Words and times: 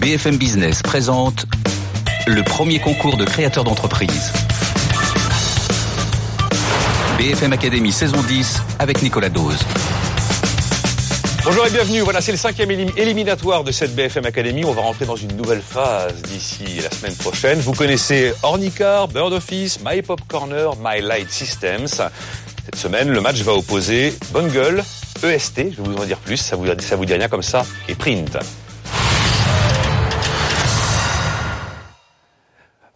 BFM 0.00 0.36
Business 0.36 0.82
présente 0.82 1.46
le 2.26 2.42
premier 2.42 2.78
concours 2.80 3.16
de 3.16 3.24
créateurs 3.24 3.64
d'entreprise. 3.64 4.32
BFM 7.18 7.52
Academy 7.52 7.92
saison 7.92 8.22
10 8.22 8.62
avec 8.78 9.02
Nicolas 9.02 9.28
Dose. 9.28 9.58
Bonjour 11.44 11.66
et 11.66 11.70
bienvenue. 11.70 12.00
Voilà, 12.00 12.20
c'est 12.20 12.32
le 12.32 12.38
cinquième 12.38 12.70
élim- 12.70 12.96
éliminatoire 12.96 13.64
de 13.64 13.72
cette 13.72 13.94
BFM 13.94 14.24
Academy. 14.26 14.64
On 14.64 14.72
va 14.72 14.82
rentrer 14.82 15.04
dans 15.06 15.16
une 15.16 15.36
nouvelle 15.36 15.62
phase 15.62 16.14
d'ici 16.22 16.64
la 16.82 16.90
semaine 16.90 17.14
prochaine. 17.16 17.60
Vous 17.60 17.72
connaissez 17.72 18.32
Ornicar, 18.42 19.08
Bird 19.08 19.32
Office, 19.32 19.80
My 19.84 20.02
Pop 20.02 20.20
Corner, 20.28 20.70
My 20.82 21.00
Light 21.02 21.30
Systems. 21.30 21.88
Cette 21.88 22.76
semaine, 22.76 23.08
le 23.10 23.20
match 23.20 23.40
va 23.42 23.54
opposer 23.54 24.14
Bonne 24.32 24.48
Gueule, 24.48 24.82
EST, 25.22 25.72
je 25.76 25.82
vais 25.82 25.88
vous 25.88 25.96
en 25.96 26.04
dire 26.04 26.18
plus, 26.18 26.36
ça 26.36 26.56
vous, 26.56 26.66
ça 26.78 26.96
vous 26.96 27.04
dit 27.04 27.14
rien 27.14 27.28
comme 27.28 27.42
ça, 27.42 27.64
et 27.88 27.94
Print. 27.94 28.38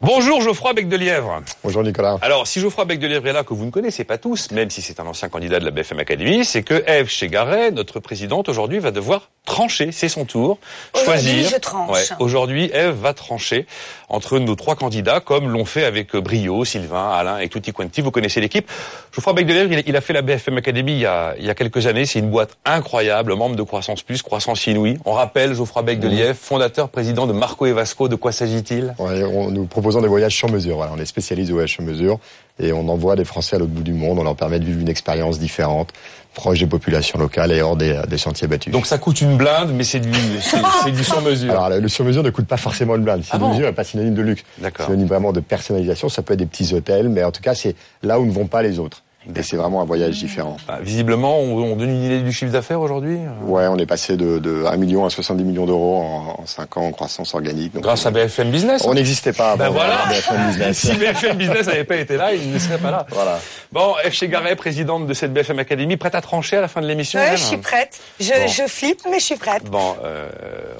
Bonjour 0.05 0.43
Geoffroy 0.43 0.75
Bec 0.75 0.89
de 0.89 0.97
Lièvre. 0.99 1.41
Bonjour 1.63 1.83
Nicolas. 1.83 2.19
Alors, 2.21 2.47
si 2.47 2.61
Geoffroy 2.61 2.85
Bec 2.85 2.99
de 2.99 3.07
Lièvre 3.07 3.27
est 3.27 3.33
là, 3.33 3.43
que 3.43 3.55
vous 3.55 3.65
ne 3.65 3.71
connaissez 3.71 4.05
pas 4.05 4.19
tous, 4.19 4.51
même 4.51 4.69
si 4.69 4.83
c'est 4.83 5.01
un 5.01 5.07
ancien 5.07 5.31
candidat 5.31 5.59
de 5.61 5.65
la 5.65 5.71
BFM 5.71 5.99
Academy, 5.99 6.45
c'est 6.45 6.63
que 6.63 6.85
Eve 6.87 7.09
Chegaray, 7.09 7.71
notre 7.71 8.01
présidente, 8.01 8.51
aujourd'hui 8.51 8.81
va 8.81 8.91
devoir 8.91 9.31
trancher, 9.47 9.93
c'est 9.93 10.09
son 10.11 10.27
tour, 10.27 10.59
Aujourd'hui, 10.95 11.13
choisir. 11.31 11.49
je 11.51 11.57
tranche. 11.57 11.91
Ouais, 11.91 12.17
aujourd'hui, 12.19 12.71
Eve 12.75 12.95
va 13.01 13.15
trancher 13.15 13.67
entre 14.11 14.39
nos 14.39 14.55
trois 14.57 14.75
candidats, 14.75 15.21
comme 15.21 15.49
l'ont 15.51 15.65
fait 15.65 15.85
avec 15.85 16.15
Brio, 16.17 16.65
Sylvain, 16.67 17.11
Alain 17.11 17.39
et 17.39 17.49
Tutti 17.49 17.73
Quanti. 17.73 18.03
Vous 18.03 18.11
connaissez 18.11 18.43
l'équipe. 18.43 18.71
Geoffroy 19.15 19.33
Bec 19.33 19.47
de 19.47 19.53
Lièvre, 19.55 19.83
il, 19.87 19.97
a 19.97 20.01
fait 20.03 20.13
la 20.13 20.21
BFM 20.23 20.59
Academy 20.59 20.93
il 20.93 20.99
y 21.01 21.07
a, 21.07 21.35
il 21.39 21.47
y 21.47 21.51
a 21.51 21.55
quelques 21.55 21.87
années. 21.87 22.05
C'est 22.05 22.19
une 22.19 22.31
boîte 22.31 22.57
incroyable, 22.67 23.35
membre 23.37 23.57
de 23.57 23.63
Croissance 23.63 24.03
Plus, 24.03 24.23
Croissance 24.23 24.67
Inouïe. 24.67 24.99
On 25.07 25.13
rappelle 25.13 25.55
Geoffroy 25.55 25.83
Bec 25.83 25.99
de 26.01 26.09
Lièvre, 26.09 26.39
fondateur, 26.39 26.91
président 26.91 27.27
de 27.27 27.33
Marco 27.33 27.65
et 27.65 27.73
Vasco. 27.73 28.09
De 28.09 28.17
quoi 28.17 28.33
s'agit-il? 28.33 28.95
Ouais, 28.99 29.25
on- 29.25 29.51
nous 29.51 29.65
des 30.03 30.09
voyages 30.09 30.35
sur 30.37 30.51
mesure. 30.51 30.77
Voilà, 30.77 30.93
on 30.95 30.99
est 30.99 31.05
spécialiste 31.07 31.49
de 31.49 31.55
voyages 31.55 31.73
sur 31.73 31.83
mesure 31.83 32.19
et 32.59 32.73
on 32.73 32.89
envoie 32.89 33.17
des 33.17 33.25
Français 33.25 33.57
à 33.57 33.59
l'autre 33.59 33.73
bout 33.73 33.83
du 33.83 33.93
monde. 33.93 34.19
On 34.19 34.25
leur 34.25 34.37
permet 34.37 34.59
de 34.59 34.65
vivre 34.65 34.81
une 34.81 34.89
expérience 34.89 35.39
différente, 35.39 35.91
proche 36.35 36.61
des 36.61 36.67
populations 36.67 37.19
locales 37.19 37.53
et 37.53 37.63
hors 37.63 37.77
des, 37.77 38.01
des 38.09 38.19
sentiers 38.19 38.49
battus. 38.49 38.73
Donc 38.73 38.87
ça 38.87 38.99
coûte 38.99 39.21
une 39.21 39.37
blinde, 39.37 39.73
mais 39.75 39.85
c'est 39.85 40.01
du, 40.01 40.13
c'est, 40.41 40.59
c'est 40.85 40.91
du 40.93 41.05
sur 41.05 41.21
mesure. 41.23 41.61
Alors, 41.61 41.81
le 41.81 41.89
sur 41.89 42.05
mesure 42.05 42.23
ne 42.23 42.31
coûte 42.31 42.47
pas 42.47 42.57
forcément 42.57 42.97
une 42.97 43.03
blinde. 43.03 43.23
Ah 43.25 43.29
C'est 43.33 43.39
bon 43.39 43.51
mesure 43.51 43.67
n'est 43.67 43.73
pas 43.73 43.85
synonyme 43.85 44.15
de 44.15 44.23
luxe. 44.23 44.43
D'accord. 44.59 44.87
Synonyme 44.87 45.09
vraiment 45.09 45.33
de 45.33 45.41
personnalisation. 45.41 46.09
Ça 46.09 46.23
peut 46.23 46.35
être 46.35 46.41
des 46.41 46.47
petits 46.47 46.75
hôtels, 46.75 47.09
mais 47.09 47.25
en 47.25 47.33
tout 47.33 47.43
cas, 47.43 47.55
c'est 47.55 47.75
là 48.03 48.19
où 48.21 48.27
ne 48.27 48.33
vont 48.33 48.47
pas 48.47 48.63
les 48.63 48.79
autres. 48.79 49.03
Et 49.37 49.43
c'est 49.43 49.57
vraiment 49.57 49.81
un 49.81 49.85
voyage 49.85 50.19
différent. 50.19 50.57
Ah, 50.69 50.79
visiblement, 50.83 51.39
on, 51.41 51.57
on 51.63 51.77
donne 51.77 51.91
une 51.91 52.05
idée 52.05 52.21
du 52.21 52.33
chiffre 52.33 52.53
d'affaires 52.53 52.81
aujourd'hui 52.81 53.17
euh, 53.17 53.47
Ouais, 53.47 53.67
on 53.69 53.77
est 53.79 53.87
passé 53.87 54.17
de, 54.17 54.39
de 54.39 54.65
1 54.67 54.77
million 54.77 55.05
à 55.07 55.11
70 55.11 55.45
millions 55.45 55.65
d'euros 55.67 55.97
en, 56.03 56.41
en 56.43 56.47
5 56.47 56.77
ans 56.77 56.83
en 56.87 56.93
croissance 56.93 57.35
organique. 57.35 57.73
Donc, 57.75 57.83
grâce 57.83 58.05
à 58.07 58.11
BFM 58.11 58.51
Business. 58.51 58.85
on 58.87 58.95
n'existait 58.95 59.33
pas 59.33 59.53
avant 59.53 59.65
Ben 59.65 59.71
voilà. 59.71 59.99
BFM 60.11 60.47
Business. 60.49 60.79
si 60.91 60.93
BFM 60.97 61.37
Business 61.37 61.67
n'avait 61.67 61.85
pas 61.85 61.97
été 61.97 62.17
là, 62.17 62.35
il 62.35 62.53
ne 62.53 62.59
serait 62.59 62.79
pas 62.79 62.91
là. 62.91 63.07
Voilà. 63.11 63.41
Bon, 63.73 63.95
F. 64.09 64.13
Chegaray, 64.13 64.57
présidente 64.57 65.07
de 65.07 65.15
cette 65.15 65.33
BFM 65.33 65.59
Academy, 65.59 65.97
prête 65.97 66.15
à 66.15 66.21
trancher 66.21 66.57
à 66.59 66.61
la 66.61 66.69
fin 66.69 66.81
de 66.83 66.87
l'émission 66.87 67.19
Ouais, 67.19 67.29
elle 67.33 67.39
je 67.39 67.43
suis 67.45 67.57
prête. 67.57 67.99
Je, 68.21 68.29
Bon. 68.31 68.47
je 68.49 68.63
flippe, 68.69 69.01
mais 69.11 69.19
je 69.21 69.25
suis 69.25 69.37
prête. 69.37 69.65
Bon, 69.65 69.97
euh, 70.05 70.29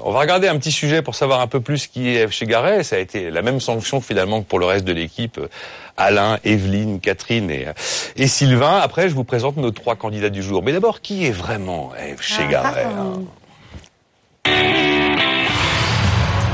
on 0.03 0.11
va 0.11 0.19
regarder 0.19 0.47
un 0.47 0.57
petit 0.57 0.71
sujet 0.71 1.01
pour 1.01 1.15
savoir 1.15 1.41
un 1.41 1.47
peu 1.47 1.61
plus 1.61 1.87
qui 1.87 2.15
est 2.15 2.27
F. 2.27 2.31
Chegaray. 2.31 2.83
Ça 2.83 2.95
a 2.97 2.99
été 2.99 3.31
la 3.31 3.41
même 3.41 3.59
sanction 3.59 4.01
finalement 4.01 4.41
que 4.41 4.47
pour 4.47 4.59
le 4.59 4.65
reste 4.65 4.85
de 4.85 4.93
l'équipe. 4.93 5.39
Alain, 5.97 6.39
Evelyne, 6.43 6.99
Catherine 6.99 7.49
et, 7.49 7.67
euh, 7.67 7.73
et 8.15 8.27
Sylvain. 8.27 8.77
Après, 8.77 9.09
je 9.09 9.15
vous 9.15 9.23
présente 9.23 9.57
nos 9.57 9.71
trois 9.71 9.95
candidats 9.95 10.29
du 10.29 10.43
jour. 10.43 10.61
Mais 10.63 10.71
d'abord, 10.71 11.01
qui 11.01 11.25
est 11.25 11.31
vraiment 11.31 11.91
F. 12.17 12.21
Chegaray 12.21 12.85
Ah, 12.85 13.13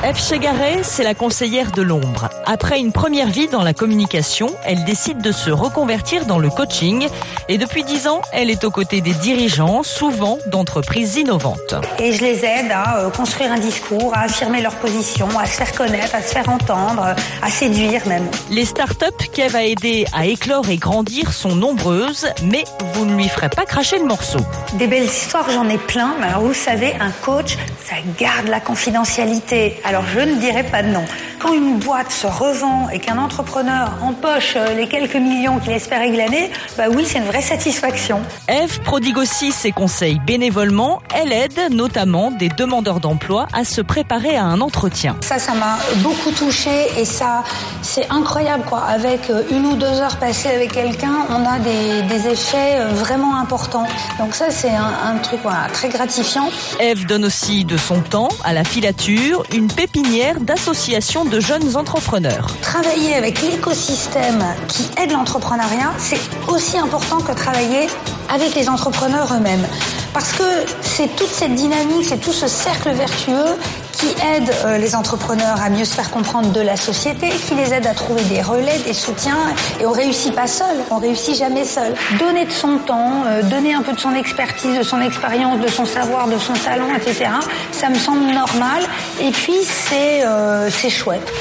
Eve 0.03 0.17
Chegaray, 0.19 0.79
c'est 0.81 1.03
la 1.03 1.13
conseillère 1.13 1.71
de 1.71 1.83
l'ombre. 1.83 2.27
Après 2.47 2.79
une 2.79 2.91
première 2.91 3.27
vie 3.27 3.47
dans 3.47 3.61
la 3.61 3.75
communication, 3.75 4.47
elle 4.65 4.83
décide 4.83 5.21
de 5.21 5.31
se 5.31 5.51
reconvertir 5.51 6.25
dans 6.25 6.39
le 6.39 6.49
coaching. 6.49 7.07
Et 7.49 7.59
depuis 7.59 7.83
dix 7.83 8.07
ans, 8.07 8.23
elle 8.33 8.49
est 8.49 8.63
aux 8.63 8.71
côtés 8.71 9.01
des 9.01 9.13
dirigeants, 9.13 9.83
souvent 9.83 10.39
d'entreprises 10.47 11.17
innovantes. 11.17 11.75
Et 11.99 12.13
je 12.13 12.21
les 12.21 12.43
aide 12.43 12.71
à 12.71 12.97
euh, 12.97 13.09
construire 13.11 13.51
un 13.51 13.59
discours, 13.59 14.11
à 14.15 14.21
affirmer 14.21 14.63
leur 14.63 14.73
position, 14.77 15.27
à 15.37 15.45
se 15.45 15.51
faire 15.51 15.71
connaître, 15.71 16.15
à 16.15 16.23
se 16.23 16.33
faire 16.33 16.49
entendre, 16.49 17.13
à 17.43 17.49
séduire 17.51 18.07
même. 18.07 18.27
Les 18.49 18.65
startups 18.65 19.29
qu'Eve 19.31 19.55
a 19.55 19.65
aidé 19.65 20.07
à 20.13 20.25
éclore 20.25 20.67
et 20.69 20.77
grandir 20.77 21.31
sont 21.31 21.55
nombreuses, 21.55 22.27
mais 22.43 22.63
vous 22.95 23.05
ne 23.05 23.15
lui 23.15 23.29
ferez 23.29 23.49
pas 23.49 23.65
cracher 23.65 23.99
le 23.99 24.05
morceau. 24.05 24.39
Des 24.73 24.87
belles 24.87 25.05
histoires, 25.05 25.47
j'en 25.51 25.69
ai 25.69 25.77
plein. 25.77 26.15
Mais 26.19 26.25
alors, 26.25 26.41
vous 26.41 26.55
savez, 26.55 26.95
un 26.99 27.11
coach, 27.23 27.55
ça 27.87 27.97
garde 28.17 28.47
la 28.47 28.59
confidentialité. 28.59 29.79
Alors, 29.91 30.05
je 30.05 30.21
ne 30.21 30.39
dirai 30.39 30.63
pas 30.63 30.83
nom. 30.83 31.03
Quand 31.41 31.53
une 31.53 31.79
boîte 31.79 32.11
se 32.11 32.27
revend 32.27 32.89
et 32.89 32.99
qu'un 32.99 33.17
entrepreneur 33.17 33.91
empoche 34.03 34.53
euh, 34.55 34.75
les 34.75 34.87
quelques 34.87 35.15
millions 35.15 35.57
qu'il 35.57 35.71
espère 35.71 36.01
églaner, 36.03 36.51
bah 36.77 36.83
oui, 36.93 37.03
c'est 37.03 37.17
une 37.17 37.25
vraie 37.25 37.41
satisfaction. 37.41 38.21
Eve 38.47 38.79
prodigue 38.81 39.17
aussi 39.17 39.51
ses 39.51 39.71
conseils 39.71 40.19
bénévolement. 40.19 41.01
Elle 41.15 41.33
aide 41.33 41.59
notamment 41.71 42.29
des 42.29 42.49
demandeurs 42.49 42.99
d'emploi 42.99 43.47
à 43.53 43.63
se 43.63 43.81
préparer 43.81 44.35
à 44.35 44.43
un 44.43 44.61
entretien. 44.61 45.15
Ça, 45.21 45.39
ça 45.39 45.53
m'a 45.53 45.77
beaucoup 46.03 46.29
touchée 46.29 46.87
et 46.99 47.05
ça, 47.05 47.43
c'est 47.81 48.07
incroyable 48.11 48.63
quoi. 48.69 48.83
Avec 48.83 49.31
euh, 49.31 49.41
une 49.49 49.65
ou 49.65 49.75
deux 49.75 49.85
heures 49.85 50.17
passées 50.17 50.49
avec 50.49 50.73
quelqu'un, 50.73 51.25
on 51.29 51.43
a 51.43 51.57
des, 51.57 52.03
des 52.03 52.27
effets 52.27 52.75
euh, 52.75 52.89
vraiment 52.89 53.37
importants. 53.37 53.87
Donc 54.19 54.35
ça, 54.35 54.51
c'est 54.51 54.69
un, 54.69 54.93
un 55.05 55.17
truc 55.17 55.39
voilà, 55.41 55.67
très 55.73 55.89
gratifiant. 55.89 56.49
Eve 56.79 57.07
donne 57.07 57.25
aussi 57.25 57.65
de 57.65 57.77
son 57.77 58.01
temps 58.01 58.29
à 58.43 58.53
la 58.53 58.63
filature, 58.63 59.43
une 59.55 59.67
pépinière 59.71 60.39
d'associations 60.39 61.25
de 61.31 61.39
jeunes 61.39 61.77
entrepreneurs. 61.77 62.47
Travailler 62.61 63.15
avec 63.15 63.41
l'écosystème 63.41 64.43
qui 64.67 64.83
aide 65.01 65.11
l'entrepreneuriat, 65.11 65.93
c'est 65.97 66.19
aussi 66.49 66.77
important 66.77 67.21
que 67.21 67.31
travailler 67.31 67.87
avec 68.29 68.53
les 68.53 68.67
entrepreneurs 68.67 69.33
eux-mêmes. 69.33 69.65
Parce 70.13 70.33
que 70.33 70.43
c'est 70.81 71.15
toute 71.15 71.29
cette 71.29 71.55
dynamique, 71.55 72.05
c'est 72.05 72.19
tout 72.19 72.33
ce 72.33 72.47
cercle 72.47 72.89
vertueux 72.91 73.55
qui 73.91 74.07
aide 74.07 74.51
euh, 74.65 74.77
les 74.77 74.95
entrepreneurs 74.95 75.61
à 75.61 75.69
mieux 75.69 75.85
se 75.85 75.93
faire 75.93 76.11
comprendre 76.11 76.51
de 76.51 76.61
la 76.61 76.75
société, 76.75 77.29
qui 77.29 77.55
les 77.55 77.73
aide 77.73 77.87
à 77.87 77.93
trouver 77.93 78.23
des 78.23 78.41
relais, 78.41 78.79
des 78.85 78.93
soutiens. 78.93 79.37
Et 79.79 79.85
on 79.85 79.91
réussit 79.91 80.33
pas 80.33 80.47
seul, 80.47 80.77
on 80.89 80.97
réussit 80.97 81.35
jamais 81.35 81.65
seul. 81.65 81.93
Donner 82.19 82.45
de 82.45 82.51
son 82.51 82.77
temps, 82.77 83.23
euh, 83.25 83.43
donner 83.43 83.73
un 83.73 83.81
peu 83.81 83.93
de 83.93 83.99
son 83.99 84.15
expertise, 84.15 84.77
de 84.77 84.83
son 84.83 85.01
expérience, 85.01 85.59
de 85.59 85.67
son 85.67 85.85
savoir, 85.85 86.27
de 86.27 86.37
son 86.37 86.53
talent, 86.53 86.93
etc. 86.95 87.29
Ça 87.71 87.89
me 87.89 87.95
semble 87.95 88.25
normal. 88.33 88.83
Et 89.21 89.31
puis 89.31 89.57
c'est 89.63 90.25
euh, 90.25 90.69
chouette. 90.89 91.31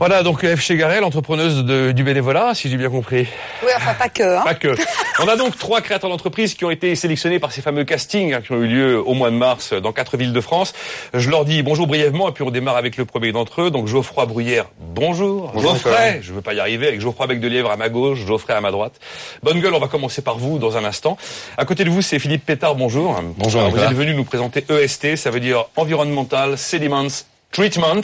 Voilà, 0.00 0.22
donc 0.22 0.46
F. 0.46 0.60
Chegaray, 0.62 1.00
l'entrepreneuse 1.00 1.62
de- 1.62 1.92
du 1.92 2.02
bénévolat, 2.04 2.54
si 2.54 2.70
j'ai 2.70 2.78
bien 2.78 2.88
compris. 2.88 3.26
Oui, 3.62 3.68
enfin 3.76 3.92
pas 3.92 4.08
que. 4.08 4.22
Hein. 4.22 4.40
Pas 4.42 4.54
que. 4.54 4.74
On 5.22 5.28
a 5.28 5.36
donc 5.36 5.58
trois 5.58 5.82
créateurs 5.82 6.08
d'entreprise 6.08 6.54
qui 6.54 6.64
ont 6.64 6.70
été 6.70 6.94
sélectionnés 6.96 7.38
par 7.38 7.52
ces 7.52 7.60
fameux 7.60 7.84
castings 7.84 8.32
hein, 8.32 8.40
qui 8.40 8.50
ont 8.52 8.62
eu 8.62 8.66
lieu 8.66 8.98
au 9.06 9.12
mois 9.12 9.30
de 9.30 9.36
mars 9.36 9.74
dans 9.74 9.92
quatre 9.92 10.16
villes 10.16 10.32
de 10.32 10.40
France. 10.40 10.72
Je 11.12 11.28
leur 11.28 11.44
dis 11.44 11.62
bonjour 11.62 11.86
brièvement 11.86 12.30
et 12.30 12.32
puis 12.32 12.42
on 12.42 12.50
démarre 12.50 12.78
avec 12.78 12.96
le 12.96 13.04
premier 13.04 13.30
d'entre 13.32 13.60
eux. 13.60 13.70
Donc 13.70 13.88
Geoffroy 13.88 14.24
Bruyère, 14.24 14.64
bonjour. 14.80 15.50
Bonjour, 15.52 15.72
Geoffrey, 15.74 16.20
je 16.22 16.32
veux 16.32 16.40
pas 16.40 16.54
y 16.54 16.60
arriver, 16.60 16.88
avec 16.88 17.02
Geoffroy 17.02 17.26
Bec 17.26 17.38
de 17.38 17.48
Lièvre 17.48 17.70
à 17.70 17.76
ma 17.76 17.90
gauche, 17.90 18.20
Geoffrey 18.26 18.54
à 18.54 18.60
ma 18.62 18.70
droite. 18.70 18.94
Bonne 19.42 19.60
gueule, 19.60 19.74
on 19.74 19.80
va 19.80 19.88
commencer 19.88 20.22
par 20.22 20.38
vous 20.38 20.58
dans 20.58 20.78
un 20.78 20.84
instant. 20.86 21.18
À 21.58 21.66
côté 21.66 21.84
de 21.84 21.90
vous, 21.90 22.00
c'est 22.00 22.18
Philippe 22.18 22.46
Pétard, 22.46 22.74
bonjour. 22.74 23.20
Bonjour, 23.36 23.60
Alors, 23.60 23.72
vous 23.72 23.82
êtes 23.82 23.92
venu 23.92 24.14
nous 24.14 24.24
présenter 24.24 24.64
EST, 24.66 25.16
ça 25.16 25.28
veut 25.30 25.40
dire 25.40 25.66
Environmental 25.76 26.56
Sediments 26.56 27.26
Treatment. 27.52 28.00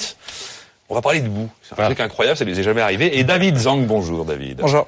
On 0.89 0.95
va 0.95 1.03
parler 1.03 1.21
de 1.21 1.29
vous. 1.29 1.49
C'est 1.63 1.73
un 1.73 1.77
Voilà. 1.77 1.89
truc 1.91 2.01
incroyable, 2.01 2.37
ça 2.39 2.45
ne 2.45 2.51
nous 2.51 2.61
est 2.61 2.63
jamais 2.63 2.81
arrivé. 2.81 3.19
Et 3.19 3.25
David 3.25 3.57
Zang, 3.57 3.85
bonjour 3.87 4.25
David. 4.25 4.59
Bonjour. 4.61 4.87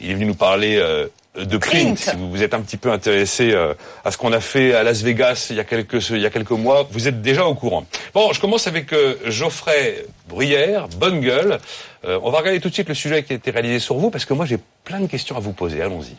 Il 0.00 0.10
est 0.10 0.14
venu 0.14 0.26
nous 0.26 0.34
parler 0.34 0.76
euh, 0.76 1.06
de 1.36 1.56
print. 1.58 1.94
Print. 1.94 1.98
Si 1.98 2.16
vous 2.16 2.30
vous 2.30 2.42
êtes 2.42 2.54
un 2.54 2.60
petit 2.60 2.76
peu 2.76 2.90
intéressé 2.90 3.52
euh, 3.52 3.74
à 4.04 4.10
ce 4.10 4.16
qu'on 4.18 4.32
a 4.32 4.40
fait 4.40 4.74
à 4.74 4.82
Las 4.82 5.02
Vegas 5.02 5.48
il 5.50 5.56
y 5.56 5.60
a 5.60 5.64
quelques 5.64 6.10
il 6.10 6.18
y 6.20 6.26
a 6.26 6.30
quelques 6.30 6.50
mois, 6.50 6.88
vous 6.90 7.06
êtes 7.08 7.22
déjà 7.22 7.46
au 7.46 7.54
courant. 7.54 7.84
Bon, 8.14 8.32
je 8.32 8.40
commence 8.40 8.66
avec 8.66 8.92
euh, 8.92 9.14
Geoffrey 9.26 10.06
Bruyère, 10.28 10.88
bonne 10.96 11.20
gueule. 11.20 11.58
Euh, 12.04 12.18
on 12.22 12.30
va 12.30 12.38
regarder 12.38 12.60
tout 12.60 12.68
de 12.68 12.74
suite 12.74 12.88
le 12.88 12.94
sujet 12.94 13.22
qui 13.22 13.32
a 13.32 13.36
été 13.36 13.50
réalisé 13.50 13.78
sur 13.78 13.96
vous 13.96 14.10
parce 14.10 14.24
que 14.24 14.34
moi 14.34 14.44
j'ai 14.46 14.58
plein 14.84 15.00
de 15.00 15.06
questions 15.06 15.36
à 15.36 15.40
vous 15.40 15.52
poser. 15.52 15.82
Allons-y. 15.82 16.14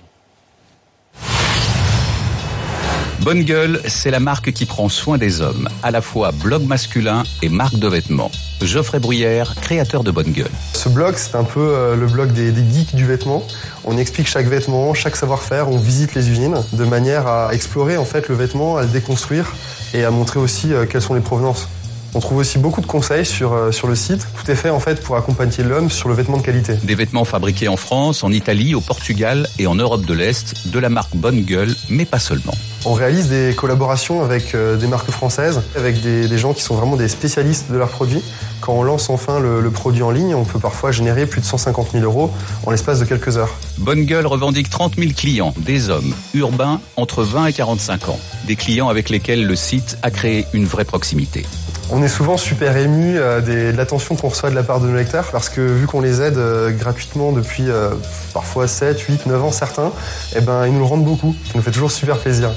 Bonne 3.29 3.43
gueule, 3.43 3.79
c'est 3.85 4.09
la 4.09 4.19
marque 4.19 4.51
qui 4.53 4.65
prend 4.65 4.89
soin 4.89 5.19
des 5.19 5.41
hommes, 5.41 5.69
à 5.83 5.91
la 5.91 6.01
fois 6.01 6.31
blog 6.31 6.63
masculin 6.63 7.21
et 7.43 7.49
marque 7.49 7.75
de 7.75 7.87
vêtements. 7.87 8.31
Geoffrey 8.59 8.97
Bruyère, 8.97 9.53
créateur 9.61 10.03
de 10.03 10.09
Bonne 10.09 10.31
gueule. 10.31 10.49
Ce 10.73 10.89
blog, 10.89 11.13
c'est 11.15 11.35
un 11.35 11.43
peu 11.43 11.59
euh, 11.59 11.95
le 11.95 12.07
blog 12.07 12.31
des, 12.31 12.51
geeks 12.51 12.95
du 12.95 13.05
vêtement. 13.05 13.45
On 13.85 13.99
explique 13.99 14.27
chaque 14.27 14.47
vêtement, 14.47 14.95
chaque 14.95 15.15
savoir-faire, 15.15 15.69
on 15.69 15.77
visite 15.77 16.15
les 16.15 16.27
usines 16.27 16.57
de 16.73 16.85
manière 16.85 17.27
à 17.27 17.53
explorer 17.53 17.97
en 17.97 18.05
fait 18.05 18.29
le 18.29 18.35
vêtement, 18.35 18.77
à 18.77 18.81
le 18.81 18.87
déconstruire 18.87 19.53
et 19.93 20.03
à 20.03 20.09
montrer 20.09 20.39
aussi 20.39 20.73
euh, 20.73 20.87
quelles 20.87 21.03
sont 21.03 21.13
les 21.13 21.21
provenances. 21.21 21.69
On 22.15 22.19
trouve 22.19 22.39
aussi 22.39 22.57
beaucoup 22.57 22.81
de 22.81 22.87
conseils 22.87 23.25
sur, 23.25 23.53
euh, 23.53 23.71
sur 23.71 23.87
le 23.87 23.95
site. 23.95 24.27
Tout 24.35 24.49
est 24.49 24.55
fait 24.55 24.71
en 24.71 24.79
fait 24.79 25.01
pour 25.03 25.15
accompagner 25.15 25.63
l'homme 25.63 25.91
sur 25.91 26.09
le 26.09 26.15
vêtement 26.15 26.37
de 26.37 26.41
qualité. 26.41 26.73
Des 26.83 26.95
vêtements 26.95 27.25
fabriqués 27.25 27.67
en 27.67 27.77
France, 27.77 28.23
en 28.23 28.31
Italie, 28.31 28.73
au 28.73 28.81
Portugal 28.81 29.47
et 29.59 29.67
en 29.67 29.75
Europe 29.75 30.05
de 30.05 30.13
l'Est, 30.13 30.67
de 30.67 30.79
la 30.79 30.89
marque 30.89 31.15
Bonne 31.15 31.41
Gueule, 31.41 31.75
mais 31.89 32.05
pas 32.05 32.19
seulement. 32.19 32.53
On 32.85 32.93
réalise 32.93 33.29
des 33.29 33.53
collaborations 33.55 34.23
avec 34.23 34.55
euh, 34.55 34.75
des 34.75 34.87
marques 34.87 35.11
françaises, 35.11 35.61
avec 35.75 36.01
des, 36.01 36.27
des 36.27 36.37
gens 36.37 36.53
qui 36.53 36.63
sont 36.63 36.75
vraiment 36.75 36.95
des 36.95 37.09
spécialistes 37.09 37.71
de 37.71 37.77
leurs 37.77 37.89
produits. 37.89 38.23
Quand 38.61 38.73
on 38.73 38.83
lance 38.83 39.09
enfin 39.09 39.39
le, 39.39 39.61
le 39.61 39.69
produit 39.69 40.01
en 40.01 40.11
ligne, 40.11 40.33
on 40.33 40.45
peut 40.45 40.59
parfois 40.59 40.91
générer 40.91 41.27
plus 41.27 41.41
de 41.41 41.45
150 41.45 41.91
000 41.91 42.03
euros 42.03 42.31
en 42.65 42.71
l'espace 42.71 42.99
de 42.99 43.05
quelques 43.05 43.37
heures. 43.37 43.55
Bonne 43.77 44.05
Gueule 44.05 44.25
revendique 44.25 44.69
30 44.69 44.95
000 44.95 45.11
clients, 45.15 45.53
des 45.57 45.89
hommes, 45.89 46.13
urbains, 46.33 46.81
entre 46.97 47.23
20 47.23 47.47
et 47.47 47.53
45 47.53 48.09
ans. 48.09 48.19
Des 48.47 48.55
clients 48.55 48.89
avec 48.89 49.09
lesquels 49.09 49.45
le 49.45 49.55
site 49.55 49.97
a 50.01 50.09
créé 50.09 50.45
une 50.53 50.65
vraie 50.65 50.85
proximité. 50.85 51.45
On 51.91 52.03
est 52.03 52.07
souvent 52.07 52.37
super 52.37 52.77
ému 52.77 53.17
euh, 53.17 53.41
de 53.41 53.75
l'attention 53.75 54.15
qu'on 54.15 54.29
reçoit 54.29 54.51
de 54.51 54.55
la 54.55 54.61
part 54.61 54.79
de 54.79 54.87
nos 54.87 54.95
lecteurs 54.95 55.31
parce 55.31 55.49
que 55.49 55.61
vu 55.61 55.87
qu'on 55.87 56.01
les 56.01 56.21
aide 56.21 56.37
euh, 56.37 56.69
gratuitement 56.69 57.31
depuis 57.31 57.67
euh, 57.67 57.89
parfois 58.31 58.67
7, 58.67 58.99
8, 58.99 59.25
9 59.25 59.43
ans 59.43 59.51
certains, 59.51 59.91
eh 60.35 60.41
ben, 60.41 60.67
ils 60.67 60.73
nous 60.73 60.79
le 60.79 60.85
rendent 60.85 61.03
beaucoup. 61.03 61.35
Ça 61.45 61.53
nous 61.55 61.63
fait 61.63 61.71
toujours 61.71 61.91
super 61.91 62.19
plaisir. 62.19 62.51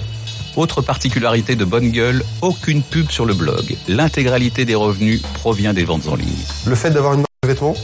Autre 0.55 0.83
particularité 0.83 1.57
de 1.57 1.65
Bonne 1.65 1.91
Gueule, 1.91 2.23
aucune 2.43 2.83
pub 2.83 3.11
sur 3.11 3.25
le 3.25 3.33
blog. 3.33 3.75
L'intégralité 3.89 4.67
des 4.67 4.75
revenus 4.75 5.23
provient 5.23 5.73
des 5.73 5.85
ventes 5.85 6.09
en 6.09 6.15
ligne. 6.15 6.29
Le 6.67 6.75
fait 6.75 6.91
d'avoir 6.91 7.15
une 7.15 7.21
marque 7.21 7.43
de 7.43 7.49
vêtements, 7.49 7.77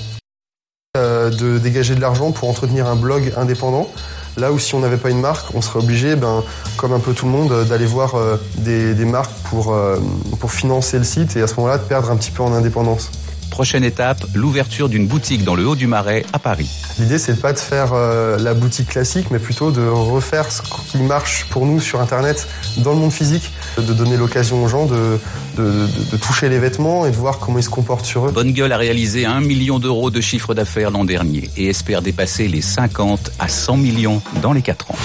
de 0.97 1.59
dégager 1.59 1.95
de 1.95 2.01
l'argent 2.03 2.31
pour 2.31 2.51
entretenir 2.51 2.87
un 2.87 2.97
blog 2.97 3.33
indépendant, 3.39 3.91
là 4.39 4.53
où 4.53 4.59
si 4.59 4.75
on 4.75 4.81
n'avait 4.81 4.97
pas 4.97 5.11
une 5.11 5.21
marque, 5.21 5.55
on 5.55 5.61
serait 5.61 5.81
obligé, 5.81 6.17
ben, 6.17 6.43
comme 6.77 6.93
un 6.93 7.01
peu 7.01 7.13
tout 7.13 7.27
le 7.27 7.33
monde, 7.33 7.53
euh, 7.53 7.65
d'aller 7.65 7.87
voir 7.87 8.15
euh, 8.15 8.37
des, 8.57 9.05
marques 9.05 9.35
pour, 9.51 9.73
euh, 9.73 9.99
pour 10.41 10.53
financer 10.53 10.99
le 10.99 11.05
site 11.05 11.37
et 11.37 11.43
à 11.43 11.47
ce 11.47 11.55
moment-là 11.57 11.79
de 11.79 11.85
perdre 11.85 12.11
un 12.11 12.17
petit 12.17 12.31
peu 12.31 12.43
en 12.43 12.53
indépendance. 12.53 13.11
Prochaine 13.51 13.83
étape, 13.85 14.25
l'ouverture 14.35 14.89
d'une 14.89 15.07
boutique 15.07 15.43
dans 15.45 15.55
le 15.57 15.67
Haut 15.67 15.75
du 15.75 15.87
Marais 15.87 16.25
à 16.33 16.39
Paris. 16.39 16.69
L'idée, 16.99 17.19
c'est 17.19 17.41
pas 17.41 17.53
de 17.53 17.59
faire 17.59 17.91
euh, 17.93 18.39
la 18.39 18.55
boutique 18.55 18.89
classique, 18.91 19.27
mais 19.31 19.39
plutôt 19.39 19.71
de 19.73 19.85
refaire 19.85 20.51
ce 20.53 20.63
qui 20.63 20.99
marche 20.99 21.47
pour 21.51 21.67
nous 21.67 21.81
sur 21.81 22.01
Internet 22.01 22.47
dans 22.79 22.93
le 22.93 22.99
monde 22.99 23.13
physique, 23.13 23.51
de 23.77 23.93
donner 23.93 24.17
l'occasion 24.17 24.63
aux 24.63 24.69
gens 24.69 24.87
de, 24.87 25.19
de, 25.57 25.63
de- 25.65 26.11
de 26.13 26.17
toucher 26.17 26.49
les 26.49 26.59
vêtements 26.59 27.05
et 27.07 27.11
de 27.11 27.17
voir 27.17 27.39
comment 27.41 27.59
ils 27.59 27.65
se 27.65 27.69
comportent 27.71 28.05
sur 28.07 28.27
eux. 28.29 28.31
Bonne 28.33 28.53
Gueule 28.53 28.73
a 28.73 28.77
réalisé 28.77 29.25
1 29.27 29.41
million 29.41 29.79
d'euros 29.81 30.11
de 30.11 30.21
chiffre 30.21 30.55
d'affaires 30.55 30.91
l'an 30.91 31.05
dernier 31.05 31.51
et 31.57 31.67
espère 31.69 32.01
dépasser 32.03 32.47
les 32.49 32.61
50 32.63 33.33
à 33.39 33.49
100 33.49 33.77
millions 33.79 34.23
dans 34.43 34.53
les 34.53 34.63
4 34.63 34.91
ans. 34.93 34.97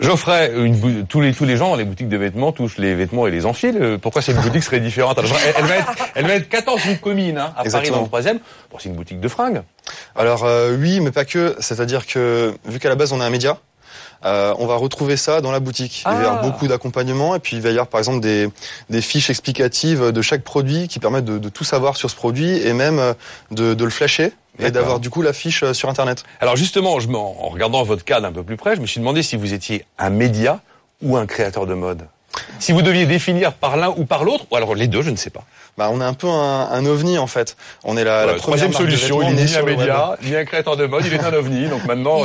Geoffrey, 0.00 0.52
une 0.54 0.76
bou- 0.76 1.02
tous 1.08 1.20
les 1.20 1.32
tous 1.32 1.44
les 1.44 1.56
gens 1.56 1.74
les 1.74 1.84
boutiques 1.84 2.08
de 2.08 2.16
vêtements 2.16 2.52
touchent 2.52 2.78
les 2.78 2.94
vêtements 2.94 3.26
et 3.26 3.30
les 3.30 3.46
enfilent. 3.46 3.78
Euh, 3.80 3.98
Pourquoi 3.98 4.22
cette 4.22 4.36
boutique 4.40 4.62
serait 4.62 4.78
différente 4.80 5.18
Alors, 5.18 5.32
elle, 5.44 5.54
elle 5.58 5.64
va 5.64 5.76
être 5.76 5.92
elle 6.14 6.26
va 6.26 6.34
être 6.34 6.48
14 6.48 6.82
rue 6.84 6.96
Comines 6.98 7.38
hein, 7.38 7.52
à 7.56 7.64
Paris 7.64 7.90
dans 7.90 8.02
le 8.02 8.06
troisième. 8.06 8.38
Bon, 8.70 8.78
c'est 8.78 8.88
une 8.88 8.94
boutique 8.94 9.18
de 9.20 9.28
fringues. 9.28 9.62
Alors 10.14 10.44
euh, 10.44 10.76
oui, 10.78 11.00
mais 11.00 11.10
pas 11.10 11.24
que. 11.24 11.56
C'est-à-dire 11.58 12.06
que 12.06 12.54
vu 12.66 12.78
qu'à 12.78 12.88
la 12.88 12.94
base 12.94 13.12
on 13.12 13.20
est 13.20 13.24
un 13.24 13.30
média, 13.30 13.58
euh, 14.24 14.54
on 14.58 14.66
va 14.66 14.76
retrouver 14.76 15.16
ça 15.16 15.40
dans 15.40 15.52
la 15.52 15.60
boutique. 15.60 16.02
Il 16.06 16.10
va 16.10 16.14
y 16.14 16.24
avoir 16.24 16.38
Ah. 16.40 16.42
beaucoup 16.46 16.66
d'accompagnement 16.68 17.34
et 17.34 17.38
puis 17.38 17.56
il 17.56 17.62
va 17.62 17.68
y 17.68 17.72
avoir 17.72 17.86
par 17.86 17.98
exemple 18.00 18.20
des, 18.20 18.48
des 18.90 19.00
fiches 19.02 19.30
explicatives 19.30 20.10
de 20.12 20.22
chaque 20.22 20.42
produit 20.42 20.88
qui 20.88 20.98
permettent 20.98 21.24
de, 21.24 21.38
de 21.38 21.48
tout 21.48 21.64
savoir 21.64 21.96
sur 21.96 22.10
ce 22.10 22.16
produit 22.16 22.58
et 22.66 22.72
même 22.72 22.98
euh, 22.98 23.14
de, 23.50 23.74
de 23.74 23.84
le 23.84 23.90
flasher 23.90 24.32
et 24.60 24.70
d'avoir 24.72 24.98
du 24.98 25.08
coup 25.08 25.22
la 25.22 25.32
fiche 25.32 25.62
euh, 25.62 25.72
sur 25.72 25.88
Internet. 25.88 26.24
Alors 26.40 26.56
justement, 26.56 26.98
je 26.98 27.06
me- 27.08 27.16
en 27.16 27.48
regardant 27.48 27.82
votre 27.84 28.04
cas 28.04 28.20
d'un 28.20 28.32
peu 28.32 28.42
plus 28.42 28.56
près, 28.56 28.74
je 28.74 28.80
me 28.80 28.86
suis 28.86 28.98
demandé 28.98 29.22
si 29.22 29.36
vous 29.36 29.52
étiez 29.54 29.84
un 29.98 30.10
média 30.10 30.60
ou 31.00 31.16
un 31.16 31.26
créateur 31.26 31.66
de 31.66 31.74
mode. 31.74 32.02
Si 32.58 32.72
vous 32.72 32.82
deviez 32.82 33.06
définir 33.06 33.52
par 33.52 33.76
l'un 33.76 33.90
ou 33.96 34.04
par 34.04 34.24
l'autre, 34.24 34.44
ou 34.50 34.56
alors 34.56 34.74
les 34.74 34.86
deux, 34.88 35.02
je 35.02 35.10
ne 35.10 35.16
sais 35.16 35.30
pas. 35.30 35.44
Bah, 35.76 35.90
on 35.92 36.00
est 36.00 36.04
un 36.04 36.12
peu 36.12 36.26
un, 36.28 36.68
un 36.70 36.86
ovni 36.86 37.18
en 37.18 37.26
fait. 37.28 37.56
On 37.84 37.96
est 37.96 38.02
la, 38.04 38.26
la 38.26 38.34
troisième 38.34 38.72
solution, 38.72 39.22
il 39.22 39.38
est 39.38 39.44
ni 39.44 39.54
un 39.56 39.62
média, 39.62 40.16
ni 40.24 40.34
un 40.36 40.44
créateur 40.44 40.76
de 40.76 40.86
mode, 40.86 41.04
il 41.06 41.14
est 41.14 41.24
un 41.24 41.32
ovni. 41.32 41.68
Donc 41.68 41.84
maintenant, 41.86 42.24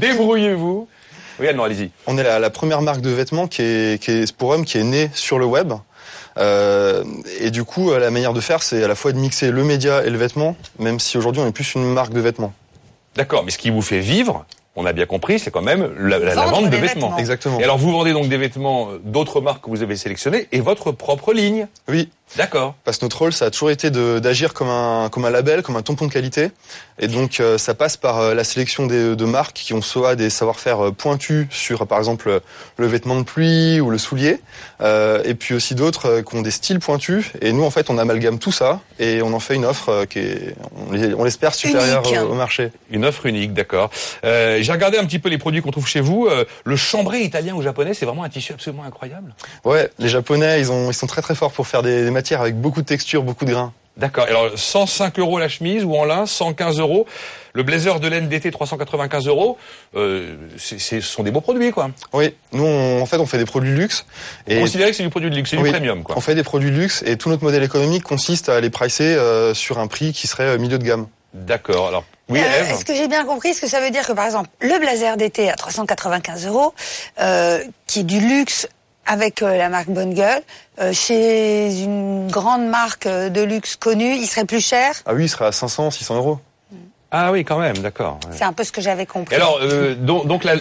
débrouillez-vous. 0.00 0.88
Oui, 1.40 1.48
Anne, 1.48 1.58
allez-y. 1.60 1.90
On 2.06 2.18
est 2.18 2.22
la, 2.22 2.38
la 2.38 2.50
première 2.50 2.82
marque 2.82 3.00
de 3.00 3.10
vêtements 3.10 3.46
qui 3.48 3.62
est, 3.62 4.02
qui 4.02 4.10
est 4.10 4.32
pour 4.36 4.50
hommes 4.50 4.64
qui 4.64 4.78
est 4.78 4.84
née 4.84 5.10
sur 5.14 5.38
le 5.38 5.46
web. 5.46 5.72
Euh, 6.38 7.02
et 7.40 7.50
du 7.50 7.64
coup, 7.64 7.90
euh, 7.90 7.98
la 7.98 8.10
manière 8.10 8.32
de 8.32 8.40
faire, 8.40 8.62
c'est 8.62 8.82
à 8.84 8.88
la 8.88 8.94
fois 8.94 9.12
de 9.12 9.18
mixer 9.18 9.50
le 9.50 9.64
média 9.64 10.04
et 10.04 10.10
le 10.10 10.18
vêtement, 10.18 10.56
même 10.78 11.00
si 11.00 11.18
aujourd'hui 11.18 11.42
on 11.42 11.46
est 11.48 11.52
plus 11.52 11.74
une 11.74 11.92
marque 11.92 12.12
de 12.12 12.20
vêtements. 12.20 12.52
D'accord, 13.16 13.42
mais 13.44 13.50
ce 13.50 13.58
qui 13.58 13.70
vous 13.70 13.82
fait 13.82 13.98
vivre, 14.00 14.44
on 14.76 14.86
a 14.86 14.92
bien 14.92 15.06
compris, 15.06 15.38
c'est 15.40 15.50
quand 15.50 15.62
même 15.62 15.90
la, 15.98 16.18
la- 16.18 16.26
la 16.26 16.34
Vendre 16.36 16.50
vente 16.50 16.64
de 16.70 16.76
vêtements. 16.76 17.06
vêtements. 17.08 17.18
Exactement. 17.18 17.58
Et 17.58 17.64
alors 17.64 17.78
vous 17.78 17.90
vendez 17.90 18.12
donc 18.12 18.28
des 18.28 18.36
vêtements 18.36 18.88
d'autres 19.02 19.40
marques 19.40 19.64
que 19.64 19.70
vous 19.70 19.82
avez 19.82 19.96
sélectionnées 19.96 20.46
et 20.52 20.60
votre 20.60 20.92
propre 20.92 21.32
ligne. 21.32 21.66
Oui, 21.88 22.10
D'accord. 22.36 22.74
parce 22.84 22.98
que 22.98 23.04
notre 23.04 23.18
rôle, 23.18 23.32
ça 23.32 23.46
a 23.46 23.50
toujours 23.50 23.70
été 23.70 23.90
de- 23.90 24.18
d'agir 24.18 24.54
comme 24.54 24.68
un, 24.68 25.08
comme 25.10 25.24
un 25.24 25.30
label, 25.30 25.62
comme 25.62 25.76
un 25.76 25.82
tampon 25.82 26.06
de 26.06 26.12
qualité. 26.12 26.50
Et 26.98 27.08
donc, 27.08 27.40
euh, 27.40 27.56
ça 27.58 27.74
passe 27.74 27.96
par 27.96 28.18
euh, 28.18 28.34
la 28.34 28.44
sélection 28.44 28.86
des, 28.86 29.16
de 29.16 29.24
marques 29.24 29.54
qui 29.56 29.72
ont 29.74 29.80
soit 29.82 30.16
des 30.16 30.30
savoir-faire 30.30 30.86
euh, 30.86 30.90
pointus 30.92 31.46
sur, 31.50 31.86
par 31.86 31.98
exemple, 31.98 32.40
le 32.76 32.86
vêtement 32.86 33.16
de 33.16 33.22
pluie 33.24 33.80
ou 33.80 33.90
le 33.90 33.98
soulier, 33.98 34.40
euh, 34.80 35.22
et 35.24 35.34
puis 35.34 35.54
aussi 35.54 35.74
d'autres 35.74 36.06
euh, 36.06 36.22
qui 36.22 36.36
ont 36.36 36.42
des 36.42 36.50
styles 36.50 36.78
pointus. 36.78 37.30
Et 37.40 37.52
nous, 37.52 37.64
en 37.64 37.70
fait, 37.70 37.90
on 37.90 37.98
amalgame 37.98 38.38
tout 38.38 38.52
ça 38.52 38.80
et 38.98 39.22
on 39.22 39.32
en 39.32 39.40
fait 39.40 39.54
une 39.54 39.64
offre 39.64 39.88
euh, 39.88 40.04
qui 40.04 40.18
est, 40.20 40.54
on 40.88 40.92
l'es- 40.92 41.14
on 41.14 41.24
l'espère, 41.24 41.54
supérieure 41.54 42.04
Unique. 42.06 42.20
au, 42.20 42.30
au 42.32 42.34
marché. 42.34 42.70
Une 42.90 43.04
offre 43.04 43.26
unique, 43.26 43.54
d'accord. 43.54 43.90
Euh, 44.24 44.58
J'ai 44.60 44.72
regardé 44.72 44.98
un 44.98 45.04
petit 45.06 45.18
peu 45.18 45.28
les 45.30 45.38
produits 45.38 45.62
qu'on 45.62 45.70
trouve 45.70 45.86
chez 45.88 46.00
vous. 46.00 46.26
Euh, 46.30 46.44
le 46.64 46.76
chambré 46.76 47.20
italien 47.22 47.54
ou 47.54 47.62
japonais, 47.62 47.94
c'est 47.94 48.06
vraiment 48.06 48.24
un 48.24 48.28
tissu 48.28 48.52
absolument 48.52 48.84
incroyable. 48.84 49.34
Ouais, 49.64 49.90
les 49.98 50.08
Japonais, 50.08 50.60
ils, 50.60 50.70
ont, 50.70 50.90
ils 50.90 50.94
sont 50.94 51.06
très 51.06 51.22
très 51.22 51.34
forts 51.34 51.52
pour 51.52 51.66
faire 51.66 51.82
des, 51.82 52.04
des 52.04 52.10
avec 52.40 52.56
beaucoup 52.60 52.80
de 52.82 52.86
texture, 52.86 53.22
beaucoup 53.22 53.44
de 53.44 53.50
grains. 53.52 53.72
D'accord. 53.96 54.24
Alors 54.28 54.50
105 54.56 55.18
euros 55.18 55.38
la 55.38 55.48
chemise 55.48 55.84
ou 55.84 55.94
en 55.94 56.04
lin, 56.04 56.24
115 56.24 56.78
euros. 56.78 57.06
Le 57.52 57.62
blazer 57.64 57.98
de 58.00 58.08
laine 58.08 58.28
d'été, 58.28 58.50
395 58.50 59.26
euros. 59.26 59.58
Euh, 59.96 60.36
c'est- 60.56 60.78
ce 60.78 61.00
sont 61.00 61.22
des 61.24 61.30
beaux 61.32 61.40
produits, 61.40 61.72
quoi. 61.72 61.90
Oui, 62.12 62.34
nous, 62.52 62.64
on- 62.64 63.02
en 63.02 63.06
fait, 63.06 63.16
on 63.18 63.26
fait 63.26 63.36
des 63.38 63.44
produits 63.44 63.72
luxe. 63.74 64.06
Et... 64.46 64.60
Considérez 64.60 64.90
que 64.90 64.96
c'est 64.96 65.02
du 65.02 65.10
produit 65.10 65.28
de 65.28 65.34
luxe, 65.34 65.50
c'est 65.50 65.56
du 65.56 65.64
premium, 65.70 66.02
quoi. 66.04 66.16
On 66.16 66.20
fait 66.20 66.34
des 66.36 66.44
produits 66.44 66.70
luxe 66.70 67.02
et 67.04 67.16
tout 67.16 67.28
notre 67.28 67.42
modèle 67.42 67.64
économique 67.64 68.04
consiste 68.04 68.48
à 68.48 68.60
les 68.60 68.70
pricer 68.70 69.04
euh, 69.16 69.52
sur 69.52 69.78
un 69.78 69.88
prix 69.88 70.12
qui 70.12 70.28
serait 70.28 70.44
euh, 70.44 70.58
milieu 70.58 70.78
de 70.78 70.84
gamme. 70.84 71.06
D'accord. 71.34 71.88
Alors, 71.88 72.04
oui, 72.28 72.40
Euh, 72.40 72.64
Est-ce 72.72 72.84
que 72.84 72.94
j'ai 72.94 73.08
bien 73.08 73.24
compris 73.24 73.50
Est-ce 73.50 73.60
que 73.60 73.66
ça 73.68 73.80
veut 73.80 73.90
dire 73.90 74.06
que, 74.06 74.12
par 74.12 74.24
exemple, 74.26 74.48
le 74.60 74.78
blazer 74.78 75.16
d'été 75.16 75.50
à 75.50 75.54
395 75.54 76.46
euros, 76.46 76.72
euh, 77.20 77.62
qui 77.88 78.00
est 78.00 78.04
du 78.04 78.20
luxe 78.20 78.68
avec 79.10 79.42
euh, 79.42 79.56
la 79.56 79.68
marque 79.68 79.88
Bonne 79.88 80.14
Gueule, 80.14 80.40
euh, 80.80 80.92
chez 80.92 81.82
une 81.82 82.28
grande 82.30 82.68
marque 82.68 83.06
euh, 83.06 83.28
de 83.28 83.42
luxe 83.42 83.74
connue, 83.74 84.14
il 84.14 84.26
serait 84.26 84.44
plus 84.44 84.64
cher? 84.64 84.94
Ah 85.04 85.14
oui, 85.14 85.24
il 85.24 85.28
serait 85.28 85.46
à 85.46 85.52
500, 85.52 85.90
600 85.90 86.14
euros. 86.14 86.38
Ah 87.12 87.32
oui, 87.32 87.44
quand 87.44 87.58
même, 87.58 87.76
d'accord. 87.78 88.20
C'est 88.30 88.44
un 88.44 88.52
peu 88.52 88.62
ce 88.64 88.70
que 88.72 88.80
j'avais 88.80 89.04
compris. 89.06 89.34
Et 89.34 89.38
alors, 89.38 89.58
euh, 89.62 89.94
donc, 89.96 90.26
donc 90.28 90.44
la- 90.44 90.54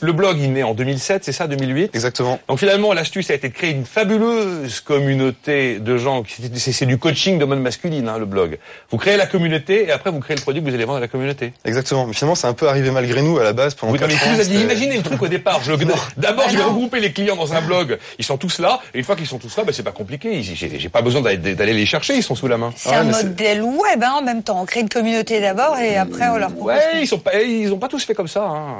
le 0.00 0.12
blog, 0.12 0.38
il 0.40 0.52
naît 0.52 0.62
en 0.62 0.74
2007, 0.74 1.24
c'est 1.24 1.32
ça, 1.32 1.46
2008 1.48 1.90
Exactement. 1.94 2.38
Donc 2.48 2.58
finalement, 2.60 2.92
l'astuce 2.92 3.30
a 3.30 3.34
été 3.34 3.48
de 3.48 3.54
créer 3.54 3.70
une 3.70 3.84
fabuleuse 3.84 4.80
communauté 4.80 5.78
de 5.80 5.96
gens. 5.96 6.22
qui- 6.22 6.48
C'est 6.58 6.86
du 6.86 6.98
coaching 6.98 7.38
de 7.38 7.44
mode 7.44 7.58
masculine, 7.60 8.08
hein, 8.08 8.18
le 8.18 8.26
blog. 8.26 8.58
Vous 8.90 8.96
créez 8.98 9.16
la 9.16 9.26
communauté 9.26 9.88
et 9.88 9.90
après 9.92 10.10
vous 10.10 10.20
créez 10.20 10.36
le 10.36 10.42
produit 10.42 10.62
que 10.62 10.68
vous 10.68 10.74
allez 10.74 10.84
vendre 10.84 10.98
à 10.98 11.00
la 11.00 11.08
communauté. 11.08 11.52
Exactement. 11.64 12.06
Mais 12.06 12.12
finalement, 12.12 12.34
c'est 12.36 12.46
un 12.46 12.52
peu 12.54 12.68
arrivé 12.68 12.90
malgré 12.90 13.20
nous 13.22 13.38
à 13.38 13.42
la 13.44 13.52
base 13.52 13.74
pendant 13.74 13.92
Vous, 13.92 14.02
avez 14.02 14.14
vous 14.14 14.20
c'était- 14.42 14.54
imaginé 14.60 14.96
le 14.98 15.02
truc 15.02 15.20
au 15.20 15.28
départ. 15.28 15.60
Je- 15.64 15.72
D'abord, 16.16 16.44
Ah 16.46 16.50
je 16.50 16.56
vais 16.56 16.62
regrouper 16.62 17.00
les 17.00 17.12
clients 17.12 17.36
dans 17.36 17.52
un 17.54 17.60
blog. 17.60 17.98
Ils 18.18 18.24
sont 18.24 18.36
tous 18.36 18.58
là. 18.60 18.80
Et 18.94 18.98
une 18.98 19.04
fois 19.04 19.16
qu'ils 19.16 19.26
sont 19.26 19.38
tous 19.38 19.56
là, 19.56 19.64
bah, 19.64 19.72
c'est 19.74 19.82
pas 19.82 19.92
compliqué. 19.92 20.42
J'ai 20.42 20.88
pas 20.88 21.02
besoin 21.02 21.22
d'aller 21.22 21.72
les 21.74 21.86
chercher. 21.86 22.14
Ils 22.16 22.22
sont 22.22 22.34
sous 22.34 22.48
la 22.48 22.56
main. 22.58 22.72
c'est 22.76 22.94
un 22.94 23.04
modèle 23.04 23.62
web 23.62 24.02
hein, 24.02 24.14
en 24.18 24.22
même 24.22 24.42
temps. 24.42 24.60
On 24.62 24.66
crée 24.66 24.80
une 24.80 24.88
communauté 24.88 25.40
d'abord 25.40 25.76
et 25.78 25.87
après 25.96 26.28
on 26.28 26.36
leur 26.36 26.50
propose. 26.50 26.74
Ouais, 26.74 27.02
ils 27.02 27.06
sont 27.06 27.18
pas, 27.18 27.40
ils 27.40 27.72
ont 27.72 27.78
pas 27.78 27.88
tous 27.88 28.04
fait 28.04 28.14
comme 28.14 28.28
ça. 28.28 28.44
Hein. 28.44 28.76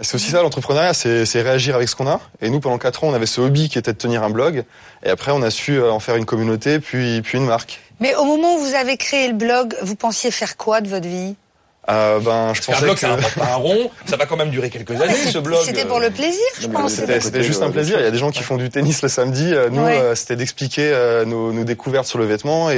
C'est 0.00 0.16
aussi 0.16 0.30
ça 0.30 0.42
l'entrepreneuriat, 0.42 0.94
c'est 0.94 1.24
c'est 1.26 1.42
réagir 1.42 1.76
avec 1.76 1.88
ce 1.88 1.96
qu'on 1.96 2.08
a. 2.08 2.20
Et 2.40 2.50
nous, 2.50 2.60
pendant 2.60 2.78
quatre 2.78 3.04
ans, 3.04 3.08
on 3.08 3.14
avait 3.14 3.26
ce 3.26 3.40
hobby 3.40 3.68
qui 3.68 3.78
était 3.78 3.92
de 3.92 3.98
tenir 3.98 4.22
un 4.22 4.30
blog. 4.30 4.64
Et 5.04 5.10
après, 5.10 5.32
on 5.32 5.42
a 5.42 5.50
su 5.50 5.76
euh, 5.76 5.92
en 5.92 6.00
faire 6.00 6.16
une 6.16 6.24
communauté, 6.26 6.80
puis 6.80 7.22
puis 7.22 7.38
une 7.38 7.46
marque. 7.46 7.80
Mais 8.00 8.14
au 8.16 8.24
moment 8.24 8.56
où 8.56 8.58
vous 8.58 8.74
avez 8.74 8.96
créé 8.96 9.28
le 9.28 9.34
blog, 9.34 9.76
vous 9.82 9.94
pensiez 9.94 10.30
faire 10.30 10.56
quoi 10.56 10.80
de 10.80 10.88
votre 10.88 11.06
vie? 11.06 11.36
Euh, 11.90 12.20
ben, 12.20 12.54
je 12.54 12.60
Parce 12.60 12.66
pensais 12.66 12.82
blog, 12.82 12.94
que 12.94 13.00
ça 13.00 13.08
rapporte 13.08 13.34
pas 13.34 13.52
un 13.52 13.56
rond. 13.56 13.90
Ça 14.06 14.16
va 14.16 14.26
quand 14.26 14.36
même 14.36 14.50
durer 14.50 14.70
quelques 14.70 14.92
années, 15.00 15.14
ce 15.14 15.38
blog. 15.38 15.58
C'était 15.64 15.84
pour 15.84 15.98
le 15.98 16.10
plaisir, 16.10 16.38
je 16.60 16.68
pense. 16.68 16.92
C'était 16.92 17.20
c'était 17.20 17.42
juste 17.42 17.60
un 17.62 17.70
plaisir. 17.72 17.98
Il 17.98 18.04
y 18.04 18.06
a 18.06 18.10
des 18.12 18.18
gens 18.18 18.30
qui 18.30 18.42
font 18.44 18.56
du 18.56 18.70
tennis 18.70 19.02
le 19.02 19.08
samedi. 19.08 19.52
Euh, 19.52 19.68
Nous, 19.68 19.82
Ouais. 19.82 19.98
euh, 19.98 20.14
c'était 20.14 20.36
d'expliquer 20.36 20.90
euh, 20.92 21.24
nos, 21.24 21.52
nos 21.52 21.64
découvertes 21.64 22.06
sur 22.06 22.18
le 22.20 22.24
vêtement 22.24 22.70
et, 22.70 22.76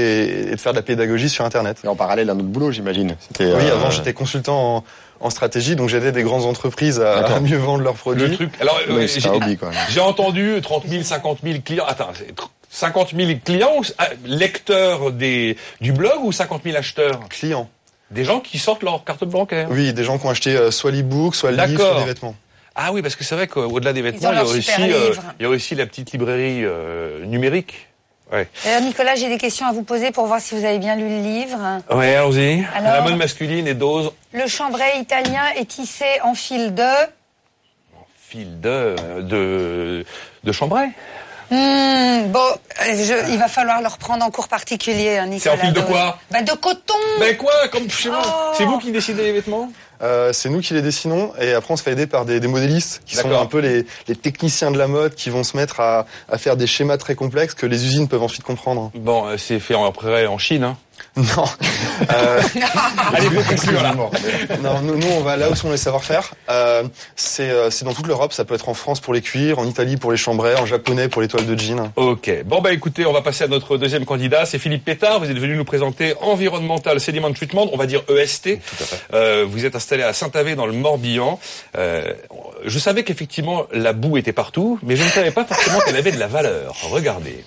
et 0.49 0.51
de 0.53 0.57
faire 0.61 0.73
de 0.73 0.79
la 0.79 0.83
pédagogie 0.83 1.29
sur 1.29 1.45
Internet. 1.45 1.77
Et 1.85 1.89
en 1.89 1.97
parallèle 1.97 2.31
à 2.31 2.35
notre 2.35 2.49
boulot, 2.49 2.73
j'imagine. 2.73 3.15
C'était, 3.21 3.45
Oui, 3.53 3.65
euh, 3.69 3.73
avant, 3.75 3.91
j'étais 3.91 4.15
consultant 4.15 4.77
en, 4.77 4.85
en 5.21 5.29
stratégie, 5.31 5.77
donc 5.77 5.91
j'aidais 5.91 6.11
des 6.13 6.23
grandes 6.23 6.47
entreprises 6.47 6.99
à, 7.01 7.41
mieux 7.41 7.59
vendre 7.59 7.83
leurs 7.85 7.93
Le 7.93 7.99
produits. 7.99 8.35
truc. 8.37 8.53
Alors, 8.59 8.81
euh, 8.89 8.97
Oui, 8.97 9.09
c'est 9.09 9.21
j'ai- 9.21 9.29
un 9.29 9.35
hobby, 9.35 9.59
quand 9.59 9.67
même. 9.69 9.77
J'ai 9.91 10.01
entendu 10.01 10.61
30 10.63 10.85
000, 10.89 11.03
50 11.03 11.39
000 11.45 11.59
clients. 11.63 11.85
Attends, 11.87 12.09
c'est 12.15 12.35
tr- 12.35 12.49
50 12.71 13.11
000 13.15 13.33
clients, 13.45 13.83
ah, 13.99 14.09
lecteurs 14.25 15.13
des, 15.13 15.57
du 15.83 15.93
blog 15.93 16.25
ou 16.25 16.33
50 16.33 16.63
000 16.65 16.77
acheteurs? 16.77 17.21
Clients. 17.29 17.69
Des 18.15 18.25
gens 18.25 18.39
qui 18.39 18.61
sortent 18.61 18.85
leur 18.85 19.03
carte 19.03 19.25
bancaire. 19.25 19.67
Oui, 19.71 19.93
des 19.93 20.05
gens 20.05 20.19
qui 20.19 20.27
ont 20.27 20.31
acheté 20.31 20.57
euh, 20.57 20.71
soit 20.71 20.93
l'e-book, 20.93 21.35
soit 21.35 21.51
le 21.51 21.65
livre, 21.65 21.81
soit 21.81 21.99
des 21.99 22.07
vêtements. 22.07 22.37
Ah 22.77 22.93
oui, 22.93 23.03
parce 23.03 23.17
que 23.17 23.25
c'est 23.25 23.35
vrai 23.35 23.49
qu'au-delà 23.49 23.93
des 23.93 24.03
vêtements, 24.03 24.29
ont 24.29 24.33
il 24.33 24.37
y, 24.37 24.39
a 24.39 24.43
leur 24.43 24.51
aussi, 24.51 24.63
super 24.63 24.97
euh, 24.97 25.15
il 25.41 25.43
y 25.43 25.47
a 25.47 25.49
aussi 25.49 25.75
la 25.75 25.85
petite 25.87 26.13
librairie 26.13 26.65
euh, 26.65 27.25
numérique. 27.25 27.89
Ouais. 28.33 28.49
Alors 28.67 28.83
Nicolas, 28.83 29.17
j'ai 29.17 29.29
des 29.29 29.37
questions 29.37 29.67
à 29.67 29.73
vous 29.73 29.83
poser 29.83 30.13
pour 30.13 30.27
voir 30.27 30.41
si 30.41 30.55
vous 30.55 30.65
avez 30.65 30.79
bien 30.79 30.95
lu 30.95 31.09
le 31.09 31.21
livre. 31.21 31.59
Ouais, 31.91 32.15
allons-y. 32.15 32.65
La 32.83 33.01
mode 33.03 33.17
masculine 33.17 33.67
et 33.67 33.75
dose. 33.75 34.13
Le 34.33 34.47
chambray 34.47 35.01
italien 35.01 35.43
est 35.57 35.67
tissé 35.67 36.07
en 36.23 36.35
fil 36.35 36.73
de... 36.73 36.91
fil 38.17 38.61
de 38.61 38.95
de 39.23 40.05
de 40.45 40.53
Chambray. 40.53 40.91
Hmm, 41.51 42.31
bon, 42.33 42.47
je- 42.81 43.31
il 43.33 43.39
va 43.39 43.49
falloir 43.49 43.81
le 43.83 43.89
reprendre 43.89 44.25
en 44.25 44.31
cours 44.31 44.49
particulier, 44.49 45.19
hein, 45.19 45.27
C'est 45.39 45.51
en 45.51 45.55
Nicolas. 45.55 45.57
fil 45.59 45.73
de 45.73 45.81
quoi 45.81 46.19
Bah 46.31 46.43
de 46.43 46.53
coton. 46.53 46.95
Ben 47.21 47.37
quoi, 47.37 47.53
comme 47.71 47.89
chez 47.91 48.09
moi. 48.09 48.23
Oh. 48.25 48.55
C'est 48.57 48.65
vous 48.65 48.79
qui 48.79 48.91
décidez 48.93 49.23
les 49.25 49.33
vêtements 49.33 49.71
Euh, 50.03 50.33
c'est 50.33 50.49
nous 50.51 50.61
qui 50.61 50.75
les 50.75 50.83
dessinons 50.83 51.33
et 51.41 51.53
après 51.55 51.73
on 51.73 51.77
se 51.77 51.83
fait 51.83 51.93
aider 51.93 52.07
par 52.09 52.25
des, 52.25 52.41
des 52.41 52.49
modélistes 52.49 53.01
qui 53.07 53.15
sont 53.17 53.31
un 53.31 53.47
peu 53.47 53.61
les, 53.61 53.87
les 54.09 54.17
techniciens 54.17 54.71
de 54.73 54.77
la 54.77 54.89
mode 54.89 55.15
qui 55.15 55.31
vont 55.31 55.45
se 55.45 55.57
mettre 55.57 55.79
à, 55.81 56.05
à 56.29 56.37
faire 56.37 56.57
des 56.57 56.67
schémas 56.67 56.97
très 56.99 57.15
complexes 57.15 57.55
que 57.55 57.65
les 57.65 57.87
usines 57.87 58.09
peuvent 58.09 58.23
ensuite 58.23 58.43
comprendre. 58.43 58.91
Bon, 58.97 59.27
euh, 59.27 59.37
c'est 59.39 59.61
fait 59.61 59.75
en, 59.77 59.87
après 59.87 60.27
en 60.27 60.37
Chine. 60.37 60.65
Hein. 60.65 60.77
Non. 61.17 61.45
Euh, 62.13 62.43
Allez, 63.15 63.31
faut 63.31 63.55
conclure 63.55 63.81
là. 63.83 63.95
non, 64.63 64.81
nous, 64.83 64.97
nous, 64.97 65.07
on 65.13 65.21
va 65.21 65.37
là 65.37 65.49
où 65.49 65.55
sont 65.55 65.71
les 65.71 65.77
savoir-faire. 65.77 66.35
Euh, 66.51 66.83
c'est 67.15 67.49
euh, 67.49 67.71
c'est 67.71 67.85
dans 67.85 67.95
toute 67.95 68.09
l'Europe. 68.09 68.33
Ça 68.33 68.45
peut 68.45 68.55
être 68.55 68.69
en 68.69 68.75
France 68.75 68.99
pour 69.01 69.15
les 69.15 69.23
cuirs, 69.23 69.61
en 69.61 69.65
Italie 69.65 69.97
pour 69.97 70.11
les 70.11 70.17
chambrets, 70.17 70.57
en 70.57 70.67
japonais 70.67 71.09
pour 71.09 71.23
les 71.23 71.29
toiles 71.29 71.47
de 71.47 71.57
jean. 71.59 71.93
Ok. 71.95 72.31
Bon 72.45 72.61
bah 72.61 72.73
écoutez, 72.73 73.07
on 73.07 73.13
va 73.13 73.23
passer 73.23 73.45
à 73.45 73.49
notre 73.49 73.77
deuxième 73.77 74.05
candidat. 74.05 74.45
C'est 74.45 74.59
Philippe 74.59 74.85
Pétard. 74.85 75.21
Vous 75.21 75.31
êtes 75.31 75.39
venu 75.39 75.57
nous 75.57 75.65
présenter 75.65 76.15
Environmental 76.21 76.99
Sediment 76.99 77.33
Treatment, 77.33 77.69
on 77.73 77.77
va 77.77 77.87
dire 77.87 78.03
EST. 78.09 78.59
Euh, 79.13 79.47
vous 79.49 79.65
êtes 79.65 79.77
installé 79.77 80.03
à 80.03 80.13
Saint-Avé 80.13 80.57
dans 80.57 80.67
le 80.67 80.73
Morbihan. 80.73 81.39
Euh, 81.79 82.13
je 82.65 82.79
savais 82.79 83.05
qu'effectivement 83.05 83.67
la 83.73 83.93
boue 83.93 84.17
était 84.17 84.33
partout, 84.33 84.79
mais 84.83 84.97
je 84.97 85.05
ne 85.05 85.09
savais 85.09 85.31
pas 85.31 85.45
forcément 85.45 85.79
qu'elle 85.81 85.97
avait 85.97 86.13
de 86.13 86.19
la 86.19 86.29
valeur. 86.29 86.75
Regardez. 86.91 87.45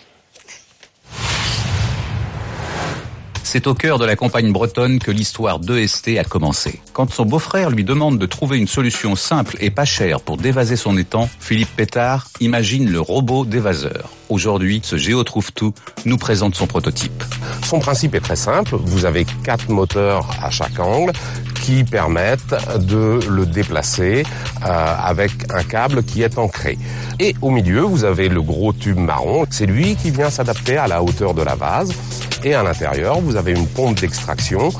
C'est 3.57 3.65
au 3.65 3.73
cœur 3.73 3.97
de 3.97 4.05
la 4.05 4.15
campagne 4.15 4.51
bretonne 4.51 4.99
que 4.99 5.09
l'histoire 5.09 5.57
d'EST 5.57 6.09
a 6.19 6.23
commencé. 6.23 6.79
Quand 6.93 7.11
son 7.11 7.25
beau-frère 7.25 7.71
lui 7.71 7.83
demande 7.83 8.19
de 8.19 8.25
trouver 8.27 8.59
une 8.59 8.67
solution 8.67 9.15
simple 9.15 9.57
et 9.59 9.71
pas 9.71 9.83
chère 9.83 10.21
pour 10.21 10.37
dévaser 10.37 10.75
son 10.75 10.95
étang, 10.95 11.27
Philippe 11.39 11.75
Pétard 11.75 12.27
imagine 12.39 12.87
le 12.87 13.01
robot 13.01 13.45
dévaseur. 13.45 14.11
Aujourd'hui, 14.29 14.81
ce 14.83 14.95
Géo 14.95 15.23
trouve 15.23 15.51
tout 15.53 15.73
nous 16.05 16.17
présente 16.17 16.53
son 16.53 16.67
prototype. 16.67 17.23
Son 17.65 17.79
principe 17.79 18.13
est 18.13 18.19
très 18.19 18.35
simple. 18.35 18.75
Vous 18.75 19.05
avez 19.05 19.25
quatre 19.43 19.69
moteurs 19.69 20.29
à 20.43 20.51
chaque 20.51 20.79
angle 20.79 21.13
qui 21.63 21.83
permettent 21.83 22.55
de 22.79 23.19
le 23.27 23.47
déplacer 23.47 24.23
euh, 24.63 24.95
avec 25.03 25.31
un 25.51 25.63
câble 25.63 26.03
qui 26.03 26.21
est 26.21 26.37
ancré. 26.37 26.77
Et 27.19 27.35
au 27.41 27.49
milieu, 27.49 27.81
vous 27.81 28.03
avez 28.03 28.29
le 28.29 28.41
gros 28.43 28.71
tube 28.71 28.97
marron. 28.97 29.45
C'est 29.49 29.65
lui 29.65 29.95
qui 29.95 30.11
vient 30.11 30.29
s'adapter 30.29 30.77
à 30.77 30.87
la 30.87 31.01
hauteur 31.01 31.33
de 31.33 31.41
la 31.41 31.55
vase. 31.55 31.91
Et 32.43 32.53
à 32.53 32.63
l'intérieur, 32.63 33.19
vous 33.19 33.35
avez 33.35 33.46
une 33.51 33.67
pompe 33.67 33.99
d'extraction 33.99 34.71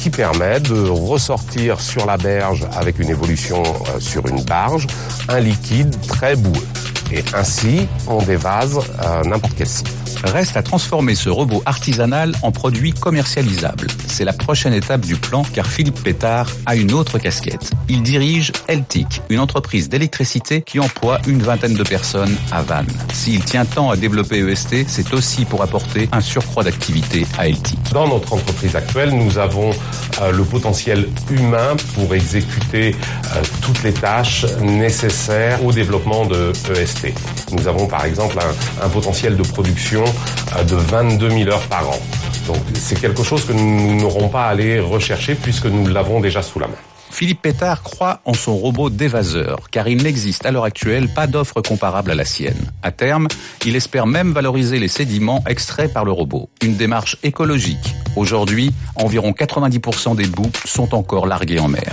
qui 0.00 0.10
permet 0.10 0.60
de 0.60 0.88
ressortir 0.88 1.80
sur 1.80 2.06
la 2.06 2.16
berge 2.16 2.66
avec 2.76 2.98
une 2.98 3.10
évolution 3.10 3.62
euh, 3.62 4.00
sur 4.00 4.26
une 4.26 4.42
barge 4.42 4.86
un 5.28 5.40
liquide 5.40 5.94
très 6.06 6.36
boueux. 6.36 6.66
Et 7.12 7.24
ainsi, 7.34 7.88
on 8.06 8.22
dévase 8.22 8.78
euh, 8.78 9.24
n'importe 9.24 9.54
quel 9.56 9.66
site. 9.66 10.07
Reste 10.24 10.56
à 10.56 10.62
transformer 10.62 11.14
ce 11.14 11.28
robot 11.28 11.62
artisanal 11.66 12.32
en 12.42 12.52
produit 12.52 12.92
commercialisable. 12.92 13.86
C'est 14.06 14.24
la 14.24 14.32
prochaine 14.32 14.72
étape 14.72 15.02
du 15.02 15.16
plan 15.16 15.42
car 15.52 15.66
Philippe 15.66 16.02
Pétard 16.02 16.48
a 16.66 16.76
une 16.76 16.92
autre 16.92 17.18
casquette. 17.18 17.70
Il 17.88 18.02
dirige 18.02 18.52
Eltic, 18.66 19.22
une 19.28 19.40
entreprise 19.40 19.88
d'électricité 19.88 20.62
qui 20.62 20.80
emploie 20.80 21.18
une 21.26 21.42
vingtaine 21.42 21.74
de 21.74 21.82
personnes 21.82 22.36
à 22.52 22.62
Vannes. 22.62 22.86
S'il 23.12 23.44
tient 23.44 23.64
tant 23.64 23.90
à 23.90 23.96
développer 23.96 24.38
EST, 24.38 24.88
c'est 24.88 25.12
aussi 25.12 25.44
pour 25.44 25.62
apporter 25.62 26.08
un 26.12 26.20
surcroît 26.20 26.64
d'activité 26.64 27.26
à 27.38 27.48
Eltic. 27.48 27.78
Dans 27.92 28.08
notre 28.08 28.32
entreprise 28.32 28.76
actuelle, 28.76 29.10
nous 29.10 29.38
avons 29.38 29.70
euh, 30.20 30.32
le 30.32 30.44
potentiel 30.44 31.08
humain 31.30 31.76
pour 31.94 32.14
exécuter 32.14 32.94
euh, 33.36 33.42
toutes 33.62 33.82
les 33.82 33.92
tâches 33.92 34.46
nécessaires 34.60 35.64
au 35.64 35.72
développement 35.72 36.26
de 36.26 36.52
EST. 36.72 37.12
Nous 37.52 37.68
avons 37.68 37.86
par 37.86 38.04
exemple 38.04 38.38
un, 38.38 38.84
un 38.84 38.88
potentiel 38.88 39.36
de 39.36 39.42
production 39.42 39.97
de 40.66 40.76
22 40.76 41.30
000 41.30 41.50
heures 41.50 41.66
par 41.68 41.88
an. 41.88 41.98
Donc 42.46 42.58
c'est 42.74 43.00
quelque 43.00 43.22
chose 43.22 43.44
que 43.44 43.52
nous 43.52 44.00
n'aurons 44.00 44.28
pas 44.28 44.46
à 44.46 44.48
aller 44.48 44.80
rechercher 44.80 45.34
puisque 45.34 45.66
nous 45.66 45.86
l'avons 45.86 46.20
déjà 46.20 46.42
sous 46.42 46.58
la 46.58 46.66
main. 46.66 46.74
Philippe 47.10 47.42
Pétard 47.42 47.82
croit 47.82 48.20
en 48.24 48.34
son 48.34 48.56
robot 48.56 48.90
dévaseur, 48.90 49.70
car 49.70 49.88
il 49.88 50.02
n'existe 50.02 50.46
à 50.46 50.50
l'heure 50.50 50.64
actuelle 50.64 51.08
pas 51.08 51.26
d'offre 51.26 51.60
comparable 51.62 52.10
à 52.10 52.14
la 52.14 52.24
sienne. 52.24 52.70
À 52.82 52.92
terme, 52.92 53.28
il 53.66 53.76
espère 53.76 54.06
même 54.06 54.32
valoriser 54.32 54.78
les 54.78 54.88
sédiments 54.88 55.42
extraits 55.48 55.92
par 55.92 56.04
le 56.04 56.12
robot. 56.12 56.48
Une 56.62 56.76
démarche 56.76 57.16
écologique. 57.22 57.94
Aujourd'hui, 58.16 58.72
environ 58.94 59.32
90% 59.32 60.16
des 60.16 60.26
boues 60.26 60.50
sont 60.64 60.94
encore 60.94 61.26
larguées 61.26 61.60
en 61.60 61.68
mer. 61.68 61.92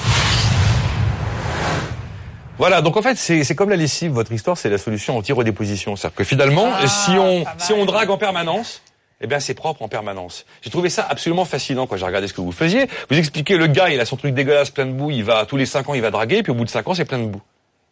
Voilà, 2.57 2.81
donc 2.81 2.95
en 2.95 3.01
fait, 3.01 3.15
c'est 3.17 3.43
c'est 3.43 3.55
comme 3.55 3.69
la 3.69 3.75
lessive, 3.75 4.11
votre 4.11 4.31
histoire, 4.31 4.57
c'est 4.57 4.69
la 4.69 4.77
solution 4.77 5.17
anti-redéposition. 5.17 5.95
C'est-à-dire 5.95 6.15
que 6.15 6.23
finalement, 6.23 6.69
Ah, 6.73 6.87
si 6.87 7.11
on 7.11 7.43
si 7.57 7.73
on 7.73 7.85
drague 7.85 8.09
en 8.09 8.17
permanence, 8.17 8.81
eh 9.21 9.27
bien 9.27 9.39
c'est 9.39 9.53
propre 9.53 9.81
en 9.81 9.87
permanence. 9.87 10.45
J'ai 10.61 10.69
trouvé 10.69 10.89
ça 10.89 11.05
absolument 11.09 11.45
fascinant 11.45 11.85
quand 11.87 11.97
j'ai 11.97 12.05
regardé 12.05 12.27
ce 12.27 12.33
que 12.33 12.41
vous 12.41 12.51
faisiez. 12.53 12.87
Vous 13.09 13.17
expliquez, 13.17 13.57
le 13.57 13.67
gars, 13.67 13.89
il 13.89 13.99
a 13.99 14.05
son 14.05 14.15
truc 14.15 14.33
dégueulasse, 14.33 14.69
plein 14.69 14.85
de 14.85 14.91
boue, 14.93 15.11
il 15.11 15.23
va 15.23 15.45
tous 15.45 15.57
les 15.57 15.65
cinq 15.65 15.89
ans, 15.89 15.93
il 15.93 16.01
va 16.01 16.11
draguer, 16.11 16.43
puis 16.43 16.51
au 16.51 16.55
bout 16.55 16.65
de 16.65 16.69
cinq 16.69 16.87
ans, 16.87 16.93
c'est 16.93 17.05
plein 17.05 17.19
de 17.19 17.25
boue. 17.25 17.41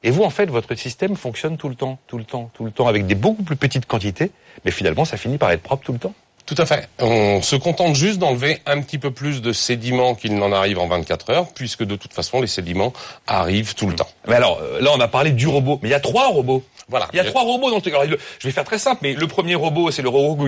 Et 0.06 0.12
vous, 0.12 0.24
en 0.24 0.30
fait, 0.30 0.50
votre 0.50 0.76
système 0.76 1.16
fonctionne 1.16 1.56
tout 1.58 1.70
le 1.70 1.76
temps, 1.76 1.98
tout 2.08 2.18
le 2.18 2.26
temps, 2.26 2.50
tout 2.54 2.66
le 2.66 2.72
temps, 2.72 2.88
avec 2.88 3.06
des 3.06 3.16
beaucoup 3.16 3.44
plus 3.44 3.56
petites 3.56 3.86
quantités, 3.86 4.32
mais 4.66 4.72
finalement, 4.72 5.06
ça 5.06 5.16
finit 5.18 5.38
par 5.38 5.52
être 5.52 5.62
propre 5.62 5.84
tout 5.86 5.94
le 5.94 6.00
temps. 6.00 6.14
Tout 6.46 6.56
à 6.58 6.66
fait. 6.66 6.90
On 7.00 7.42
se 7.42 7.56
contente 7.56 7.96
juste 7.96 8.20
d'enlever 8.20 8.60
un 8.66 8.82
petit 8.82 8.98
peu 8.98 9.12
plus 9.12 9.42
de 9.42 9.54
sédiments 9.54 10.14
qu'il 10.14 10.36
n'en 10.36 10.52
arrive 10.52 10.78
en 10.78 10.88
24 10.88 11.30
heures, 11.30 11.48
puisque 11.54 11.84
de 11.84 11.96
toute 11.96 12.14
façon, 12.14 12.42
les 12.42 12.48
sédiments 12.48 12.92
arrivent 13.28 13.76
tout 13.76 13.88
le 13.88 13.96
temps. 13.96 14.10
Mais 14.28 14.36
alors, 14.36 14.60
euh, 14.62 14.82
là, 14.82 14.92
on 14.94 15.00
a 15.00 15.08
parlé 15.08 15.32
du 15.32 15.48
robot, 15.48 15.80
mais 15.82 15.90
il 15.90 15.92
y 15.92 15.96
a 15.96 16.02
trois 16.02 16.28
robots. 16.28 16.64
Voilà. 16.90 17.08
Il 17.14 17.18
y 17.18 17.20
a 17.20 17.24
trois 17.26 17.44
robots 17.44 17.72
dans. 17.72 17.80
Alors, 17.80 18.04
je 18.04 18.48
vais 18.48 18.52
faire 18.52 18.66
très 18.66 18.78
simple, 18.78 19.00
mais 19.04 19.14
le 19.14 19.28
premier 19.28 19.56
robot, 19.56 19.90
c'est 19.92 20.02
le 20.02 20.10
robot 20.10 20.48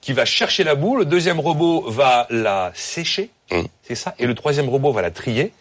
qui- 0.00 0.12
va 0.12 0.24
chercher 0.24 0.64
la 0.64 0.74
boue. 0.74 0.96
Le 0.96 1.04
deuxième 1.04 1.40
robot 1.40 1.84
va 1.88 2.26
la 2.30 2.72
sécher. 2.74 3.30
Mm. 3.50 3.62
C'est 3.82 3.94
ça. 3.94 4.14
Et 4.18 4.26
le 4.26 4.34
troisième 4.34 4.68
robot 4.68 4.92
va 4.92 5.02
la 5.02 5.10
trier. 5.10 5.52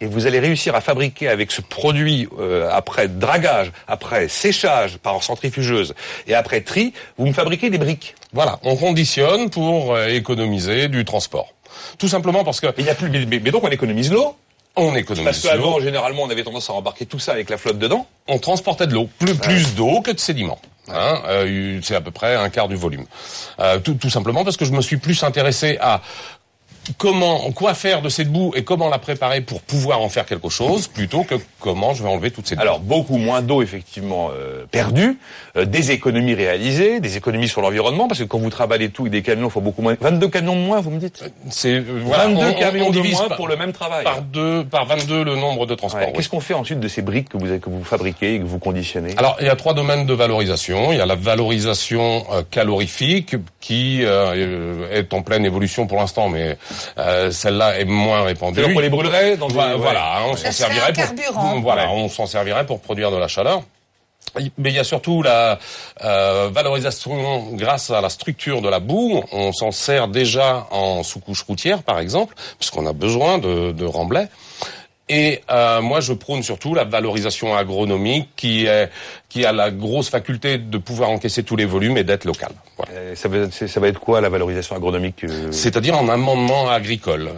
Et 0.00 0.06
vous 0.06 0.26
allez 0.26 0.38
réussir 0.38 0.76
à 0.76 0.80
fabriquer 0.80 1.28
avec 1.28 1.50
ce 1.50 1.60
produit, 1.60 2.28
euh, 2.38 2.70
après 2.72 3.08
dragage, 3.08 3.72
après 3.88 4.28
séchage 4.28 4.98
par 4.98 5.20
centrifugeuse 5.24 5.94
et 6.28 6.34
après 6.34 6.60
tri, 6.60 6.92
vous 7.16 7.26
me 7.26 7.32
fabriquez 7.32 7.68
des 7.68 7.78
briques. 7.78 8.14
Voilà, 8.32 8.60
on 8.62 8.76
conditionne 8.76 9.50
pour 9.50 9.94
euh, 9.94 10.06
économiser 10.06 10.86
du 10.86 11.04
transport. 11.04 11.52
Tout 11.98 12.06
simplement 12.06 12.44
parce 12.44 12.60
que 12.60 12.68
il 12.78 12.84
y 12.84 12.90
a 12.90 12.94
plus, 12.94 13.10
mais, 13.26 13.40
donc 13.40 13.64
on 13.64 13.70
économise 13.70 14.12
l'eau. 14.12 14.36
on 14.76 14.90
Parce 14.90 14.98
économise 14.98 15.42
qu'avant, 15.42 15.78
l'eau, 15.78 15.80
généralement, 15.84 16.22
on 16.22 16.30
avait 16.30 16.44
tendance 16.44 16.70
à 16.70 16.74
embarquer 16.74 17.04
tout 17.04 17.18
ça 17.18 17.32
avec 17.32 17.50
la 17.50 17.58
flotte 17.58 17.78
dedans. 17.78 18.06
on 18.28 18.38
transportait 18.38 18.86
de 18.86 18.94
l'eau, 18.94 19.08
plus, 19.18 19.34
plus 19.34 19.74
d'eau 19.74 20.00
que 20.00 20.12
de 20.12 20.20
sédiments. 20.20 20.60
Hein, 20.90 21.22
euh, 21.26 21.80
c'est 21.82 21.94
à 21.94 22.00
peu 22.00 22.10
près 22.10 22.34
un 22.34 22.48
quart 22.48 22.68
du 22.68 22.76
volume. 22.76 23.04
Euh, 23.60 23.78
tout, 23.78 23.94
tout 23.94 24.10
simplement 24.10 24.44
parce 24.44 24.56
que 24.56 24.64
je 24.64 24.72
me 24.72 24.80
suis 24.80 24.96
plus 24.96 25.22
intéressé 25.22 25.76
à 25.80 26.00
comment, 26.96 27.50
quoi 27.52 27.74
faire 27.74 28.02
de 28.02 28.08
cette 28.08 28.30
boue 28.30 28.52
et 28.56 28.64
comment 28.64 28.88
la 28.88 28.98
préparer 28.98 29.40
pour 29.40 29.60
pouvoir 29.60 30.00
en 30.00 30.08
faire 30.08 30.26
quelque 30.26 30.48
chose, 30.48 30.86
plutôt 30.88 31.22
que 31.24 31.34
comment 31.60 31.94
je 31.94 32.02
vais 32.02 32.08
enlever 32.08 32.30
toute 32.30 32.46
cette 32.46 32.58
boue. 32.58 32.62
Alors 32.62 32.80
beaucoup 32.80 33.16
moins 33.18 33.42
d'eau 33.42 33.62
effectivement 33.62 34.30
euh, 34.32 34.64
perdue, 34.70 35.18
euh, 35.56 35.64
des 35.64 35.90
économies 35.90 36.34
réalisées, 36.34 37.00
des 37.00 37.16
économies 37.16 37.48
sur 37.48 37.60
l'environnement 37.60 38.08
parce 38.08 38.20
que 38.20 38.24
quand 38.24 38.38
vous 38.38 38.50
travaillez 38.50 38.88
tout 38.90 39.02
avec 39.02 39.12
des 39.12 39.22
camions, 39.22 39.48
il 39.48 39.50
faut 39.50 39.60
beaucoup 39.60 39.82
moins. 39.82 39.96
22 40.00 40.28
camions 40.28 40.54
de 40.56 40.60
moins, 40.60 40.80
vous 40.80 40.90
me 40.90 40.98
dites? 41.00 41.24
c'est 41.50 41.74
euh, 41.74 41.84
voilà, 42.04 42.26
22 42.28 42.40
on- 42.44 42.48
on- 42.48 42.54
camions 42.54 42.86
on 42.88 42.90
de 42.90 43.00
moins 43.00 43.28
par, 43.28 43.36
pour 43.36 43.48
le 43.48 43.56
même 43.56 43.72
travail. 43.72 44.04
par 44.04 44.22
deux, 44.22 44.64
par 44.64 44.86
22 44.86 45.24
le 45.24 45.36
nombre 45.36 45.66
de 45.66 45.72
Ouais. 45.72 45.76
transports. 45.76 46.02
oui. 46.06 46.12
Qu'est-ce 46.14 46.28
qu'on 46.28 46.40
fait 46.40 46.54
ensuite 46.54 46.80
de 46.80 46.88
ces 46.88 47.02
briques 47.02 47.28
que 47.28 47.36
vous 47.38 47.58
que 47.58 47.70
vous 47.70 47.84
fabriquez 47.84 48.34
et 48.34 48.38
que 48.40 48.44
vous 48.44 48.58
conditionnez? 48.58 49.14
Alors, 49.16 49.36
il 49.40 49.46
y 49.46 49.50
a 49.50 49.56
trois 49.56 49.74
domaines 49.74 50.06
de 50.06 50.14
valorisation. 50.14 50.92
Il 50.92 50.98
y 50.98 51.00
a 51.00 51.06
la 51.06 51.14
valorisation 51.16 52.24
euh, 52.32 52.42
calorifique 52.50 53.36
qui 53.60 54.00
euh, 54.04 54.86
est 54.92 55.12
en 55.12 55.22
pleine 55.22 55.44
évolution 55.44 55.86
pour 55.86 55.98
l'instant, 55.98 56.28
mais 56.28 56.56
euh, 56.98 57.30
celle-là 57.30 57.78
est 57.78 57.84
moins 57.84 58.22
répandue. 58.24 58.56
C'est-à-dire 58.56 58.74
qu'on 58.74 58.80
les 58.80 58.88
brûlerait 58.90 59.36
dans 59.36 59.48
Voilà, 59.48 59.72
des- 59.74 59.78
voilà, 59.80 60.18
on 60.26 60.36
Ça 60.36 60.50
s'en 60.50 60.52
serait 60.52 60.52
servirait 60.52 60.90
un 60.90 60.92
pour 60.92 61.04
carburant. 61.16 61.60
voilà, 61.60 61.82
Ouais. 61.86 61.92
on 61.94 62.08
s'en 62.08 62.26
servirait 62.26 62.66
pour 62.66 62.80
produire 62.80 63.10
de 63.10 63.16
la 63.16 63.28
chaleur. 63.28 63.62
Mais 64.58 64.70
il 64.70 64.76
y 64.76 64.78
a 64.78 64.84
surtout 64.84 65.22
la 65.22 65.58
euh, 66.04 66.50
valorisation 66.52 67.48
grâce 67.52 67.90
à 67.90 68.00
la 68.02 68.10
structure 68.10 68.60
de 68.60 68.68
la 68.68 68.78
boue. 68.78 69.22
On 69.32 69.52
s'en 69.52 69.70
sert 69.72 70.06
déjà 70.06 70.66
en 70.70 71.02
sous-couche 71.02 71.42
routière, 71.44 71.82
par 71.82 71.98
exemple, 71.98 72.34
puisqu'on 72.58 72.86
a 72.86 72.92
besoin 72.92 73.38
de, 73.38 73.72
de 73.72 73.84
remblais. 73.86 74.28
Et 75.08 75.40
euh, 75.50 75.80
moi, 75.80 76.00
je 76.00 76.12
prône 76.12 76.42
surtout 76.42 76.74
la 76.74 76.84
valorisation 76.84 77.56
agronomique 77.56 78.28
qui, 78.36 78.66
est, 78.66 78.90
qui 79.28 79.44
a 79.46 79.52
la 79.52 79.70
grosse 79.70 80.10
faculté 80.10 80.58
de 80.58 80.78
pouvoir 80.78 81.10
encaisser 81.10 81.42
tous 81.42 81.56
les 81.56 81.64
volumes 81.64 81.96
et 81.96 82.04
d'être 82.04 82.24
local. 82.26 82.50
Voilà. 82.76 83.16
Ça, 83.16 83.28
va, 83.28 83.50
c'est- 83.50 83.68
ça 83.68 83.80
va 83.80 83.88
être 83.88 84.00
quoi 84.00 84.20
la 84.20 84.28
valorisation 84.28 84.76
agronomique 84.76 85.24
euh, 85.24 85.50
C'est-à-dire 85.50 85.96
en 85.96 86.08
amendement 86.08 86.68
agricole. 86.70 87.30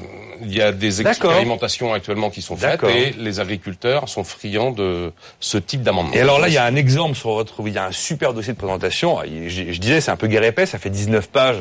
Il 0.43 0.55
y 0.55 0.63
a 0.63 0.73
des 0.73 1.01
expérimentations 1.03 1.93
actuellement 1.93 2.31
qui 2.31 2.43
sont 2.43 2.57
faites 2.57 2.83
et 2.85 3.15
les 3.19 3.41
agriculteurs 3.41 4.09
sont 4.09 4.25
friands 4.25 4.71
de 4.71 5.13
ce 5.41 5.59
type 5.59 5.83
d'amendement. 5.83 6.13
Et 6.15 6.21
alors 6.21 6.39
là, 6.39 6.49
il 6.49 6.55
y 6.55 6.59
a 6.59 6.65
un 6.65 6.77
exemple 6.77 7.15
sur 7.17 7.31
votre, 7.33 7.55
il 7.67 7.73
y 7.73 7.79
a 7.79 7.87
un 7.87 7.93
super 7.93 8.33
dossier 8.35 8.53
de 8.53 8.59
présentation. 8.59 9.19
Je, 9.25 9.73
je 9.73 9.79
disais, 9.81 10.01
c'est 10.01 10.11
un 10.11 10.17
peu 10.17 10.27
guerre 10.27 10.45
épais, 10.45 10.67
ça 10.67 10.79
fait 10.79 10.91
19 10.91 11.29
pages. 11.29 11.59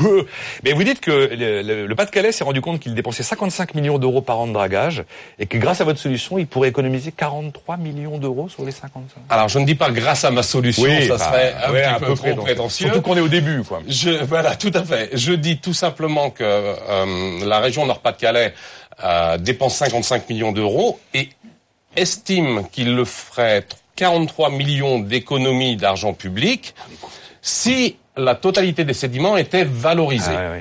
Mais 0.64 0.72
vous 0.72 0.84
dites 0.84 1.00
que 1.00 1.10
le, 1.10 1.62
le- 1.62 1.86
le 1.86 1.94
Pas-de-Calais 1.94 2.32
s'est 2.32 2.44
rendu 2.44 2.60
compte 2.60 2.80
qu'il 2.80 2.94
dépensait 2.94 3.22
55 3.22 3.74
millions 3.74 3.98
d'euros 3.98 4.22
par 4.22 4.38
an 4.38 4.46
de 4.46 4.52
dragage 4.52 5.04
et 5.38 5.46
que 5.46 5.58
grâce 5.58 5.80
à 5.80 5.84
votre 5.84 5.98
solution, 5.98 6.38
il 6.38 6.46
pourrait 6.46 6.68
économiser 6.68 7.12
43 7.12 7.76
millions 7.76 8.18
d'euros 8.18 8.48
sur 8.48 8.64
les 8.64 8.72
55. 8.72 9.02
Alors, 9.30 9.48
je 9.48 9.58
ne 9.58 9.64
dis 9.64 9.74
pas 9.74 9.90
grâce 9.90 10.24
à 10.24 10.30
ma 10.30 10.42
solution, 10.42 10.84
ça 11.06 11.16
bah, 11.16 11.18
serait 11.18 11.54
un 11.66 11.72
ouais, 11.72 11.82
petit 11.82 11.98
peu, 12.00 12.04
trop 12.06 12.14
prétentieux. 12.16 12.42
prétentieux. 12.42 12.86
Surtout 12.86 13.02
qu'on 13.02 13.16
est 13.16 13.20
au 13.20 13.28
début, 13.28 13.62
quoi. 13.62 13.80
Je, 13.88 14.10
voilà, 14.24 14.56
tout 14.56 14.70
à 14.74 14.82
fait. 14.84 15.10
Je 15.12 15.32
dis 15.32 15.58
tout 15.58 15.74
simplement 15.74 16.30
que 16.30 16.42
euh, 16.44 17.44
la 17.46 17.60
région 17.60 17.86
Nord-Pas-de-Calais 18.18 18.54
euh, 19.04 19.38
dépense 19.38 19.76
55 19.76 20.28
millions 20.28 20.52
d'euros 20.52 20.98
et 21.14 21.30
estime 21.96 22.68
qu'il 22.70 22.94
le 22.94 23.04
ferait 23.04 23.66
43 23.96 24.50
millions 24.50 24.98
d'économies 24.98 25.76
d'argent 25.76 26.12
public 26.12 26.74
si 27.40 27.96
la 28.16 28.34
totalité 28.34 28.84
des 28.84 28.94
sédiments 28.94 29.36
était 29.36 29.64
valorisée. 29.64 30.36
Ah. 30.36 30.54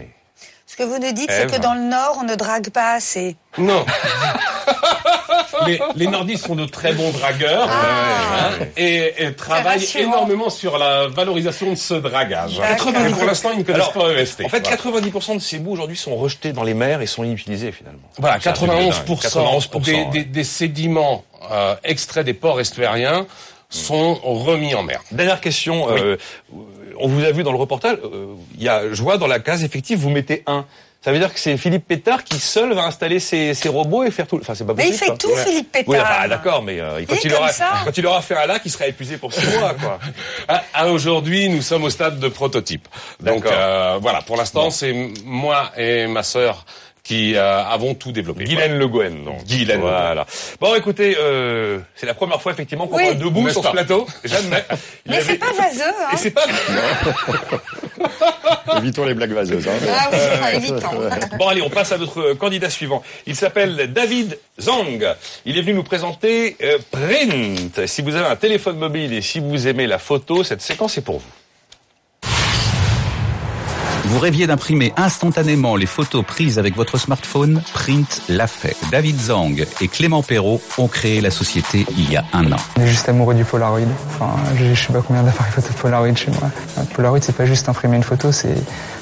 Ce 0.66 0.76
que 0.76 0.84
vous 0.84 1.00
nous 1.00 1.12
dites, 1.12 1.32
c'est 1.32 1.50
que 1.50 1.60
dans 1.60 1.74
le 1.74 1.82
Nord, 1.82 2.20
on 2.22 2.24
ne 2.24 2.36
drague 2.36 2.70
pas 2.70 2.94
assez. 2.94 3.36
Non. 3.58 3.84
les, 5.66 5.80
les 5.96 6.08
nordistes 6.08 6.46
sont 6.46 6.56
de 6.56 6.66
très 6.66 6.94
bons 6.94 7.12
dragueurs 7.12 7.70
hein, 7.70 8.52
et, 8.76 9.14
et 9.26 9.34
travaillent 9.34 9.88
énormément 9.98 10.50
sur 10.50 10.78
la 10.78 11.08
valorisation 11.08 11.70
de 11.72 11.76
ce 11.76 11.94
dragage. 11.96 12.60
Pour 13.18 13.26
l'instant, 13.26 13.50
ils 13.54 13.60
ne 13.60 13.64
connaissent 13.64 13.82
Alors, 13.82 13.94
pas 13.94 14.14
EST. 14.22 14.46
En 14.46 14.50
fait, 14.50 14.68
Voilà. 14.68 15.02
90% 15.02 15.36
de 15.36 15.40
ces 15.42 15.60
bouts 15.60 15.72
aujourd'hui 15.72 15.98
sont 15.98 16.16
rejetés 16.16 16.54
dans 16.54 16.64
les 16.64 16.74
mers 16.74 17.02
et 17.02 17.08
sont 17.08 17.24
inutilisés 17.24 17.72
finalement. 17.72 18.00
Voilà, 18.18 18.38
C'est 18.42 18.50
un 18.50 18.54
truc 18.54 18.70
de 18.70 18.76
dingue. 18.76 18.92
91%, 18.92 19.18
91%, 19.70 19.82
des, 19.82 19.94
ouais. 19.94 20.06
des- 20.12 20.24
des 20.24 20.44
sédiments 20.44 21.24
euh, 21.52 21.76
extraits 21.84 22.26
des 22.26 22.34
ports 22.34 22.60
estuariens 22.60 23.26
sont 23.70 24.16
remis 24.24 24.76
en 24.76 24.84
mer. 24.84 25.02
Dernière 25.12 25.42
question. 25.42 25.90
euh, 25.90 26.18
on 27.00 27.08
vous 27.08 27.24
a 27.24 27.32
vu 27.32 27.44
dans 27.44 27.52
le 27.52 27.58
reportage. 27.58 27.98
euh, 28.04 28.28
Il 28.58 28.64
y 28.64 28.70
a, 28.70 28.92
je 28.92 29.02
vois 29.04 29.18
dans 29.18 29.28
la 29.28 29.40
case 29.40 29.64
effective, 29.64 30.00
vous 30.00 30.10
mettez 30.10 30.44
un. 30.48 30.66
Ça 31.08 31.14
veut 31.14 31.20
dire 31.20 31.34
que 31.34 31.40
c'est 31.40 31.56
Philippe 31.56 31.88
Pétard 31.88 32.26
qui 32.26 32.38
seul 32.38 32.74
va 32.74 32.84
installer 32.84 33.22
ses, 33.22 33.54
ses 33.54 33.70
robots 33.70 34.04
et 34.04 34.12
faire 34.12 34.28
tout. 34.28 34.40
Enfin, 34.42 34.56
c'est 34.56 34.66
pas 34.66 34.74
Mais 34.74 34.88
possible. 34.90 34.96
il 34.96 35.00
fait 35.00 35.06
quoi. 35.06 35.18
tout, 35.18 35.36
Philippe 35.38 35.72
Pétard. 35.72 35.88
Oui, 35.88 35.98
enfin, 36.02 36.28
d'accord, 36.28 36.62
mais 36.62 36.82
euh, 36.82 37.02
quand, 37.08 37.16
Il 37.24 37.32
il 37.32 37.34
aura, 37.34 37.50
quand 37.86 37.98
il 37.98 38.06
aura 38.06 38.22
fait 38.22 38.36
un 38.36 38.46
lac, 38.46 38.62
il 38.66 38.70
sera 38.70 38.88
épuisé 38.88 39.16
pour 39.16 39.32
six 39.32 39.48
mois, 39.58 39.74
quoi. 39.76 40.00
À, 40.50 40.64
à 40.74 40.88
aujourd'hui, 40.90 41.48
nous 41.48 41.62
sommes 41.62 41.86
au 41.86 41.90
stade 41.90 42.20
de 42.20 42.28
prototype. 42.28 42.90
Donc 43.22 43.46
euh, 43.46 43.98
voilà, 44.02 44.22
pour 44.22 44.36
l'instant, 44.36 44.70
c'est 44.70 44.94
moi 45.24 45.72
et 45.78 46.08
ma 46.08 46.24
sœur 46.24 46.66
qui 47.08 47.38
euh, 47.38 47.64
avons 47.64 47.94
tout 47.94 48.12
développé. 48.12 48.44
Guylaine 48.44 48.78
Le 48.78 48.86
Gouen, 48.86 49.24
donc. 49.24 49.46
Guylaine 49.46 49.78
Le 49.78 49.82
Gouen. 49.84 49.92
Voilà. 49.92 50.26
Bon, 50.60 50.76
écoutez, 50.76 51.16
euh, 51.18 51.80
c'est 51.96 52.06
la 52.06 52.14
première 52.14 52.42
fois 52.42 52.52
effectivement 52.52 52.86
qu'on 52.86 52.98
Oui. 52.98 53.06
parle 53.06 53.18
debout 53.18 53.50
sur 53.50 53.64
ce 53.64 53.70
plateau. 53.70 54.06
Jamais. 54.26 54.62
Mais 55.06 55.16
avait- 55.16 55.26
c'est 55.26 55.38
pas 55.38 55.54
vaseux, 55.54 55.84
hein 55.86 56.10
Et 56.14 56.18
c'est 56.18 56.32
pas. 56.32 56.44
Évitons 58.78 59.06
les 59.06 59.14
blagues 59.14 59.32
vaseuses. 59.32 59.66
Hein. 59.68 59.72
Ah 59.90 60.10
oui, 60.12 60.18
ah, 60.44 60.54
évident. 60.56 60.80
Bon 61.40 61.48
allez, 61.48 61.62
on 61.62 61.70
passe 61.70 61.94
à 61.94 61.98
notre 61.98 62.20
euh, 62.20 62.36
candidat 62.36 62.70
suivant. 62.70 63.02
Il 63.26 63.36
s'appelle 63.38 63.92
David 63.94 64.38
Zang. 64.60 65.00
Il 65.46 65.58
est 65.58 65.62
venu 65.62 65.76
nous 65.76 65.84
présenter 65.84 66.58
euh, 66.62 66.78
Print. 66.92 67.88
Si 67.88 68.02
vous 68.02 68.16
avez 68.16 68.28
un 68.28 68.36
téléphone 68.36 68.78
mobile 68.78 69.14
et 69.14 69.22
si 69.22 69.40
vous 69.40 69.66
aimez 69.68 69.88
la 69.88 69.98
photo, 69.98 70.44
cette 70.44 70.62
séquence 70.62 70.98
est 70.98 71.02
pour 71.02 71.20
vous. 71.20 71.26
Vous 74.08 74.20
rêviez 74.20 74.48
d'imprimer 74.48 74.94
instantanément 74.96 75.76
les 75.76 75.86
photos 75.86 76.24
prises 76.26 76.58
avec 76.60 76.78
votre 76.78 76.98
smartphone 76.98 77.62
Print 77.74 78.22
l'a 78.30 78.48
fait. 78.48 78.78
David 78.90 79.20
Zang 79.20 79.68
et 79.82 79.88
Clément 79.90 80.24
Perrault 80.24 80.62
ont 80.78 80.88
créé 80.88 81.20
la 81.20 81.30
société 81.30 81.86
il 81.92 82.10
y 82.10 82.16
a 82.16 82.24
un 82.32 82.50
an. 82.54 82.58
On 82.78 82.84
est 82.84 82.88
juste 82.88 83.10
amoureux 83.10 83.34
du 83.34 83.44
Polaroid. 83.44 83.82
Enfin, 84.14 84.34
j'ai 84.56 84.74
je 84.74 84.82
sais 84.82 84.94
pas 84.94 85.02
combien 85.06 85.24
d'appareils 85.24 85.52
photo 85.52 85.68
Polaroid 85.82 86.16
chez 86.16 86.32
moi. 86.32 86.50
Un 86.78 86.86
Polaroid, 86.86 87.20
c'est 87.22 87.36
pas 87.36 87.46
juste 87.46 87.68
imprimer 87.68 87.98
une 87.98 88.04
photo, 88.04 88.32
c'est, 88.32 88.56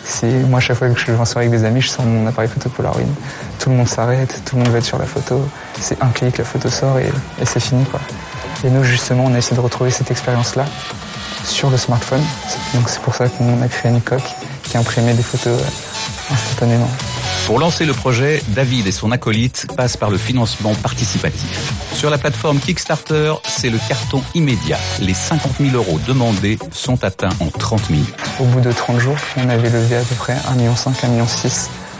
c'est, 0.03 0.31
moi, 0.49 0.59
chaque 0.59 0.77
fois 0.77 0.89
que 0.89 0.99
je 0.99 1.05
vais 1.05 1.15
en 1.15 1.23
avec 1.23 1.51
des 1.51 1.65
amis, 1.65 1.81
je 1.81 1.89
sors 1.89 2.03
mon 2.03 2.25
appareil 2.25 2.49
photo 2.49 2.69
Polaroid. 2.69 3.05
Tout 3.59 3.69
le 3.69 3.75
monde 3.75 3.87
s'arrête, 3.87 4.41
tout 4.43 4.55
le 4.55 4.63
monde 4.63 4.71
va 4.71 4.79
être 4.79 4.85
sur 4.85 4.97
la 4.97 5.05
photo. 5.05 5.47
C'est 5.79 6.01
un 6.01 6.09
clic, 6.09 6.39
la 6.39 6.45
photo 6.45 6.67
sort 6.67 6.97
et, 6.97 7.11
c'est 7.45 7.59
fini. 7.59 7.85
Et 8.63 8.71
nous, 8.71 8.83
justement, 8.83 9.25
on 9.25 9.35
a 9.35 9.37
essayé 9.37 9.55
de 9.55 9.61
retrouver 9.61 9.91
cette 9.91 10.09
expérience-là 10.09 10.65
sur 11.43 11.69
le 11.69 11.77
smartphone. 11.77 12.23
Donc, 12.73 12.89
c'est 12.89 13.01
pour 13.01 13.13
ça 13.13 13.29
qu'on 13.29 13.61
a 13.61 13.67
créé 13.67 13.91
une 13.91 14.01
coque 14.01 14.33
qui 14.75 14.77
imprimait 14.77 15.13
des 15.13 15.23
photos 15.23 15.61
instantanément. 16.29 16.89
Pour 17.45 17.59
lancer 17.59 17.85
le 17.85 17.93
projet, 17.93 18.41
David 18.49 18.87
et 18.87 18.91
son 18.91 19.11
acolyte 19.11 19.67
passent 19.77 19.95
par 19.95 20.09
le 20.09 20.17
financement 20.17 20.73
participatif. 20.75 21.71
Sur 21.93 22.09
la 22.09 22.17
plateforme 22.17 22.59
Kickstarter, 22.59 23.33
c'est 23.47 23.69
le 23.69 23.77
carton 23.87 24.21
immédiat. 24.33 24.79
Les 24.99 25.13
50 25.13 25.53
000 25.61 25.75
euros 25.75 25.99
demandés 26.05 26.59
sont 26.71 27.03
atteints 27.05 27.29
en 27.39 27.47
30 27.47 27.89
minutes. 27.89 28.15
Au 28.39 28.43
bout 28.45 28.59
de 28.59 28.71
30 28.71 28.99
jours, 28.99 29.15
on 29.37 29.47
avait 29.47 29.69
levé 29.69 29.95
à 29.95 30.01
peu 30.01 30.15
près 30.15 30.33
1,5 30.33 30.57
million, 30.57 30.73
1,6 30.73 31.09
million 31.09 31.25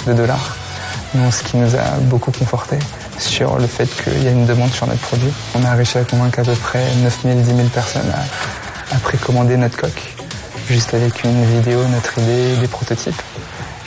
de 0.07 0.13
dollars. 0.13 0.57
Donc, 1.13 1.33
ce 1.33 1.43
qui 1.43 1.55
nous 1.55 1.75
a 1.75 1.97
beaucoup 2.01 2.31
conforté 2.31 2.77
sur 3.19 3.57
le 3.57 3.67
fait 3.67 3.87
qu'il 4.03 4.21
y 4.23 4.27
a 4.27 4.31
une 4.31 4.45
demande 4.45 4.71
sur 4.71 4.85
notre 4.87 5.01
produit. 5.01 5.31
On 5.57 5.63
a 5.63 5.73
réussi 5.75 5.97
à 5.97 6.03
convaincre 6.03 6.39
à 6.39 6.43
peu 6.43 6.55
près 6.55 6.83
9 7.03 7.19
000, 7.23 7.39
10 7.39 7.45
000 7.45 7.59
personnes 7.69 8.11
à, 8.11 8.95
à 8.95 8.99
précommander 8.99 9.55
notre 9.55 9.77
coque, 9.77 10.14
juste 10.67 10.93
avec 10.93 11.23
une 11.23 11.45
vidéo, 11.45 11.79
notre 11.87 12.17
idée, 12.19 12.55
des 12.57 12.67
prototypes. 12.67 13.21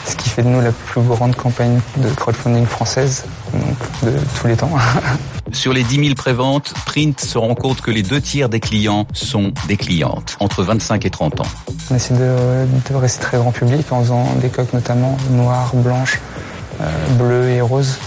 Ce 0.06 0.16
qui 0.16 0.30
fait 0.30 0.42
de 0.42 0.48
nous 0.48 0.60
la 0.60 0.72
plus 0.72 1.02
grande 1.02 1.36
campagne 1.36 1.80
de 1.98 2.08
crowdfunding 2.10 2.64
française, 2.64 3.24
donc 3.52 4.10
de 4.10 4.18
tous 4.40 4.46
les 4.46 4.56
temps. 4.56 4.70
Sur 5.52 5.72
les 5.72 5.82
10 5.82 5.96
000 5.96 6.14
préventes, 6.14 6.72
Print 6.86 7.20
se 7.20 7.36
rend 7.36 7.54
compte 7.54 7.80
que 7.80 7.90
les 7.90 8.02
deux 8.02 8.20
tiers 8.20 8.48
des 8.48 8.60
clients 8.60 9.06
sont 9.12 9.52
des 9.66 9.76
clientes, 9.76 10.36
entre 10.40 10.62
25 10.62 11.04
et 11.04 11.10
30 11.10 11.40
ans. 11.40 11.46
On 11.90 11.94
essaie 11.94 12.14
de, 12.14 12.66
de 12.90 12.94
rester 12.94 13.22
très 13.22 13.38
grand 13.38 13.52
public 13.52 13.90
en 13.92 14.02
faisant 14.02 14.24
des 14.40 14.48
coques 14.48 14.72
notamment 14.72 15.16
noires, 15.30 15.72
blanches, 15.74 16.20
euh, 16.80 16.84
bleues 17.18 17.50
et 17.50 17.60
roses 17.60 17.98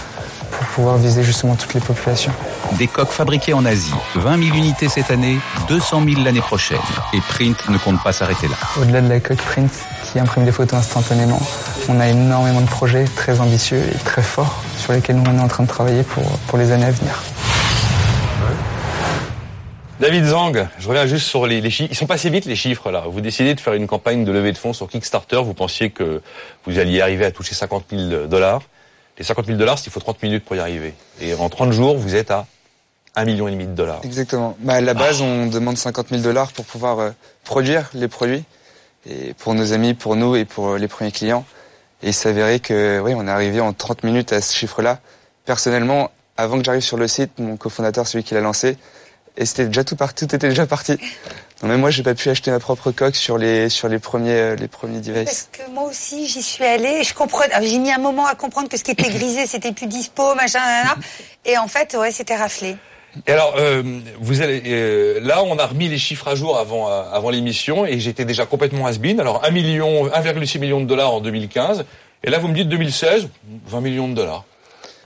pour 0.50 0.66
pouvoir 0.66 0.96
viser 0.96 1.22
justement 1.22 1.54
toutes 1.54 1.74
les 1.74 1.80
populations. 1.80 2.32
Des 2.78 2.86
coques 2.86 3.10
fabriquées 3.10 3.52
en 3.52 3.64
Asie, 3.64 3.92
20 4.14 4.44
000 4.44 4.56
unités 4.56 4.88
cette 4.88 5.10
année, 5.10 5.38
200 5.68 6.04
000 6.08 6.22
l'année 6.22 6.40
prochaine. 6.40 6.78
Et 7.12 7.20
Print 7.20 7.68
ne 7.68 7.78
compte 7.78 8.02
pas 8.02 8.12
s'arrêter 8.12 8.48
là. 8.48 8.56
Au-delà 8.80 9.00
de 9.00 9.08
la 9.08 9.20
coque 9.20 9.42
print 9.42 9.70
qui 10.04 10.18
imprime 10.18 10.44
des 10.44 10.52
photos 10.52 10.78
instantanément, 10.78 11.40
on 11.88 12.00
a 12.00 12.08
énormément 12.08 12.60
de 12.60 12.66
projets 12.68 13.04
très 13.04 13.40
ambitieux 13.40 13.82
et 13.82 13.98
très 14.04 14.22
forts 14.22 14.62
sur 14.78 14.92
lesquels 14.92 15.16
nous 15.16 15.24
on 15.30 15.38
est 15.38 15.42
en 15.42 15.48
train 15.48 15.64
de 15.64 15.68
travailler 15.68 16.02
pour, 16.02 16.24
pour 16.46 16.58
les 16.58 16.72
années 16.72 16.86
à 16.86 16.90
venir. 16.90 17.22
David 20.00 20.24
Zang, 20.24 20.66
je 20.80 20.88
reviens 20.88 21.06
juste 21.06 21.28
sur 21.28 21.46
les, 21.46 21.60
les 21.60 21.70
chiffres. 21.70 21.90
Ils 21.92 21.96
sont 21.96 22.06
passés 22.06 22.28
vite 22.28 22.46
les 22.46 22.56
chiffres 22.56 22.90
là. 22.90 23.04
Vous 23.06 23.20
décidez 23.20 23.54
de 23.54 23.60
faire 23.60 23.74
une 23.74 23.86
campagne 23.86 24.24
de 24.24 24.32
levée 24.32 24.50
de 24.50 24.58
fonds 24.58 24.72
sur 24.72 24.88
Kickstarter. 24.88 25.40
Vous 25.44 25.54
pensiez 25.54 25.90
que 25.90 26.20
vous 26.66 26.80
alliez 26.80 27.00
arriver 27.00 27.24
à 27.24 27.30
toucher 27.30 27.54
50 27.54 27.84
000 27.90 28.26
dollars. 28.26 28.62
Les 29.18 29.24
50 29.24 29.46
000 29.46 29.58
dollars, 29.58 29.78
il 29.84 29.92
faut 29.92 30.00
30 30.00 30.22
minutes 30.22 30.44
pour 30.44 30.56
y 30.56 30.60
arriver. 30.60 30.94
Et 31.20 31.34
en 31.34 31.48
30 31.48 31.72
jours, 31.72 31.96
vous 31.96 32.14
êtes 32.14 32.30
à 32.30 32.46
1 33.14 33.24
million 33.24 33.48
et 33.48 33.52
demi 33.52 33.66
de 33.66 33.72
dollars. 33.72 34.00
Exactement. 34.04 34.56
Bah, 34.60 34.74
à 34.74 34.80
la 34.80 34.94
base, 34.94 35.20
on 35.20 35.46
demande 35.46 35.76
50 35.76 36.08
000 36.08 36.22
dollars 36.22 36.52
pour 36.52 36.64
pouvoir 36.64 36.98
euh, 36.98 37.10
produire 37.44 37.90
les 37.94 38.08
produits, 38.08 38.44
et 39.06 39.34
pour 39.34 39.54
nos 39.54 39.72
amis, 39.72 39.94
pour 39.94 40.16
nous 40.16 40.36
et 40.36 40.44
pour 40.44 40.70
euh, 40.70 40.78
les 40.78 40.88
premiers 40.88 41.12
clients. 41.12 41.44
Et 42.02 42.08
il 42.08 42.14
s'avérait 42.14 42.60
que, 42.60 43.00
oui, 43.00 43.12
on 43.14 43.26
est 43.26 43.30
arrivé 43.30 43.60
en 43.60 43.72
30 43.72 44.04
minutes 44.04 44.32
à 44.32 44.40
ce 44.40 44.54
chiffre-là. 44.54 44.98
Personnellement, 45.44 46.10
avant 46.36 46.58
que 46.58 46.64
j'arrive 46.64 46.82
sur 46.82 46.96
le 46.96 47.06
site, 47.06 47.38
mon 47.38 47.56
cofondateur, 47.56 48.06
celui 48.06 48.24
qui 48.24 48.34
l'a 48.34 48.40
lancé, 48.40 48.78
et 49.36 49.46
c'était 49.46 49.66
déjà 49.66 49.84
tout 49.84 49.96
parti, 49.96 50.26
tout 50.26 50.34
était 50.34 50.48
déjà 50.48 50.66
parti. 50.66 50.98
Donc 51.62 51.70
même 51.70 51.80
moi, 51.80 51.90
j'ai 51.90 52.02
pas 52.02 52.14
pu 52.14 52.28
acheter 52.28 52.50
ma 52.50 52.58
propre 52.58 52.90
coque 52.90 53.14
sur 53.14 53.38
les 53.38 53.68
sur 53.68 53.88
les 53.88 54.00
premiers 54.00 54.32
euh, 54.32 54.56
les 54.56 54.66
premiers 54.66 55.00
devices. 55.00 55.24
Parce 55.24 55.48
que 55.52 55.70
moi 55.70 55.84
aussi, 55.84 56.26
j'y 56.26 56.42
suis 56.42 56.64
allée 56.64 56.98
et 57.00 57.04
je 57.04 57.14
comprenais. 57.14 57.52
ah, 57.54 57.62
J'ai 57.62 57.78
mis 57.78 57.92
un 57.92 57.98
moment 57.98 58.26
à 58.26 58.34
comprendre 58.34 58.68
que 58.68 58.76
ce 58.76 58.82
qui 58.82 58.90
était 58.90 59.10
grisé, 59.10 59.46
c'était 59.46 59.72
plus 59.72 59.86
dispo, 59.86 60.34
machin, 60.34 60.58
nanana. 60.58 60.96
Et 61.44 61.56
en 61.56 61.68
fait, 61.68 61.96
ouais, 61.98 62.10
c'était 62.10 62.34
raflé. 62.36 62.76
Et 63.26 63.32
alors, 63.32 63.54
euh, 63.58 63.82
vous 64.20 64.40
allez, 64.40 64.62
euh, 64.66 65.20
là, 65.22 65.44
on 65.44 65.58
a 65.58 65.66
remis 65.66 65.88
les 65.88 65.98
chiffres 65.98 66.26
à 66.28 66.34
jour 66.34 66.58
avant, 66.58 66.90
euh, 66.90 67.02
avant 67.12 67.30
l'émission 67.30 67.84
et 67.84 68.00
j'étais 68.00 68.24
déjà 68.24 68.46
complètement 68.46 68.86
has-been. 68.86 69.20
Alors, 69.20 69.44
1 69.44 69.50
million, 69.50 70.08
1,6 70.08 70.58
million 70.58 70.80
de 70.80 70.86
dollars 70.86 71.12
en 71.12 71.20
2015. 71.20 71.84
Et 72.24 72.30
là, 72.30 72.38
vous 72.38 72.48
me 72.48 72.54
dites 72.54 72.68
2016, 72.68 73.28
20 73.66 73.80
millions 73.80 74.08
de 74.08 74.14
dollars. 74.14 74.44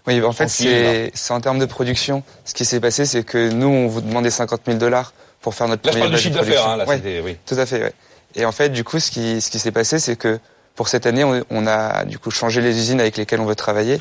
Oui, 0.06 0.22
en 0.22 0.32
fait, 0.32 0.48
c'est 0.48 1.32
en 1.32 1.40
termes 1.40 1.58
de 1.58 1.64
production. 1.66 2.22
Ce 2.44 2.54
qui 2.54 2.64
s'est 2.64 2.78
passé, 2.78 3.06
c'est 3.06 3.24
que 3.24 3.50
nous, 3.50 3.66
on 3.66 3.88
vous 3.88 4.00
demandait 4.00 4.30
50 4.30 4.60
000 4.66 4.78
dollars 4.78 5.12
pour 5.46 5.54
faire 5.54 5.68
notre 5.68 5.86
Là, 5.86 5.92
je 5.92 5.98
parle 6.00 6.16
chiffre 6.16 6.34
d'affaires, 6.34 6.66
hein, 6.66 6.76
là, 6.76 6.84
Ouais. 6.88 6.96
c'était, 6.96 7.20
oui. 7.24 7.36
Tout 7.46 7.54
à 7.54 7.66
fait, 7.66 7.80
ouais. 7.80 7.92
Et 8.34 8.44
en 8.44 8.50
fait, 8.50 8.68
du 8.70 8.82
coup, 8.82 8.98
ce 8.98 9.12
qui, 9.12 9.40
ce 9.40 9.48
qui 9.48 9.60
s'est 9.60 9.70
passé, 9.70 10.00
c'est 10.00 10.16
que 10.16 10.40
pour 10.74 10.88
cette 10.88 11.06
année, 11.06 11.22
on, 11.22 11.40
on 11.50 11.68
a 11.68 12.04
du 12.04 12.18
coup 12.18 12.32
changé 12.32 12.60
les 12.60 12.76
usines 12.76 12.98
avec 12.98 13.16
lesquelles 13.16 13.38
on 13.38 13.44
veut 13.46 13.54
travailler 13.54 14.00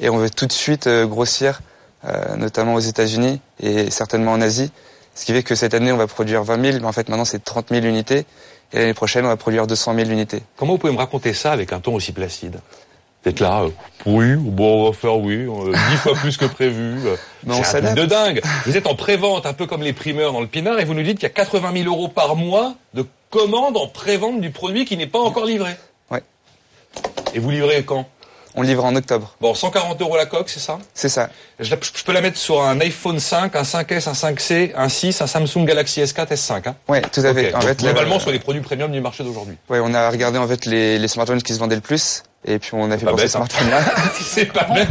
et 0.00 0.10
on 0.10 0.18
veut 0.18 0.28
tout 0.28 0.44
de 0.44 0.52
suite 0.52 0.88
euh, 0.88 1.06
grossir, 1.06 1.62
euh, 2.04 2.36
notamment 2.36 2.74
aux 2.74 2.80
États-Unis 2.80 3.40
et 3.58 3.90
certainement 3.90 4.32
en 4.32 4.42
Asie. 4.42 4.70
Ce 5.14 5.24
qui 5.24 5.32
fait 5.32 5.42
que 5.42 5.54
cette 5.54 5.72
année, 5.72 5.92
on 5.92 5.96
va 5.96 6.06
produire 6.06 6.42
20 6.44 6.62
000, 6.62 6.78
mais 6.80 6.86
en 6.86 6.92
fait, 6.92 7.08
maintenant, 7.08 7.24
c'est 7.24 7.42
30 7.42 7.70
000 7.70 7.86
unités. 7.86 8.26
Et 8.74 8.78
l'année 8.80 8.92
prochaine, 8.92 9.24
on 9.24 9.28
va 9.28 9.38
produire 9.38 9.66
200 9.66 9.94
000 9.94 10.10
unités. 10.10 10.42
Comment 10.58 10.72
vous 10.74 10.78
pouvez 10.78 10.92
me 10.92 10.98
raconter 10.98 11.32
ça 11.32 11.52
avec 11.52 11.72
un 11.72 11.80
ton 11.80 11.94
aussi 11.94 12.12
placide? 12.12 12.60
D'être 13.24 13.38
là, 13.40 13.62
euh, 13.62 13.68
oui, 14.04 14.34
bon, 14.36 14.82
on 14.82 14.90
va 14.90 14.92
faire 14.96 15.16
oui, 15.16 15.46
dix 15.90 15.96
fois 15.98 16.14
plus 16.14 16.36
que 16.36 16.44
prévu. 16.44 16.96
C'est 17.46 17.50
un 17.50 17.54
truc 17.54 17.64
s'adapte. 17.64 17.98
de 17.98 18.04
dingue. 18.04 18.42
Vous 18.66 18.76
êtes 18.76 18.88
en 18.88 18.96
pré-vente, 18.96 19.46
un 19.46 19.52
peu 19.52 19.66
comme 19.66 19.82
les 19.82 19.92
primeurs 19.92 20.32
dans 20.32 20.40
le 20.40 20.48
Pinard, 20.48 20.80
et 20.80 20.84
vous 20.84 20.94
nous 20.94 21.02
dites 21.02 21.18
qu'il 21.18 21.28
y 21.28 21.30
a 21.30 21.34
80 21.34 21.72
000 21.84 21.86
euros 21.86 22.08
par 22.08 22.34
mois 22.34 22.74
de 22.94 23.06
commandes 23.30 23.76
en 23.76 23.86
pré-vente 23.86 24.40
du 24.40 24.50
produit 24.50 24.84
qui 24.84 24.96
n'est 24.96 25.06
pas 25.06 25.20
encore 25.20 25.46
livré. 25.46 25.70
Ouais. 26.10 26.22
Et 27.32 27.38
vous 27.38 27.50
livrez 27.50 27.84
quand? 27.84 28.08
On 28.54 28.62
livre 28.62 28.84
en 28.84 28.94
octobre. 28.94 29.34
Bon, 29.40 29.54
140 29.54 30.00
euros 30.02 30.16
la 30.16 30.26
coque, 30.26 30.50
c'est 30.50 30.60
ça? 30.60 30.78
C'est 30.92 31.08
ça. 31.08 31.30
je, 31.58 31.74
peux 32.04 32.12
la 32.12 32.20
mettre 32.20 32.36
sur 32.36 32.62
un 32.62 32.78
iPhone 32.80 33.18
5, 33.18 33.56
un 33.56 33.62
5S, 33.62 34.08
un 34.08 34.12
5C, 34.12 34.72
un 34.76 34.88
6, 34.90 35.22
un 35.22 35.26
Samsung 35.26 35.64
Galaxy 35.64 36.02
S4, 36.02 36.28
S5. 36.28 36.68
Hein? 36.68 36.74
Ouais, 36.88 37.00
tout 37.00 37.22
à 37.22 37.32
fait. 37.32 37.48
Ok. 37.48 37.54
En 37.54 37.58
Donc, 37.60 37.68
fait, 37.68 37.82
la- 37.82 37.92
globalement, 37.92 38.18
sur 38.20 38.30
les 38.30 38.38
produits 38.38 38.60
premium 38.60 38.92
du 38.92 39.00
marché 39.00 39.24
d'aujourd'hui. 39.24 39.56
Ouais, 39.70 39.80
on 39.82 39.94
a 39.94 40.10
regardé 40.10 40.38
en 40.38 40.46
fait 40.46 40.66
les, 40.66 40.98
les 40.98 41.08
smartphones 41.08 41.42
qui 41.42 41.54
se 41.54 41.58
vendaient 41.58 41.76
le 41.76 41.80
plus, 41.80 42.24
et 42.44 42.58
puis 42.58 42.70
on 42.74 42.90
a 42.90 42.98
fait 42.98 43.06
pour 43.06 43.18
ces 43.18 43.24
bête, 43.26 43.36
hein. 43.36 43.46
smartphones-là. 43.46 43.80
c'est 44.20 44.46
pas 44.52 44.64
bête. 44.64 44.88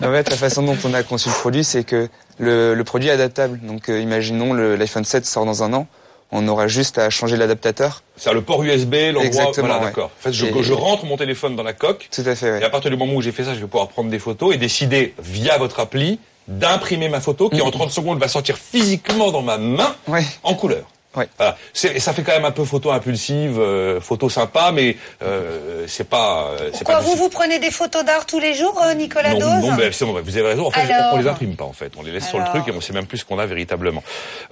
En 0.00 0.12
fait, 0.12 0.30
la 0.30 0.36
façon 0.36 0.62
dont 0.62 0.78
on 0.84 0.94
a 0.94 1.02
conçu 1.02 1.28
le 1.28 1.34
produit, 1.34 1.64
c'est 1.64 1.82
que 1.82 2.08
le, 2.38 2.74
le 2.74 2.84
produit 2.84 3.08
est 3.08 3.12
adaptable. 3.12 3.58
Donc, 3.62 3.88
euh, 3.88 3.98
imaginons 4.00 4.54
l'iPhone 4.54 5.04
7 5.04 5.26
sort 5.26 5.44
dans 5.44 5.64
un 5.64 5.72
an, 5.72 5.86
on 6.32 6.48
aura 6.48 6.66
juste 6.66 6.98
à 6.98 7.10
changer 7.10 7.36
l'adaptateur. 7.36 8.02
C'est 8.16 8.32
le 8.32 8.40
port 8.42 8.62
USB, 8.62 8.94
l'endroit. 9.12 9.52
Voilà, 9.58 9.78
ouais. 9.78 9.84
d'accord. 9.84 10.06
En 10.18 10.22
fait, 10.22 10.32
je, 10.32 10.46
Et- 10.46 10.62
je 10.62 10.72
rentre 10.72 11.04
mon 11.04 11.16
téléphone 11.16 11.54
dans 11.56 11.62
la 11.62 11.72
coque. 11.74 12.08
Tout 12.10 12.22
à 12.26 12.34
fait, 12.34 12.50
ouais. 12.50 12.60
Et 12.60 12.64
à 12.64 12.70
partir 12.70 12.90
du 12.90 12.96
moment 12.96 13.12
où 13.14 13.22
j'ai 13.22 13.32
fait 13.32 13.44
ça, 13.44 13.54
je 13.54 13.60
vais 13.60 13.66
pouvoir 13.66 13.88
prendre 13.88 14.10
des 14.10 14.18
photos 14.18 14.54
et 14.54 14.58
décider 14.58 15.14
via 15.22 15.58
votre 15.58 15.78
appli 15.80 16.18
d'imprimer 16.48 17.08
ma 17.08 17.20
photo 17.20 17.48
qui 17.50 17.60
en 17.60 17.70
30 17.70 17.90
secondes 17.92 18.18
va 18.18 18.26
sortir 18.28 18.56
physiquement 18.58 19.30
dans 19.30 19.42
ma 19.42 19.58
main 19.58 19.94
Ouais. 20.08 20.24
en 20.42 20.54
couleur. 20.54 20.84
Ouais. 21.14 21.28
Voilà. 21.36 21.56
C'est- 21.74 21.98
ça 22.00 22.12
fait 22.14 22.22
quand 22.22 22.32
même 22.32 22.44
un 22.46 22.50
peu 22.52 22.64
photo 22.64 22.90
impulsive, 22.90 23.58
euh, 23.60 24.00
photo 24.00 24.30
sympa, 24.30 24.72
mais 24.72 24.96
euh, 25.22 25.84
c'est 25.86 26.08
pas. 26.08 26.48
euh, 26.58 26.70
c'est 26.72 26.84
Quoi, 26.84 26.94
pas 26.96 27.00
vous, 27.00 27.14
vous 27.16 27.28
prenez 27.28 27.58
des 27.58 27.70
photos 27.70 28.04
d'art 28.04 28.24
tous 28.24 28.38
les 28.40 28.54
jours, 28.54 28.80
euh, 28.82 28.94
Nicolas 28.94 29.34
non, 29.34 29.38
Dose 29.60 29.70
non, 29.70 29.76
mais 29.76 29.92
c'est 29.92 30.04
bon, 30.06 30.12
vous 30.22 30.36
avez 30.38 30.48
raison. 30.48 30.66
En 30.66 30.70
fait, 30.70 30.90
Alors 30.90 31.12
on 31.14 31.18
les 31.18 31.28
imprime 31.28 31.54
pas, 31.54 31.64
en 31.64 31.72
fait. 31.74 31.92
On 31.98 32.02
les 32.02 32.12
laisse 32.12 32.28
sur 32.28 32.38
le 32.38 32.46
truc 32.46 32.66
et 32.68 32.72
on 32.72 32.80
sait 32.80 32.92
même 32.94 33.06
plus 33.06 33.18
ce 33.18 33.24
qu'on 33.26 33.38
a 33.38 33.44
véritablement. 33.46 34.02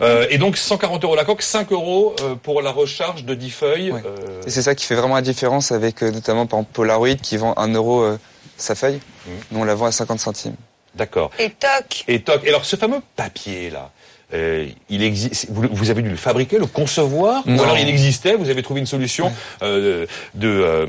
Euh, 0.02 0.26
et 0.30 0.36
donc, 0.38 0.56
140 0.58 1.02
euros 1.04 1.16
la 1.16 1.24
coque, 1.24 1.42
5 1.42 1.72
euros 1.72 2.14
euh, 2.20 2.34
pour 2.34 2.60
la 2.62 2.70
recharge 2.72 3.24
de 3.24 3.34
10 3.34 3.50
feuilles. 3.50 3.92
Ouais. 3.92 4.02
euh, 4.04 4.42
Et 4.46 4.50
c'est 4.50 4.62
ça 4.62 4.74
qui 4.74 4.84
fait 4.84 4.94
vraiment 4.96 5.14
la 5.14 5.22
différence 5.22 5.72
avec 5.72 6.02
notamment 6.02 6.46
par 6.46 6.58
exemple 6.60 6.72
Polaroid 6.74 7.14
qui 7.14 7.36
vend 7.38 7.54
1 7.56 7.68
euro 7.74 8.02
euh, 8.02 8.18
sa 8.58 8.74
feuille. 8.74 9.00
Mmh. 9.26 9.30
Nous, 9.52 9.60
on 9.60 9.64
la 9.64 9.74
vend 9.74 9.86
à 9.86 9.92
50 9.92 10.20
centimes. 10.20 10.56
D'accord. 10.94 11.30
Et 11.38 11.50
toc. 11.50 12.04
Et 12.08 12.20
toc. 12.20 12.42
Et 12.44 12.48
alors, 12.48 12.64
ce 12.66 12.76
fameux 12.76 13.00
papier 13.16 13.70
là. 13.70 13.90
Euh, 14.34 14.66
il 14.88 15.02
existe. 15.02 15.46
Vous, 15.50 15.64
vous 15.70 15.90
avez 15.90 16.02
dû 16.02 16.08
le 16.10 16.16
fabriquer, 16.16 16.58
le 16.58 16.66
concevoir, 16.66 17.42
ou 17.46 17.60
alors 17.62 17.78
il 17.78 17.88
existait. 17.88 18.34
Vous 18.36 18.48
avez 18.50 18.62
trouvé 18.62 18.80
une 18.80 18.86
solution 18.86 19.32
euh, 19.62 20.06
de, 20.34 20.48
euh, 20.48 20.86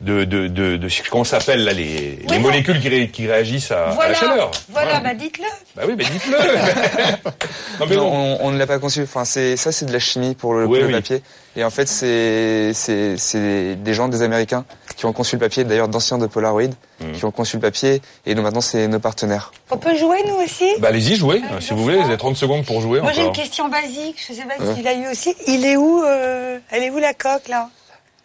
de, 0.00 0.24
de, 0.24 0.46
de, 0.48 0.76
de, 0.76 0.88
comment 1.10 1.24
s'appelle 1.24 1.64
là 1.64 1.72
les, 1.72 2.18
les 2.28 2.38
molécules 2.38 2.80
qui, 2.80 2.88
ré- 2.88 3.08
qui 3.08 3.26
réagissent 3.26 3.70
à, 3.72 3.88
à 3.88 3.90
Voilà, 3.90 4.10
la 4.10 4.14
chaleur. 4.14 4.50
voilà, 4.70 5.00
bah 5.00 5.14
dites-le. 5.14 5.44
Bah 5.76 5.82
oui, 5.86 5.94
mais 5.96 6.04
dites-le. 6.04 6.38
non 7.80 7.86
mais 7.88 7.96
Non, 7.96 8.10
bon. 8.10 8.38
on, 8.40 8.46
on 8.46 8.50
ne 8.52 8.58
l'a 8.58 8.66
pas 8.66 8.78
conçu. 8.78 9.02
Enfin, 9.02 9.24
c'est 9.24 9.56
ça, 9.56 9.72
c'est 9.72 9.86
de 9.86 9.92
la 9.92 9.98
chimie 9.98 10.34
pour 10.34 10.54
le, 10.54 10.60
Oui, 10.66 10.78
pour 10.78 10.78
le 10.78 10.86
oui. 10.86 10.92
papier. 10.92 11.22
Et 11.56 11.64
en 11.64 11.70
fait, 11.70 11.86
c'est 11.88 12.72
c'est 12.74 13.16
c'est 13.16 13.74
des 13.76 13.94
gens, 13.94 14.08
des 14.08 14.22
Américains, 14.22 14.64
qui 14.98 15.06
ont 15.06 15.12
conçu 15.12 15.36
le 15.36 15.40
papier. 15.40 15.62
D'ailleurs, 15.62 15.86
d'anciens 15.88 16.18
de 16.18 16.26
Polaroid, 16.26 16.64
Mm. 17.00 17.12
qui 17.12 17.24
ont 17.24 17.30
conçu 17.30 17.56
le 17.56 17.62
papier. 17.62 18.02
Et 18.26 18.34
nous 18.34 18.42
maintenant, 18.42 18.60
c'est 18.60 18.88
nos 18.88 18.98
partenaires. 18.98 19.52
On 19.70 19.76
peut 19.78 19.96
jouer, 19.96 20.18
nous 20.26 20.34
aussi? 20.44 20.68
Bah 20.80 20.88
allez-y, 20.88 21.14
jouez. 21.14 21.40
Allez, 21.48 21.60
si 21.60 21.72
vous 21.72 21.82
voulez, 21.84 21.96
vous 21.96 22.06
avez 22.08 22.16
30 22.16 22.36
secondes 22.36 22.64
pour 22.66 22.80
jouer 22.80 23.00
Moi, 23.00 23.12
j'ai 23.12 23.24
une 23.24 23.32
question 23.32 23.68
basique. 23.68 24.16
Je 24.28 24.32
sais 24.34 24.42
pas 24.42 24.74
s'il 24.74 24.86
a 24.88 24.94
eu 24.94 25.06
aussi. 25.08 25.36
Il 25.46 25.64
est 25.64 25.76
où 25.76 26.02
euh, 26.02 26.58
Elle 26.70 26.82
est 26.82 26.90
où 26.90 26.98
la 26.98 27.14
coque, 27.14 27.46
là? 27.48 27.70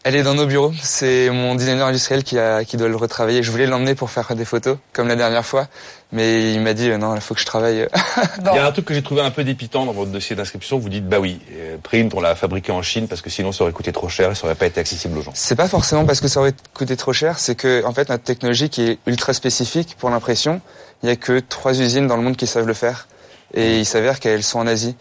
Elle 0.05 0.17
est 0.17 0.23
dans 0.23 0.33
nos 0.33 0.45
bureaux. 0.45 0.73
C'est 0.81 1.29
mon 1.29 1.55
designer 1.55 1.87
industriel 1.87 2.23
qui 2.23 2.37
a 2.37 2.65
qui 2.65 2.75
doit 2.75 2.89
le 2.89 2.95
retravailler. 2.97 3.41
Je 3.41 3.49
voulais 3.51 3.65
l'emmener 3.65 3.95
pour 3.95 4.09
faire 4.09 4.35
des 4.35 4.43
photos, 4.43 4.77
comme 4.91 5.07
la 5.07 5.15
dernière 5.15 5.45
fois, 5.45 5.67
mais 6.11 6.53
il 6.53 6.59
m'a 6.59 6.73
dit 6.73 6.89
euh, 6.89 6.97
non, 6.97 7.15
il 7.15 7.21
faut 7.21 7.33
que 7.33 7.39
je 7.39 7.45
travaille. 7.45 7.87
Il 8.39 8.55
y 8.55 8.57
a 8.57 8.67
un 8.67 8.71
truc 8.73 8.85
que 8.85 8.93
j'ai 8.93 9.01
trouvé 9.01 9.21
un 9.21 9.31
peu 9.31 9.45
dépitant 9.45 9.85
dans 9.85 9.93
votre 9.93 10.11
dossier 10.11 10.35
d'inscription. 10.35 10.77
Vous 10.77 10.89
dites, 10.89 11.07
bah 11.07 11.19
oui, 11.21 11.39
euh, 11.53 11.77
Print, 11.81 12.13
on 12.13 12.19
l'a 12.19 12.35
fabriqué 12.35 12.73
en 12.73 12.81
Chine 12.81 13.07
parce 13.07 13.21
que 13.21 13.29
sinon 13.29 13.53
ça 13.53 13.63
aurait 13.63 13.71
coûté 13.71 13.93
trop 13.93 14.09
cher 14.09 14.31
et 14.31 14.35
ça 14.35 14.45
aurait 14.45 14.55
pas 14.55 14.65
été 14.65 14.81
accessible 14.81 15.17
aux 15.17 15.21
gens. 15.21 15.31
C'est 15.35 15.55
pas 15.55 15.69
forcément 15.69 16.03
parce 16.03 16.19
que 16.19 16.27
ça 16.27 16.41
aurait 16.41 16.53
coûté 16.73 16.97
trop 16.97 17.13
cher, 17.13 17.39
c'est 17.39 17.55
que 17.55 17.85
en 17.85 17.93
fait 17.93 18.09
notre 18.09 18.23
technologie 18.23 18.69
qui 18.69 18.83
est 18.83 18.99
ultra 19.07 19.33
spécifique 19.33 19.95
pour 19.97 20.09
l'impression, 20.09 20.59
il 21.01 21.09
y 21.09 21.11
a 21.11 21.15
que 21.15 21.39
trois 21.39 21.79
usines 21.79 22.07
dans 22.07 22.17
le 22.17 22.23
monde 22.23 22.35
qui 22.35 22.47
savent 22.47 22.67
le 22.67 22.73
faire, 22.73 23.07
et 23.53 23.79
il 23.79 23.85
s'avère 23.85 24.19
qu'elles 24.19 24.43
sont 24.43 24.59
en 24.59 24.67
Asie. 24.67 24.95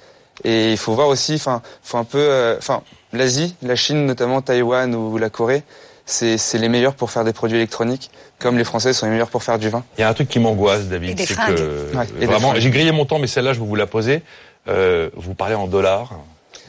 Et 0.44 0.72
il 0.72 0.78
faut 0.78 0.94
voir 0.94 1.08
aussi, 1.08 1.34
enfin, 1.34 1.62
faut 1.82 1.98
un 1.98 2.04
peu, 2.04 2.18
euh, 2.18 2.56
enfin, 2.58 2.82
l'Asie, 3.12 3.54
la 3.62 3.76
Chine 3.76 4.06
notamment, 4.06 4.40
Taïwan 4.42 4.94
ou 4.94 5.18
la 5.18 5.30
Corée, 5.30 5.62
c'est 6.06 6.38
c'est 6.38 6.58
les 6.58 6.68
meilleurs 6.68 6.94
pour 6.94 7.10
faire 7.10 7.24
des 7.24 7.32
produits 7.32 7.56
électroniques, 7.58 8.10
comme 8.38 8.58
les 8.58 8.64
Français 8.64 8.92
sont 8.92 9.06
les 9.06 9.12
meilleurs 9.12 9.28
pour 9.30 9.42
faire 9.42 9.58
du 9.58 9.68
vin. 9.68 9.84
Il 9.98 10.00
y 10.00 10.04
a 10.04 10.08
un 10.08 10.14
truc 10.14 10.28
qui 10.28 10.38
m'angoisse, 10.38 10.82
Et 10.82 10.84
David, 10.84 11.16
des 11.16 11.26
c'est 11.26 11.34
que 11.36 11.94
Ouais, 11.96 12.06
et 12.16 12.20
des 12.20 12.26
vraiment, 12.26 12.50
fringues. 12.50 12.60
j'ai 12.60 12.70
grillé 12.70 12.92
mon 12.92 13.04
temps, 13.04 13.18
mais 13.18 13.26
celle-là, 13.26 13.52
je 13.52 13.60
vais 13.60 13.66
vous 13.66 13.74
la 13.76 13.86
poser. 13.86 14.22
Euh, 14.68 15.10
vous 15.16 15.34
parlez 15.34 15.54
en 15.54 15.66
dollars. 15.66 16.10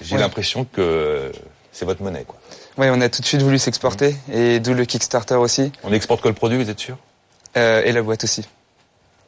J'ai 0.01 0.15
Ouais. 0.15 0.21
l'impression 0.21 0.65
que 0.65 1.31
c'est 1.71 1.85
votre 1.85 2.01
monnaie, 2.03 2.25
quoi. 2.27 2.37
Ouais, 2.77 2.89
on 2.91 2.99
a 3.01 3.09
tout 3.09 3.21
de 3.21 3.25
suite 3.27 3.41
voulu 3.41 3.59
s'exporter, 3.59 4.15
et 4.33 4.59
d'où 4.59 4.73
le 4.73 4.85
Kickstarter 4.85 5.35
aussi, 5.35 5.71
On 5.83 5.93
exporte 5.93 6.21
que 6.21 6.27
le 6.27 6.33
produit, 6.33 6.57
vous 6.61 6.69
êtes 6.69 6.79
sûr? 6.79 6.97
Euh, 7.55 7.83
et 7.85 7.91
la 7.91 8.01
boîte 8.01 8.23
aussi. 8.23 8.47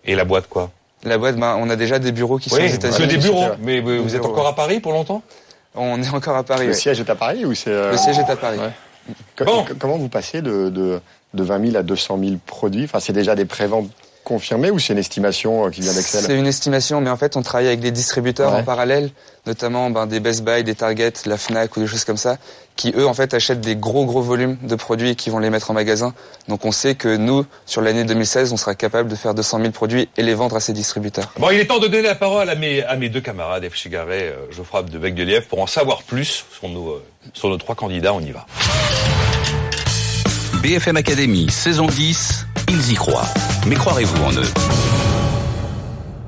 Et 0.04 0.16
la 0.16 0.26
boîte, 0.26 0.48
quoi? 0.50 0.72
La 1.04 1.20
boîte, 1.20 1.36
ben, 1.36 1.56
on 1.60 1.70
a 1.70 1.76
déjà 1.76 2.00
des 2.00 2.12
bureaux 2.12 2.40
qui 2.40 2.50
sont 2.50 2.56
aux 2.56 2.60
Oui, 2.60 2.74
États-Unis. 2.74 3.08
que 3.08 3.12
des 3.14 3.18
bureaux. 3.18 3.46
Mais 3.62 3.78
euh, 3.78 4.00
vous 4.00 4.16
êtes 4.16 4.22
bureaux, 4.22 4.34
encore 4.34 4.48
à 4.48 4.56
Paris 4.56 4.80
pour 4.80 4.92
longtemps? 4.94 5.22
On 5.76 6.02
est 6.02 6.10
encore 6.10 6.36
à 6.38 6.44
Paris. 6.44 6.68
Le 6.68 6.74
siège 6.74 7.00
est 7.00 7.10
à 7.10 7.16
Paris 7.16 7.46
ou 7.46 7.54
c'est 7.54 7.72
euh, 7.72 7.92
Le 7.92 7.98
siège 7.98 8.18
est 8.20 8.30
à 8.30 8.36
Paris. 8.36 8.58
Ouais. 8.60 9.46
Bon. 9.46 9.66
Comment 9.78 9.98
vous 9.98 10.10
passez 10.10 10.42
de, 10.42 10.70
de, 10.70 11.00
de 11.34 11.44
20 11.44 11.66
000 11.68 11.78
à 11.78 11.84
200 11.84 12.20
000 12.20 12.36
produits? 12.46 12.86
Enfin, 12.86 13.00
c'est 13.00 13.14
déjà 13.14 13.36
des 13.36 13.46
préventes 13.46 13.90
confirmées 14.26 14.72
ou 14.72 14.80
c'est 14.80 14.92
une 14.92 15.00
estimation 15.00 15.66
euh, 15.66 15.70
qui 15.70 15.80
vient 15.80 15.92
C'est 15.94 15.98
d'Excel 16.18 16.38
une 16.38 16.48
estimation, 16.48 17.00
mais 17.00 17.10
en 17.10 17.16
fait, 17.16 17.38
on 17.38 17.42
travaille 17.42 17.68
avec 17.68 17.80
des 17.80 17.92
distributeurs 17.92 18.52
Ouais. 18.52 18.60
en 18.60 18.64
parallèle, 18.64 19.12
notamment 19.46 19.90
ben, 19.90 20.06
des 20.08 20.20
Best 20.20 20.44
Buy, 20.44 20.66
des 20.66 20.76
Target, 20.76 21.14
la 21.26 21.38
Fnac 21.38 21.78
ou 21.78 21.80
des 21.80 21.88
choses 21.88 22.04
comme 22.04 22.18
ça, 22.18 22.38
qui 22.76 22.94
eux, 22.98 23.08
en 23.08 23.14
fait, 23.14 23.34
achètent 23.34 23.62
des 23.62 23.78
gros 23.78 24.06
gros 24.06 24.22
volumes 24.22 24.58
de 24.64 24.76
produits 24.76 25.12
et 25.12 25.16
qui 25.16 25.30
vont 25.30 25.40
les 25.40 25.50
mettre 25.50 25.72
en 25.72 25.74
magasin. 25.74 26.14
Donc, 26.50 26.66
on 26.66 26.74
sait 26.74 26.96
que 26.96 27.16
nous, 27.16 27.46
sur 27.66 27.82
l'année 27.82 28.04
2016, 28.04 28.52
on 28.52 28.58
sera 28.58 28.76
capable 28.76 29.08
de 29.10 29.16
faire 29.16 29.34
200 29.34 29.60
000 29.60 29.72
produits 29.72 30.10
et 30.18 30.24
les 30.24 30.34
vendre 30.34 30.58
à 30.58 30.60
ces 30.60 30.74
distributeurs. 30.74 31.32
Bon, 31.40 31.50
il 31.52 31.60
est 31.60 31.66
temps 31.68 31.80
de 31.80 31.88
donner 31.88 32.02
la 32.04 32.16
parole 32.16 32.50
à 32.50 32.56
mes, 32.56 32.84
à 32.84 32.98
mes 32.98 33.08
deux 33.08 33.22
camarades, 33.22 33.66
F. 33.70 33.76
Chigaret, 33.76 34.34
euh, 34.36 34.52
Geoffroy 34.52 34.84
de 34.84 34.98
Bec 34.98 35.16
de 35.16 35.24
Lièvre, 35.24 35.46
pour 35.48 35.62
en 35.62 35.68
savoir 35.68 36.04
plus 36.04 36.44
sur 36.60 36.68
nos, 36.68 36.90
euh, 36.90 37.04
sur 37.34 37.48
nos 37.48 37.58
trois 37.58 37.76
candidats. 37.76 38.14
On 38.14 38.20
y 38.20 38.32
va. 38.32 38.46
BFM 40.62 40.98
Academy, 40.98 41.48
saison 41.52 41.86
10, 41.86 42.46
ils 42.70 42.92
y 42.92 42.96
croient. 42.96 43.28
Mais 43.68 43.76
croirez-vous 43.76 44.24
en 44.24 44.32
eux? 44.34 44.52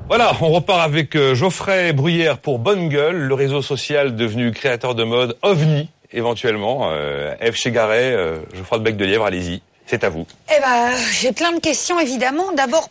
Voilà, 0.08 0.32
on 0.40 0.48
repart 0.48 0.80
avec 0.80 1.14
euh, 1.16 1.34
Geoffrey 1.34 1.92
Bruyère 1.92 2.38
pour 2.38 2.58
Bonne 2.58 2.88
Gueule, 2.88 3.16
le 3.16 3.34
réseau 3.34 3.60
social 3.60 4.16
devenu 4.16 4.52
créateur 4.52 4.94
de 4.94 5.04
mode 5.04 5.36
OVNI, 5.42 5.90
éventuellement. 6.12 6.88
Euh, 6.90 7.34
F. 7.42 7.56
Chigaret, 7.56 8.14
euh, 8.14 8.38
Geoffroy 8.54 8.78
de 8.78 8.84
Bec 8.84 8.96
de 8.96 9.04
Lièvre, 9.04 9.26
allez-y, 9.26 9.60
c'est 9.86 10.04
à 10.04 10.08
vous. 10.08 10.26
Eh 10.48 10.60
ben, 10.60 10.92
j'ai 11.12 11.32
plein 11.32 11.52
de 11.52 11.60
questions, 11.60 12.00
évidemment. 12.00 12.52
D'abord, 12.56 12.88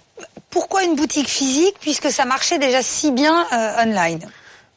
pourquoi 0.51 0.83
une 0.83 0.95
boutique 0.95 1.27
physique, 1.27 1.75
puisque 1.81 2.11
ça 2.11 2.25
marchait 2.25 2.59
déjà 2.59 2.83
si 2.83 3.11
bien 3.11 3.47
euh, 3.51 3.83
online? 3.83 4.19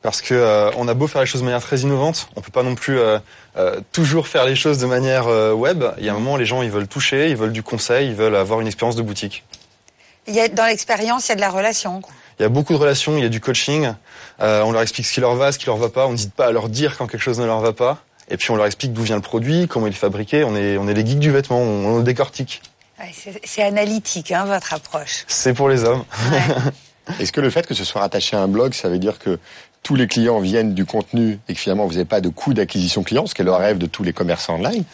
Parce 0.03 0.23
que 0.23 0.33
euh, 0.35 0.71
on 0.79 0.89
a 0.89 0.95
beau 0.95 1.07
faire 1.07 1.21
les 1.21 1.27
choses 1.27 1.43
de 1.43 1.45
manière 1.47 1.61
très 1.61 1.81
innovante, 1.81 2.29
on 2.35 2.41
peut 2.41 2.51
pas 2.51 2.63
non 2.63 2.75
plus 2.75 2.99
euh, 2.99 3.19
euh, 3.59 3.81
toujours 3.93 4.29
faire 4.29 4.47
les 4.47 4.57
choses 4.57 4.79
de 4.79 4.87
manière 4.87 5.27
euh, 5.29 5.53
web. 5.53 5.85
Il 5.99 6.05
y 6.05 6.09
a 6.09 6.13
un 6.13 6.15
moment, 6.15 6.37
les 6.37 6.47
gens 6.47 6.63
ils 6.63 6.71
veulent 6.71 6.89
toucher, 6.89 7.29
ils 7.29 7.37
veulent 7.37 7.53
du 7.53 7.63
conseil, 7.63 8.09
ils 8.09 8.15
veulent 8.15 8.37
avoir 8.37 8.61
une 8.63 8.67
expérience 8.67 8.97
de 8.97 9.03
boutique. 9.03 9.45
il 10.27 10.35
y 10.35 10.41
a, 10.41 10.49
Dans 10.49 10.65
l'expérience, 10.65 11.27
il 11.27 11.31
y 11.31 11.33
a 11.33 11.35
de 11.37 11.41
la 11.43 11.51
relation. 11.51 12.01
quoi. 12.01 12.13
Il 12.39 12.43
y 12.43 12.47
a 12.47 12.49
beaucoup 12.49 12.73
de 12.73 12.79
relations, 12.79 13.19
il 13.19 13.23
y 13.23 13.27
a 13.27 13.29
du 13.29 13.41
coaching. 13.43 13.93
Euh, 14.41 14.63
on 14.63 14.73
leur 14.73 14.81
explique 14.81 15.05
ce 15.07 15.13
qui 15.13 15.21
leur 15.21 15.35
va, 15.35 15.53
ce 15.53 15.59
qui 15.59 15.67
leur 15.67 15.77
va 15.77 15.91
pas. 15.91 16.07
On 16.07 16.13
n'hésite 16.13 16.33
pas 16.33 16.47
à 16.47 16.51
leur 16.53 16.71
dire 16.71 16.97
quand 16.97 17.07
quelque 17.07 17.21
chose 17.21 17.39
ne 17.39 17.45
leur 17.45 17.61
va 17.61 17.75
pas. 17.75 17.99
Et 18.31 18.39
puis 18.39 18.51
on 18.53 18.57
leur 18.57 18.65
explique 18.65 18.95
d'où 18.95 19.03
vient 19.03 19.17
le 19.17 19.23
produit, 19.23 19.69
comment 19.69 19.87
il 19.87 19.93
est 19.93 19.97
fabriqué. 19.97 20.45
On 20.45 20.57
est, 20.57 20.79
on 20.79 20.89
est 20.89 20.95
les 20.95 21.05
geeks 21.05 21.19
du 21.19 21.31
vêtement, 21.31 21.59
on, 21.59 21.87
on 21.89 21.97
le 21.99 22.03
décortique. 22.05 22.63
Ouais, 22.99 23.11
c'est- 23.13 23.39
C'est 23.45 23.63
analytique, 23.63 24.33
hein, 24.33 24.47
votre 24.47 24.73
approche. 24.73 25.25
C'est 25.29 25.53
pour 25.53 25.69
les 25.69 25.85
hommes. 25.85 26.05
Est-ce 27.19 27.33
que 27.33 27.41
le 27.41 27.51
fait 27.51 27.67
que 27.67 27.75
ce 27.75 27.85
soit 27.85 28.01
rattaché 28.01 28.37
à 28.37 28.41
un 28.41 28.47
blog, 28.49 28.73
ça 28.73 28.89
veut 28.89 28.99
dire 28.99 29.19
que 29.19 29.39
tous 29.83 29.95
les 29.95 30.07
clients 30.07 30.41
viennent 30.41 30.75
du 30.75 30.85
contenu 30.85 31.39
et 31.49 31.55
que 31.55 31.59
finalement 31.61 31.87
vous 31.87 31.95
n'avez 31.95 32.05
pas 32.05 32.21
de 32.21 32.29
coût 32.29 32.55
d'acquisition 32.55 33.03
client, 33.03 33.27
ce 33.27 33.35
qui 33.35 33.43
est 33.43 33.45
le 33.45 33.53
rêve 33.53 33.79
de 33.79 33.87
tous 33.87 34.03
les 34.03 34.13
commerçants 34.13 34.57
online 34.57 34.85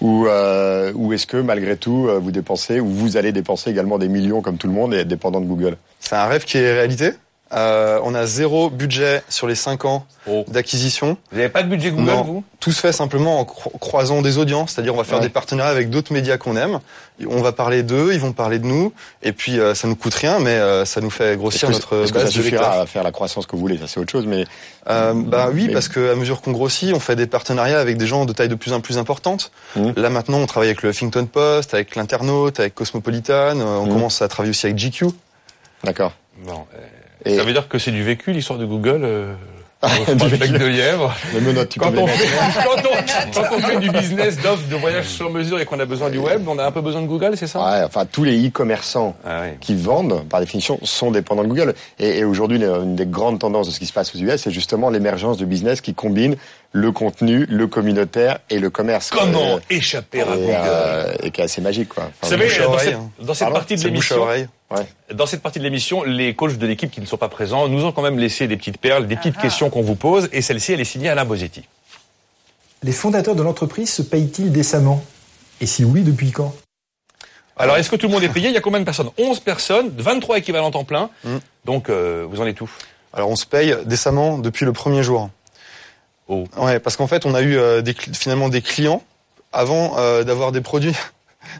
Ou, 0.00 0.26
euh, 0.26 0.92
ou 0.94 1.12
est-ce 1.12 1.26
que 1.26 1.38
malgré 1.38 1.76
tout 1.76 2.06
euh, 2.08 2.18
vous 2.18 2.30
dépensez 2.30 2.80
ou 2.80 2.86
vous 2.86 3.16
allez 3.16 3.32
dépenser 3.32 3.70
également 3.70 3.98
des 3.98 4.08
millions 4.08 4.42
comme 4.42 4.58
tout 4.58 4.66
le 4.66 4.74
monde 4.74 4.94
et 4.94 4.98
être 4.98 5.08
dépendant 5.08 5.40
de 5.40 5.46
Google? 5.46 5.76
C'est 6.00 6.16
un 6.16 6.26
rêve 6.26 6.44
qui 6.44 6.58
est 6.58 6.72
réalité? 6.72 7.12
Euh, 7.54 8.00
on 8.02 8.12
a 8.14 8.26
zéro 8.26 8.70
budget 8.70 9.22
sur 9.28 9.46
les 9.46 9.54
5 9.54 9.84
ans 9.84 10.04
Oh. 10.28 10.44
d'acquisition. 10.48 11.16
Vous 11.30 11.36
n'avez 11.36 11.48
pas 11.48 11.62
de 11.62 11.68
budget 11.68 11.92
Google, 11.92 12.10
Non. 12.10 12.22
vous? 12.24 12.44
Tout 12.58 12.72
se 12.72 12.80
fait 12.80 12.90
simplement 12.90 13.38
en 13.38 13.44
cro- 13.44 13.70
croisant 13.78 14.20
des 14.20 14.38
audiences, 14.38 14.72
c'est-à-dire 14.72 14.92
on 14.92 14.96
va 14.96 15.04
faire 15.04 15.18
Ouais. 15.18 15.24
des 15.24 15.28
partenariats 15.28 15.70
avec 15.70 15.88
d'autres 15.88 16.12
médias 16.12 16.36
qu'on 16.38 16.56
aime. 16.56 16.80
On 17.28 17.40
va 17.42 17.52
parler 17.52 17.84
d'eux, 17.84 18.10
ils 18.12 18.18
vont 18.18 18.32
parler 18.32 18.58
de 18.58 18.66
nous, 18.66 18.92
et 19.22 19.30
puis 19.30 19.60
euh, 19.60 19.74
ça 19.76 19.86
nous 19.86 19.94
coûte 19.94 20.14
rien, 20.14 20.40
mais 20.40 20.50
euh, 20.50 20.84
ça 20.84 21.00
nous 21.00 21.10
fait 21.10 21.36
grossir 21.36 21.70
notre 21.70 22.02
est-ce 22.02 22.12
que 22.12 22.18
ça 22.18 22.24
base 22.24 22.32
suffira 22.34 22.80
à 22.80 22.86
faire 22.86 23.04
la 23.04 23.12
croissance 23.12 23.46
que 23.46 23.52
vous 23.54 23.60
voulez 23.60 23.78
Ça, 23.78 23.86
c'est 23.86 24.00
autre 24.00 24.10
chose, 24.10 24.26
mais 24.26 24.44
Euh, 24.88 25.12
bah 25.14 25.48
oui, 25.52 25.66
Mais- 25.68 25.72
parce 25.72 25.86
que 25.88 26.10
à 26.12 26.16
mesure 26.16 26.40
qu'on 26.42 26.50
grossit, 26.52 26.92
on 26.94 27.00
fait 27.00 27.14
des 27.16 27.26
partenariats 27.28 27.78
avec 27.78 27.96
des 27.96 28.06
gens 28.08 28.24
de 28.24 28.32
taille 28.32 28.48
de 28.48 28.54
plus 28.56 28.72
en 28.72 28.80
plus 28.80 28.98
importante. 28.98 29.52
Mhm. 29.76 29.94
Là 29.96 30.10
maintenant, 30.10 30.38
on 30.38 30.46
travaille 30.46 30.68
avec 30.70 30.82
le 30.82 30.90
Huffington 30.90 31.26
Post, 31.26 31.74
avec 31.74 31.94
l'Internaute, 31.94 32.58
avec 32.58 32.74
Cosmopolitan. 32.74 33.60
On 33.60 33.86
Mhm. 33.86 33.92
commence 33.92 34.20
à 34.22 34.26
travailler 34.28 34.50
aussi 34.50 34.66
avec 34.66 34.76
GQ. 34.78 35.06
d'accord. 35.84 36.12
Bon, 36.44 36.66
euh, 36.74 36.78
Et 37.26 37.36
Ça 37.36 37.44
veut 37.44 37.52
dire 37.52 37.68
que 37.68 37.78
c'est 37.78 37.90
du 37.90 38.02
vécu, 38.02 38.32
l'histoire 38.32 38.58
de 38.58 38.64
Google 38.64 39.00
euh, 39.04 39.34
vécu. 40.08 40.52
de 40.52 40.64
lièvre. 40.66 41.14
Quand 41.78 41.92
on, 41.98 42.06
fait, 42.06 42.26
quand, 42.64 42.82
on, 42.88 43.32
quand 43.40 43.56
on 43.56 43.60
fait 43.60 43.76
du 43.78 43.90
business 43.90 44.38
d'offres 44.40 44.66
de 44.68 44.76
voyage 44.76 45.04
sur 45.06 45.30
mesure 45.30 45.60
et 45.60 45.64
qu'on 45.66 45.78
a 45.78 45.84
besoin 45.84 46.08
du 46.08 46.18
web, 46.18 46.48
on 46.48 46.58
a 46.58 46.64
un 46.64 46.70
peu 46.72 46.80
besoin 46.80 47.02
de 47.02 47.06
Google, 47.06 47.36
c'est 47.36 47.46
ça? 47.46 47.58
Ouais, 47.60 47.84
enfin, 47.84 48.06
tous 48.10 48.24
les 48.24 48.48
e-commerçants 48.48 49.14
Ah 49.24 49.42
qui 49.60 49.74
vendent, 49.76 50.24
par 50.28 50.40
définition, 50.40 50.78
sont 50.82 51.10
dépendants 51.10 51.42
de 51.44 51.48
Google. 51.48 51.74
Et, 51.98 52.18
et 52.18 52.24
aujourd'hui, 52.24 52.58
une- 52.58 52.96
des 52.96 53.06
grandes 53.06 53.38
tendances 53.38 53.66
de 53.68 53.72
ce 53.72 53.78
qui 53.78 53.86
se 53.86 53.92
passe 53.92 54.14
aux 54.14 54.18
US, 54.18 54.40
c'est 54.42 54.50
justement 54.50 54.88
l'émergence 54.90 55.36
de 55.36 55.44
business 55.44 55.80
qui 55.82 55.92
combine 55.94 56.36
le 56.72 56.90
contenu, 56.92 57.46
le 57.48 57.66
communautaire 57.66 58.38
et 58.50 58.58
le 58.58 58.70
commerce. 58.70 59.10
Comment 59.10 59.56
Euh, 59.56 59.58
échapper 59.70 60.22
à 60.22 60.24
Google? 60.24 60.40
euh, 60.52 61.12
et 61.22 61.30
qui 61.30 61.40
est 61.40 61.44
assez 61.44 61.60
magique, 61.60 61.90
quoi. 61.90 62.04
Vous 62.04 62.10
Enfin, 62.22 62.30
savez, 62.30 62.46
bouche 62.46 62.60
à 62.60 62.64
dans 62.64 62.78
cette, 62.78 62.94
hein. 62.94 63.10
dans 63.20 63.34
cette 63.34 63.40
Pardon? 63.40 63.56
partie 63.56 63.76
de 63.76 63.84
l'émission. 63.84 64.26
Ouais. 64.70 64.86
dans 65.14 65.26
cette 65.26 65.42
partie 65.42 65.58
de 65.58 65.64
l'émission, 65.64 66.02
les 66.02 66.34
coachs 66.34 66.56
de 66.56 66.66
l'équipe 66.66 66.90
qui 66.90 67.00
ne 67.00 67.06
sont 67.06 67.16
pas 67.16 67.28
présents 67.28 67.68
nous 67.68 67.84
ont 67.84 67.92
quand 67.92 68.02
même 68.02 68.18
laissé 68.18 68.46
des 68.48 68.56
petites 68.56 68.78
perles, 68.78 69.06
des 69.06 69.14
Ah 69.14 69.18
petites 69.18 69.38
questions 69.38 69.70
qu'on 69.70 69.82
vous 69.82 69.96
pose, 69.96 70.28
et 70.32 70.42
celle-ci, 70.42 70.72
elle 70.72 70.80
est 70.80 70.84
signée 70.84 71.08
Alain 71.08 71.24
Bosetti. 71.24 71.62
Les 72.82 72.92
fondateurs 72.92 73.34
de 73.34 73.42
l'entreprise 73.42 73.92
se 73.92 74.02
payent-ils 74.02 74.52
décemment? 74.52 75.04
Et 75.60 75.66
si 75.66 75.84
oui, 75.84 76.02
depuis 76.02 76.30
quand? 76.30 76.54
Alors, 77.56 77.78
est-ce 77.78 77.88
que 77.88 77.96
tout 77.96 78.06
le 78.06 78.12
monde 78.12 78.22
est 78.22 78.28
payé? 78.28 78.48
Il 78.48 78.54
y 78.54 78.58
a 78.58 78.60
combien 78.60 78.80
de 78.80 78.84
personnes? 78.84 79.08
11 79.16 79.40
personnes, 79.40 79.90
23 79.96 80.38
équivalents 80.38 80.70
temps 80.70 80.84
plein. 80.84 81.08
Mm. 81.24 81.36
Donc, 81.64 81.88
euh, 81.88 82.26
vous 82.28 82.40
en 82.40 82.46
êtes 82.46 82.60
où? 82.60 82.68
Alors 83.16 83.30
on 83.30 83.36
se 83.36 83.46
paye 83.46 83.74
décemment 83.86 84.38
depuis 84.38 84.66
le 84.66 84.74
premier 84.74 85.02
jour. 85.02 85.30
Oh. 86.28 86.44
Ouais, 86.58 86.78
parce 86.80 86.96
qu'en 86.96 87.06
fait, 87.06 87.24
on 87.24 87.34
a 87.34 87.40
eu 87.40 87.56
euh, 87.56 87.80
des, 87.80 87.94
finalement 87.94 88.50
des 88.50 88.60
clients 88.60 89.02
avant 89.52 89.96
euh, 89.96 90.22
d'avoir 90.22 90.52
des 90.52 90.60
produits. 90.60 90.94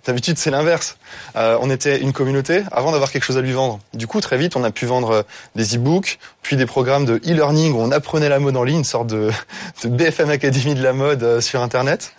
D'habitude, 0.06 0.38
c'est 0.38 0.50
l'inverse. 0.50 0.96
Euh, 1.36 1.58
on 1.60 1.70
était 1.70 2.00
une 2.00 2.12
communauté 2.12 2.62
avant 2.72 2.92
d'avoir 2.92 3.10
quelque 3.10 3.24
chose 3.24 3.36
à 3.36 3.40
lui 3.40 3.52
vendre. 3.52 3.80
Du 3.94 4.06
coup, 4.06 4.20
très 4.20 4.38
vite, 4.38 4.56
on 4.56 4.64
a 4.64 4.70
pu 4.70 4.86
vendre 4.86 5.10
euh, 5.10 5.22
des 5.54 5.76
e-books, 5.76 6.18
puis 6.42 6.56
des 6.56 6.66
programmes 6.66 7.04
de 7.04 7.16
e-learning 7.16 7.72
où 7.72 7.80
on 7.80 7.90
apprenait 7.90 8.28
la 8.28 8.38
mode 8.38 8.56
en 8.56 8.64
ligne, 8.64 8.78
une 8.78 8.84
sorte 8.84 9.08
de, 9.08 9.30
de 9.84 9.88
BFM 9.88 10.30
Academy 10.30 10.74
de 10.74 10.82
la 10.82 10.92
mode 10.92 11.22
euh, 11.22 11.40
sur 11.40 11.62
Internet. 11.62 12.12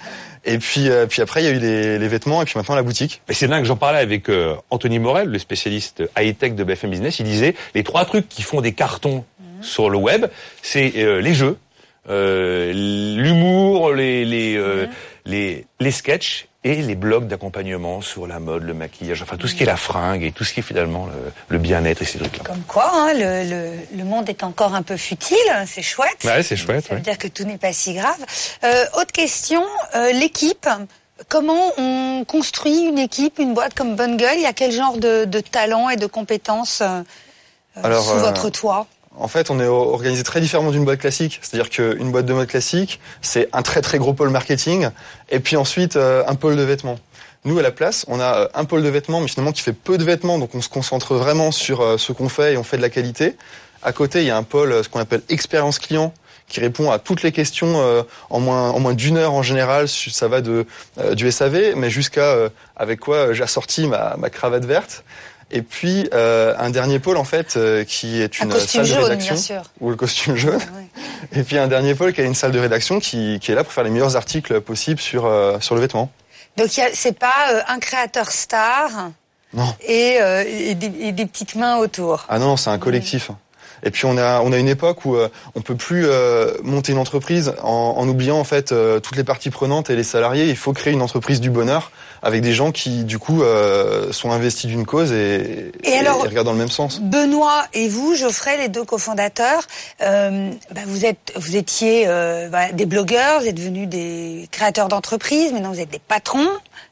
Et 0.46 0.60
puis, 0.60 0.90
euh, 0.90 1.06
puis 1.08 1.22
après, 1.22 1.42
il 1.42 1.46
y 1.46 1.50
a 1.50 1.52
eu 1.52 1.60
les, 1.60 2.00
les 2.00 2.08
vêtements 2.08 2.42
et 2.42 2.46
puis 2.46 2.54
maintenant 2.56 2.76
la 2.76 2.84
boutique. 2.84 3.22
Et 3.28 3.34
c'est 3.34 3.48
dingue, 3.48 3.66
j'en 3.66 3.76
parlais 3.76 4.00
avec 4.00 4.30
euh, 4.30 4.56
Anthony 4.70 4.98
Morel, 4.98 5.28
le 5.28 5.40
spécialiste 5.40 6.04
high-tech 6.18 6.56
de 6.56 6.64
BFM 6.64 6.92
Business. 6.92 7.20
Il 7.20 7.26
disait, 7.26 7.54
les 7.76 7.84
trois 7.84 8.06
trucs 8.06 8.30
qui 8.30 8.44
font 8.44 8.62
des 8.62 8.72
cartons 8.72 9.26
sur 9.62 9.90
le 9.90 9.98
web, 9.98 10.28
c'est 10.62 10.94
euh, 10.98 11.20
les 11.20 11.34
jeux, 11.34 11.58
euh, 12.10 12.72
l'humour, 12.74 13.94
les, 13.94 14.24
les, 14.24 14.56
euh, 14.56 14.88
les, 15.26 15.66
les 15.80 15.92
sketchs 15.92 16.48
et 16.68 16.82
les 16.82 16.96
blogs 16.96 17.28
d'accompagnement 17.28 18.02
sur 18.02 18.28
la 18.28 18.40
mode, 18.40 18.64
le 18.64 18.74
maquillage, 18.74 19.22
enfin 19.22 19.38
tout 19.38 19.48
ce 19.48 19.56
qui 19.56 19.64
est 19.64 19.68
la 19.68 19.78
fringue 19.78 20.24
et 20.24 20.32
tout 20.32 20.44
ce 20.44 20.54
qui 20.54 20.60
est 20.60 20.64
finalement 20.64 21.08
le, 21.08 21.32
le 21.50 21.58
bien-être 21.58 22.02
et 22.02 22.06
ces 22.06 22.20
trucs-là. 22.20 22.44
Comme 22.44 22.64
quoi, 22.64 22.90
hein, 22.94 23.14
le, 23.14 23.50
le, 23.50 23.98
le 23.98 24.04
monde 24.04 24.30
est 24.30 24.44
encore 24.44 24.74
un 24.76 24.84
peu 24.84 24.98
futile, 24.98 25.38
c'est 25.66 25.82
chouette. 25.82 26.24
Ouais, 26.24 26.44
c'est 26.44 26.56
chouette. 26.56 26.86
Ça 26.86 26.90
veut 26.94 26.96
ouais. 26.98 27.02
dire 27.02 27.18
que 27.18 27.28
tout 27.28 27.44
n'est 27.44 27.58
pas 27.58 27.74
si 27.74 27.94
grave. 27.94 28.24
Euh, 28.64 28.86
autre 29.00 29.12
question, 29.12 29.64
euh, 29.96 30.12
l'équipe. 30.12 30.68
Comment 31.30 31.72
on 31.78 32.26
construit 32.28 32.82
une 32.82 33.00
équipe, 33.00 33.40
une 33.40 33.56
boîte 33.56 33.74
comme 33.74 33.96
Bonne 33.96 34.18
Gueule 34.18 34.36
Il 34.38 34.44
y 34.44 34.46
a 34.46 34.54
quel 34.54 34.72
genre 34.72 34.98
de, 34.98 35.26
de 35.26 35.40
talent 35.40 35.90
et 35.90 35.96
de 35.96 36.06
compétences 36.06 36.82
euh, 36.82 37.02
euh, 37.78 37.82
Alors, 37.84 38.04
sous 38.04 38.12
euh, 38.12 38.20
votre 38.20 38.50
toit? 38.52 38.86
En 39.20 39.28
fait, 39.28 39.50
on 39.50 39.60
est 39.60 39.66
organisé 39.66 40.24
très 40.24 40.42
différemment 40.42 40.72
d'une 40.72 40.86
boîte 40.86 41.00
classique. 41.00 41.40
C'est-à-dire 41.42 41.70
qu'une 41.70 42.12
boîte 42.12 42.26
de 42.26 42.34
mode 42.34 42.48
classique, 42.48 43.00
c'est 43.22 43.50
un 43.54 43.62
très 43.62 43.82
très 43.82 43.98
gros 43.98 44.14
pôle 44.14 44.30
marketing, 44.30 44.90
et 45.30 45.40
puis 45.40 45.56
ensuite 45.56 45.96
euh, 45.96 46.24
un 46.28 46.36
pôle 46.36 46.56
de 46.56 46.62
vêtements. 46.62 47.00
Nous, 47.46 47.58
à 47.58 47.62
la 47.62 47.72
place, 47.72 48.06
on 48.08 48.20
a 48.20 48.42
euh, 48.42 48.48
un 48.54 48.66
pôle 48.66 48.84
de 48.84 48.90
vêtements, 48.90 49.22
mais 49.22 49.28
finalement 49.28 49.52
qui 49.52 49.62
fait 49.62 49.74
peu 49.74 49.98
de 49.98 50.04
vêtements, 50.04 50.38
donc 50.38 50.54
on 50.54 50.62
se 50.62 50.70
concentre 50.70 51.16
vraiment 51.16 51.52
sur 51.52 51.82
euh, 51.82 51.98
ce 51.98 52.12
qu'on 52.12 52.30
fait 52.30 52.54
et 52.54 52.58
on 52.58 52.64
fait 52.64 52.78
de 52.78 52.82
la 52.82 52.90
qualité. 52.90 53.36
À 53.82 53.92
côté, 53.92 54.22
il 54.22 54.28
y 54.28 54.32
a 54.32 54.38
un 54.38 54.44
pôle, 54.44 54.84
ce 54.84 54.90
qu'on 54.90 55.00
appelle 55.00 55.22
expérience 55.30 55.80
client, 55.80 56.14
qui 56.48 56.60
répond 56.60 56.92
à 56.92 57.00
toutes 57.00 57.24
les 57.24 57.32
questions 57.32 57.80
euh, 57.82 58.04
en 58.30 58.40
moins 58.40 58.72
en 58.72 58.80
moins 58.80 58.94
d'une 58.94 59.18
heure 59.18 59.34
en 59.34 59.44
général. 59.44 59.88
Ça 59.88 60.28
va 60.28 60.42
de 60.42 60.66
euh, 61.00 61.14
du 61.14 61.30
SAV, 61.32 61.74
mais 61.76 61.90
jusqu'à 61.90 62.22
euh, 62.22 62.50
avec 62.76 63.00
quoi 63.00 63.34
j'ai 63.34 63.44
assorti 63.44 63.88
ma, 63.88 64.16
ma 64.18 64.30
cravate 64.30 64.66
verte. 64.66 65.04
Et 65.50 65.62
puis 65.62 66.10
euh, 66.14 66.54
un 66.60 66.70
dernier 66.70 67.00
pôle 67.00 67.16
en 67.18 67.24
fait 67.24 67.56
euh, 67.56 67.84
qui 67.86 68.22
est 68.22 68.42
Un 68.42 68.46
une 68.46 68.52
costume 68.52 68.84
salle 68.86 68.96
de 68.96 69.02
jaune, 69.02 69.04
rédaction 69.10 69.34
bien 69.36 69.42
sûr. 69.44 69.62
ou 69.80 69.90
le 69.90 69.96
costume 69.96 70.36
jaune. 70.36 70.60
Et 71.34 71.44
puis 71.44 71.58
un 71.58 71.68
dernier 71.68 71.96
pôle 71.96 72.12
qui 72.14 72.20
a 72.22 72.26
une 72.26 72.36
salle 72.36 72.52
de 72.52 72.60
rédaction 72.60 73.00
qui, 73.00 73.40
qui 73.42 73.52
est 73.52 73.56
là 73.56 73.64
pour 73.64 73.72
faire 73.72 73.86
les 73.86 73.90
meilleurs 73.90 74.16
articles 74.18 74.60
possibles 74.62 75.00
sur 75.00 75.26
euh, 75.26 75.58
sur 75.62 75.76
le 75.76 75.82
vêtement. 75.82 76.12
Donc 76.58 76.68
c'est 76.94 77.18
pas 77.18 77.52
euh, 77.54 77.62
un 77.68 77.80
créateur 77.80 78.30
star 78.32 78.90
Non. 79.54 79.74
et, 79.88 80.18
euh, 80.20 80.44
et, 80.46 80.76
des, 80.76 80.92
et 81.00 81.12
des 81.14 81.26
petites 81.26 81.56
mains 81.56 81.78
autour. 81.78 82.26
Ah 82.30 82.40
non, 82.40 82.58
c'est 82.58 82.70
un 82.70 82.78
collectif. 82.80 83.32
Et 83.84 83.92
puis 83.92 84.06
on 84.06 84.18
a 84.18 84.42
on 84.42 84.52
a 84.52 84.58
une 84.58 84.68
époque 84.68 85.06
où 85.06 85.16
euh, 85.16 85.30
on 85.56 85.62
peut 85.62 85.76
plus 85.76 86.06
euh, 86.08 86.52
monter 86.64 86.92
une 86.94 86.98
entreprise 86.98 87.54
en, 87.62 87.94
en 87.98 88.08
oubliant 88.10 88.40
en 88.40 88.44
fait 88.44 88.72
euh, 88.72 89.00
toutes 89.00 89.16
les 89.18 89.24
parties 89.24 89.52
prenantes 89.52 89.90
et 89.92 89.96
les 89.96 90.04
salariés. 90.04 90.50
Il 90.50 90.58
faut 90.58 90.74
créer 90.74 90.94
une 90.94 91.02
entreprise 91.04 91.40
du 91.40 91.52
bonheur 91.52 91.92
avec 92.22 92.42
des 92.42 92.54
gens 92.54 92.72
qui 92.72 93.04
du 93.04 93.20
coup 93.20 93.42
euh, 93.44 94.12
sont 94.12 94.32
investis 94.32 94.66
d'une 94.70 94.86
cause 94.86 95.12
et, 95.12 95.72
Et 95.84 95.94
alors- 95.98 96.22
regardent 96.22 96.46
dans 96.48 96.54
le 96.54 96.58
même 96.60 96.70
sens. 96.72 97.00
Benoît 97.02 97.66
et 97.74 97.88
vous, 97.88 98.16
Geoffrey, 98.16 98.58
les 98.58 98.68
deux 98.70 98.84
cofondateurs, 98.84 99.64
euh, 100.02 100.50
bah, 100.74 100.82
vous 100.86 101.06
êtes, 101.06 101.34
vous 101.36 101.56
étiez 101.56 102.04
euh, 102.08 102.50
bah, 102.50 102.72
des 102.72 102.86
blogueurs, 102.86 103.42
vous 103.42 103.48
êtes 103.48 103.56
devenus 103.56 103.88
des 103.88 104.48
créateurs 104.52 104.88
d'entreprises, 104.88 105.52
maintenant 105.54 105.72
vous 105.72 105.80
êtes 105.80 105.92
des 105.92 106.00
patrons 106.00 106.48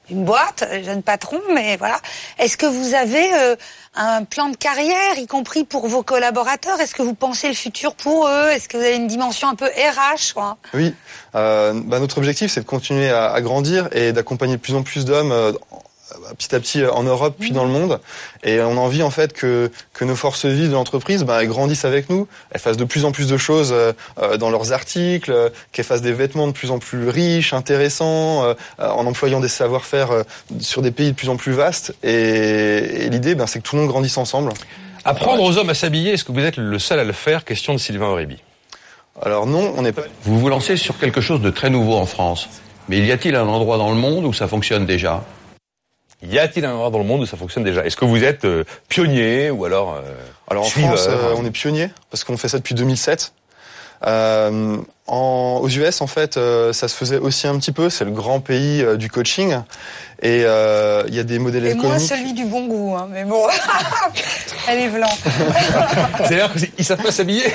d'une 0.07 0.23
boîte, 0.23 0.63
euh, 0.69 0.83
jeunes 0.83 1.03
patrons, 1.03 1.41
mais 1.53 1.77
voilà. 1.77 1.99
Est-ce 2.39 2.57
que 2.57 2.65
vous 2.65 2.93
avez 2.93 3.33
euh, 3.33 3.55
un 3.95 4.23
plan 4.23 4.49
de 4.49 4.57
carrière, 4.57 5.17
y 5.17 5.27
compris 5.27 5.63
pour 5.63 5.87
vos 5.87 6.03
collaborateurs? 6.03 6.79
Est-ce 6.79 6.95
que 6.95 7.01
vous 7.01 7.13
pensez 7.13 7.47
le 7.47 7.53
futur 7.53 7.95
pour 7.95 8.27
eux? 8.27 8.49
Est-ce 8.51 8.67
que 8.67 8.77
vous 8.77 8.83
avez 8.83 8.95
une 8.95 9.07
dimension 9.07 9.47
un 9.47 9.55
peu 9.55 9.65
RH 9.65 10.33
quoi? 10.33 10.57
Oui, 10.73 10.93
euh, 11.35 11.73
bah, 11.85 11.99
notre 11.99 12.17
objectif 12.17 12.51
c'est 12.51 12.61
de 12.61 12.65
continuer 12.65 13.09
à, 13.09 13.31
à 13.31 13.41
grandir 13.41 13.89
et 13.91 14.11
d'accompagner 14.13 14.57
de 14.57 14.61
plus 14.61 14.75
en 14.75 14.83
plus 14.83 15.05
d'hommes 15.05 15.31
euh, 15.31 15.53
petit 16.37 16.55
à 16.55 16.59
petit 16.59 16.81
euh, 16.81 16.91
en 16.91 17.03
Europe 17.03 17.35
puis 17.39 17.51
dans 17.51 17.63
le 17.63 17.69
monde. 17.69 17.99
Et 18.43 18.59
on 18.61 18.77
a 18.77 18.79
envie 18.79 19.03
en 19.03 19.09
fait 19.09 19.33
que, 19.33 19.71
que 19.93 20.05
nos 20.05 20.15
forces 20.15 20.45
vives 20.45 20.69
de 20.69 20.73
l'entreprise 20.73 21.23
bah, 21.23 21.41
elles 21.41 21.47
grandissent 21.47 21.85
avec 21.85 22.09
nous, 22.09 22.27
elles 22.51 22.61
fassent 22.61 22.77
de 22.77 22.85
plus 22.85 23.05
en 23.05 23.11
plus 23.11 23.27
de 23.27 23.37
choses 23.37 23.71
euh, 23.71 23.93
euh, 24.21 24.37
dans 24.37 24.49
leurs 24.49 24.73
articles, 24.73 25.31
euh, 25.31 25.49
qu'elles 25.71 25.85
fassent 25.85 26.01
des 26.01 26.13
vêtements 26.13 26.47
de 26.47 26.53
plus 26.53 26.71
en 26.71 26.79
plus 26.79 27.09
riches, 27.09 27.53
intéressants, 27.53 28.43
euh, 28.43 28.53
en 28.79 29.05
employant 29.05 29.39
des 29.39 29.47
savoir-faire 29.47 30.11
euh, 30.11 30.23
sur 30.59 30.81
des 30.81 30.91
pays 30.91 31.11
de 31.11 31.15
plus 31.15 31.29
en 31.29 31.37
plus 31.37 31.53
vastes. 31.53 31.93
Et, 32.03 33.05
et 33.05 33.09
l'idée 33.09 33.35
ben, 33.35 33.47
c'est 33.47 33.59
que 33.59 33.67
tout 33.67 33.75
le 33.75 33.81
monde 33.81 33.91
grandisse 33.91 34.17
ensemble. 34.17 34.51
Apprendre 35.03 35.43
aux 35.43 35.57
hommes 35.57 35.69
à 35.69 35.75
s'habiller, 35.75 36.13
est-ce 36.13 36.23
que 36.23 36.31
vous 36.31 36.39
êtes 36.39 36.57
le 36.57 36.79
seul 36.79 36.99
à 36.99 37.03
le 37.03 37.13
faire? 37.13 37.45
Question 37.45 37.73
de 37.73 37.79
Sylvain 37.79 38.07
Aurébi. 38.07 38.37
Alors 39.21 39.45
non, 39.45 39.73
on 39.77 39.83
n'est 39.83 39.91
pas... 39.91 40.01
Vous 40.23 40.39
vous 40.39 40.49
lancez 40.49 40.77
sur 40.77 40.97
quelque 40.97 41.21
chose 41.21 41.41
de 41.41 41.49
très 41.49 41.69
nouveau 41.69 41.95
en 41.95 42.05
France. 42.05 42.49
Mais 42.89 42.99
y 42.99 43.11
a-t-il 43.11 43.35
un 43.35 43.47
endroit 43.47 43.77
dans 43.77 43.89
le 43.89 43.95
monde 43.95 44.25
où 44.25 44.33
ça 44.33 44.47
fonctionne 44.47 44.85
déjà? 44.85 45.23
Y 46.23 46.39
a-t-il 46.39 46.65
un 46.65 46.71
endroit 46.73 46.89
dans 46.89 46.97
le 46.97 47.03
monde 47.03 47.21
où 47.21 47.25
ça 47.25 47.37
fonctionne 47.37 47.63
déjà? 47.63 47.85
Est-ce 47.85 47.97
que 47.97 48.05
vous 48.05 48.23
êtes 48.23 48.45
euh, 48.45 48.63
pionnier 48.89 49.51
ou 49.51 49.65
alors 49.65 49.93
euh, 49.95 50.01
Alors 50.49 50.63
en 50.65 50.67
suiveur 50.67 50.97
France, 50.97 51.07
euh, 51.09 51.33
on 51.37 51.45
est 51.45 51.51
pionnier 51.51 51.89
parce 52.09 52.23
qu'on 52.23 52.37
fait 52.37 52.47
ça 52.47 52.57
depuis 52.57 52.73
2007. 52.75 53.33
Euh, 54.07 54.77
en, 55.07 55.59
aux 55.61 55.69
US, 55.69 56.01
en 56.01 56.07
fait, 56.07 56.37
euh, 56.37 56.73
ça 56.73 56.87
se 56.87 56.95
faisait 56.95 57.17
aussi 57.17 57.47
un 57.47 57.57
petit 57.57 57.71
peu. 57.71 57.89
C'est 57.89 58.05
le 58.05 58.11
grand 58.11 58.39
pays 58.39 58.81
euh, 58.83 58.97
du 58.97 59.09
coaching, 59.09 59.51
et 60.21 60.41
euh, 60.45 61.03
il 61.07 61.15
y 61.15 61.19
a 61.19 61.23
des 61.23 61.39
modèles 61.39 61.65
Et 61.65 61.73
moi, 61.75 61.85
économiques. 61.85 62.09
celui 62.09 62.33
du 62.33 62.45
bon 62.45 62.65
goût, 62.67 62.95
hein, 62.95 63.07
mais 63.09 63.23
bon, 63.23 63.41
elle 64.67 64.79
est 64.79 64.89
blanc. 64.89 65.07
C'est-à-dire 66.17 66.51
qu'ils 66.75 66.85
savent 66.85 67.01
pas 67.01 67.11
s'habiller? 67.11 67.45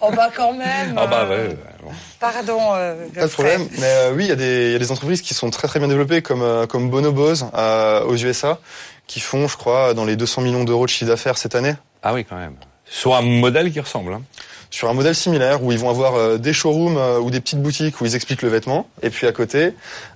Oh 0.00 0.10
bah 0.14 0.28
quand 0.34 0.52
même. 0.52 0.94
Ah 0.96 1.06
bah 1.06 1.26
euh, 1.30 1.48
ouais. 1.48 1.56
Bon. 1.88 1.94
Pardon. 2.20 2.60
euh, 2.74 3.06
Pas 3.14 3.26
de 3.26 3.32
problème. 3.32 3.68
Mais 3.78 3.86
euh, 3.86 4.12
oui, 4.14 4.24
il 4.24 4.28
y, 4.28 4.32
a 4.32 4.36
des, 4.36 4.66
il 4.66 4.72
y 4.72 4.76
a 4.76 4.78
des 4.78 4.90
entreprises 4.92 5.22
qui 5.22 5.34
sont 5.34 5.50
très 5.50 5.68
très 5.68 5.78
bien 5.78 5.88
développées, 5.88 6.22
comme 6.22 6.42
euh, 6.42 6.66
comme 6.66 6.90
Bonobos 6.90 7.44
euh, 7.54 8.04
aux 8.04 8.16
USA, 8.16 8.58
qui 9.06 9.20
font, 9.20 9.48
je 9.48 9.56
crois, 9.56 9.94
dans 9.94 10.04
les 10.04 10.16
200 10.16 10.42
millions 10.42 10.64
d'euros 10.64 10.84
de 10.86 10.90
chiffre 10.90 11.10
d'affaires 11.10 11.38
cette 11.38 11.54
année. 11.54 11.74
Ah 12.02 12.14
oui, 12.14 12.24
quand 12.24 12.36
même. 12.36 12.54
Sur 12.90 13.14
un 13.14 13.22
modèle 13.22 13.70
qui 13.72 13.80
ressemble. 13.80 14.14
Hein. 14.14 14.22
sur 14.70 14.88
un 14.88 14.94
modèle 14.94 15.14
similaire 15.14 15.62
où 15.62 15.72
ils 15.72 15.78
vont 15.78 15.90
avoir 15.90 16.14
euh, 16.14 16.36
des 16.38 16.52
showrooms 16.54 16.96
euh, 16.98 17.18
ou 17.18 17.30
des 17.30 17.40
petites 17.40 17.60
boutiques 17.62 18.00
où 18.00 18.06
ils 18.06 18.14
expliquent 18.14 18.42
le 18.42 18.48
vêtement. 18.50 18.86
Et 19.02 19.10
puis 19.10 19.26
à 19.26 19.32
côté, 19.32 19.72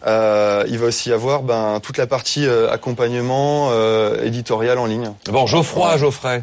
euh, 0.06 0.64
il 0.68 0.78
va 0.78 0.86
aussi 0.86 1.10
y 1.10 1.12
avoir 1.12 1.42
ben, 1.42 1.80
toute 1.82 1.96
la 1.98 2.06
partie 2.06 2.46
euh, 2.46 2.70
accompagnement 2.70 3.70
euh, 3.72 4.22
éditorial 4.24 4.78
en 4.78 4.86
ligne. 4.86 5.10
Bon, 5.30 5.46
Geoffroy, 5.46 5.96
Geoffrey. 5.98 6.42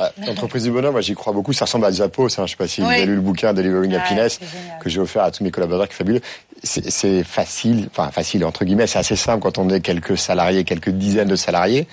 Ah, 0.00 0.12
L'entreprise 0.26 0.62
du 0.62 0.70
bonheur, 0.70 0.92
moi 0.92 1.00
j'y 1.00 1.14
crois 1.14 1.32
beaucoup. 1.32 1.52
Ça 1.52 1.64
ressemble 1.64 1.86
à 1.86 1.92
Zappos. 1.92 2.26
Hein. 2.26 2.30
Je 2.38 2.42
ne 2.42 2.46
sais 2.46 2.56
pas 2.56 2.68
si 2.68 2.80
vous 2.80 2.86
avez 2.88 3.06
lu 3.06 3.16
le 3.16 3.20
bouquin 3.20 3.52
Delivering 3.52 3.94
Happiness 3.94 4.38
que 4.80 4.88
j'ai 4.88 5.00
offert 5.00 5.24
à 5.24 5.30
tous 5.30 5.42
mes 5.42 5.50
collaborateurs 5.50 5.88
qui 5.88 5.94
est 5.94 5.96
fabuleux. 5.96 6.20
C'est 6.62 7.24
facile, 7.24 7.88
enfin 7.90 8.10
facile 8.10 8.44
entre 8.44 8.64
guillemets, 8.64 8.86
c'est 8.86 8.98
assez 8.98 9.16
simple 9.16 9.42
quand 9.42 9.58
on 9.58 9.68
est 9.70 9.80
quelques 9.80 10.16
salariés, 10.18 10.64
quelques 10.64 10.90
dizaines 10.90 11.28
de 11.28 11.36
salariés. 11.36 11.86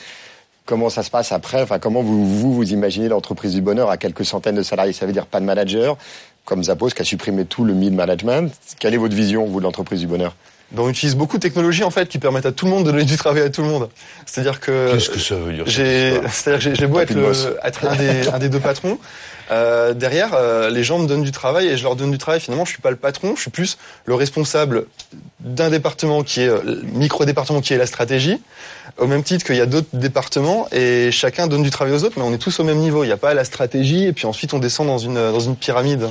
Comment 0.66 0.90
ça 0.90 1.04
se 1.04 1.12
passe 1.12 1.32
après? 1.32 1.62
Enfin, 1.62 1.78
comment 1.78 2.02
vous 2.02 2.26
vous, 2.26 2.54
vous 2.54 2.74
imaginez 2.74 3.08
l'entreprise 3.08 3.54
du 3.54 3.62
bonheur 3.62 3.92
à 3.92 3.98
quelques 3.98 4.26
centaines 4.26 4.56
de 4.56 4.64
salariés? 4.64 4.94
Ça 4.94 5.06
veut 5.06 5.14
dire 5.14 5.28
pas 5.28 5.40
de 5.40 5.46
manager, 5.46 5.96
comme 6.44 6.64
Zappos 6.64 6.90
qui 6.90 7.02
a 7.04 7.06
supprimé 7.06 7.46
tout 7.46 7.64
le 7.66 7.74
mid 7.74 7.94
management. 7.94 8.52
Quelle 8.80 8.96
est 8.96 8.98
votre 8.98 9.16
vision 9.16 9.46
vous 9.46 9.60
de 9.60 9.66
l'entreprise 9.66 10.00
du 10.00 10.08
bonheur? 10.08 10.36
On 10.84 10.90
utilise 10.90 11.16
beaucoup 11.16 11.38
de 11.38 11.42
technologies 11.42 11.84
en 11.84 11.90
fait 11.92 12.08
qui 12.10 12.18
permettent 12.20 12.46
à 12.46 12.52
tout 12.52 12.66
le 12.66 12.72
monde 12.72 12.86
de 12.86 12.92
donner 12.92 13.04
du 13.06 13.18
travail 13.18 13.44
à 13.44 13.50
tout 13.50 13.62
le 13.62 13.68
monde. 13.68 13.90
C'est-à-dire 14.26 14.60
que 14.60 14.94
Qu'est-ce 14.94 15.10
que 15.10 15.20
ça 15.20 15.36
veut 15.36 15.54
dire 15.54 15.64
j'ai, 15.68 16.20
c'est-à-dire 16.32 16.72
que 16.72 16.76
j'ai, 16.76 16.88
beau 16.88 17.00
être, 17.00 17.14
le- 17.14 17.58
être 17.64 17.86
un, 17.86 17.96
des, 17.96 18.28
un 18.30 18.40
des 18.40 18.50
deux 18.50 18.60
patrons, 18.60 18.98
euh, 19.52 19.94
derrière 19.94 20.32
euh, 20.34 20.70
les 20.72 20.84
gens 20.84 20.98
me 20.98 21.08
donnent 21.08 21.22
du 21.24 21.32
travail 21.32 21.68
et 21.68 21.78
je 21.78 21.84
leur 21.84 21.96
donne 21.96 22.10
du 22.12 22.18
travail. 22.18 22.40
Finalement, 22.40 22.66
je 22.66 22.72
suis 22.72 22.82
pas 22.82 22.90
le 22.90 22.96
patron, 22.96 23.36
je 23.36 23.42
suis 23.42 23.52
plus 23.52 23.78
le 24.06 24.16
responsable 24.16 24.86
d'un 25.40 25.70
département 25.70 26.24
qui 26.24 26.42
est 26.42 26.48
euh, 26.48 26.60
le 26.66 26.82
micro-département 26.94 27.62
qui 27.62 27.74
est 27.74 27.78
la 27.78 27.86
stratégie, 27.86 28.42
au 28.98 29.06
même 29.06 29.22
titre 29.22 29.46
qu'il 29.46 29.56
y 29.58 29.62
a 29.62 29.68
d'autres 29.68 29.88
départements 29.94 30.68
et 30.72 31.12
chacun 31.12 31.46
donne 31.48 31.62
du 31.64 31.70
travail 31.70 31.94
aux 31.94 32.04
autres, 32.04 32.16
mais 32.18 32.24
on 32.24 32.34
est 32.34 32.40
tous 32.40 32.60
au 32.60 32.64
même 32.64 32.78
niveau. 32.78 33.04
Il 33.04 33.08
n'y 33.08 33.14
a 33.14 33.18
pas 33.18 33.34
la 33.36 33.44
stratégie 33.44 34.06
et 34.06 34.14
puis 34.14 34.26
ensuite 34.26 34.54
on 34.54 34.60
descend 34.60 34.88
dans 34.88 34.98
une 34.98 35.14
dans 35.16 35.40
une 35.40 35.56
pyramide. 35.56 36.10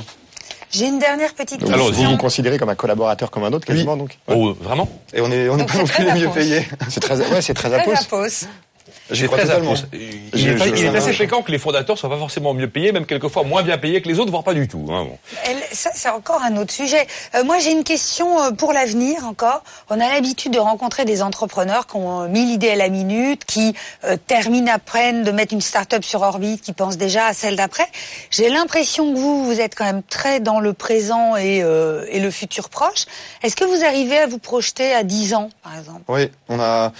J'ai 0.71 0.87
une 0.87 0.99
dernière 0.99 1.33
petite 1.33 1.59
donc, 1.61 1.69
question. 1.71 1.91
Vous 1.91 2.11
vous 2.11 2.17
considérez 2.17 2.57
comme 2.57 2.69
un 2.69 2.75
collaborateur 2.75 3.31
comme 3.31 3.43
un 3.43 3.53
autre 3.53 3.65
quasiment 3.65 3.95
donc 3.97 4.17
Oh, 4.27 4.53
vraiment? 4.59 4.87
Et 5.13 5.21
on 5.21 5.31
est 5.31 5.49
on 5.49 5.57
n'est 5.57 5.63
Donc 5.63 5.71
pas 5.71 5.77
non 5.79 5.85
plus 5.85 6.03
les 6.03 6.13
mieux 6.13 6.29
payés. 6.29 6.67
C'est 6.89 6.99
très, 6.99 7.17
ouais, 7.17 7.41
c'est 7.41 7.53
très 7.53 7.69
Très 7.69 7.95
Zappos. 7.95 7.95
Zappos. 7.95 8.29
J'y 8.39 8.47
Très 9.13 9.27
totalement. 9.27 9.73
Il, 9.93 9.99
est, 10.01 10.11
je- 10.33 10.47
il 10.67 10.73
est 10.73 10.91
je- 10.91 10.95
assez 10.97 11.13
fréquent 11.13 11.41
que 11.43 11.51
les 11.51 11.59
fondateurs 11.59 11.97
soient 11.97 12.09
pas 12.09 12.17
forcément 12.17 12.53
mieux 12.53 12.69
payés, 12.69 12.91
même 12.91 13.05
quelquefois 13.05 13.43
moins 13.43 13.61
bien 13.61 13.77
payés 13.77 14.01
que 14.01 14.07
les 14.07 14.19
autres, 14.19 14.31
voire 14.31 14.43
pas 14.43 14.53
du 14.55 14.67
tout. 14.67 14.85
hein, 14.89 15.03
bon. 15.05 15.17
Elle- 15.45 15.55
ça, 15.71 15.91
c'est 15.93 16.09
encore 16.09 16.41
un 16.43 16.57
autre 16.57 16.73
sujet. 16.73 17.05
Euh, 17.35 17.43
moi, 17.43 17.59
j'ai 17.59 17.71
une 17.71 17.83
question 17.83 18.41
euh, 18.41 18.51
pour 18.51 18.73
l'avenir 18.73 19.25
encore. 19.27 19.63
On 19.89 19.99
a 19.99 20.09
l'habitude 20.09 20.53
de 20.53 20.59
rencontrer 20.59 21.05
des 21.05 21.21
entrepreneurs 21.21 21.85
qui 21.85 21.97
ont 21.97 22.21
euh, 22.21 22.27
mille 22.27 22.49
idées 22.49 22.71
à 22.71 22.75
la 22.75 22.89
minute, 22.89 23.45
qui 23.45 23.75
euh, 24.05 24.17
terminent, 24.27 24.71
apprennent 24.73 25.23
de 25.23 25.31
mettre 25.31 25.53
une 25.53 25.61
start-up 25.61 26.03
sur 26.03 26.21
orbite, 26.21 26.61
qui 26.61 26.73
pensent 26.73 26.97
déjà 26.97 27.27
à 27.27 27.33
celle 27.33 27.55
d'après. 27.57 27.87
J'ai 28.31 28.49
l'impression 28.49 29.13
que 29.13 29.17
vous, 29.19 29.45
vous 29.45 29.59
êtes 29.61 29.75
quand 29.75 29.85
même 29.85 30.01
très 30.03 30.39
dans 30.39 30.59
le 30.59 30.73
présent 30.73 31.35
et, 31.35 31.61
euh, 31.61 32.05
et 32.09 32.19
le 32.19 32.31
futur 32.31 32.69
proche. 32.69 33.05
Est-ce 33.43 33.55
que 33.55 33.65
vous 33.65 33.83
arrivez 33.85 34.17
à 34.17 34.27
vous 34.27 34.39
projeter 34.39 34.93
à 34.93 35.03
10 35.03 35.33
ans, 35.35 35.49
par 35.63 35.77
exemple? 35.77 36.01
Oui, 36.07 36.31
on 36.49 36.59
a. 36.59 36.91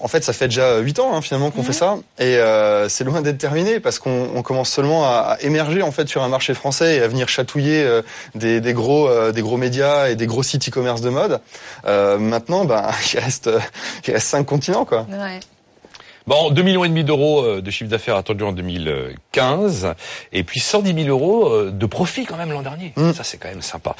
En 0.00 0.08
fait, 0.08 0.24
ça 0.24 0.32
fait 0.32 0.48
déjà 0.48 0.78
huit 0.78 0.98
ans 0.98 1.14
hein, 1.14 1.22
finalement 1.22 1.50
qu'on 1.50 1.62
fait 1.62 1.72
ça, 1.72 1.96
et 2.18 2.36
euh, 2.36 2.88
c'est 2.88 3.04
loin 3.04 3.22
d'être 3.22 3.38
terminé 3.38 3.78
parce 3.78 3.98
qu'on 4.00 4.30
on 4.34 4.42
commence 4.42 4.68
seulement 4.68 5.04
à, 5.04 5.36
à 5.36 5.40
émerger 5.42 5.82
en 5.82 5.92
fait 5.92 6.08
sur 6.08 6.22
un 6.22 6.28
marché 6.28 6.54
français 6.54 6.96
et 6.96 7.02
à 7.02 7.08
venir 7.08 7.28
chatouiller 7.28 7.84
euh, 7.84 8.02
des, 8.34 8.60
des 8.60 8.72
gros 8.72 9.08
euh, 9.08 9.30
des 9.32 9.42
gros 9.42 9.56
médias 9.56 10.08
et 10.08 10.16
des 10.16 10.26
gros 10.26 10.42
sites 10.42 10.68
e-commerce 10.68 11.00
de 11.02 11.10
mode. 11.10 11.40
Euh, 11.86 12.18
maintenant, 12.18 12.64
ben 12.64 12.90
il 13.14 13.20
reste 13.20 13.46
euh, 13.46 13.60
il 14.06 14.12
reste 14.12 14.26
cinq 14.26 14.44
continents 14.44 14.84
quoi. 14.84 15.06
Ouais. 15.08 15.38
Bon, 16.26 16.50
2 16.50 16.62
millions 16.62 16.84
et 16.84 16.88
demi 16.88 17.04
d'euros 17.04 17.42
euh, 17.42 17.60
de 17.60 17.70
chiffre 17.70 17.90
d'affaires 17.90 18.16
attendu 18.16 18.44
en 18.44 18.52
2015, 18.52 19.94
et 20.32 20.44
puis 20.44 20.60
110 20.60 21.04
000 21.04 21.08
euros 21.08 21.48
euh, 21.48 21.70
de 21.70 21.86
profit 21.86 22.24
quand 22.24 22.36
même 22.36 22.52
l'an 22.52 22.62
dernier. 22.62 22.92
Mm. 22.96 23.12
Ça 23.12 23.24
c'est 23.24 23.38
quand 23.38 23.48
même 23.48 23.62
sympa. 23.62 23.96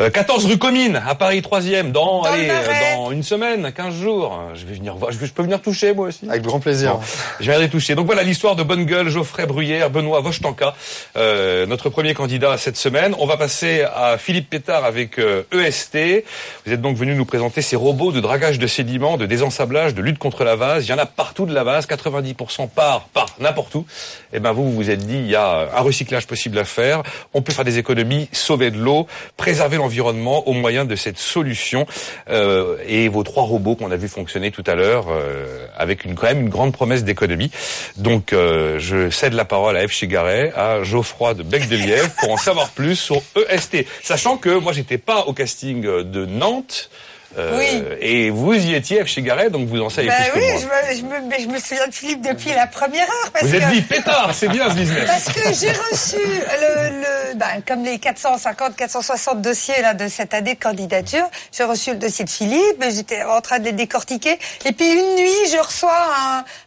Euh, 0.00 0.10
14 0.10 0.46
rue 0.46 0.58
Comine 0.58 1.02
à 1.06 1.14
Paris 1.14 1.40
3e 1.40 1.90
dans, 1.92 2.22
Dans 2.22 2.28
le 2.28 2.34
allez, 2.34 2.50
euh, 2.50 2.96
dans 2.96 3.10
une 3.10 3.22
semaine, 3.22 3.72
15 3.72 3.94
jours. 3.94 4.38
Je 4.54 4.64
vais 4.66 4.74
venir 4.74 4.94
voir. 4.94 5.10
Je, 5.12 5.24
je 5.24 5.32
peux 5.32 5.42
venir 5.42 5.60
toucher 5.60 5.94
moi 5.94 6.08
aussi. 6.08 6.28
Avec 6.28 6.42
grand 6.42 6.60
plaisir. 6.60 6.94
Bon, 6.94 7.00
je 7.40 7.44
viendrai 7.44 7.68
toucher. 7.68 7.94
Donc 7.94 8.06
voilà 8.06 8.22
l'histoire 8.22 8.56
de 8.56 8.62
Bonne 8.62 8.84
Gueule, 8.84 9.08
Geoffrey 9.08 9.46
Bruyère, 9.46 9.90
Benoît 9.90 10.20
Vochtanka, 10.20 10.74
euh, 11.16 11.66
notre 11.66 11.88
premier 11.90 12.14
candidat 12.14 12.56
cette 12.56 12.76
semaine. 12.76 13.14
On 13.18 13.26
va 13.26 13.36
passer 13.36 13.82
à 13.82 14.16
Philippe 14.18 14.48
Pétard 14.48 14.84
avec 14.84 15.18
euh, 15.18 15.42
EST. 15.52 16.24
Vous 16.66 16.72
êtes 16.72 16.80
donc 16.80 16.96
venu 16.96 17.14
nous 17.14 17.24
présenter 17.24 17.62
ces 17.62 17.76
robots 17.76 18.12
de 18.12 18.20
dragage 18.20 18.58
de 18.58 18.66
sédiments, 18.66 19.16
de 19.16 19.26
désensablage, 19.26 19.94
de 19.94 20.02
lutte 20.02 20.18
contre 20.18 20.44
la 20.44 20.56
vase. 20.56 20.86
Il 20.86 20.90
y 20.90 20.94
en 20.94 20.98
a 20.98 21.06
partout 21.06 21.46
de 21.46 21.54
la 21.54 21.63
vase, 21.64 21.86
90% 21.86 22.68
par 22.68 23.08
par 23.08 23.26
n'importe 23.40 23.74
où. 23.74 23.86
Et 24.32 24.38
ben 24.38 24.52
vous 24.52 24.64
vous 24.64 24.72
vous 24.72 24.90
êtes 24.90 25.06
dit 25.06 25.16
il 25.16 25.30
y 25.30 25.36
a 25.36 25.68
un 25.74 25.80
recyclage 25.80 26.26
possible 26.26 26.58
à 26.58 26.64
faire. 26.64 27.02
On 27.32 27.42
peut 27.42 27.52
faire 27.52 27.64
des 27.64 27.78
économies, 27.78 28.28
sauver 28.32 28.70
de 28.70 28.78
l'eau, 28.78 29.06
préserver 29.36 29.76
l'environnement 29.76 30.46
au 30.48 30.52
moyen 30.52 30.84
de 30.84 30.96
cette 30.96 31.18
solution. 31.18 31.86
Euh, 32.28 32.76
et 32.86 33.08
vos 33.08 33.22
trois 33.22 33.44
robots 33.44 33.76
qu'on 33.76 33.90
a 33.90 33.96
vu 33.96 34.08
fonctionner 34.08 34.50
tout 34.50 34.64
à 34.66 34.74
l'heure 34.74 35.06
euh, 35.08 35.66
avec 35.76 36.04
une 36.04 36.14
quand 36.14 36.26
même 36.26 36.40
une 36.40 36.48
grande 36.48 36.72
promesse 36.72 37.04
d'économie. 37.04 37.50
Donc 37.96 38.32
euh, 38.32 38.78
je 38.78 39.10
cède 39.10 39.32
la 39.32 39.44
parole 39.44 39.76
à 39.76 39.86
F. 39.86 39.92
Chigaret, 39.92 40.52
à 40.56 40.82
Geoffroy 40.82 41.34
de 41.34 41.42
Bec 41.42 41.68
de 41.68 41.76
Lièvre 41.76 42.10
pour 42.20 42.32
en 42.32 42.36
savoir 42.36 42.70
plus 42.70 42.96
sur 42.96 43.22
EST. 43.48 43.86
Sachant 44.02 44.36
que 44.36 44.50
moi 44.50 44.72
j'étais 44.72 44.98
pas 44.98 45.24
au 45.26 45.32
casting 45.32 45.82
de 45.82 46.26
Nantes. 46.26 46.90
Euh, 47.38 47.58
Oui. 47.58 47.82
Et 48.00 48.30
vous 48.30 48.54
y 48.54 48.74
étiez, 48.74 49.04
F. 49.04 49.08
Chigaret, 49.08 49.50
donc 49.50 49.68
vous 49.68 49.80
en 49.80 49.90
savez 49.90 50.08
Ben 50.08 50.30
plus 50.32 50.40
oui, 50.40 50.46
que 50.46 50.52
moi. 50.52 50.60
je 50.92 50.92
me, 50.92 50.96
je, 50.98 51.02
me, 51.22 51.28
mais 51.28 51.40
je 51.40 51.48
me 51.48 51.58
souviens 51.58 51.86
de 51.88 51.94
Philippe 51.94 52.22
depuis 52.22 52.50
la 52.54 52.66
première 52.66 53.06
heure. 53.08 53.30
Parce 53.32 53.44
Vous 53.46 53.54
êtes 53.54 53.68
dit 53.70 53.82
pétard, 53.82 54.30
c'est 54.34 54.48
bien 54.48 54.68
ce 54.70 54.74
business. 54.74 55.04
Parce 55.06 55.24
que 55.36 55.52
j'ai 55.52 55.72
reçu 55.72 56.16
le, 56.16 57.00
le 57.00 57.34
ben, 57.36 57.62
comme 57.66 57.82
les 57.84 57.98
450, 57.98 58.76
460 58.76 59.40
dossiers 59.42 59.80
là 59.82 59.94
de 59.94 60.08
cette 60.08 60.34
année 60.34 60.54
de 60.54 60.60
candidature, 60.60 61.26
j'ai 61.52 61.64
reçu 61.64 61.90
le 61.90 61.96
dossier 61.96 62.24
de 62.24 62.30
Philippe, 62.30 62.84
j'étais 62.94 63.22
en 63.24 63.40
train 63.40 63.58
de 63.58 63.64
les 63.64 63.72
décortiquer, 63.72 64.38
et 64.64 64.72
puis 64.72 64.86
une 64.92 65.16
nuit 65.16 65.50
je 65.50 65.58
reçois 65.58 65.90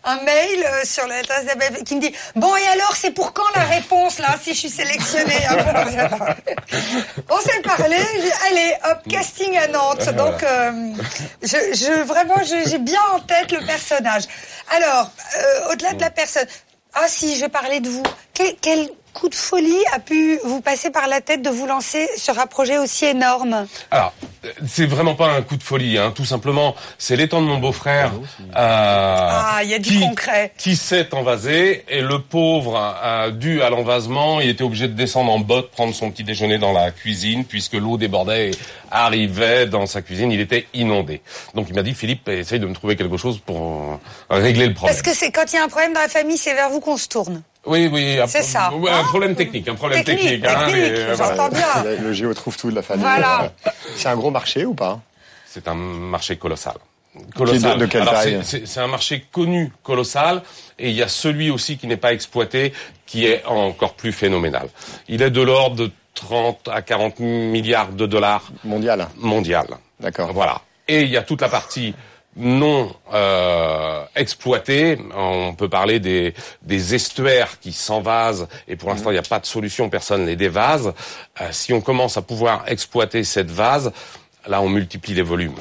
un, 0.04 0.12
un 0.12 0.24
mail 0.24 0.64
euh, 0.66 0.82
sur 0.84 1.08
l'adresse 1.08 1.46
d'Abel 1.46 1.84
qui 1.86 1.96
me 1.96 2.02
dit 2.02 2.14
bon 2.36 2.54
et 2.56 2.68
alors 2.74 2.96
c'est 2.96 3.12
pour 3.12 3.34
quand 3.34 3.44
la 3.56 3.64
réponse 3.64 4.20
là 4.20 4.36
si 4.42 4.54
je 4.54 4.60
suis 4.60 4.70
sélectionnée 4.70 5.34
Ah 5.50 6.36
On 7.30 7.40
s'est 7.40 7.62
parlé, 7.64 7.98
j'ai 8.22 8.48
allez 8.52 8.74
hop 8.92 9.00
casting 9.10 9.58
à 9.58 9.68
Nantes, 9.68 10.10
donc 10.16 10.44
euh, 10.44 10.57
je 11.42 12.04
vraiment 12.04 12.36
j'ai 12.44 12.78
bien 12.80 13.02
en 13.14 13.20
tête 13.20 13.52
le 13.52 13.66
personnage. 13.66 14.24
Alors 14.70 15.12
euh, 15.38 15.72
au-delà 15.72 15.94
de 15.94 16.02
la 16.02 16.10
personne. 16.10 16.48
Ah 16.94 17.08
si, 17.08 17.38
je 17.38 17.46
parler 17.46 17.80
de 17.80 17.90
vous. 17.90 18.04
Coup 19.18 19.30
de 19.30 19.36
folie 19.36 19.84
a 19.94 20.00
pu 20.00 20.40
vous 20.44 20.62
passer 20.62 20.92
par 20.92 21.08
la 21.08 21.22
tête 21.22 21.42
de 21.42 21.50
vous 21.50 21.66
lancer 21.66 22.08
sur 22.18 22.38
un 22.38 22.46
projet 22.46 22.78
aussi 22.78 23.06
énorme 23.06 23.66
Alors, 23.90 24.14
euh, 24.46 24.52
c'est 24.68 24.86
vraiment 24.86 25.16
pas 25.16 25.32
un 25.32 25.42
coup 25.42 25.58
de 25.58 25.64
folie, 25.64 25.98
hein. 25.98 26.14
tout 26.16 26.24
simplement, 26.24 26.76
c'est 27.00 27.16
l'étang 27.16 27.42
de 27.42 27.48
mon 27.48 27.58
beau-frère 27.58 28.12
euh, 28.14 28.52
Ah, 28.56 29.60
il 29.64 29.70
y 29.70 29.74
a 29.74 29.80
du 29.80 29.90
qui, 29.90 30.00
concret. 30.02 30.54
qui 30.58 30.76
s'est 30.76 31.16
envasé 31.16 31.84
et 31.90 32.02
le 32.02 32.22
pauvre, 32.22 32.78
a 32.78 33.32
dû 33.32 33.64
à 33.64 33.72
l'envasement, 33.72 34.40
il 34.40 34.50
était 34.50 34.64
obligé 34.64 34.88
de 34.88 34.94
descendre 34.94 35.32
en 35.32 35.40
botte, 35.40 35.72
prendre 35.72 35.96
son 35.96 36.12
petit 36.12 36.24
déjeuner 36.24 36.60
dans 36.60 36.72
la 36.72 36.92
cuisine 36.92 37.44
puisque 37.44 37.74
l'eau 37.74 37.98
débordait 37.98 38.52
et 38.52 38.52
arrivait 38.92 39.66
dans 39.66 39.88
sa 39.88 40.04
cuisine, 40.04 40.32
il 40.32 40.40
était 40.40 40.68
inondé. 40.76 41.22
Donc 41.56 41.68
il 41.70 41.76
m'a 41.76 41.84
dit 41.84 41.96
Philippe, 41.96 42.28
essaye 42.30 42.60
de 42.60 42.68
me 42.68 42.74
trouver 42.76 42.96
quelque 42.96 43.18
chose 43.18 43.40
pour 43.44 43.60
euh, 43.62 43.98
régler 44.30 44.68
le 44.68 44.76
problème. 44.76 44.96
Parce 44.96 45.02
que 45.02 45.18
c'est 45.18 45.32
quand 45.32 45.52
il 45.52 45.56
y 45.56 45.60
a 45.60 45.64
un 45.64 45.70
problème 45.70 45.94
dans 45.94 46.02
la 46.02 46.08
famille, 46.08 46.38
c'est 46.38 46.54
vers 46.54 46.70
vous 46.70 46.82
qu'on 46.82 46.98
se 46.98 47.08
tourne. 47.08 47.42
Oui, 47.68 47.90
oui. 47.92 48.18
C'est 48.28 48.44
ça. 48.44 48.74
ouais, 48.74 48.90
un 48.92 49.04
problème 49.04 49.36
technique, 49.36 49.68
un 49.68 49.76
problème 49.76 50.04
Technique, 50.04 50.42
technique. 50.42 50.46
hein, 50.46 50.66
technique, 50.68 50.76
mais, 50.92 51.00
euh, 51.00 51.16
j'entends 51.16 51.50
voilà. 51.50 51.84
bien. 51.84 51.96
Le, 52.02 52.14
géo 52.14 52.34
trouve 52.34 52.58
tout 52.58 52.70
de 52.72 52.76
la 52.76 52.82
famille. 52.82 53.04
Voilà. 53.04 53.52
Euh, 53.66 53.70
C'est 53.96 54.10
un 54.10 54.16
gros 54.16 54.32
marché 54.32 54.66
ou 54.66 54.74
pas? 54.74 55.00
C'est 55.46 55.68
un 55.68 55.76
marché 55.76 56.38
colossal. 56.38 56.76
Est 57.16 57.40
de- 57.40 57.78
de 57.80 57.86
quelle 57.88 58.04
Alors, 58.04 58.22
c'est 58.44 58.78
un 58.80 58.88
marché 58.88 59.26
connu, 59.32 59.72
colossal, 59.82 60.44
et 60.78 60.90
il 60.90 60.96
y 60.96 61.02
a 61.02 61.08
celui 61.08 61.50
aussi 61.50 61.78
qui 61.78 61.88
n'est 61.88 61.98
pas 61.98 62.14
exploité, 62.14 62.74
qui 63.08 63.26
est 63.26 63.44
encore 63.46 63.96
plus 63.96 64.12
phénoménal. 64.12 64.70
Il 65.08 65.22
est 65.24 65.32
de 65.32 65.42
l'ordre 65.42 65.76
de 65.78 65.92
30 66.14 66.68
à 66.72 66.82
40 66.84 67.20
milliards 67.20 67.90
de 67.90 68.06
dollars 68.06 68.44
mondial. 68.64 69.08
Mondial. 69.18 69.66
D'accord. 70.00 70.32
Voilà. 70.32 70.62
Et 70.88 71.02
il 71.02 71.10
y 71.10 71.18
a 71.18 71.24
toute 71.24 71.42
la 71.42 71.50
partie 71.50 71.96
non 72.38 72.94
euh, 73.14 74.04
exploitée. 74.16 74.98
On 75.16 75.54
peut 75.56 75.70
parler 75.70 76.00
des, 76.00 76.34
des 76.62 76.96
estuaires 76.96 77.60
qui 77.60 77.74
s'envasent 77.74 78.48
et 78.68 78.76
pour 78.76 78.90
l'instant 78.90 79.10
il 79.10 79.14
n'y 79.14 79.20
a 79.20 79.24
pas 79.24 79.40
de 79.40 79.46
solution, 79.46 79.90
personne 79.90 80.26
les 80.26 80.36
dévase. 80.36 80.94
Euh, 81.42 81.50
si 81.52 81.74
on 81.74 81.82
commence 81.82 82.16
à 82.18 82.22
pouvoir 82.22 82.64
exploiter 82.68 83.24
cette 83.24 83.52
vase, 83.52 83.92
là 84.48 84.62
on 84.62 84.70
multiplie 84.70 85.14
les 85.14 85.22
volumes. 85.24 85.58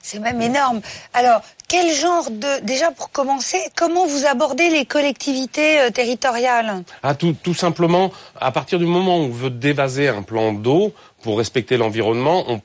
C'est 0.00 0.20
même 0.20 0.40
énorme. 0.40 0.80
Alors, 1.12 1.42
quel 1.68 1.92
genre 1.92 2.30
de... 2.30 2.64
Déjà, 2.64 2.92
pour 2.92 3.10
commencer, 3.10 3.58
comment 3.76 4.06
vous 4.06 4.24
abordez 4.26 4.70
les 4.70 4.86
collectivités 4.86 5.80
euh, 5.80 5.90
territoriales? 5.90 6.82
Ah, 7.02 7.14
tout, 7.14 7.34
tout 7.42 7.52
simplement, 7.52 8.10
à 8.40 8.50
partir 8.52 8.78
du 8.78 8.86
moment 8.86 9.18
où 9.18 9.24
on 9.24 9.28
veut 9.28 9.50
dévaser 9.50 10.08
un 10.08 10.22
plan 10.22 10.52
d'eau 10.52 10.94
pour 11.22 11.36
respecter 11.36 11.76
l'environnement, 11.76 12.44
on- 12.48 12.60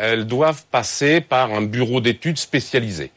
elles 0.00 0.26
doivent 0.26 0.64
passer 0.70 1.20
par 1.20 1.52
un 1.52 1.62
bureau 1.62 2.00
d'études 2.00 2.38
spécialisé. 2.38 3.10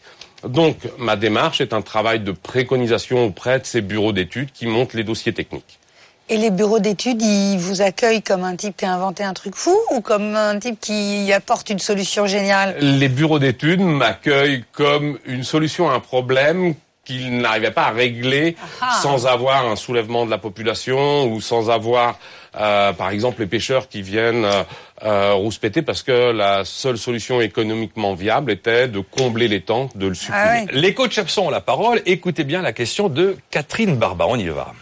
Donc, 0.48 0.78
ma 1.00 1.16
démarche 1.16 1.62
est 1.62 1.74
un 1.74 1.82
travail 1.82 2.20
de 2.20 2.32
préconisation 2.32 3.26
auprès 3.26 3.60
de 3.60 3.66
ces 3.66 3.82
bureaux 3.82 4.12
d'études 4.14 4.52
qui 4.52 4.68
montent 4.68 4.94
les 4.94 5.04
dossiers 5.04 5.34
techniques. 5.34 5.80
Et 6.28 6.38
les 6.38 6.50
bureaux 6.50 6.80
d'études, 6.80 7.22
ils 7.22 7.58
vous 7.58 7.82
accueillent 7.82 8.24
comme 8.24 8.44
un 8.44 8.56
type 8.56 8.78
qui 8.78 8.86
a 8.86 8.94
inventé 8.94 9.24
un 9.24 9.34
truc 9.34 9.56
fou 9.56 9.76
ou 9.92 10.02
comme 10.02 10.36
un 10.36 10.58
type 10.58 10.80
qui 10.80 11.32
apporte 11.32 11.70
une 11.70 11.80
solution 11.80 12.26
géniale? 12.26 12.76
Les 12.80 13.10
bureaux 13.10 13.38
d'études 13.38 13.82
m'accueillent 13.82 14.64
comme 14.72 15.20
une 15.26 15.44
solution 15.44 15.90
à 15.90 15.94
un 15.94 16.00
problème 16.00 16.74
qu'ils 17.06 17.38
n'arrivaient 17.38 17.70
pas 17.70 17.84
à 17.86 17.92
régler 17.92 18.56
Ah. 18.82 19.00
sans 19.04 19.28
avoir 19.28 19.68
un 19.68 19.76
soulèvement 19.76 20.26
de 20.26 20.32
la 20.32 20.40
population 20.40 21.26
ou 21.32 21.42
sans 21.42 21.70
avoir, 21.70 22.18
euh, 22.58 22.94
par 22.94 23.10
exemple, 23.10 23.42
les 23.42 23.48
pêcheurs 23.48 23.90
qui 23.90 24.02
viennent 24.02 24.46
euh, 24.46 24.64
euh, 25.04 25.34
rouspéter 25.34 25.82
parce 25.82 26.04
que 26.04 26.32
la 26.32 26.66
seule 26.66 26.98
solution 26.98 27.42
économiquement 27.42 28.14
viable 28.14 28.52
était 28.52 28.88
de 28.88 29.00
combler 29.00 29.48
les 29.48 29.62
temps, 29.62 29.90
de 29.96 30.08
le 30.08 30.14
supprimer. 30.14 30.68
Les 30.72 30.94
coachs 30.94 31.18
absents 31.18 31.48
ont 31.48 31.50
la 31.50 31.62
parole. 31.62 32.02
Écoutez 32.06 32.44
bien 32.44 32.62
la 32.62 32.74
question 32.74 33.10
de 33.10 33.38
Catherine 33.50 33.98
Barba. 33.98 34.26
On 34.28 34.38
y 34.38 34.48
va. 34.48 34.74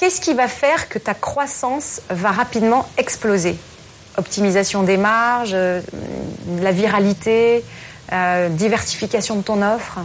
Qu'est-ce 0.00 0.22
qui 0.22 0.32
va 0.32 0.48
faire 0.48 0.88
que 0.88 0.98
ta 0.98 1.12
croissance 1.12 2.00
va 2.08 2.30
rapidement 2.30 2.88
exploser? 2.96 3.54
Optimisation 4.16 4.82
des 4.82 4.96
marges, 4.96 5.52
euh, 5.52 5.82
la 6.62 6.72
viralité, 6.72 7.62
euh, 8.10 8.48
diversification 8.48 9.36
de 9.36 9.42
ton 9.42 9.60
offre? 9.60 9.98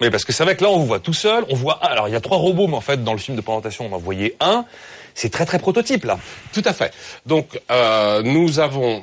Oui, 0.00 0.08
parce 0.08 0.24
que 0.24 0.32
c'est 0.32 0.42
vrai 0.42 0.56
que 0.56 0.64
là, 0.64 0.70
on 0.70 0.78
vous 0.78 0.86
voit 0.86 1.00
tout 1.00 1.12
seul. 1.12 1.44
On 1.50 1.54
voit 1.54 1.80
un. 1.86 1.92
Alors, 1.92 2.08
il 2.08 2.12
y 2.12 2.16
a 2.16 2.20
trois 2.20 2.38
robots, 2.38 2.66
mais 2.66 2.76
en 2.76 2.80
fait, 2.80 3.04
dans 3.04 3.12
le 3.12 3.18
film 3.18 3.36
de 3.36 3.42
présentation, 3.42 3.88
on 3.90 3.94
en 3.94 3.98
voyait 3.98 4.36
un. 4.40 4.64
C'est 5.14 5.30
très, 5.30 5.46
très 5.46 5.58
prototype, 5.58 6.04
là. 6.04 6.18
Tout 6.52 6.62
à 6.64 6.72
fait. 6.72 6.92
Donc, 7.26 7.60
euh, 7.70 8.22
nous 8.22 8.60
avons 8.60 9.02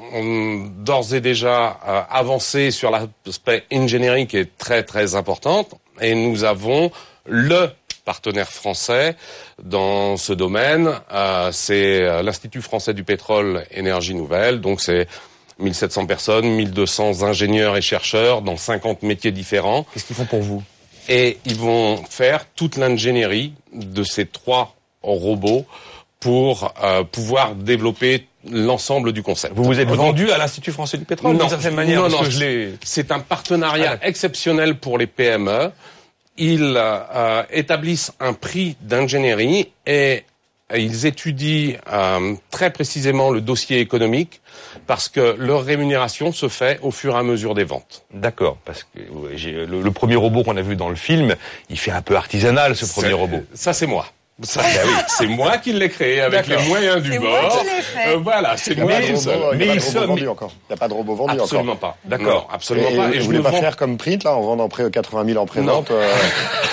d'ores 0.80 1.14
et 1.14 1.22
déjà 1.22 1.80
euh, 1.88 2.02
avancé 2.10 2.72
sur 2.72 2.92
l'aspect 2.92 3.66
ingénierie 3.72 4.28
qui 4.28 4.38
est 4.38 4.58
très, 4.58 4.84
très 4.84 5.16
importante. 5.16 5.76
Et 6.02 6.16
nous 6.16 6.44
avons 6.44 6.92
le 7.26 7.70
partenaire 8.06 8.52
français 8.52 9.16
dans 9.62 10.18
ce 10.18 10.34
domaine. 10.34 10.90
Euh, 11.12 11.52
c'est 11.52 12.02
euh, 12.02 12.24
l'Institut 12.24 12.62
français 12.62 12.96
du 12.96 13.04
pétrole 13.04 13.66
énergie 13.70 14.16
nouvelle. 14.16 14.62
Donc, 14.62 14.82
c'est 14.82 15.08
1700 15.60 16.08
personnes, 16.08 16.48
1200 16.50 17.22
ingénieurs 17.24 17.78
et 17.78 17.82
chercheurs 17.82 18.42
dans 18.42 18.58
50 18.58 19.04
métiers 19.04 19.32
différents. 19.32 19.86
Qu'est-ce 19.94 20.06
qu'ils 20.06 20.16
font 20.16 20.26
pour 20.26 20.42
vous? 20.42 20.64
Et 21.08 21.38
ils 21.46 21.56
vont 21.56 21.98
faire 22.10 22.46
toute 22.56 22.78
l'ingénierie 22.78 23.54
de 23.74 24.04
ces 24.04 24.26
trois 24.26 24.76
robots 25.04 25.66
pour 26.20 26.74
euh, 26.84 27.04
pouvoir 27.04 27.56
développer 27.56 28.28
l'ensemble 28.50 29.12
du 29.14 29.22
concept. 29.24 29.54
Vous 29.56 29.64
vous 29.64 29.80
êtes 29.80 29.90
vendu 29.90 30.32
à 30.32 30.38
l'Institut 30.38 30.72
français 30.72 30.98
du 30.98 31.06
pétrole, 31.06 31.34
non, 31.34 31.40
d'une 31.40 31.50
certaine 31.50 31.76
manière, 31.76 32.02
non, 32.04 32.10
non, 32.10 32.20
que 32.24 32.30
je 32.30 32.40
l'ai- 32.40 32.74
c'est 32.84 33.12
un 33.12 33.20
partenariat 33.20 33.98
exceptionnel 34.02 34.76
pour 34.76 34.98
les 34.98 35.08
PME. 35.08 35.72
Ils 36.38 36.74
euh, 36.78 37.44
établissent 37.52 38.14
un 38.22 38.32
prix 38.34 38.78
d'ingénierie 38.82 39.72
et 39.86 40.24
ils 40.74 41.06
étudient 41.06 41.76
euh, 41.92 42.36
très 42.52 42.70
précisément 42.72 43.30
le 43.32 43.42
dossier 43.42 43.80
économique 43.80 44.40
parce 44.88 45.10
que 45.10 45.36
leur 45.38 45.64
rémunération 45.66 46.32
se 46.32 46.48
fait 46.48 46.80
au 46.82 46.92
fur 46.92 47.16
et 47.16 47.18
à 47.20 47.24
mesure 47.24 47.56
des 47.56 47.64
ventes. 47.66 48.04
D'accord, 48.14 48.58
parce 48.64 48.84
que 48.84 49.00
ouais, 49.12 49.36
le, 49.66 49.82
le 49.82 49.92
premier 49.92 50.16
robot 50.16 50.44
qu'on 50.44 50.56
a 50.58 50.62
vu 50.62 50.76
dans 50.78 50.90
le 50.90 50.96
film, 50.96 51.36
il 51.70 51.78
fait 51.78 51.92
un 51.92 52.02
peu 52.02 52.16
artisanal, 52.16 52.76
ce 52.76 52.86
premier 52.86 53.14
robot. 53.14 53.44
Ça, 53.54 53.74
c'est 53.74 53.88
moi. 53.88 54.06
Ça, 54.42 54.62
ben 54.62 54.70
oui, 54.86 54.94
c'est 55.10 55.28
moi 55.28 55.58
qui 55.58 55.74
l'ai 55.74 55.90
créé 55.90 56.22
avec 56.22 56.48
les 56.48 56.58
moyens 56.68 57.02
du 57.02 57.12
C'est 57.12 57.20
moi 57.20 57.42
bord. 57.42 57.60
qui 57.60 57.66
l'ai 57.66 57.82
fait. 57.82 58.08
Euh, 58.14 58.18
voilà, 58.24 58.56
c'est 58.56 58.72
Il 58.72 58.78
n'y 58.78 58.82
a 58.84 58.86
moi 58.86 58.94
pas 58.94 59.02
de 59.02 59.08
tout 59.08 59.14
robot, 59.18 59.22
seul. 59.22 59.60
il 59.60 59.66
y 59.66 59.70
a 59.70 59.76
pas 59.76 59.78
de 59.78 59.84
robot 59.98 60.08
vendu 60.08 60.28
encore. 60.30 60.52
Il 60.52 60.70
n'y 60.70 60.74
a 60.74 60.78
pas 60.78 60.88
de 60.88 60.94
robot 60.94 61.16
vendu 61.16 61.32
encore. 61.34 61.44
Absolument 61.44 61.76
pas. 61.76 61.98
D'accord, 62.06 62.48
absolument 62.54 62.90
et, 62.90 62.96
pas. 62.96 63.10
Et, 63.10 63.20
je 63.20 63.26
voulez 63.26 63.38
me 63.40 63.44
pas 63.44 63.50
vends- 63.52 63.60
faire 63.60 63.76
comme 63.76 63.98
print 63.98 64.24
là, 64.24 64.36
en 64.36 64.42
vendant 64.42 64.70
près 64.70 64.90
80 64.90 65.26
000 65.26 65.38
en 65.40 65.46
présente 65.46 65.92
euh, 65.92 66.08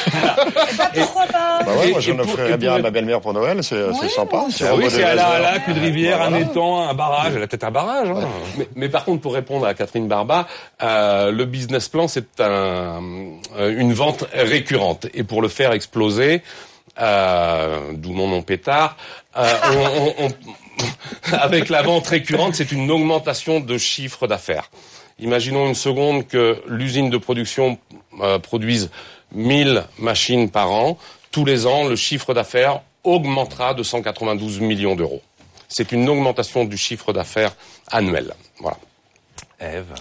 Pourquoi 0.94 1.26
pas 1.26 1.58
Bah 1.64 1.72
ouais, 1.80 1.90
moi 1.90 2.00
j'en 2.00 2.18
offrirais 2.18 2.56
bien 2.56 2.70
pour- 2.70 2.78
à 2.78 2.82
ma 2.82 2.90
belle-mère 2.90 3.20
pour 3.20 3.32
Noël, 3.32 3.62
c'est 3.62 3.76
sympa. 4.14 4.44
Ah 4.62 4.74
oui, 4.76 4.84
des 4.84 4.90
c'est 4.90 5.02
à 5.02 5.14
la, 5.14 5.26
à 5.26 5.38
la 5.40 5.58
de 5.58 5.80
rivière, 5.80 6.22
un 6.22 6.34
étang, 6.34 6.88
un 6.88 6.94
barrage. 6.94 7.32
Elle 7.36 7.42
a 7.42 7.46
peut-être 7.46 7.64
un 7.64 7.70
barrage. 7.70 8.08
hein. 8.10 8.28
Mais, 8.56 8.68
mais 8.76 8.88
par 8.88 9.04
contre, 9.04 9.20
pour 9.22 9.34
répondre 9.34 9.66
à 9.66 9.74
Catherine 9.74 10.06
Barba, 10.06 10.46
euh, 10.82 11.30
le 11.32 11.44
business 11.44 11.88
plan, 11.88 12.06
c'est 12.08 12.40
un, 12.40 13.00
euh, 13.58 13.74
une 13.76 13.92
vente 13.92 14.24
récurrente. 14.32 15.06
Et 15.14 15.24
pour 15.24 15.42
le 15.42 15.48
faire 15.48 15.72
exploser, 15.72 16.42
euh, 17.01 17.92
d'où 17.94 18.12
mon 18.12 18.28
nom 18.28 18.42
pétard, 18.42 18.97
euh, 19.36 19.53
on- 19.72 20.14
on- 20.24 20.26
on- 20.26 20.32
avec 21.36 21.68
la 21.68 21.82
vente 21.82 22.07
récurrente, 22.09 22.55
c'est 22.55 22.72
une 22.72 22.90
augmentation 22.90 23.61
de 23.61 23.78
chiffre 23.78 24.26
d'affaires. 24.26 24.70
Imaginons 25.18 25.66
une 25.66 25.74
seconde 25.74 26.26
que 26.26 26.62
l'usine 26.68 27.09
de 27.11 27.16
production 27.16 27.78
euh, 28.20 28.38
produise 28.38 28.90
1000 29.32 29.84
machines 29.99 30.51
par 30.51 30.70
an. 30.70 30.99
Tous 31.30 31.44
les 31.44 31.66
ans, 31.66 31.84
le 31.84 31.97
chiffre 31.97 32.34
d'affaires 32.34 32.80
augmentera 33.05 33.72
de 33.74 33.82
192 33.82 34.61
millions 34.61 34.94
d'euros. 34.97 35.22
C'est 35.68 35.92
une 35.92 36.09
augmentation 36.09 36.64
du 36.64 36.76
chiffre 36.76 37.12
d'affaires 37.12 37.55
annuel. 37.90 38.34
Voilà. 38.61 38.76
Eve. 39.61 39.94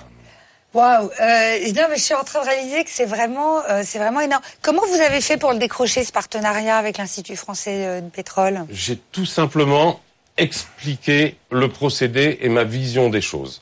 Waouh 0.75 1.09
euh, 1.21 1.71
Non, 1.73 1.83
mais 1.89 1.95
je 1.95 2.01
suis 2.01 2.13
en 2.13 2.25
train 2.25 2.41
de 2.41 2.49
réaliser 2.49 2.83
que 2.83 2.89
c'est 2.89 3.05
vraiment, 3.05 3.63
euh, 3.69 3.83
c'est 3.85 3.97
vraiment 3.97 4.19
énorme. 4.19 4.43
Comment 4.61 4.85
vous 4.85 4.99
avez 4.99 5.21
fait 5.21 5.37
pour 5.37 5.53
le 5.53 5.57
décrocher 5.57 6.03
ce 6.03 6.11
partenariat 6.11 6.77
avec 6.77 6.97
l'Institut 6.97 7.37
français 7.37 7.85
euh, 7.85 8.01
de 8.01 8.09
pétrole? 8.09 8.65
J'ai 8.69 8.97
tout 8.97 9.25
simplement 9.25 10.01
expliqué 10.35 11.37
le 11.49 11.69
procédé 11.69 12.39
et 12.41 12.49
ma 12.49 12.65
vision 12.65 13.09
des 13.09 13.21
choses. 13.21 13.61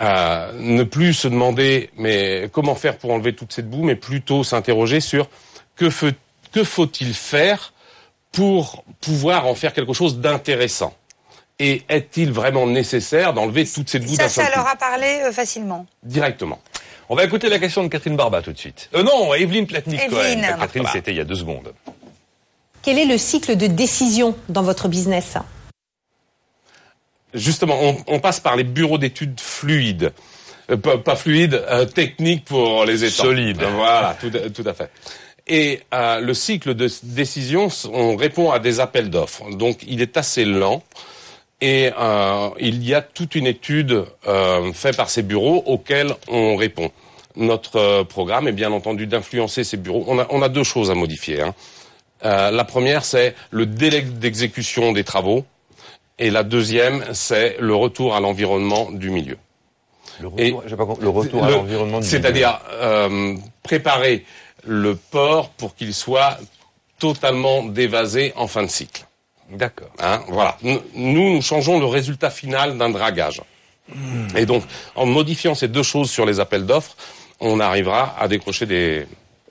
Euh, 0.00 0.52
ne 0.54 0.84
plus 0.84 1.12
se 1.12 1.28
demander 1.28 1.90
mais 1.98 2.48
comment 2.50 2.76
faire 2.76 2.96
pour 2.96 3.10
enlever 3.10 3.34
toute 3.34 3.52
cette 3.52 3.68
boue, 3.68 3.82
mais 3.82 3.96
plutôt 3.96 4.42
s'interroger 4.42 5.00
sur 5.00 5.28
que, 5.76 5.90
faut-il 5.90 7.12
faire 7.12 7.74
pour 8.32 8.84
pouvoir 9.02 9.46
en 9.46 9.54
faire 9.54 9.74
quelque 9.74 9.92
chose 9.92 10.18
d'intéressant? 10.18 10.94
Et 11.60 11.82
est-il 11.88 12.30
vraiment 12.32 12.66
nécessaire 12.66 13.34
d'enlever 13.34 13.66
toute 13.66 13.88
cette 13.90 14.04
boue 14.04 14.14
Ça, 14.14 14.24
d'un 14.24 14.28
ça 14.28 14.48
leur 14.54 14.66
a 14.66 14.76
parlé 14.76 15.22
euh, 15.24 15.32
facilement. 15.32 15.86
Directement. 16.04 16.60
On 17.08 17.16
va 17.16 17.24
écouter 17.24 17.48
la 17.48 17.58
question 17.58 17.82
de 17.82 17.88
Catherine 17.88 18.16
Barba 18.16 18.42
tout 18.42 18.52
de 18.52 18.58
suite. 18.58 18.88
Euh, 18.94 19.02
non, 19.02 19.34
Evelyne 19.34 19.66
Platnik-Cohen. 19.66 20.20
Evelyne. 20.20 20.56
Catherine, 20.60 20.86
c'était 20.92 21.10
il 21.12 21.16
y 21.16 21.20
a 21.20 21.24
deux 21.24 21.34
secondes. 21.34 21.72
Quel 22.82 22.98
est 22.98 23.06
le 23.06 23.18
cycle 23.18 23.56
de 23.56 23.66
décision 23.66 24.36
dans 24.48 24.62
votre 24.62 24.88
business 24.88 25.36
Justement, 27.34 27.78
on, 27.82 27.96
on 28.06 28.20
passe 28.20 28.40
par 28.40 28.56
les 28.56 28.64
bureaux 28.64 28.98
d'études 28.98 29.40
fluides. 29.40 30.12
Euh, 30.70 30.76
pas, 30.76 30.98
pas 30.98 31.16
fluides, 31.16 31.62
euh, 31.68 31.84
techniques 31.84 32.44
pour 32.44 32.84
les 32.84 33.04
étangs. 33.04 33.24
Solide. 33.24 33.62
Euh, 33.62 33.70
Voilà, 33.74 34.16
tout, 34.20 34.30
à- 34.34 34.50
tout 34.50 34.64
à 34.66 34.74
fait. 34.74 34.90
Et 35.46 35.80
euh, 35.94 36.20
le 36.20 36.34
cycle 36.34 36.74
de 36.74 36.90
décision, 37.02 37.68
on 37.92 38.16
répond 38.16 38.50
à 38.50 38.58
des 38.58 38.80
appels 38.80 39.08
d'offres. 39.10 39.50
Donc, 39.50 39.78
il 39.86 40.02
est 40.02 40.16
assez 40.16 40.44
lent. 40.44 40.82
Et 41.60 41.90
euh, 41.98 42.50
il 42.60 42.84
y 42.84 42.94
a 42.94 43.02
toute 43.02 43.34
une 43.34 43.46
étude 43.46 44.04
euh, 44.28 44.72
faite 44.72 44.96
par 44.96 45.10
ces 45.10 45.22
bureaux 45.22 45.62
auxquels 45.66 46.14
on 46.28 46.54
répond. 46.56 46.90
Notre 47.34 47.76
euh, 47.76 48.04
programme 48.04 48.46
est 48.48 48.52
bien 48.52 48.70
entendu 48.72 49.06
d'influencer 49.06 49.64
ces 49.64 49.76
bureaux. 49.76 50.04
On 50.06 50.18
a, 50.20 50.26
on 50.30 50.40
a 50.42 50.48
deux 50.48 50.62
choses 50.64 50.90
à 50.90 50.94
modifier. 50.94 51.40
hein. 51.42 51.54
Euh, 52.24 52.50
la 52.50 52.64
première, 52.64 53.04
c'est 53.04 53.34
le 53.50 53.66
délai 53.66 54.02
d'exécution 54.02 54.92
des 54.92 55.04
travaux. 55.04 55.44
Et 56.20 56.30
la 56.30 56.42
deuxième, 56.42 57.04
c'est 57.12 57.56
le 57.60 57.74
retour 57.76 58.14
à 58.16 58.20
l'environnement 58.20 58.90
du 58.90 59.10
milieu. 59.10 59.36
Le 60.20 60.26
retour, 60.28 60.62
j'ai 60.66 60.74
pas 60.76 60.84
compris, 60.86 61.02
le 61.04 61.10
retour 61.10 61.44
à 61.44 61.48
Le- 61.48 61.54
l'environnement 61.54 62.00
du 62.00 62.06
C'est-à-dire 62.06 62.60
euh, 62.72 63.36
préparer 63.62 64.24
le 64.64 64.96
port 64.96 65.50
pour 65.50 65.76
qu'il 65.76 65.94
soit 65.94 66.38
totalement 66.98 67.62
dévasé 67.62 68.32
en 68.34 68.48
fin 68.48 68.64
de 68.64 68.68
cycle. 68.68 69.06
D'accord. 69.50 69.90
Hein, 70.00 70.20
voilà. 70.28 70.56
Nous, 70.62 70.80
nous 70.94 71.42
changeons 71.42 71.78
le 71.78 71.86
résultat 71.86 72.30
final 72.30 72.76
d'un 72.76 72.90
dragage. 72.90 73.42
Et 74.36 74.44
donc, 74.44 74.64
en 74.94 75.06
modifiant 75.06 75.54
ces 75.54 75.68
deux 75.68 75.82
choses 75.82 76.10
sur 76.10 76.26
les 76.26 76.40
appels 76.40 76.66
d'offres, 76.66 76.96
on 77.40 77.58
arrivera 77.60 78.14
à 78.18 78.28
décrocher 78.28 78.66
des, 78.66 79.06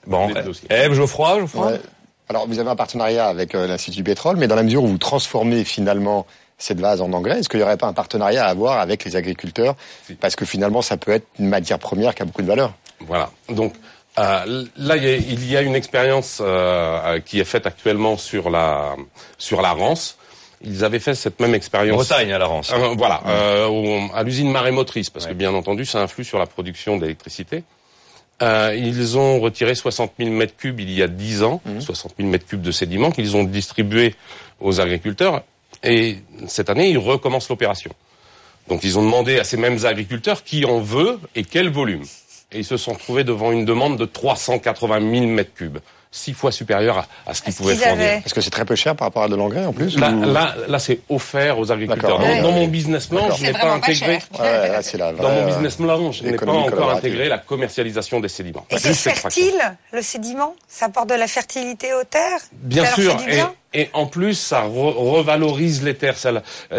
bon, 0.06 0.28
des 0.32 0.42
dossiers. 0.42 0.68
Eve, 0.70 0.94
Geoffroy, 0.94 1.40
Geoffroy 1.40 1.72
Ouais. 1.72 1.80
Alors, 2.28 2.46
vous 2.46 2.58
avez 2.58 2.68
un 2.68 2.76
partenariat 2.76 3.26
avec 3.26 3.54
euh, 3.54 3.66
l'Institut 3.66 4.04
Pétrole, 4.04 4.36
mais 4.36 4.46
dans 4.46 4.54
la 4.54 4.62
mesure 4.62 4.84
où 4.84 4.86
vous 4.86 4.98
transformez 4.98 5.64
finalement 5.64 6.26
cette 6.58 6.78
vase 6.78 7.00
en 7.00 7.12
engrais, 7.12 7.38
est-ce 7.38 7.48
qu'il 7.48 7.58
n'y 7.58 7.64
aurait 7.64 7.78
pas 7.78 7.86
un 7.86 7.92
partenariat 7.92 8.44
à 8.44 8.48
avoir 8.48 8.80
avec 8.80 9.04
les 9.04 9.16
agriculteurs? 9.16 9.76
Parce 10.20 10.36
que 10.36 10.44
finalement, 10.44 10.82
ça 10.82 10.96
peut 10.96 11.12
être 11.12 11.26
une 11.38 11.48
matière 11.48 11.78
première 11.78 12.14
qui 12.14 12.22
a 12.22 12.24
beaucoup 12.26 12.42
de 12.42 12.46
valeur. 12.46 12.74
Voilà. 13.00 13.30
Donc 13.48 13.72
euh, 14.18 14.64
là, 14.76 14.96
il 14.96 15.04
y, 15.04 15.06
a, 15.06 15.16
il 15.16 15.50
y 15.50 15.56
a 15.56 15.62
une 15.62 15.76
expérience 15.76 16.38
euh, 16.40 17.20
qui 17.20 17.38
est 17.40 17.44
faite 17.44 17.66
actuellement 17.66 18.16
sur 18.16 18.50
la 18.50 18.96
sur 19.36 19.62
la 19.62 19.72
Rance. 19.72 20.16
Ils 20.62 20.84
avaient 20.84 20.98
fait 20.98 21.14
cette 21.14 21.38
même 21.40 21.54
expérience. 21.54 21.96
Bretagne, 21.96 22.32
à 22.32 22.38
la 22.38 22.46
Rance. 22.46 22.72
Euh, 22.72 22.94
voilà, 22.96 23.22
euh, 23.26 24.00
à 24.14 24.22
l'usine 24.24 24.50
marémotrice, 24.50 25.08
parce 25.10 25.26
que 25.26 25.32
bien 25.32 25.54
entendu, 25.54 25.84
ça 25.84 26.00
influe 26.00 26.24
sur 26.24 26.38
la 26.38 26.46
production 26.46 26.96
d'électricité. 26.96 27.62
Euh, 28.40 28.74
ils 28.76 29.18
ont 29.18 29.40
retiré 29.40 29.74
60 29.74 30.12
000 30.18 30.30
mètres 30.30 30.56
cubes 30.56 30.78
il 30.80 30.90
y 30.90 31.02
a 31.02 31.08
10 31.08 31.42
ans, 31.42 31.60
60 31.80 32.14
000 32.18 32.28
mètres 32.28 32.46
cubes 32.46 32.62
de 32.62 32.70
sédiments 32.70 33.10
qu'ils 33.10 33.36
ont 33.36 33.44
distribués 33.44 34.14
aux 34.60 34.80
agriculteurs. 34.80 35.42
Et 35.82 36.18
cette 36.46 36.70
année, 36.70 36.90
ils 36.90 36.98
recommencent 36.98 37.48
l'opération. 37.48 37.92
Donc 38.68 38.84
ils 38.84 38.98
ont 38.98 39.02
demandé 39.02 39.38
à 39.38 39.44
ces 39.44 39.56
mêmes 39.56 39.84
agriculteurs 39.86 40.44
qui 40.44 40.64
en 40.64 40.80
veut 40.80 41.18
et 41.34 41.44
quel 41.44 41.68
volume. 41.68 42.04
Et 42.52 42.58
ils 42.58 42.64
se 42.64 42.76
sont 42.76 42.94
trouvés 42.94 43.24
devant 43.24 43.52
une 43.52 43.64
demande 43.64 43.96
de 43.98 44.04
380 44.04 45.00
000 45.00 45.26
mètres 45.26 45.54
cubes 45.54 45.78
six 46.10 46.32
fois 46.32 46.50
supérieur 46.50 46.96
à, 46.96 47.06
à 47.30 47.34
ce 47.34 47.42
qu'ils 47.42 47.52
pouvaient 47.52 47.74
qu'ils 47.74 47.82
fournir. 47.82 48.02
avaient 48.06 48.22
Est-ce 48.24 48.32
que 48.32 48.40
c'est 48.40 48.48
très 48.48 48.64
peu 48.64 48.74
cher 48.74 48.96
par 48.96 49.08
rapport 49.08 49.24
à 49.24 49.28
de 49.28 49.36
l'engrais 49.36 49.66
en 49.66 49.74
plus 49.74 49.98
Là, 49.98 50.08
ou- 50.10 50.22
là, 50.32 50.54
là, 50.66 50.78
c'est 50.78 51.00
offert 51.10 51.58
aux 51.58 51.70
agriculteurs. 51.70 52.18
D'accord. 52.18 52.20
Dans, 52.20 52.32
Ouais. 52.32 52.40
dans 52.40 52.50
mon 52.50 52.66
business 52.66 53.06
plan, 53.08 53.30
je 53.36 53.42
n'ai 53.44 53.52
pas 53.52 53.74
intégré. 53.74 54.18
Ouais, 54.40 54.68
là, 54.96 55.12
Dans 55.12 55.30
mon 55.30 55.44
business 55.46 55.76
plan, 55.76 56.10
je 56.10 56.24
n'ai 56.24 56.32
pas 56.38 56.50
encore 56.50 56.90
intégré 56.92 57.28
la 57.28 57.36
commercialisation 57.36 58.20
des 58.20 58.28
sédiments. 58.28 58.64
Et 58.70 58.78
c'est 58.78 58.94
fertile, 58.94 59.60
le 59.92 60.00
sédiment? 60.00 60.54
Ça 60.66 60.86
apporte 60.86 61.10
de 61.10 61.14
la 61.14 61.26
fertilité 61.26 61.92
aux 61.92 62.04
terres? 62.04 62.40
Bien 62.52 62.86
Ça 62.86 62.88
leur 62.88 63.10
sûr, 63.12 63.20
fait 63.20 63.26
du 63.26 63.30
et, 63.32 63.34
bien? 63.34 63.52
et 63.74 63.90
en 63.92 64.06
plus, 64.06 64.32
ça 64.32 64.62
re- 64.62 64.94
revalorise 64.96 65.82
les 65.84 65.94
terres. 65.94 66.16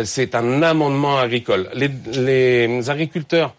C'est 0.06 0.34
un 0.34 0.64
amendement 0.64 1.20
agricole. 1.20 1.70
Les, 1.76 1.92
les 2.14 2.90
agriculteurs 2.90 3.54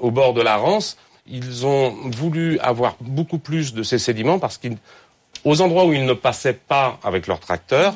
au 0.00 0.10
bord 0.10 0.32
de 0.32 0.40
la 0.40 0.56
Rance, 0.56 0.96
ils 1.26 1.66
ont 1.66 1.90
voulu 2.10 2.58
avoir 2.60 2.96
beaucoup 3.00 3.38
plus 3.38 3.74
de 3.74 3.82
ces 3.82 3.98
sédiments 3.98 4.38
parce 4.38 4.58
qu'aux 4.58 5.60
endroits 5.60 5.84
où 5.84 5.92
ils 5.92 6.04
ne 6.04 6.12
passaient 6.14 6.52
pas 6.52 6.98
avec 7.04 7.26
leur 7.26 7.40
tracteur, 7.40 7.94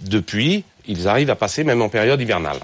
depuis, 0.00 0.64
ils 0.86 1.06
arrivent 1.08 1.30
à 1.30 1.36
passer 1.36 1.64
même 1.64 1.82
en 1.82 1.88
période 1.88 2.20
hivernale. 2.20 2.58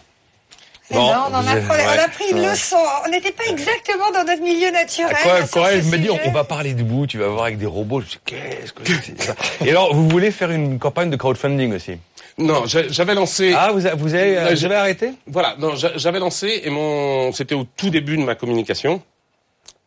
Ben, 0.91 0.99
on, 0.99 1.03
en 1.03 1.11
a, 1.13 1.29
vous 1.29 1.35
on 1.37 1.49
a- 1.49 1.57
êtes- 1.57 1.65
on 1.69 1.73
a 1.73 1.77
ouais. 2.03 2.09
pris 2.13 2.25
une 2.33 2.43
leçon. 2.51 2.77
On 3.07 3.11
n'était 3.11 3.31
pas 3.31 3.45
exactement 3.49 4.11
dans 4.13 4.25
notre 4.25 4.43
milieu 4.43 4.73
naturel. 4.73 5.15
Quoi, 5.23 5.33
là, 5.39 5.47
sur 5.47 5.51
Coralie 5.55 5.83
ce 5.85 5.89
me 5.89 5.99
dit, 5.99 6.11
on, 6.11 6.31
va 6.33 6.43
parler 6.43 6.75
du 6.75 6.83
bout, 6.83 7.07
tu 7.07 7.17
vas 7.19 7.29
voir 7.29 7.45
avec 7.45 7.59
des 7.59 7.67
robots. 7.67 8.01
Je 8.01 8.07
dis, 8.07 8.19
qu'est-ce 8.25 8.73
que 8.73 8.83
c'est 8.85 9.23
ça? 9.23 9.37
Et 9.65 9.71
alors, 9.71 9.95
vous 9.95 10.09
voulez 10.09 10.33
faire 10.33 10.51
une 10.51 10.81
campagne 10.81 11.09
de 11.09 11.15
crowdfunding 11.15 11.73
aussi? 11.75 11.93
Non, 12.39 12.67
j'a- 12.67 12.89
j'avais 12.89 13.15
lancé. 13.15 13.55
Ah, 13.57 13.71
vous, 13.73 13.87
avez, 13.87 14.37
Euh, 14.39 14.57
euh, 14.61 14.71
arrêté? 14.81 15.13
Voilà, 15.29 15.55
non, 15.59 15.77
j'a- 15.77 15.97
j'avais 15.97 16.19
lancé 16.19 16.63
et 16.65 16.71
mon, 16.71 17.33
c'était 17.33 17.55
au 17.55 17.65
tout 17.77 17.91
début 17.91 18.17
de 18.17 18.25
ma 18.25 18.35
communication. 18.35 19.01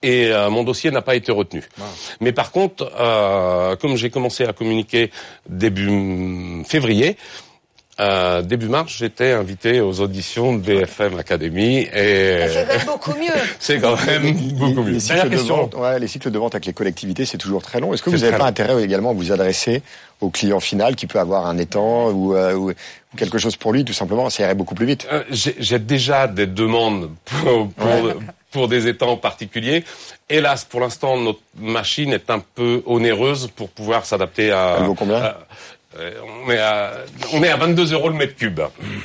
Et 0.04 0.28
euh, 0.32 0.50
mon 0.50 0.64
dossier 0.64 0.92
n'a 0.92 1.02
pas 1.02 1.16
été 1.16 1.32
retenu. 1.32 1.64
Mais 2.22 2.32
par 2.34 2.52
contre, 2.52 2.92
euh, 3.00 3.76
comme 3.78 3.96
j'ai 3.96 4.10
commencé 4.10 4.46
à 4.46 4.54
communiquer 4.54 5.10
début 5.50 6.64
février, 6.66 7.18
euh, 8.00 8.42
début 8.42 8.70
mars, 8.70 8.96
j'étais 8.98 9.32
invité 9.34 9.80
aux 9.80 10.02
auditions 10.02 10.54
de 10.56 10.60
BFM 10.62 11.20
Academy 11.20 11.88
et 11.96 12.48
C'est 12.50 12.66
quand 12.66 12.78
même 12.78 12.86
beaucoup 12.88 13.12
mieux. 13.12 13.42
c'est 13.60 13.80
quand 13.80 14.06
même 14.08 14.34
beaucoup 14.54 14.82
mieux. 14.84 14.94
Les 14.94 15.00
cycles, 15.00 15.30
de 15.30 15.36
vente, 15.38 15.76
ouais, 15.76 16.00
les 16.00 16.08
cycles 16.08 16.32
de 16.32 16.40
vente 16.40 16.56
avec 16.56 16.66
les 16.66 16.74
collectivités, 16.74 17.26
c'est 17.26 17.38
toujours 17.38 17.62
très 17.62 17.80
long. 17.80 17.94
Est-ce 17.94 18.02
que 18.02 18.10
vous 18.10 18.18
n'avez 18.18 18.32
pas 18.32 18.40
long. 18.40 18.46
intérêt 18.46 18.84
également 18.84 19.12
à 19.12 19.14
vous 19.14 19.32
adresser 19.32 19.84
au 20.22 20.30
client 20.32 20.60
final 20.60 20.96
qui 20.96 21.06
peut 21.06 21.20
avoir 21.20 21.46
un 21.46 21.58
étang 21.60 22.10
ou, 22.10 22.36
euh, 22.36 22.54
ou- 22.56 22.72
ou 22.72 23.18
quelque 23.18 23.38
chose 23.38 23.56
pour 23.58 23.72
lui, 23.74 23.86
tout 23.86 23.94
simplement 23.94 24.28
Ça 24.32 24.42
irait 24.44 24.56
beaucoup 24.56 24.74
plus 24.76 24.88
vite? 24.88 25.08
Euh, 25.12 25.24
J'ai 25.30 25.78
déjà 25.80 26.28
des 26.28 26.48
demandes 26.48 27.12
pour, 27.26 27.70
pour, 27.70 27.88
pour 28.54 28.68
des 28.70 28.88
étangs 28.88 29.18
particuliers. 29.18 29.84
Hélas, 30.30 30.64
pour 30.64 30.80
l'instant, 30.80 31.18
notre 31.18 31.40
machine 31.60 32.14
est 32.14 32.30
un 32.30 32.40
peu 32.40 32.82
onéreuse 32.86 33.50
pour 33.54 33.70
pouvoir 33.70 34.06
s'adapter 34.06 34.52
à. 34.52 34.76
Elle 34.80 34.86
vaut 34.86 34.94
combien 34.96 35.18
à- 35.18 35.38
euh, 36.00 36.12
on, 36.48 36.50
est 36.52 36.58
à, 36.58 36.92
on 37.34 37.44
est 37.44 37.50
à 37.50 37.56
22 37.56 37.94
euros 37.94 38.10
le 38.10 38.16
mètre 38.16 38.36
cube. 38.36 38.60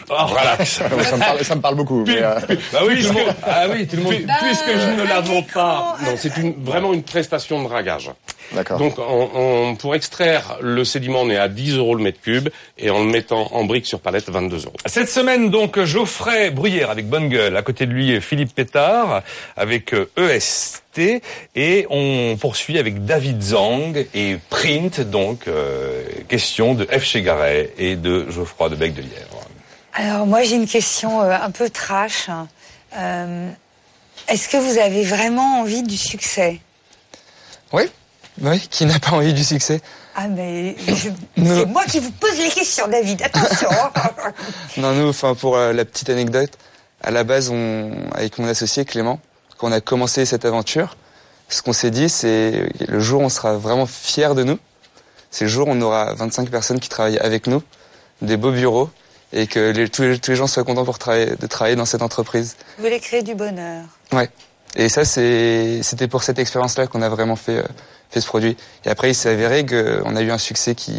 voilà. 0.07 0.57
ça, 0.65 0.89
me 0.89 1.19
parle, 1.19 1.45
ça 1.45 1.55
me 1.55 1.61
parle 1.61 1.75
beaucoup. 1.75 2.03
Mais, 2.07 2.23
euh, 2.23 2.39
Bah 2.73 2.81
oui, 2.87 3.03
tout 3.03 3.13
le 3.13 3.25
monde. 3.25 3.35
Ah 3.47 3.67
oui, 3.71 3.87
tout 3.87 3.97
le 3.97 4.03
monde. 4.05 4.15
Puis- 4.15 4.27
Puisque 4.41 4.71
je 4.79 4.91
ne 4.99 5.07
la 5.07 5.21
vends 5.21 5.43
pas, 5.43 5.97
non, 6.03 6.15
c'est 6.17 6.35
une, 6.39 6.55
vraiment 6.65 6.95
une 6.95 7.03
prestation 7.03 7.63
de 7.63 7.69
dragage. 7.69 8.11
Donc, 8.79 8.99
on, 8.99 9.29
on- 9.35 9.75
pour 9.77 9.95
extraire 9.95 10.57
le 10.61 10.85
sédiment, 10.85 11.21
on 11.23 11.31
est 11.31 11.37
à 11.37 11.49
10 11.49 11.77
euros 11.77 11.95
le 11.95 12.03
mètre 12.03 12.21
cube, 12.21 12.49
et 12.79 12.91
en 12.91 13.01
le 13.01 13.05
mettant 13.11 13.53
en 13.55 13.65
briques 13.65 13.87
sur 13.87 14.01
palette, 14.01 14.29
22 14.31 14.65
euros. 14.67 14.73
Cette 14.87 15.09
semaine, 15.11 15.51
donc, 15.51 15.79
Geoffrey 15.83 16.51
Bruyère 16.51 16.91
avec 16.91 17.09
Bonne 17.09 17.29
Gueule. 17.29 17.57
À 17.57 17.63
côté 17.63 17.87
de 17.87 17.93
lui, 17.93 18.21
Philippe 18.21 18.55
Pétard 18.55 19.23
avec 19.57 19.93
euh, 19.95 20.09
EST. 20.17 21.23
Et 21.55 21.87
on 21.91 22.37
poursuit 22.41 22.79
avec 22.79 23.05
David 23.05 23.41
Zang 23.43 24.07
et 24.15 24.37
Print, 24.51 25.01
donc, 25.01 25.47
euh, 25.47 26.03
question 26.29 26.75
de 26.75 26.85
F. 26.87 27.05
Chegaray 27.05 27.73
et 27.79 27.95
de 27.97 28.29
Geoffroy 28.31 28.69
de 28.71 28.75
Bec 28.77 28.95
de 28.95 29.03
Lièvre. 29.03 29.45
Alors 29.95 30.27
moi 30.27 30.43
j'ai 30.45 30.55
une 30.57 30.67
question 30.67 31.21
euh, 31.23 31.31
un 31.41 31.51
peu 31.51 31.71
trash. 31.71 32.29
Euh, 32.97 33.49
Est-ce 34.29 34.49
que 34.49 34.57
vous 34.57 34.79
avez 34.79 35.03
vraiment 35.05 35.61
envie 35.61 35.83
du 35.83 35.97
succès? 35.97 36.61
Oui, 37.73 37.83
oui, 38.41 38.61
qui 38.71 38.87
n'a 38.87 38.99
pas 38.99 39.13
envie 39.13 39.35
du 39.35 39.45
succès 39.45 39.81
Ah 40.17 40.29
mais 40.29 40.77
c'est 40.87 41.67
moi 41.67 41.85
qui 41.87 41.99
vous 42.01 42.11
pose 42.13 42.37
les 42.39 42.49
questions 42.51 42.87
David, 42.89 43.23
attention. 43.23 43.69
Non, 44.77 44.93
nous, 44.93 45.09
enfin, 45.09 45.35
pour 45.35 45.57
euh, 45.57 45.73
la 45.73 45.85
petite 45.85 46.11
anecdote, 46.11 46.51
à 47.03 47.11
la 47.11 47.25
base, 47.25 47.51
on, 47.51 47.91
avec 48.15 48.39
mon 48.39 48.47
associé 48.49 48.85
Clément, 48.85 49.21
quand 49.57 49.69
on 49.69 49.73
a 49.73 49.81
commencé 49.81 50.25
cette 50.25 50.45
aventure, 50.45 50.97
ce 51.49 51.63
qu'on 51.63 51.73
s'est 51.73 51.91
dit, 51.91 52.09
c'est 52.09 52.69
le 52.87 53.01
jour 53.01 53.23
où 53.23 53.25
on 53.25 53.29
sera 53.29 53.55
vraiment 53.57 53.87
fiers 53.87 54.35
de 54.35 54.45
nous, 54.45 54.59
c'est 55.31 55.45
le 55.45 55.51
jour 55.51 55.69
où 55.69 55.73
on 55.73 55.81
aura 55.81 56.15
25 56.15 56.49
personnes 56.51 56.81
qui 56.81 56.89
travaillent 56.89 57.19
avec 57.19 57.47
nous, 57.47 57.63
des 58.23 58.37
beaux 58.37 58.53
bureaux, 58.53 58.91
et 59.33 59.47
que 59.47 59.71
les- 59.71 59.89
tous, 59.89 60.03
les, 60.03 60.19
tous 60.19 60.31
les 60.31 60.37
gens 60.37 60.47
soient 60.47 60.65
contents 60.65 60.85
pour 60.85 60.99
travailler, 60.99 61.35
de 61.39 61.47
travailler 61.47 61.77
dans 61.77 61.85
cette 61.85 62.03
entreprise. 62.03 62.57
vous 62.79 62.85
voulez 62.85 63.01
créer 63.01 63.23
du 63.23 63.35
bonheur. 63.35 63.85
Ouais. 64.13 64.31
Et 64.77 64.89
ça, 64.89 65.05
c'était 65.05 66.09
pour 66.09 66.23
cette 66.23 66.39
expérience-là 66.39 66.87
qu'on 66.87 67.03
a 67.03 67.09
vraiment 67.09 67.37
fait, 67.37 67.59
euh, 67.59 67.63
fait 68.11 68.21
ce 68.21 68.27
produit. 68.27 68.57
Et 68.85 68.89
après, 68.91 69.11
il 69.11 69.15
s'est 69.15 69.31
avéré 69.31 69.65
qu'on 69.67 70.17
a 70.17 70.21
eu 70.23 70.31
un 70.31 70.39
succès 70.39 70.75
qui, 70.75 70.93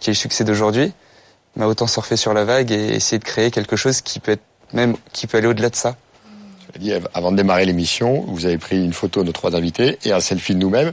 qui 0.00 0.10
est 0.10 0.12
le 0.12 0.16
succès 0.16 0.44
d'aujourd'hui. 0.44 0.92
Mais 1.56 1.64
autant 1.66 1.86
surfer 1.86 2.16
sur 2.16 2.32
la 2.32 2.44
vague 2.44 2.70
et 2.72 2.94
essayer 2.94 3.18
de 3.18 3.24
créer 3.24 3.50
quelque 3.50 3.76
chose 3.76 4.00
qui 4.00 4.20
peut 4.20 4.32
être 4.32 4.42
même, 4.72 4.96
qui 5.12 5.26
peut 5.26 5.36
aller 5.38 5.48
au-delà 5.48 5.68
de 5.68 5.76
ça. 5.76 5.96
dit, 6.78 6.94
avant 7.12 7.30
de 7.30 7.36
démarrer 7.36 7.66
l'émission, 7.66 8.24
vous 8.26 8.46
avez 8.46 8.56
pris 8.56 8.82
une 8.82 8.94
photo 8.94 9.20
de 9.20 9.26
nos 9.26 9.32
trois 9.32 9.54
invités 9.54 9.98
et 10.04 10.12
un 10.12 10.20
selfie 10.20 10.54
de 10.54 10.60
nous-mêmes, 10.60 10.92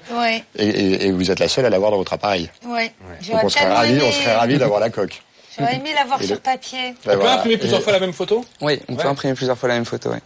et, 0.57 0.67
et- 0.67 1.05
et 1.07 1.11
vous 1.13 1.31
êtes 1.31 1.39
la 1.39 1.47
seule 1.47 1.63
à 1.65 1.69
l'avoir 1.69 1.91
dans 1.91 1.97
votre 1.97 2.11
appareil. 2.11 2.49
oui. 2.65 2.91
Donc 3.31 3.45
on 3.45 3.47
serait 3.49 3.73
ravis, 3.73 4.01
on 4.03 4.11
serait 4.11 4.35
ravis 4.35 4.57
d'avoir 4.57 4.81
la 4.81 4.89
coque. 4.89 5.21
J'aurais 5.57 5.75
aimé 5.75 5.91
l'avoir 5.95 6.21
sur 6.21 6.35
le- 6.35 6.41
papier. 6.41 6.93
Ben 7.05 7.15
voilà. 7.15 7.43
Et- 7.47 7.79
fois 7.81 7.93
la 7.93 7.99
même 8.01 8.11
photo? 8.13 8.43
Oui, 8.59 8.81
on 8.89 8.95
peut 8.95 9.07
imprimer 9.07 9.33
plusieurs 9.33 9.57
fois 9.57 9.69
la 9.69 9.75
même 9.75 9.85
photo. 9.85 10.09
ouais. 10.09 10.19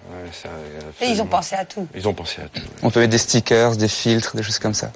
Et 1.01 1.09
ils 1.09 1.21
ont 1.21 1.27
pensé 1.27 1.55
à 1.55 1.65
tout. 1.65 1.88
Ils 1.95 2.07
ont 2.07 2.13
pensé 2.13 2.41
à 2.41 2.47
tout. 2.47 2.61
On 2.81 2.89
peut 2.89 2.99
mettre 3.01 3.11
des 3.11 3.17
stickers, 3.19 3.75
des 3.75 3.88
filtres, 3.88 4.36
des 4.36 4.43
choses 4.43 4.57
comme 4.59 4.73
ça. 4.73 4.91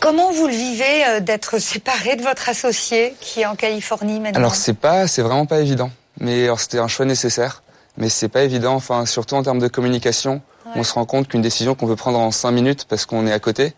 Comment 0.00 0.32
vous 0.32 0.46
le 0.46 0.54
vivez 0.54 1.04
euh, 1.06 1.20
d'être 1.20 1.58
séparé 1.58 2.16
de 2.16 2.22
votre 2.22 2.48
associé 2.48 3.14
qui 3.20 3.42
est 3.42 3.46
en 3.46 3.54
Californie 3.54 4.18
maintenant? 4.18 4.40
Alors 4.40 4.54
c'est 4.54 4.74
pas, 4.74 5.06
c'est 5.06 5.20
vraiment 5.20 5.44
pas 5.46 5.60
évident. 5.60 5.90
Mais 6.18 6.44
alors, 6.44 6.58
c'était 6.58 6.78
un 6.78 6.88
choix 6.88 7.04
nécessaire. 7.04 7.62
Mais 7.98 8.08
c'est 8.08 8.28
pas 8.28 8.42
évident. 8.42 8.74
Enfin, 8.74 9.04
surtout 9.04 9.34
en 9.34 9.42
termes 9.42 9.58
de 9.58 9.68
communication, 9.68 10.40
on 10.74 10.84
se 10.84 10.94
rend 10.94 11.04
compte 11.04 11.28
qu'une 11.28 11.42
décision 11.42 11.74
qu'on 11.74 11.86
peut 11.86 11.96
prendre 11.96 12.18
en 12.18 12.30
cinq 12.30 12.52
minutes 12.52 12.86
parce 12.88 13.04
qu'on 13.04 13.26
est 13.26 13.32
à 13.32 13.38
côté, 13.40 13.74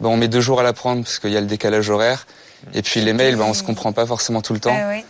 ben 0.00 0.10
on 0.10 0.16
met 0.16 0.28
deux 0.28 0.40
jours 0.40 0.60
à 0.60 0.62
la 0.62 0.72
prendre 0.72 1.02
parce 1.02 1.18
qu'il 1.18 1.30
y 1.30 1.36
a 1.36 1.40
le 1.40 1.46
décalage 1.46 1.90
horaire. 1.90 2.26
Et 2.72 2.82
puis 2.82 3.00
les 3.00 3.12
mails, 3.12 3.36
ben 3.36 3.44
on 3.44 3.54
se 3.54 3.62
comprend 3.62 3.92
pas 3.92 4.06
forcément 4.06 4.42
tout 4.42 4.52
le 4.52 4.60
temps. 4.60 4.76
Ah 4.76 4.90
oui. 4.90 5.04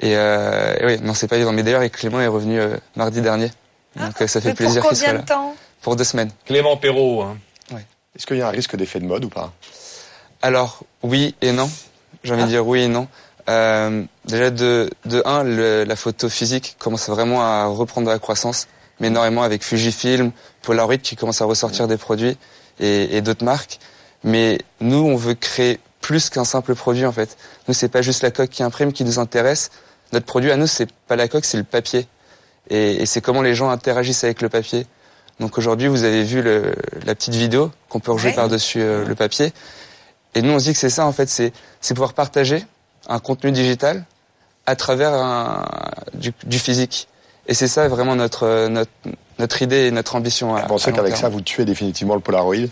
Et, 0.00 0.16
euh, 0.16 0.74
et 0.80 0.86
oui, 0.86 0.98
non, 1.02 1.14
c'est 1.14 1.28
pas 1.28 1.36
évident. 1.36 1.52
Mais 1.52 1.62
d'ailleurs, 1.62 1.88
Clément 1.90 2.20
est 2.20 2.26
revenu 2.26 2.58
euh, 2.58 2.76
mardi 2.96 3.20
dernier. 3.20 3.50
Donc 3.96 4.20
euh, 4.20 4.26
ça 4.26 4.40
fait 4.40 4.48
Mais 4.48 4.54
plaisir 4.54 4.80
pour 4.80 4.90
qu'il 4.90 4.98
soit 4.98 5.08
combien 5.08 5.22
de 5.22 5.26
temps? 5.26 5.54
Pour 5.82 5.94
deux 5.94 6.04
semaines. 6.04 6.30
Clément 6.46 6.76
Perrault. 6.76 7.22
Hein. 7.22 7.36
Est-ce 8.16 8.26
qu'il 8.26 8.38
y 8.38 8.42
a 8.42 8.48
un 8.48 8.50
risque 8.50 8.74
d'effet 8.74 8.98
de 8.98 9.06
mode 9.06 9.24
ou 9.24 9.28
pas? 9.28 9.52
Alors, 10.42 10.80
oui 11.02 11.34
et 11.42 11.52
non. 11.52 11.70
J'ai 12.24 12.34
envie 12.34 12.42
de 12.44 12.48
dire 12.48 12.66
oui 12.66 12.82
et 12.82 12.88
non. 12.88 13.08
Euh, 13.48 14.02
déjà, 14.26 14.50
de, 14.50 14.90
de 15.06 15.22
un, 15.24 15.42
le- 15.42 15.84
la 15.84 15.96
photo 15.96 16.28
physique 16.28 16.76
commence 16.78 17.08
vraiment 17.08 17.42
à 17.42 17.66
reprendre 17.66 18.08
la 18.10 18.18
croissance, 18.18 18.68
mais 19.00 19.08
énormément 19.08 19.42
avec 19.42 19.64
Fujifilm, 19.64 20.30
Polaroid 20.62 20.98
qui 20.98 21.16
commence 21.16 21.40
à 21.40 21.44
ressortir 21.46 21.88
des 21.88 21.96
produits 21.96 22.36
et, 22.78 23.16
et 23.16 23.20
d'autres 23.22 23.44
marques. 23.44 23.78
Mais 24.24 24.58
nous, 24.80 24.98
on 24.98 25.16
veut 25.16 25.34
créer 25.34 25.80
plus 26.00 26.28
qu'un 26.30 26.44
simple 26.44 26.74
produit, 26.74 27.06
en 27.06 27.12
fait. 27.12 27.36
Nous, 27.68 27.74
c'est 27.74 27.88
pas 27.88 28.02
juste 28.02 28.22
la 28.22 28.30
coque 28.30 28.50
qui 28.50 28.62
imprime 28.62 28.92
qui 28.92 29.04
nous 29.04 29.18
intéresse. 29.18 29.70
Notre 30.12 30.26
produit 30.26 30.50
à 30.50 30.56
nous, 30.56 30.66
c'est 30.66 30.88
pas 31.08 31.16
la 31.16 31.28
coque, 31.28 31.44
c'est 31.44 31.56
le 31.58 31.64
papier. 31.64 32.06
Et, 32.68 33.02
et 33.02 33.06
c'est 33.06 33.20
comment 33.20 33.42
les 33.42 33.54
gens 33.54 33.70
interagissent 33.70 34.24
avec 34.24 34.42
le 34.42 34.48
papier. 34.48 34.86
Donc 35.40 35.56
aujourd'hui, 35.56 35.88
vous 35.88 36.04
avez 36.04 36.22
vu 36.22 36.42
le- 36.42 36.74
la 37.06 37.14
petite 37.14 37.34
vidéo 37.34 37.70
qu'on 37.88 38.00
peut 38.00 38.12
rejouer 38.12 38.30
Ouais. 38.30 38.36
par-dessus 38.36 38.80
euh, 38.82 39.04
le 39.06 39.14
papier. 39.14 39.52
Et 40.34 40.42
nous, 40.42 40.52
on 40.52 40.58
se 40.58 40.64
dit 40.64 40.72
que 40.72 40.78
c'est 40.78 40.90
ça, 40.90 41.06
en 41.06 41.12
fait, 41.12 41.28
c'est 41.28 41.52
c'est 41.80 41.94
pouvoir 41.94 42.12
partager 42.12 42.64
un 43.08 43.18
contenu 43.18 43.50
digital 43.52 44.04
à 44.66 44.76
travers 44.76 45.12
un, 45.12 45.64
du, 46.14 46.32
du 46.44 46.58
physique. 46.58 47.08
Et 47.46 47.54
c'est 47.54 47.66
ça 47.68 47.88
vraiment 47.88 48.14
notre, 48.14 48.68
notre, 48.68 48.90
notre 49.38 49.62
idée 49.62 49.86
et 49.86 49.90
notre 49.90 50.14
ambition. 50.14 50.54
Vous 50.54 50.66
pensez 50.68 50.92
qu'avec 50.92 51.16
ça, 51.16 51.28
vous 51.28 51.40
tuez 51.40 51.64
définitivement 51.64 52.14
le 52.14 52.20
Polaroid? 52.20 52.68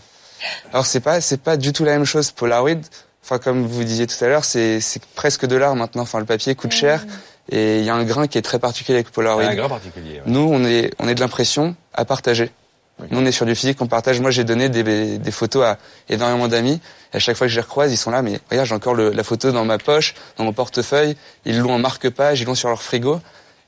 Alors 0.72 0.86
c'est 0.86 1.00
pas 1.00 1.20
c'est 1.20 1.40
pas 1.40 1.56
du 1.56 1.72
tout 1.72 1.84
la 1.84 1.92
même 1.92 2.04
chose. 2.04 2.30
Polaroid, 2.30 2.80
enfin 3.24 3.38
comme 3.38 3.66
vous 3.66 3.82
disiez 3.82 4.06
tout 4.06 4.22
à 4.24 4.28
l'heure, 4.28 4.44
c'est 4.44 4.80
c'est 4.80 5.02
presque 5.16 5.46
de 5.46 5.56
l'art 5.56 5.74
maintenant. 5.74 6.02
Enfin 6.02 6.20
le 6.20 6.26
papier 6.26 6.54
coûte 6.54 6.70
cher 6.70 7.04
et 7.50 7.80
il 7.80 7.84
y 7.84 7.90
a 7.90 7.94
un 7.94 8.04
grain 8.04 8.28
qui 8.28 8.38
est 8.38 8.42
très 8.42 8.60
particulier 8.60 8.98
avec 8.98 9.10
Polaroid. 9.10 9.42
Un 9.42 9.56
grand 9.56 9.68
particulier. 9.68 10.16
ouais. 10.16 10.22
Nous, 10.26 10.48
on 10.52 10.64
est, 10.64 10.92
on 11.00 11.08
est 11.08 11.14
de 11.16 11.20
l'impression 11.20 11.74
à 11.92 12.04
partager. 12.04 12.52
Nous, 13.10 13.18
on 13.20 13.24
est 13.24 13.32
sur 13.32 13.46
du 13.46 13.54
physique, 13.54 13.80
on 13.80 13.86
partage. 13.86 14.20
Moi, 14.20 14.30
j'ai 14.30 14.44
donné 14.44 14.68
des, 14.68 15.18
des 15.18 15.30
photos 15.30 15.64
à 15.64 15.78
énormément 16.08 16.48
d'amis. 16.48 16.80
Et 17.12 17.16
à 17.16 17.20
chaque 17.20 17.36
fois 17.36 17.46
que 17.46 17.50
je 17.50 17.56
les 17.56 17.62
recroise, 17.62 17.92
ils 17.92 17.96
sont 17.96 18.10
là, 18.10 18.22
mais 18.22 18.40
regarde, 18.50 18.66
j'ai 18.66 18.74
encore 18.74 18.94
le- 18.94 19.10
la 19.10 19.22
photo 19.22 19.52
dans 19.52 19.64
ma 19.64 19.78
poche, 19.78 20.14
dans 20.36 20.44
mon 20.44 20.52
portefeuille. 20.52 21.16
Ils 21.44 21.58
l'ont 21.60 21.74
en 21.74 21.78
marque-page, 21.78 22.40
ils 22.40 22.46
l'ont 22.46 22.54
sur 22.56 22.68
leur 22.68 22.82
frigo. 22.82 23.20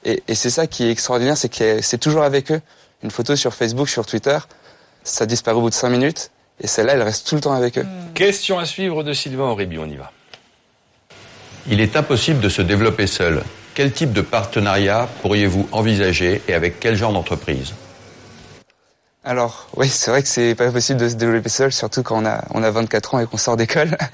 Et, 0.04 0.22
et 0.26 0.34
c'est 0.34 0.50
ça 0.50 0.66
qui 0.66 0.84
est 0.84 0.90
extraordinaire, 0.90 1.36
c'est 1.36 1.48
que 1.48 1.80
c'est 1.80 1.98
toujours 1.98 2.22
avec 2.24 2.50
eux. 2.50 2.60
Une 3.02 3.10
photo 3.10 3.36
sur 3.36 3.54
Facebook, 3.54 3.88
sur 3.88 4.04
Twitter, 4.04 4.38
ça 5.04 5.26
disparaît 5.26 5.56
au 5.56 5.60
bout 5.62 5.70
de 5.70 5.74
cinq 5.74 5.90
minutes. 5.90 6.30
Et 6.60 6.66
celle-là, 6.66 6.94
elle 6.94 7.02
reste 7.02 7.26
tout 7.26 7.34
le 7.36 7.40
temps 7.40 7.54
avec 7.54 7.78
eux. 7.78 7.86
Question 8.14 8.58
à 8.58 8.66
suivre 8.66 9.02
de 9.02 9.12
Sylvain 9.12 9.44
Aurébi, 9.44 9.78
on 9.78 9.86
y 9.86 9.96
va. 9.96 10.10
Il 11.68 11.80
est 11.80 11.96
impossible 11.96 12.40
de 12.40 12.48
se 12.48 12.62
développer 12.62 13.06
seul. 13.06 13.42
Quel 13.74 13.92
type 13.92 14.12
de 14.12 14.20
partenariat 14.22 15.08
pourriez-vous 15.22 15.68
envisager 15.72 16.42
et 16.48 16.54
avec 16.54 16.80
quel 16.80 16.96
genre 16.96 17.12
d'entreprise? 17.12 17.72
Alors, 19.24 19.66
oui, 19.76 19.88
c'est 19.88 20.10
vrai 20.10 20.22
que 20.22 20.28
c'est 20.28 20.54
pas 20.54 20.70
possible 20.70 20.98
de 20.98 21.08
se 21.08 21.14
développer 21.14 21.50
seul, 21.50 21.72
surtout 21.72 22.02
quand 22.02 22.22
on 22.22 22.26
a, 22.26 22.42
on 22.54 22.62
a 22.62 22.70
24 22.70 23.14
ans 23.14 23.18
et 23.20 23.26
qu'on 23.26 23.36
sort 23.38 23.56
d'école. 23.56 23.96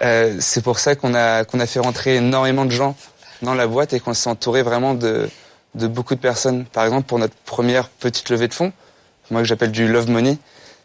Euh, 0.00 0.36
c'est 0.38 0.62
pour 0.62 0.78
ça 0.78 0.94
qu'on 0.94 1.12
a, 1.12 1.44
qu'on 1.44 1.58
a 1.58 1.66
fait 1.66 1.80
rentrer 1.80 2.14
énormément 2.14 2.64
de 2.64 2.70
gens 2.70 2.94
dans 3.42 3.54
la 3.54 3.66
boîte 3.66 3.94
et 3.94 3.98
qu'on 3.98 4.14
s'est 4.14 4.30
entouré 4.30 4.62
vraiment 4.62 4.94
de, 4.94 5.28
de 5.74 5.88
beaucoup 5.88 6.14
de 6.14 6.20
personnes. 6.20 6.66
Par 6.66 6.84
exemple, 6.84 7.08
pour 7.08 7.18
notre 7.18 7.34
première 7.34 7.88
petite 7.88 8.30
levée 8.30 8.46
de 8.46 8.54
fonds, 8.54 8.72
moi 9.32 9.40
que 9.40 9.48
j'appelle 9.48 9.72
du 9.72 9.88
Love 9.88 10.08
Money, 10.08 10.38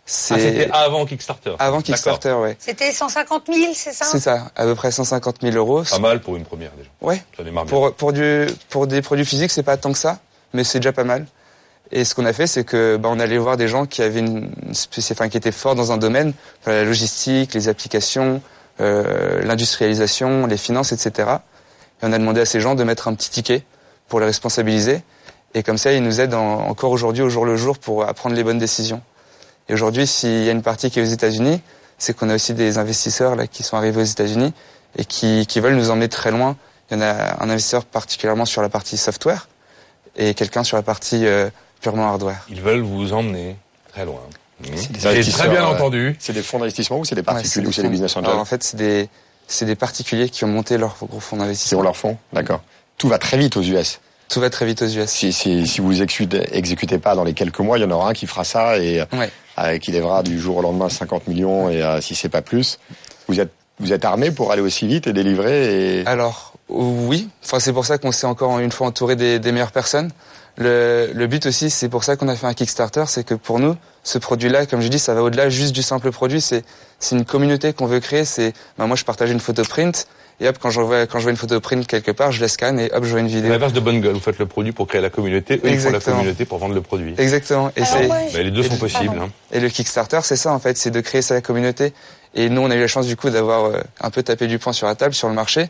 c'est 0.03 0.33
Ah, 0.33 0.39
c'était 0.39 0.69
avant 0.71 1.05
Kickstarter. 1.05 1.53
avant 1.59 1.81
Kickstarter, 1.81 2.31
ouais. 2.33 2.55
C'était 2.57 2.91
150 2.91 3.43
000, 3.53 3.73
c'est 3.75 3.93
ça? 3.93 4.05
C'est 4.05 4.19
ça, 4.19 4.49
à 4.55 4.63
peu 4.63 4.73
près 4.73 4.89
150 4.91 5.41
000 5.43 5.55
euros. 5.55 5.83
Pas 5.83 5.99
mal 5.99 6.19
pour 6.19 6.35
une 6.35 6.43
première 6.45 6.71
déjà. 6.71 6.89
Ouais. 7.01 7.23
Ça 7.37 7.43
démarre 7.43 7.65
bien. 7.65 7.69
Pour, 7.69 7.93
pour, 7.93 8.13
du, 8.13 8.47
pour 8.69 8.87
des 8.87 9.03
produits 9.03 9.25
physiques, 9.25 9.51
c'est 9.51 9.61
pas 9.61 9.77
tant 9.77 9.91
que 9.91 9.99
ça, 9.99 10.17
mais 10.53 10.63
c'est 10.63 10.79
déjà 10.79 10.91
pas 10.91 11.03
mal. 11.03 11.27
Et 11.95 12.05
ce 12.05 12.15
qu'on 12.15 12.25
a 12.25 12.33
fait, 12.33 12.47
c'est 12.47 12.63
que 12.63 12.97
bah, 12.97 13.09
on 13.11 13.19
allait 13.19 13.37
voir 13.37 13.55
des 13.55 13.67
gens 13.67 13.85
qui 13.85 14.01
avaient 14.01 14.19
une, 14.19 14.49
enfin, 15.11 15.29
qui 15.29 15.37
étaient 15.37 15.51
forts 15.51 15.75
dans 15.75 15.91
un 15.91 15.97
domaine, 15.97 16.33
enfin, 16.61 16.71
la 16.71 16.83
logistique, 16.83 17.53
les 17.53 17.69
applications, 17.69 18.41
euh, 18.81 19.43
l'industrialisation, 19.43 20.47
les 20.47 20.57
finances, 20.57 20.91
etc. 20.91 21.29
Et 22.01 22.05
on 22.05 22.11
a 22.11 22.17
demandé 22.17 22.41
à 22.41 22.45
ces 22.45 22.59
gens 22.59 22.73
de 22.73 22.83
mettre 22.83 23.07
un 23.07 23.13
petit 23.13 23.29
ticket 23.29 23.63
pour 24.07 24.19
les 24.19 24.25
responsabiliser. 24.25 25.03
Et 25.53 25.61
comme 25.61 25.77
ça, 25.77 25.93
ils 25.93 26.01
nous 26.01 26.19
aident 26.19 26.33
en- 26.33 26.67
encore 26.67 26.89
aujourd'hui, 26.89 27.21
au 27.21 27.29
jour 27.29 27.45
le 27.45 27.55
jour, 27.57 27.77
pour 27.77 28.03
prendre 28.15 28.35
les 28.35 28.43
bonnes 28.43 28.57
décisions. 28.57 29.01
Et 29.69 29.73
aujourd'hui, 29.75 30.07
s'il 30.07 30.43
y 30.43 30.49
a 30.49 30.51
une 30.51 30.63
partie 30.63 30.89
qui 30.89 30.99
est 30.99 31.03
aux 31.03 31.05
États-Unis, 31.05 31.61
c'est 31.99 32.15
qu'on 32.17 32.29
a 32.31 32.35
aussi 32.35 32.55
des 32.55 32.79
investisseurs 32.79 33.35
là 33.35 33.45
qui 33.45 33.61
sont 33.61 33.77
arrivés 33.77 34.01
aux 34.01 34.05
États-Unis 34.05 34.51
et 34.97 35.05
qui, 35.05 35.45
qui 35.45 35.59
veulent 35.59 35.75
nous 35.75 35.91
emmener 35.91 36.09
très 36.09 36.31
loin. 36.31 36.57
Il 36.89 36.95
y 36.95 36.97
en 36.97 37.01
a 37.01 37.37
un 37.43 37.49
investisseur 37.51 37.85
particulièrement 37.85 38.45
sur 38.45 38.63
la 38.63 38.69
partie 38.69 38.97
software 38.97 39.47
et 40.17 40.33
quelqu'un 40.33 40.63
sur 40.63 40.75
la 40.75 40.83
partie 40.83 41.25
euh, 41.27 41.49
purement 41.83 42.07
hardware. 42.09 42.43
Ils 42.49 42.61
veulent 42.61 42.81
vous 42.81 43.13
emmener 43.13 43.55
très 43.91 44.05
loin. 44.05 44.21
Mmh. 44.61 44.65
des 44.65 44.99
J'ai 44.99 45.07
investisseurs, 45.09 45.39
très 45.45 45.49
bien 45.49 45.65
entendu. 45.65 46.15
C'est 46.19 46.33
des 46.33 46.41
fonds 46.41 46.57
d'investissement 46.59 46.99
ou 46.99 47.05
c'est 47.05 47.15
des 47.15 47.19
Ouais, 47.21 47.25
particuliers 47.25 47.67
ou 47.67 47.71
c'est 47.71 47.81
des 47.83 47.89
business 47.89 48.15
angels 48.15 48.29
Alors, 48.29 48.41
en 48.41 48.45
fait, 48.45 48.63
c'est 48.63 48.77
des, 48.77 49.09
c'est 49.47 49.65
des 49.65 49.75
particuliers 49.75 50.29
qui 50.29 50.45
ont 50.45 50.47
monté 50.47 50.77
leur 50.77 50.95
gros 51.01 51.19
fonds 51.19 51.35
Qui 51.35 51.41
ont 51.41 51.45
d'investissement. 51.45 51.81
leur 51.81 51.97
fonds 51.97 52.17
D'accord. 52.31 52.61
Tout 52.97 53.09
va 53.09 53.17
très 53.19 53.37
vite 53.37 53.57
aux 53.57 53.61
US. 53.61 53.99
Tout 54.29 54.39
va 54.39 54.49
très 54.49 54.65
vite 54.65 54.81
aux 54.81 54.87
US. 54.87 55.09
Si, 55.09 55.33
si, 55.33 55.67
si 55.67 55.81
vous 55.81 55.91
exécutez, 56.01 56.47
exécutez 56.57 56.97
pas 56.97 57.13
dans 57.15 57.23
les 57.25 57.33
quelques 57.33 57.59
mois, 57.59 57.77
il 57.77 57.81
y 57.81 57.83
en 57.85 57.91
aura 57.91 58.09
un 58.09 58.13
qui 58.13 58.25
fera 58.25 58.43
ça 58.45 58.77
et 58.79 59.03
Ouais. 59.11 59.29
euh, 59.59 59.77
qui 59.79 59.91
lèvera 59.91 60.23
du 60.23 60.39
jour 60.39 60.57
au 60.57 60.61
lendemain 60.61 60.87
50 60.89 61.27
millions 61.27 61.69
et 61.69 61.83
euh, 61.83 61.99
si 61.99 62.15
c'est 62.15 62.29
pas 62.29 62.41
plus. 62.41 62.79
Vous 63.27 63.39
êtes, 63.41 63.51
vous 63.79 63.91
êtes 63.91 64.05
armé 64.05 64.31
pour 64.31 64.51
aller 64.53 64.61
aussi 64.61 64.87
vite 64.87 65.07
et 65.07 65.13
délivrer 65.13 65.99
et... 65.99 66.07
Alors 66.07 66.53
oui, 66.69 67.27
enfin 67.43 67.59
c'est 67.59 67.73
pour 67.73 67.85
ça 67.85 67.97
qu'on 67.97 68.11
s'est 68.13 68.25
encore 68.25 68.57
une 68.59 68.71
fois 68.71 68.87
entouré 68.87 69.15
des, 69.17 69.39
des 69.39 69.51
meilleures 69.51 69.71
personnes. 69.73 70.11
Le, 70.57 71.09
le 71.13 71.27
but 71.27 71.45
aussi, 71.47 71.69
c'est 71.71 71.89
pour 71.89 72.03
ça 72.03 72.15
qu'on 72.15 72.27
a 72.27 72.35
fait 72.35 72.45
un 72.45 72.53
Kickstarter, 72.53 73.05
c'est 73.07 73.23
que 73.23 73.33
pour 73.33 73.57
nous, 73.59 73.75
ce 74.03 74.19
produit-là, 74.19 74.65
comme 74.67 74.81
je 74.81 74.87
dis, 74.87 74.99
ça 74.99 75.13
va 75.15 75.23
au-delà 75.23 75.49
juste 75.49 75.73
du 75.73 75.81
simple 75.81 76.11
produit. 76.11 76.41
C'est 76.41 76.63
c'est 76.99 77.15
une 77.15 77.25
communauté 77.25 77.73
qu'on 77.73 77.87
veut 77.87 77.99
créer. 77.99 78.23
C'est 78.23 78.53
bah, 78.77 78.85
moi, 78.85 78.95
je 78.95 79.03
partage 79.03 79.31
une 79.31 79.39
photo 79.39 79.63
print 79.63 80.07
et 80.39 80.47
hop, 80.47 80.57
quand 80.61 80.69
je 80.69 80.79
vois 80.81 81.07
quand 81.07 81.17
je 81.19 81.23
vois 81.23 81.31
une 81.31 81.37
photo 81.37 81.59
print 81.59 81.87
quelque 81.87 82.11
part, 82.11 82.31
je 82.31 82.39
la 82.41 82.47
scanne 82.47 82.79
et 82.79 82.91
hop, 82.93 83.03
je 83.03 83.09
vois 83.09 83.19
une 83.21 83.27
vidéo. 83.27 83.49
l'inverse 83.49 83.73
de 83.73 83.79
bonne 83.79 83.99
gueule. 83.99 84.13
Vous 84.13 84.19
faites 84.19 84.37
le 84.37 84.45
produit 84.45 84.71
pour 84.73 84.87
créer 84.87 85.01
la 85.01 85.09
communauté. 85.09 85.55
Eux, 85.63 85.69
ils 85.69 85.79
font 85.79 85.89
la 85.89 85.99
communauté 85.99 86.45
pour 86.45 86.59
vendre 86.59 86.75
le 86.75 86.81
produit. 86.81 87.15
Exactement. 87.17 87.71
Et 87.75 87.83
c'est 87.83 88.07
Mais 88.35 88.43
les 88.43 88.51
deux 88.51 88.61
Et 88.63 88.67
sont 88.67 88.73
le- 88.73 88.79
possibles. 88.79 89.17
hein. 89.19 89.29
Et 89.51 89.59
le 89.59 89.69
Kickstarter, 89.69 90.19
c'est 90.23 90.35
ça 90.35 90.51
en 90.53 90.59
fait, 90.59 90.77
c'est 90.77 90.91
de 90.91 91.01
créer 91.01 91.21
sa 91.23 91.41
communauté. 91.41 91.93
Et 92.35 92.49
nous, 92.49 92.61
on 92.61 92.69
a 92.69 92.75
eu 92.75 92.79
la 92.79 92.87
chance 92.87 93.07
du 93.07 93.15
coup 93.15 93.29
d'avoir 93.31 93.65
euh, 93.65 93.79
un 94.01 94.09
peu 94.11 94.21
tapé 94.23 94.45
du 94.47 94.59
poing 94.59 94.73
sur 94.73 94.85
la 94.87 94.93
table, 94.95 95.13
sur 95.15 95.29
le 95.29 95.33
marché, 95.35 95.69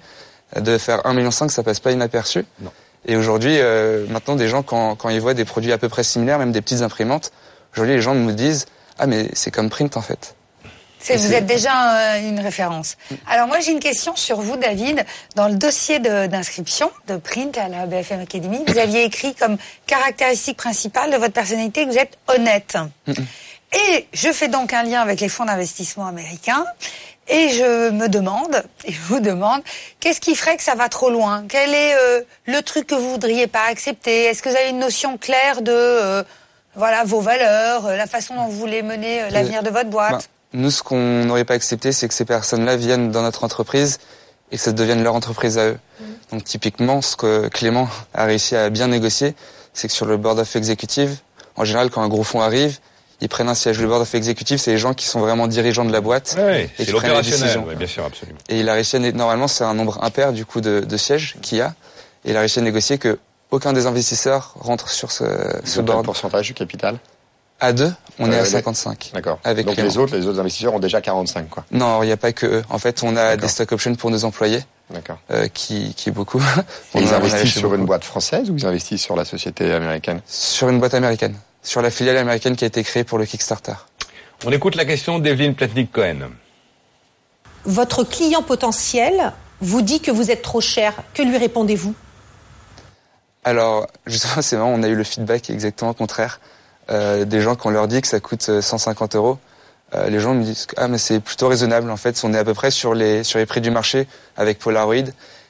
de 0.59 0.77
faire 0.77 0.99
1,5 1.05 1.13
million, 1.15 1.31
ça 1.31 1.63
passe 1.63 1.79
pas 1.79 1.91
inaperçu. 1.91 2.45
Non. 2.61 2.71
Et 3.05 3.15
aujourd'hui, 3.17 3.57
euh, 3.59 4.05
maintenant, 4.09 4.35
des 4.35 4.47
gens, 4.47 4.63
quand, 4.63 4.95
quand 4.95 5.09
ils 5.09 5.19
voient 5.21 5.33
des 5.33 5.45
produits 5.45 5.71
à 5.71 5.77
peu 5.77 5.89
près 5.89 6.03
similaires, 6.03 6.39
même 6.39 6.51
des 6.51 6.61
petites 6.61 6.81
imprimantes, 6.81 7.31
aujourd'hui, 7.73 7.95
les 7.95 8.01
gens 8.01 8.15
me 8.15 8.31
disent 8.33 8.65
Ah, 8.99 9.07
mais 9.07 9.27
c'est 9.33 9.51
comme 9.51 9.69
print 9.69 9.97
en 9.97 10.01
fait. 10.01 10.35
Vous 11.05 11.33
êtes 11.33 11.45
déjà 11.45 12.13
euh, 12.15 12.29
une 12.29 12.39
référence. 12.39 12.95
Alors 13.27 13.47
moi 13.47 13.59
j'ai 13.59 13.73
une 13.73 13.81
question 13.81 14.15
sur 14.15 14.39
vous 14.39 14.55
David. 14.55 15.05
Dans 15.35 15.49
le 15.49 15.55
dossier 15.55 15.99
de- 15.99 16.27
d'inscription 16.27 16.89
de, 17.09 17.17
print 17.17 17.57
à 17.57 17.67
la 17.67 17.87
BFM 17.87 18.21
Academy, 18.21 18.59
vous 18.65 18.77
aviez 18.77 19.03
écrit 19.03 19.35
comme 19.35 19.57
caractéristique 19.85 20.55
principale 20.55 21.11
de 21.11 21.17
votre 21.17 21.33
personnalité 21.33 21.83
que 21.83 21.89
vous 21.91 21.97
êtes 21.97 22.17
honnête. 22.29 22.77
Et 23.09 24.07
je 24.13 24.31
fais 24.31 24.47
donc 24.47 24.71
un 24.71 24.83
lien 24.83 25.01
avec 25.01 25.19
les 25.19 25.27
fonds 25.27 25.43
d'investissement 25.43 26.07
américains 26.07 26.63
et 27.27 27.49
je 27.49 27.89
me 27.89 28.07
demande, 28.09 28.63
et 28.85 28.91
je 28.91 29.01
vous 29.01 29.19
demande, 29.19 29.61
qu'est-ce 29.99 30.19
qui 30.19 30.35
ferait 30.35 30.57
que 30.57 30.63
ça 30.63 30.75
va 30.75 30.89
trop 30.89 31.09
loin? 31.09 31.45
Quel 31.47 31.73
est 31.73 31.95
euh, 31.95 32.21
le 32.45 32.61
truc 32.61 32.87
que 32.87 32.95
vous 32.95 33.11
voudriez 33.11 33.47
pas 33.47 33.65
accepter? 33.69 34.25
Est-ce 34.25 34.43
que 34.43 34.49
vous 34.49 34.55
avez 34.55 34.69
une 34.69 34.79
notion 34.79 35.17
claire 35.17 35.61
de 35.61 35.71
euh, 35.71 36.23
voilà 36.75 37.03
vos 37.03 37.21
valeurs, 37.21 37.85
euh, 37.85 37.95
la 37.95 38.07
façon 38.07 38.35
dont 38.35 38.45
vous 38.45 38.57
voulez 38.57 38.81
mener 38.81 39.23
euh, 39.23 39.29
l'avenir 39.29 39.63
de 39.63 39.69
votre 39.69 39.89
boîte? 39.89 40.29
Ben, 40.53 40.61
nous, 40.61 40.71
ce 40.71 40.83
qu'on 40.83 41.23
n'aurait 41.25 41.45
pas 41.45 41.53
accepté, 41.53 41.91
c'est 41.91 42.07
que 42.07 42.13
ces 42.13 42.25
personnes-là 42.25 42.75
viennent 42.75 43.11
dans 43.11 43.21
notre 43.21 43.43
entreprise 43.43 43.99
et 44.51 44.57
que 44.57 44.61
ça 44.61 44.71
devienne 44.71 45.03
leur 45.03 45.15
entreprise 45.15 45.57
à 45.57 45.67
eux. 45.67 45.77
Donc 46.31 46.43
typiquement, 46.43 47.01
ce 47.01 47.15
que 47.15 47.47
Clément 47.47 47.87
a 48.13 48.25
réussi 48.25 48.55
à 48.55 48.69
bien 48.69 48.87
négocier, 48.87 49.35
c'est 49.73 49.87
que 49.87 49.93
sur 49.93 50.05
le 50.05 50.17
board 50.17 50.39
of 50.39 50.55
executive, 50.55 51.17
en 51.55 51.63
général, 51.63 51.89
quand 51.89 52.01
un 52.01 52.09
gros 52.09 52.23
fonds 52.23 52.41
arrive, 52.41 52.79
ils 53.23 53.29
prennent 53.29 53.49
un 53.49 53.55
siège. 53.55 53.79
Le 53.79 53.87
board 53.87 54.01
of 54.01 54.13
executive, 54.15 54.57
c'est 54.59 54.71
les 54.71 54.77
gens 54.77 54.93
qui 54.93 55.05
sont 55.05 55.19
vraiment 55.19 55.47
dirigeants 55.47 55.85
de 55.85 55.91
la 55.91 56.01
boîte. 56.01 56.35
Ouais, 56.37 56.63
et 56.65 56.69
c'est 56.77 56.85
qui 56.85 56.91
prennent 56.93 57.11
les 57.13 57.21
décisions. 57.21 57.65
Ouais, 57.65 57.75
bien 57.75 57.87
sûr, 57.87 58.03
absolument. 58.05 58.37
Et 58.49 58.59
il 58.59 58.69
a 58.69 58.73
réussi 58.73 58.95
à, 58.97 58.99
né- 58.99 59.11
normalement, 59.13 59.47
c'est 59.47 59.63
un 59.63 59.73
nombre 59.73 60.03
impair 60.03 60.33
du 60.33 60.45
coup 60.45 60.61
de, 60.61 60.81
de 60.81 60.97
sièges 60.97 61.35
qu'il 61.41 61.57
y 61.57 61.61
a. 61.61 61.73
Et 62.25 62.31
il 62.31 62.37
a 62.37 62.39
réussi 62.41 62.59
à 62.59 62.61
négocier 62.61 62.97
que 62.97 63.19
aucun 63.51 63.73
des 63.73 63.85
investisseurs 63.85 64.53
rentre 64.59 64.89
sur 64.89 65.11
ce, 65.11 65.23
ce 65.23 65.79
ont 65.79 65.83
quel 65.83 65.85
board. 65.85 66.05
pourcentage 66.05 66.47
du 66.47 66.53
capital? 66.53 66.97
À 67.59 67.71
deux, 67.71 67.93
on 68.19 68.29
est 68.31 68.35
Euh, 68.35 68.39
à 68.39 68.43
les- 68.43 68.49
55. 68.49 69.11
D'accord. 69.13 69.39
Avec 69.45 69.65
Donc 69.65 69.75
Clément. 69.75 69.89
les 69.89 69.97
autres, 69.97 70.15
les 70.17 70.25
autres 70.27 70.39
investisseurs 70.39 70.73
ont 70.73 70.79
déjà 70.79 70.99
45 70.99 71.49
quoi. 71.49 71.63
Non, 71.71 72.03
il 72.03 72.07
n'y 72.07 72.11
a 72.11 72.17
pas 72.17 72.33
que 72.33 72.45
eux. 72.45 72.63
En 72.69 72.77
fait, 72.79 73.03
on 73.03 73.15
a 73.15 73.37
des 73.37 73.47
stock 73.47 73.71
options 73.71 73.95
pour 73.95 74.09
nos 74.11 74.25
employés, 74.25 74.59
D'accord. 74.89 75.17
euh, 75.31 75.47
qui, 75.53 75.93
qui 75.95 76.09
est 76.09 76.11
beaucoup. 76.11 76.39
Et 76.95 76.97
On 76.97 76.99
ils 76.99 77.13
investissent 77.13 77.57
sur 77.57 77.73
une 77.75 77.85
boîte 77.85 78.03
française 78.03 78.49
ou 78.49 78.57
ils 78.57 78.65
investissent 78.65 79.03
sur 79.03 79.15
la 79.15 79.23
société 79.23 79.71
américaine? 79.71 80.19
Sur 80.27 80.67
une 80.69 80.79
boîte 80.79 80.93
américaine. 80.95 81.35
Sur 81.63 81.81
la 81.81 81.89
filiale 81.89 82.17
américaine 82.17 82.55
qui 82.55 82.65
a 82.65 82.67
été 82.67 82.83
créée 82.83 83.05
pour 83.05 83.17
le 83.17 83.25
Kickstarter. 83.25 83.73
On 84.45 84.51
écoute 84.51 84.75
la 84.75 84.83
question 84.83 85.19
d'Evelyne 85.19 85.55
Platnik-Cohen. 85.55 86.29
Votre 87.65 88.03
client 88.03 88.43
potentiel 88.43 89.31
vous 89.61 89.81
dit 89.81 90.01
que 90.01 90.11
vous 90.11 90.29
êtes 90.29 90.41
trop 90.41 90.59
cher. 90.59 90.93
Que 91.13 91.23
lui 91.23 91.37
répondez-vous? 91.37 91.95
Alors, 93.45 93.87
justement, 94.05 94.41
c'est 94.41 94.57
marrant, 94.57 94.73
on 94.73 94.83
a 94.83 94.89
eu 94.89 94.95
le 94.95 95.05
feedback 95.05 95.49
exactement 95.49 95.93
contraire. 95.93 96.41
Euh, 96.89 97.23
des 97.23 97.39
gens, 97.39 97.55
quand 97.55 97.69
on 97.69 97.71
leur 97.71 97.87
dit 97.87 98.01
que 98.01 98.07
ça 98.07 98.19
coûte 98.19 98.45
euh, 98.49 98.61
150 98.61 99.15
euros, 99.15 99.39
euh, 99.95 100.09
les 100.09 100.19
gens 100.19 100.33
me 100.33 100.43
disent 100.43 100.67
ah 100.75 100.89
mais 100.89 100.97
c'est 100.97 101.21
plutôt 101.21 101.47
raisonnable. 101.47 101.89
En 101.89 101.97
fait, 101.97 102.19
on 102.25 102.33
est 102.33 102.37
à 102.37 102.43
peu 102.43 102.53
près 102.53 102.71
sur 102.71 102.93
les 102.93 103.23
sur 103.23 103.39
les 103.39 103.45
prix 103.45 103.61
du 103.61 103.71
marché 103.71 104.07
avec 104.35 104.59
Polaroid. 104.59 104.95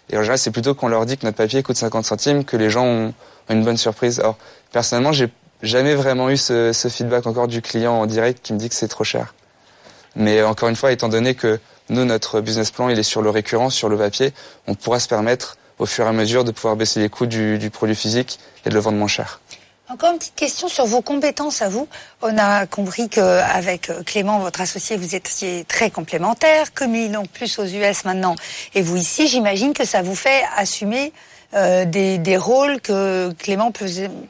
Et 0.09 0.18
en 0.18 0.22
général, 0.22 0.38
c'est 0.38 0.51
plutôt 0.51 0.76
qu'on 0.76 0.89
leur 0.89 1.07
dit 1.07 1.18
que 1.18 1.26
notre 1.26 1.38
papier 1.38 1.64
coûte 1.64 1.78
50 1.78 2.05
centimes 2.05 2.45
que 2.45 2.57
les 2.57 2.70
gens 2.70 2.86
ont, 2.86 3.14
ont 3.49 3.53
une 3.53 3.64
bonne 3.64 3.78
surprise. 3.78 4.20
Alors, 4.20 4.38
personnellement, 4.72 5.14
j'ai 5.14 5.30
jamais 5.64 5.95
vraiment 5.95 6.30
eu 6.30 6.38
ce, 6.38 6.72
feedback 6.89 7.26
encore 7.26 7.47
du 7.47 7.61
client 7.61 7.93
en 7.93 8.05
direct 8.05 8.39
qui 8.43 8.53
me 8.53 8.59
dit 8.59 8.70
que 8.70 8.76
c'est 8.76 8.88
trop 8.88 9.03
cher. 9.03 9.34
Mais 10.16 10.43
encore 10.43 10.70
une 10.70 10.76
fois, 10.76 10.91
étant 10.91 11.09
donné 11.09 11.34
que 11.34 11.59
nous, 11.89 12.05
notre 12.05 12.41
business 12.41 12.70
plan, 12.70 12.89
il 12.89 12.99
est 12.99 13.03
sur 13.03 13.22
le 13.22 13.30
récurrent, 13.30 13.70
sur 13.72 13.89
le 13.89 13.97
papier, 13.97 14.34
on 14.68 14.76
pourra 14.76 14.99
se 14.99 15.07
permettre 15.07 15.57
au 15.80 15.86
fur 15.86 16.05
et 16.05 16.09
à 16.09 16.14
mesure 16.14 16.43
de 16.43 16.51
pouvoir 16.51 16.76
baisser 16.76 16.99
les 16.99 17.09
coûts 17.09 17.26
du, 17.26 17.57
du 17.57 17.72
produit 17.72 17.95
physique 17.95 18.39
et 18.66 18.70
de 18.70 18.76
le 18.76 18.80
vendre 18.80 18.97
moins 18.97 19.07
cher. 19.07 19.39
Encore 19.89 20.11
une 20.11 20.18
petite 20.18 20.36
question 20.36 20.68
sur 20.70 20.86
vos 20.86 21.01
compétences 21.01 21.61
à 21.61 21.68
vous. 21.68 21.88
On 22.22 22.38
a 22.38 22.66
compris 22.68 23.09
qu'avec 23.09 23.91
Clément, 24.05 24.39
votre 24.39 24.61
associé, 24.61 24.95
vous 24.95 25.14
étiez 25.14 25.66
très 25.66 25.91
complémentaires, 25.91 26.74
comme 26.74 26.95
ils 26.95 27.11
donc 27.11 27.28
plus 27.30 27.59
aux 27.59 27.66
US 27.66 28.05
maintenant. 28.05 28.36
Et 28.76 28.82
vous 28.82 28.95
ici, 28.95 29.28
j'imagine 29.28 29.74
que 29.74 29.84
ça 29.84 30.01
vous 30.01 30.16
fait 30.16 30.43
assumer 30.55 31.11
euh, 31.56 31.86
des, 31.86 32.18
des 32.18 32.38
rôles 32.38 32.82
que 32.82 33.32
Clément 33.34 33.72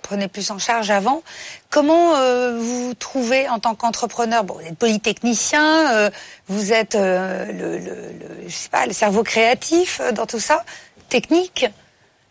prenait 0.02 0.28
plus 0.28 0.52
en 0.52 0.60
charge 0.60 0.92
avant. 0.92 1.24
Comment 1.70 2.16
euh, 2.16 2.58
vous 2.60 2.94
trouvez 2.94 3.48
en 3.50 3.60
tant 3.60 3.76
qu'entrepreneur? 3.76 4.44
Bon, 4.44 4.56
vous 4.56 4.68
êtes 4.68 4.78
polytechnicien, 4.78 5.94
euh, 5.94 6.10
vous 6.48 6.74
êtes 6.74 6.96
euh, 6.96 7.46
le, 7.46 7.78
le, 7.78 7.96
le- 7.96 8.48
je 8.48 8.54
sais 8.54 8.70
pas, 8.70 8.86
le 8.86 8.94
cerveau 8.94 9.24
créatif 9.24 10.00
euh, 10.02 10.12
dans 10.12 10.26
tout 10.26 10.40
ça, 10.40 10.64
technique. 11.10 11.66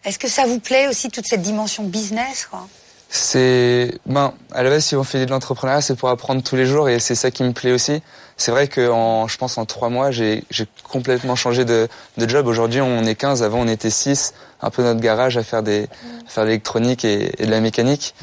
Est-ce 0.04 0.18
que 0.18 0.28
ça 0.28 0.46
vous 0.46 0.58
plaît 0.58 0.88
aussi 0.88 1.08
toute 1.10 1.26
cette 1.26 1.42
dimension 1.42 1.84
business 1.84 2.46
quoi? 2.50 2.68
C'est, 3.14 3.98
ben, 4.06 4.32
à 4.52 4.62
la 4.62 4.70
base, 4.70 4.86
si 4.86 4.96
on 4.96 5.04
fait 5.04 5.26
de 5.26 5.30
l'entrepreneuriat, 5.30 5.82
c'est 5.82 5.96
pour 5.96 6.08
apprendre 6.08 6.42
tous 6.42 6.56
les 6.56 6.64
jours 6.64 6.88
et 6.88 6.98
c'est 6.98 7.14
ça 7.14 7.30
qui 7.30 7.42
me 7.44 7.52
plaît 7.52 7.72
aussi. 7.72 8.00
C'est 8.38 8.50
vrai 8.52 8.68
que, 8.68 8.88
en, 8.88 9.28
je 9.28 9.36
pense, 9.36 9.58
en 9.58 9.66
trois 9.66 9.90
mois, 9.90 10.10
j'ai, 10.10 10.44
j'ai 10.48 10.64
complètement 10.82 11.36
changé 11.36 11.66
de, 11.66 11.88
de 12.16 12.26
job. 12.26 12.46
Aujourd'hui, 12.46 12.80
on 12.80 13.04
est 13.04 13.14
15, 13.14 13.42
avant, 13.42 13.60
on 13.60 13.68
était 13.68 13.90
6, 13.90 14.32
un 14.62 14.70
peu 14.70 14.82
notre 14.82 15.00
garage 15.00 15.36
à 15.36 15.42
faire 15.42 15.62
des, 15.62 15.88
à 16.26 16.30
faire 16.30 16.44
de 16.44 16.48
l'électronique 16.48 17.04
et, 17.04 17.34
et 17.38 17.44
de 17.44 17.50
la 17.50 17.60
mécanique. 17.60 18.14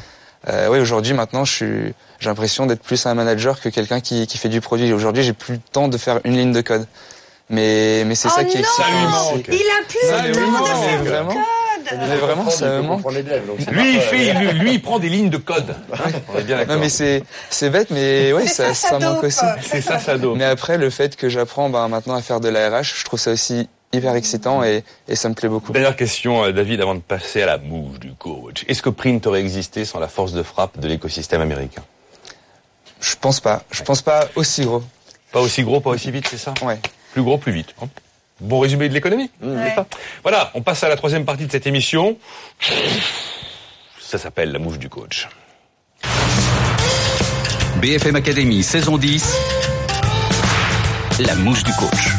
Euh, 0.47 0.69
oui, 0.71 0.79
aujourd'hui, 0.79 1.13
maintenant, 1.13 1.45
je 1.45 1.53
suis, 1.53 1.93
j'ai 2.19 2.29
l'impression 2.29 2.65
d'être 2.65 2.81
plus 2.81 3.05
un 3.05 3.13
manager 3.13 3.61
que 3.61 3.69
quelqu'un 3.69 3.99
qui, 3.99 4.25
qui 4.25 4.39
fait 4.39 4.49
du 4.49 4.59
produit. 4.59 4.91
Aujourd'hui, 4.91 5.21
j'ai 5.21 5.33
plus 5.33 5.53
le 5.53 5.61
temps 5.71 5.87
de 5.87 5.99
faire 5.99 6.19
une 6.23 6.35
ligne 6.35 6.51
de 6.51 6.61
code. 6.61 6.87
Mais, 7.51 8.05
mais 8.07 8.15
c'est 8.15 8.29
Oh 8.29 8.37
ça 8.37 8.43
qui 8.43 8.57
est 8.57 8.63
Il 9.49 9.53
a 9.53 9.85
plus 9.87 10.29
le 10.29 10.33
temps 10.33 10.61
de 10.63 10.67
faire 10.67 11.03
du 11.03 11.09
code. 11.09 11.43
Mais 11.97 12.15
vraiment, 12.17 12.49
ça 12.49 12.67
me 12.67 12.81
manque. 12.81 13.11
Lui, 13.71 13.95
il 13.95 14.01
fait, 14.01 14.33
lui, 14.33 14.51
lui, 14.59 14.73
il 14.73 14.81
prend 14.81 14.99
des 14.99 15.09
lignes 15.09 15.29
de 15.29 15.37
code. 15.37 15.75
On 16.33 16.39
est 16.39 16.43
bien 16.43 16.57
d'accord. 16.57 16.75
Non 16.75 16.81
mais 16.81 16.89
c'est 16.89 17.23
c'est 17.49 17.69
bête 17.69 17.89
mais 17.89 18.31
ouais 18.33 18.47
ça, 18.47 18.73
ça, 18.73 18.73
ça 18.73 18.89
ça 18.89 18.99
manque 18.99 19.23
aussi. 19.23 19.45
C'est 19.61 19.81
ça, 19.81 19.99
ça 19.99 20.17
dope. 20.17 20.37
Mais 20.37 20.45
après 20.45 20.77
le 20.77 20.89
fait 20.89 21.15
que 21.15 21.29
j'apprends 21.29 21.69
bah, 21.69 21.87
maintenant 21.87 22.15
à 22.15 22.21
faire 22.21 22.39
de 22.39 22.49
la 22.49 22.69
RH, 22.69 22.95
je 22.99 23.05
trouve 23.05 23.19
ça 23.19 23.31
aussi 23.31 23.67
hyper 23.91 24.15
excitant 24.15 24.63
et, 24.63 24.83
et 25.07 25.15
ça 25.15 25.29
me 25.29 25.33
plaît 25.33 25.49
beaucoup. 25.49 25.71
Dernière 25.71 25.95
question, 25.95 26.43
euh, 26.43 26.51
David, 26.51 26.81
avant 26.81 26.95
de 26.95 26.99
passer 26.99 27.41
à 27.41 27.45
la 27.47 27.57
mouche 27.57 27.99
du 27.99 28.13
coach. 28.13 28.63
Est-ce 28.67 28.81
que 28.81 28.89
Print 28.89 29.25
aurait 29.25 29.41
existé 29.41 29.83
sans 29.85 29.99
la 29.99 30.07
force 30.07 30.31
de 30.33 30.43
frappe 30.43 30.79
de 30.79 30.87
l'écosystème 30.87 31.41
américain? 31.41 31.83
Je 33.01 33.15
pense 33.19 33.39
pas. 33.39 33.63
Je 33.71 33.81
pense 33.83 34.01
pas 34.01 34.27
aussi 34.35 34.63
gros. 34.65 34.83
Pas 35.31 35.39
aussi 35.39 35.63
gros, 35.63 35.79
pas 35.79 35.91
aussi 35.91 36.11
vite, 36.11 36.27
c'est 36.29 36.37
ça? 36.37 36.53
Ouais. 36.61 36.79
Plus 37.13 37.23
gros, 37.23 37.37
plus 37.37 37.51
vite. 37.51 37.73
Bon 38.39 38.59
résumé 38.59 38.89
de 38.89 38.93
l'économie. 38.93 39.29
pas 39.75 39.87
Voilà, 40.23 40.51
on 40.53 40.61
passe 40.61 40.83
à 40.83 40.89
la 40.89 40.95
troisième 40.95 41.25
partie 41.25 41.45
de 41.45 41.51
cette 41.51 41.67
émission. 41.67 42.17
Ça 43.99 44.17
s'appelle 44.17 44.51
la 44.51 44.59
mouche 44.59 44.79
du 44.79 44.89
coach. 44.89 45.27
BFM 47.81 48.15
Academy, 48.15 48.63
saison 48.63 48.97
10. 48.97 49.35
La 51.19 51.35
mouche 51.35 51.63
du 51.63 51.71
coach. 51.73 52.18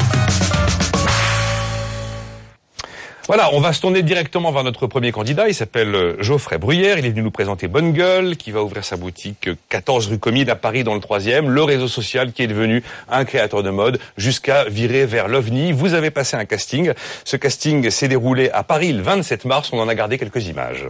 Voilà, 3.30 3.50
on 3.52 3.60
va 3.60 3.72
se 3.72 3.80
tourner 3.80 4.02
directement 4.02 4.50
vers 4.50 4.64
notre 4.64 4.88
premier 4.88 5.12
candidat. 5.12 5.46
Il 5.46 5.54
s'appelle 5.54 5.94
euh, 5.94 6.16
Geoffrey 6.20 6.58
Bruyère. 6.58 6.98
Il 6.98 7.06
est 7.06 7.10
venu 7.10 7.22
nous 7.22 7.30
présenter 7.30 7.68
Bonne 7.68 7.92
Gueule, 7.92 8.36
qui 8.36 8.50
va 8.50 8.60
ouvrir 8.60 8.84
sa 8.84 8.96
boutique 8.96 9.46
euh, 9.46 9.54
14 9.68 10.08
rue 10.08 10.18
Comide 10.18 10.50
à 10.50 10.56
Paris 10.56 10.82
dans 10.82 10.94
le 10.94 11.00
troisième. 11.00 11.48
Le 11.48 11.62
réseau 11.62 11.86
social 11.86 12.32
qui 12.32 12.42
est 12.42 12.48
devenu 12.48 12.82
un 13.08 13.24
créateur 13.24 13.62
de 13.62 13.70
mode 13.70 14.00
jusqu'à 14.16 14.64
virer 14.64 15.06
vers 15.06 15.28
l'OVNI. 15.28 15.70
Vous 15.70 15.94
avez 15.94 16.10
passé 16.10 16.36
un 16.36 16.44
casting. 16.44 16.92
Ce 17.24 17.36
casting 17.36 17.88
s'est 17.90 18.08
déroulé 18.08 18.50
à 18.50 18.64
Paris 18.64 18.92
le 18.92 19.00
27 19.00 19.44
mars. 19.44 19.70
On 19.72 19.78
en 19.78 19.86
a 19.86 19.94
gardé 19.94 20.18
quelques 20.18 20.48
images. 20.48 20.88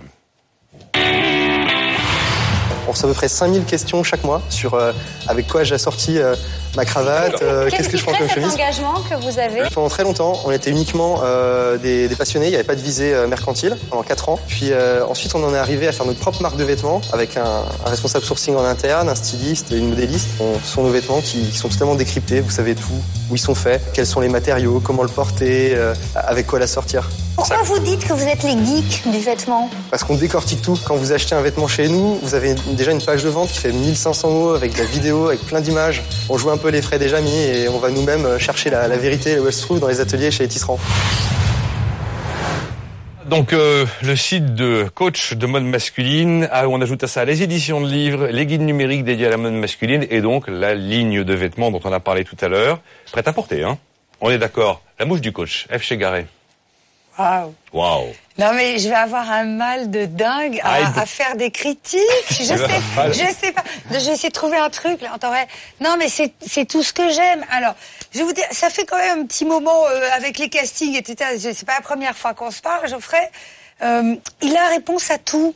On 2.90 2.92
reçoit 2.92 3.08
à 3.08 3.12
peu 3.12 3.16
près 3.16 3.28
5000 3.28 3.64
questions 3.66 4.02
chaque 4.02 4.24
mois 4.24 4.42
sur 4.48 4.74
euh, 4.74 4.92
avec 5.28 5.46
quoi 5.46 5.62
j'ai 5.62 5.76
assorti 5.76 6.18
euh, 6.18 6.34
ma 6.76 6.84
cravate, 6.84 7.42
euh, 7.42 7.68
qu'est-ce 7.70 7.88
que 7.88 7.96
je 7.96 8.02
prends 8.02 8.12
comme 8.16 8.28
cet 8.28 8.36
chemise. 8.36 8.54
engagement 8.54 8.94
que 9.08 9.14
vous 9.16 9.38
avez 9.38 9.62
Pendant 9.74 9.88
très 9.88 10.02
longtemps, 10.04 10.40
on 10.44 10.50
était 10.50 10.70
uniquement 10.70 11.20
euh, 11.24 11.76
des, 11.78 12.08
des 12.08 12.14
passionnés, 12.16 12.46
il 12.46 12.50
n'y 12.50 12.54
avait 12.54 12.64
pas 12.64 12.76
de 12.76 12.80
visée 12.80 13.12
euh, 13.12 13.26
mercantile 13.26 13.76
pendant 13.90 14.02
4 14.02 14.28
ans. 14.28 14.38
Puis 14.46 14.70
euh, 14.72 15.04
ensuite, 15.06 15.34
on 15.34 15.44
en 15.44 15.54
est 15.54 15.58
arrivé 15.58 15.88
à 15.88 15.92
faire 15.92 16.06
notre 16.06 16.20
propre 16.20 16.42
marque 16.42 16.56
de 16.56 16.64
vêtements 16.64 17.00
avec 17.12 17.36
un, 17.36 17.64
un 17.84 17.88
responsable 17.90 18.24
sourcing 18.24 18.54
en 18.56 18.64
interne, 18.64 19.08
un 19.08 19.14
styliste 19.14 19.72
et 19.72 19.76
une 19.78 19.90
modéliste. 19.90 20.28
On, 20.40 20.58
ce 20.62 20.72
sont 20.74 20.82
nos 20.82 20.90
vêtements 20.90 21.20
qui, 21.20 21.42
qui 21.50 21.56
sont 21.56 21.68
totalement 21.68 21.94
décryptés, 21.96 22.40
vous 22.40 22.50
savez 22.50 22.74
tout, 22.74 22.82
où 23.30 23.34
ils 23.34 23.38
sont 23.40 23.54
faits, 23.54 23.82
quels 23.92 24.06
sont 24.06 24.20
les 24.20 24.28
matériaux, 24.28 24.80
comment 24.84 25.02
le 25.02 25.08
porter, 25.08 25.72
euh, 25.74 25.94
avec 26.14 26.46
quoi 26.46 26.58
la 26.58 26.66
sortir. 26.66 27.08
Pourquoi 27.36 27.62
vous 27.64 27.78
dites 27.78 28.06
que 28.06 28.12
vous 28.12 28.24
êtes 28.24 28.42
les 28.42 28.50
geeks 28.50 29.10
du 29.10 29.18
vêtement 29.18 29.70
Parce 29.90 30.04
qu'on 30.04 30.16
décortique 30.16 30.60
tout. 30.60 30.78
Quand 30.84 30.96
vous 30.96 31.12
achetez 31.12 31.34
un 31.34 31.40
vêtement 31.40 31.68
chez 31.68 31.88
nous, 31.88 32.18
vous 32.22 32.34
avez 32.34 32.54
déjà 32.72 32.90
une 32.90 33.00
page 33.00 33.24
de 33.24 33.30
vente 33.30 33.48
qui 33.48 33.58
fait 33.58 33.72
1500 33.72 34.30
mots 34.30 34.54
avec 34.54 34.74
de 34.74 34.78
la 34.78 34.84
vidéo, 34.84 35.28
avec 35.28 35.40
plein 35.46 35.60
d'images. 35.62 36.02
On 36.28 36.36
joue 36.36 36.50
un 36.50 36.58
peu 36.60 36.68
les 36.68 36.82
frais 36.82 36.98
déjà 36.98 37.20
mis 37.20 37.36
et 37.36 37.68
on 37.68 37.78
va 37.78 37.90
nous-mêmes 37.90 38.38
chercher 38.38 38.70
la, 38.70 38.86
la 38.86 38.96
vérité 38.96 39.38
où 39.38 39.46
elle 39.46 39.52
se 39.52 39.62
trouve 39.62 39.80
dans 39.80 39.88
les 39.88 40.00
ateliers 40.00 40.30
chez 40.30 40.44
les 40.44 40.48
tisserands. 40.48 40.78
Donc 43.26 43.52
euh, 43.52 43.86
le 44.02 44.16
site 44.16 44.54
de 44.54 44.86
coach 44.92 45.34
de 45.34 45.46
mode 45.46 45.62
masculine, 45.62 46.48
ah, 46.50 46.68
on 46.68 46.80
ajoute 46.80 47.04
à 47.04 47.06
ça 47.06 47.24
les 47.24 47.42
éditions 47.42 47.80
de 47.80 47.86
livres, 47.86 48.26
les 48.26 48.44
guides 48.44 48.60
numériques 48.60 49.04
dédiés 49.04 49.28
à 49.28 49.30
la 49.30 49.36
mode 49.36 49.52
masculine 49.52 50.04
et 50.10 50.20
donc 50.20 50.48
la 50.48 50.74
ligne 50.74 51.22
de 51.22 51.34
vêtements 51.34 51.70
dont 51.70 51.80
on 51.84 51.92
a 51.92 52.00
parlé 52.00 52.24
tout 52.24 52.36
à 52.40 52.48
l'heure. 52.48 52.80
Prête 53.12 53.28
à 53.28 53.32
porter, 53.32 53.62
hein 53.62 53.78
On 54.20 54.30
est 54.30 54.38
d'accord. 54.38 54.82
La 54.98 55.04
mouche 55.04 55.20
du 55.20 55.32
coach, 55.32 55.68
F. 55.70 55.82
Chegaré. 55.82 56.26
Waouh. 57.20 57.54
Waouh. 57.74 58.14
Non 58.38 58.54
mais 58.54 58.78
je 58.78 58.88
vais 58.88 58.94
avoir 58.94 59.30
un 59.30 59.44
mal 59.44 59.90
de 59.90 60.06
dingue 60.06 60.58
à, 60.64 61.04
faire 61.04 61.36
des 61.36 61.50
critiques. 61.50 62.00
Je 62.30 62.34
sais, 62.44 62.56
je 63.12 63.34
sais 63.34 63.52
pas. 63.52 63.62
Je 63.90 63.96
vais 63.96 64.12
essayer 64.12 64.30
de 64.30 64.34
trouver 64.34 64.56
un 64.56 64.70
truc 64.70 65.02
là. 65.02 65.10
Non 65.80 65.96
mais 65.98 66.08
c'est 66.08 66.64
tout 66.64 66.82
ce 66.82 66.94
que 66.94 67.10
j'aime. 67.10 67.44
Alors 67.50 67.74
je 68.12 68.18
vais 68.18 68.24
vous 68.24 68.32
dire, 68.32 68.46
ça 68.52 68.70
fait 68.70 68.86
quand 68.86 68.96
même 68.96 69.20
un 69.20 69.26
petit 69.26 69.44
moment 69.44 69.86
euh, 69.86 70.08
avec 70.16 70.38
les 70.38 70.48
castings 70.48 70.96
etc. 70.96 71.36
C'est 71.38 71.66
pas 71.66 71.74
la 71.74 71.82
première 71.82 72.16
fois 72.16 72.32
qu'on 72.32 72.50
se 72.50 72.62
parle, 72.62 72.88
Geoffrey. 72.88 73.30
Euh, 73.82 74.16
il 74.40 74.56
a 74.56 74.68
réponse 74.68 75.10
à 75.10 75.18
tout. 75.18 75.54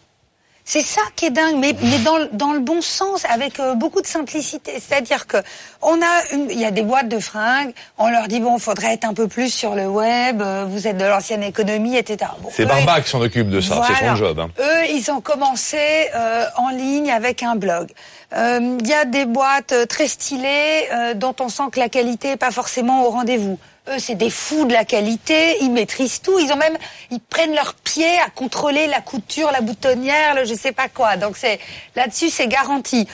C'est 0.66 0.80
ça 0.80 1.02
qui 1.14 1.26
est 1.26 1.30
dingue, 1.30 1.56
mais, 1.58 1.74
mais 1.82 1.98
dans, 1.98 2.16
le- 2.16 2.30
dans 2.32 2.52
le 2.52 2.58
bon 2.60 2.80
sens, 2.80 3.26
avec 3.28 3.60
euh, 3.60 3.74
beaucoup 3.74 4.00
de 4.00 4.06
simplicité. 4.06 4.72
C'est-à-dire 4.80 5.26
que 5.26 5.36
on 5.82 6.00
a, 6.00 6.32
une, 6.32 6.50
il 6.50 6.58
y 6.58 6.64
a 6.64 6.70
des 6.70 6.80
boîtes 6.82 7.08
de 7.08 7.18
fringues. 7.18 7.74
On 7.98 8.08
leur 8.08 8.28
dit 8.28 8.40
bon, 8.40 8.58
faudrait 8.58 8.94
être 8.94 9.04
un 9.04 9.12
peu 9.12 9.28
plus 9.28 9.52
sur 9.52 9.74
le 9.74 9.86
web. 9.86 10.40
euh, 10.40 10.64
vous 10.66 10.88
êtes 10.88 10.96
de 10.96 11.04
l'ancienne 11.04 11.42
économie, 11.42 11.96
etc. 11.98 12.30
Bon, 12.40 12.48
C'est 12.50 12.64
Barba 12.64 13.02
qui 13.02 13.10
s'en 13.10 13.20
occupe 13.20 13.50
de 13.50 13.60
ça, 13.60 13.82
c'est 13.86 14.06
son 14.06 14.16
job. 14.16 14.38
Hein. 14.40 14.48
Eux, 14.58 14.86
ils 14.90 15.10
ont 15.10 15.20
commencé 15.20 15.76
euh, 16.14 16.46
en 16.56 16.70
ligne 16.70 17.10
avec 17.10 17.42
un 17.42 17.56
blog. 17.56 17.90
Euh, 18.34 18.78
Il 18.80 18.86
y 18.88 18.94
a 18.94 19.04
des 19.04 19.26
boîtes 19.26 19.72
euh, 19.72 19.84
très 19.84 20.08
stylées 20.08 20.88
euh, 20.92 21.12
dont 21.12 21.36
on 21.40 21.50
sent 21.50 21.64
que 21.72 21.78
la 21.78 21.90
qualité 21.90 22.30
est 22.30 22.36
pas 22.38 22.50
forcément 22.50 23.04
au 23.04 23.10
rendez-vous. 23.10 23.58
Eux, 23.88 23.98
c'est 23.98 24.14
des 24.14 24.30
fous 24.30 24.64
de 24.64 24.72
la 24.72 24.84
qualité, 24.86 25.58
ils 25.60 25.70
maîtrisent 25.70 26.22
tout. 26.22 26.38
Ils 26.38 26.50
ont 26.52 26.56
même, 26.56 26.76
ils 27.10 27.20
prennent 27.20 27.54
leurs 27.54 27.74
pieds 27.74 28.18
à 28.26 28.30
contrôler 28.30 28.86
la 28.86 29.00
couture, 29.00 29.50
la 29.52 29.60
boutonnière, 29.60 30.34
le 30.34 30.44
je 30.46 30.54
sais 30.54 30.72
pas 30.72 30.88
quoi. 30.88 31.16
Donc 31.16 31.36
c'est 31.36 31.60
là-dessus, 31.94 32.30
c'est 32.30 32.46
garanti. 32.48 33.06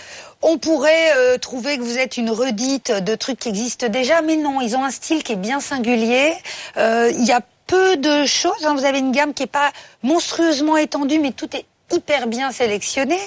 On 0.42 0.58
pourrait 0.58 1.12
euh, 1.16 1.38
trouver 1.38 1.76
que 1.76 1.82
vous 1.82 1.98
êtes 1.98 2.16
une 2.16 2.30
redite 2.30 2.92
de 2.92 3.14
trucs 3.16 3.40
qui 3.40 3.48
existent 3.48 3.88
déjà, 3.88 4.22
mais 4.22 4.36
non, 4.36 4.60
ils 4.60 4.76
ont 4.76 4.84
un 4.84 4.90
style 4.90 5.22
qui 5.24 5.32
est 5.32 5.36
bien 5.36 5.58
singulier. 5.60 6.32
Euh, 6.76 7.10
Il 7.18 7.24
y 7.24 7.32
a 7.32 7.40
peu 7.66 7.96
de 7.96 8.24
choses. 8.24 8.64
hein. 8.64 8.74
Vous 8.74 8.84
avez 8.84 9.00
une 9.00 9.12
gamme 9.12 9.34
qui 9.34 9.42
est 9.42 9.46
pas 9.48 9.72
monstrueusement 10.04 10.76
étendue, 10.76 11.18
mais 11.18 11.32
tout 11.32 11.54
est 11.56 11.66
hyper 11.92 12.28
bien 12.28 12.52
sélectionné. 12.52 13.18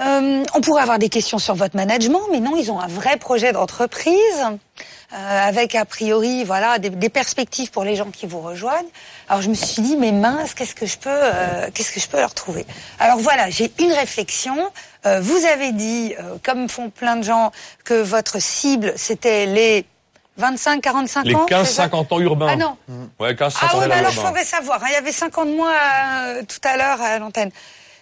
Euh, 0.00 0.44
on 0.54 0.60
pourrait 0.60 0.82
avoir 0.82 0.98
des 1.00 1.08
questions 1.08 1.38
sur 1.38 1.54
votre 1.56 1.74
management, 1.76 2.20
mais 2.30 2.38
non, 2.40 2.56
ils 2.56 2.70
ont 2.70 2.78
un 2.78 2.86
vrai 2.86 3.16
projet 3.16 3.52
d'entreprise 3.52 4.44
avec 5.10 5.74
a 5.74 5.84
priori 5.84 6.44
voilà 6.44 6.78
des, 6.78 6.90
des 6.90 7.08
perspectives 7.08 7.70
pour 7.70 7.84
les 7.84 7.96
gens 7.96 8.10
qui 8.10 8.26
vous 8.26 8.40
rejoignent. 8.40 8.86
Alors 9.28 9.42
je 9.42 9.48
me 9.48 9.54
suis 9.54 9.80
dit 9.82 9.96
mais 9.96 10.12
mince, 10.12 10.54
qu'est-ce 10.54 10.74
que 10.74 10.86
je 10.86 10.98
peux 10.98 11.08
euh, 11.10 11.68
qu'est-ce 11.72 11.92
que 11.92 12.00
je 12.00 12.08
peux 12.08 12.18
leur 12.18 12.34
trouver? 12.34 12.66
Alors 12.98 13.18
voilà, 13.18 13.48
j'ai 13.50 13.72
une 13.78 13.92
réflexion. 13.92 14.56
Euh, 15.06 15.20
vous 15.20 15.44
avez 15.46 15.72
dit, 15.72 16.14
euh, 16.18 16.36
comme 16.42 16.68
font 16.68 16.90
plein 16.90 17.16
de 17.16 17.22
gens, 17.22 17.52
que 17.84 17.94
votre 17.94 18.40
cible 18.40 18.92
c'était 18.96 19.46
les 19.46 19.86
25, 20.36 20.80
45 20.82 21.24
Les 21.26 21.34
ans. 21.34 21.46
c'est 21.48 21.64
ça? 21.64 21.86
15-50 21.88 22.14
ans 22.14 22.20
urbains. 22.20 22.48
Ah 22.52 22.56
non. 22.56 22.76
Ouais, 23.18 23.32
15-50 23.32 23.58
Ah 23.60 23.74
ans 23.74 23.78
oui, 23.80 23.84
mais 23.88 23.94
alors 23.94 24.12
je 24.12 24.20
faudrait 24.20 24.44
savoir. 24.44 24.82
hein. 24.82 24.86
Il 24.90 24.92
y 24.92 24.96
avait 24.96 25.10
50 25.10 25.48
mois 25.48 25.72
euh, 25.72 26.42
tout 26.42 26.60
à 26.68 26.76
l'heure 26.76 27.00
à 27.02 27.18
l'antenne. 27.18 27.50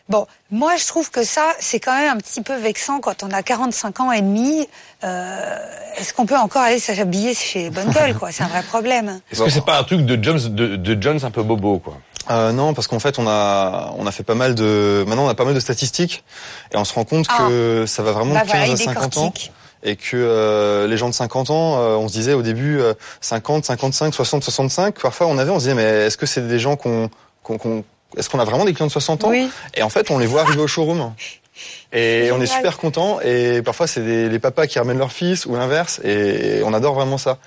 Bon, 0.09 0.27
moi 0.53 0.77
je 0.77 0.87
trouve 0.87 1.11
que 1.11 1.25
ça, 1.25 1.45
c'est 1.59 1.81
quand 1.81 1.97
même 1.97 2.17
un 2.17 2.19
petit 2.19 2.41
peu 2.41 2.55
vexant 2.57 3.01
quand 3.01 3.25
on 3.25 3.31
a 3.33 3.43
45 3.43 4.01
ans 4.01 4.13
et 4.13 4.21
demi. 4.23 4.69
Euh, 5.03 5.57
Est-ce 5.99 6.15
qu'on 6.15 6.27
peut 6.27 6.37
encore 6.37 6.63
aller 6.63 6.79
s'habiller 6.79 7.35
chez 7.35 7.71
Bonne 7.71 7.91
Gueule, 7.91 8.15
quoi? 8.15 8.31
C'est 8.31 8.45
un 8.45 8.49
vrai 8.49 8.63
problème. 8.63 9.21
Est-ce 9.33 9.43
que 9.43 9.51
c'est 9.51 9.65
pas 9.65 9.79
un 9.79 9.85
truc 9.85 10.07
de 10.07 10.23
Jones, 10.23 10.55
de, 10.55 10.77
de 10.77 11.03
Jones 11.03 11.19
un 11.23 11.31
peu 11.31 11.43
bobo, 11.43 11.79
quoi? 11.81 11.95
Euh, 12.31 12.53
non, 12.53 12.73
parce 12.75 12.87
qu'en 12.89 12.99
fait, 12.99 13.19
on 13.19 13.27
a, 13.29 13.93
on 13.99 14.07
a 14.07 14.11
fait 14.13 14.23
pas 14.25 14.35
mal 14.35 14.55
de, 14.55 15.05
maintenant 15.07 15.27
on 15.27 15.29
a 15.29 15.35
pas 15.35 15.45
mal 15.45 15.55
de 15.55 15.61
statistiques 15.61 16.25
et 16.73 16.77
on 16.77 16.85
se 16.85 16.93
rend 16.95 17.05
compte 17.05 17.27
que 17.29 17.85
ça 17.87 18.03
va 18.03 18.13
vraiment 18.13 18.35
Bah 18.35 18.41
de 18.45 18.47
15 18.47 18.51
voilà, 18.51 18.67
il 18.67 18.73
à 18.73 18.77
50 18.95 19.17
ans. 19.19 19.33
Et 19.83 19.95
que 19.95 20.17
euh, 20.17 20.89
les 20.89 20.97
gens 20.97 21.09
de 21.09 21.15
50 21.15 21.51
ans, 21.51 21.79
euh, 21.79 21.95
on 21.97 22.09
se 22.09 22.13
disait 22.15 22.33
au 22.33 22.43
début 22.43 22.81
euh, 22.81 22.95
50, 23.21 23.65
55, 23.65 24.13
60, 24.15 24.43
65. 24.43 25.01
Parfois, 25.01 25.27
on 25.29 25.39
avait, 25.39 25.51
on 25.51 25.57
se 25.61 25.65
disait, 25.65 25.75
mais 25.75 26.07
est-ce 26.07 26.17
que 26.17 26.27
c'est 26.27 26.47
des 26.49 26.59
gens 26.59 26.75
qu'on, 26.77 27.09
qu'on, 27.45 27.59
qu'on- 27.59 27.85
est-ce 28.17 28.31
qu'on 28.31 28.39
a 28.39 28.45
vraiment 28.45 28.65
des 28.65 28.73
clients 28.73 28.87
de 28.87 28.93
60 28.93 29.25
ans 29.25 29.33
Et 29.75 29.83
en 29.83 29.89
fait, 29.89 30.11
on 30.11 30.19
les 30.19 30.27
voit 30.27 30.43
arriver 30.43 30.61
au 30.61 30.67
showroom. 30.67 31.13
Et 31.93 32.31
on 32.33 32.41
est 32.41 32.47
super 32.47 32.79
content. 32.79 33.21
Et 33.21 33.63
parfois, 33.63 33.87
c'est 33.87 34.01
les 34.29 34.39
papas 34.39 34.67
qui 34.67 34.79
ramènent 34.79 34.99
leur 34.99 35.13
fils 35.13 35.47
ou 35.47 35.57
l'inverse. 35.57 36.01
Et 36.05 36.63
on 36.65 36.73
adore 36.73 36.95
vraiment 36.95 37.19
ça. 37.19 37.39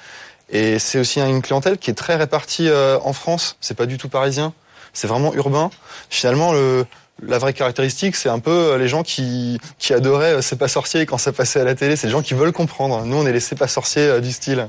Et 0.51 0.79
c'est 0.79 0.97
aussi 0.97 1.21
une 1.21 1.41
clientèle 1.41 1.77
qui 1.77 1.91
est 1.91 1.95
très 1.95 2.15
répartie 2.15 2.69
euh, 2.69 2.97
en 3.03 3.13
France. 3.13 3.57
C'est 3.61 3.77
pas 3.77 3.85
du 3.85 3.97
tout 3.97 4.09
parisien. 4.09 4.53
C'est 4.93 5.05
vraiment 5.05 5.31
urbain. 5.35 5.69
Finalement, 6.09 6.53
le, 6.53 6.87
la 7.21 7.37
vraie 7.37 7.53
caractéristique, 7.53 8.15
c'est 8.15 8.29
un 8.29 8.39
peu 8.39 8.51
euh, 8.51 8.77
les 8.79 8.87
gens 8.87 9.03
qui, 9.03 9.59
qui 9.77 9.93
adoraient 9.93 10.35
euh, 10.35 10.41
C'est 10.41 10.55
pas 10.57 10.67
sorcier 10.67 11.05
quand 11.05 11.19
ça 11.19 11.31
passait 11.31 11.61
à 11.61 11.63
la 11.63 11.75
télé. 11.75 11.95
C'est 11.95 12.07
les 12.07 12.13
gens 12.13 12.23
qui 12.23 12.33
veulent 12.33 12.51
comprendre. 12.51 13.05
Nous, 13.05 13.15
on 13.15 13.27
est 13.27 13.31
les 13.31 13.39
C'est 13.39 13.55
pas 13.55 13.67
sorciers 13.67 14.07
euh, 14.07 14.19
du 14.21 14.31
style. 14.31 14.67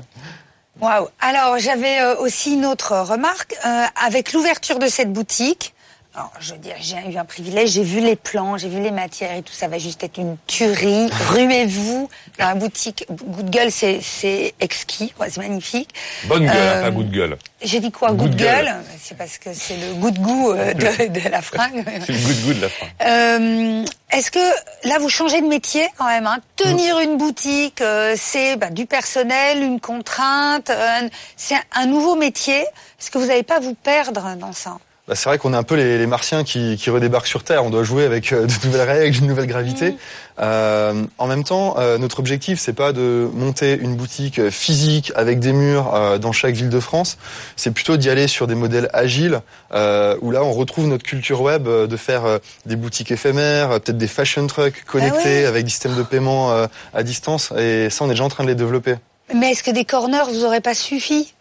Waouh. 0.79 1.07
Alors 1.19 1.59
j'avais 1.59 2.03
aussi 2.19 2.53
une 2.53 2.65
autre 2.65 2.95
remarque. 2.97 3.55
Euh, 3.65 3.85
avec 4.03 4.33
l'ouverture 4.33 4.79
de 4.79 4.87
cette 4.87 5.13
boutique, 5.13 5.73
Alors, 6.13 6.33
je 6.41 6.51
veux 6.51 6.59
dire, 6.59 6.75
j'ai 6.81 6.97
eu 7.09 7.17
un 7.17 7.23
privilège, 7.23 7.69
j'ai 7.69 7.83
vu 7.83 8.01
les 8.01 8.17
plans, 8.17 8.57
j'ai 8.57 8.67
vu 8.67 8.81
les 8.81 8.91
matières 8.91 9.33
et 9.33 9.43
tout, 9.43 9.53
ça 9.53 9.69
va 9.69 9.77
juste 9.77 10.03
être 10.03 10.17
une 10.17 10.35
tuerie. 10.45 11.09
Ruez-vous 11.29 12.09
dans 12.37 12.47
la 12.47 12.55
boutique. 12.55 13.05
Goût 13.09 13.43
de 13.43 13.49
gueule, 13.49 13.71
c'est, 13.71 14.01
c'est 14.01 14.53
exquis, 14.59 15.13
c'est 15.29 15.37
magnifique. 15.37 15.89
Bonne 16.25 16.45
gueule, 16.45 16.53
Euh, 16.53 16.79
hein, 16.79 16.83
pas 16.83 16.91
goût 16.91 17.03
de 17.03 17.15
gueule. 17.15 17.37
J'ai 17.61 17.79
dit 17.79 17.91
quoi, 17.91 18.11
goût, 18.11 18.27
de 18.27 18.35
gueule, 18.35 18.73
C'est 18.99 19.17
parce 19.17 19.37
que 19.37 19.53
c'est 19.53 19.77
le 19.77 19.93
goût 19.93 20.11
de 20.11 20.19
goût 20.19 20.51
euh, 20.51 20.73
de, 20.73 21.29
la 21.29 21.41
fringue. 21.41 21.85
C'est 22.05 22.11
le 22.11 22.17
goût 22.19 22.33
de 22.33 22.41
goût 22.41 22.53
de 22.55 22.61
la 22.61 22.69
fin. 22.69 22.85
Euh, 23.05 23.85
Est-ce 24.11 24.31
que 24.31 24.87
là 24.89 24.97
vous 24.99 25.07
changez 25.09 25.39
de 25.39 25.47
métier 25.47 25.87
quand 25.97 26.07
même 26.07 26.27
hein? 26.27 26.39
Tenir 26.57 26.99
une 26.99 27.15
boutique, 27.15 27.79
euh, 27.79 28.15
c'est 28.17 28.57
bah, 28.57 28.69
du 28.69 28.85
personnel, 28.85 29.63
une 29.63 29.79
contrainte, 29.79 30.71
euh, 30.71 31.07
c'est 31.37 31.55
un 31.73 31.85
nouveau 31.85 32.15
métier. 32.15 32.59
Est-ce 32.99 33.09
que 33.11 33.17
vous 33.17 33.27
n'allez 33.27 33.43
pas 33.43 33.61
vous 33.61 33.75
perdre 33.75 34.35
dans 34.35 34.51
ça? 34.51 34.77
Bah, 35.07 35.15
c'est 35.15 35.27
vrai 35.27 35.39
qu'on 35.39 35.53
est 35.53 35.57
un 35.57 35.63
peu 35.63 35.75
les, 35.75 35.97
les 35.97 36.05
martiens 36.05 36.43
qui, 36.43 36.77
qui 36.77 36.89
redébarquent 36.89 37.27
sur 37.27 37.43
Terre. 37.43 37.65
On 37.65 37.69
doit 37.69 37.83
jouer 37.83 38.05
avec 38.05 38.31
euh, 38.31 38.45
de 38.45 38.53
nouvelles 38.65 38.87
règles, 38.87 39.17
une 39.17 39.27
nouvelle 39.27 39.47
gravité. 39.47 39.95
Euh, 40.39 41.03
en 41.17 41.27
même 41.27 41.43
temps, 41.43 41.75
euh, 41.79 41.97
notre 41.97 42.19
objectif, 42.19 42.59
c'est 42.59 42.73
pas 42.73 42.93
de 42.93 43.27
monter 43.33 43.77
une 43.77 43.95
boutique 43.95 44.49
physique 44.49 45.11
avec 45.15 45.39
des 45.39 45.53
murs 45.53 45.93
euh, 45.93 46.17
dans 46.17 46.31
chaque 46.31 46.53
ville 46.53 46.69
de 46.69 46.79
France. 46.79 47.17
C'est 47.55 47.71
plutôt 47.71 47.97
d'y 47.97 48.09
aller 48.09 48.27
sur 48.27 48.45
des 48.47 48.55
modèles 48.55 48.89
agiles, 48.93 49.41
euh, 49.73 50.15
où 50.21 50.31
là, 50.31 50.43
on 50.43 50.51
retrouve 50.51 50.87
notre 50.87 51.03
culture 51.03 51.41
web, 51.41 51.67
de 51.67 51.97
faire 51.97 52.39
des 52.65 52.75
boutiques 52.75 53.11
éphémères, 53.11 53.69
peut-être 53.81 53.97
des 53.97 54.07
fashion 54.07 54.45
trucks 54.47 54.83
connectés 54.85 55.41
ouais. 55.41 55.45
avec 55.45 55.65
des 55.65 55.71
systèmes 55.71 55.95
de 55.95 56.03
paiement 56.03 56.51
euh, 56.51 56.67
à 56.93 57.03
distance. 57.03 57.51
Et 57.57 57.89
ça, 57.89 58.05
on 58.05 58.07
est 58.07 58.11
déjà 58.11 58.23
en 58.23 58.29
train 58.29 58.43
de 58.43 58.49
les 58.49 58.55
développer. 58.55 58.95
Mais 59.33 59.51
est-ce 59.51 59.63
que 59.63 59.71
des 59.71 59.85
corners 59.85 60.25
vous 60.29 60.43
auraient 60.43 60.61
pas 60.61 60.73
suffi? 60.73 61.33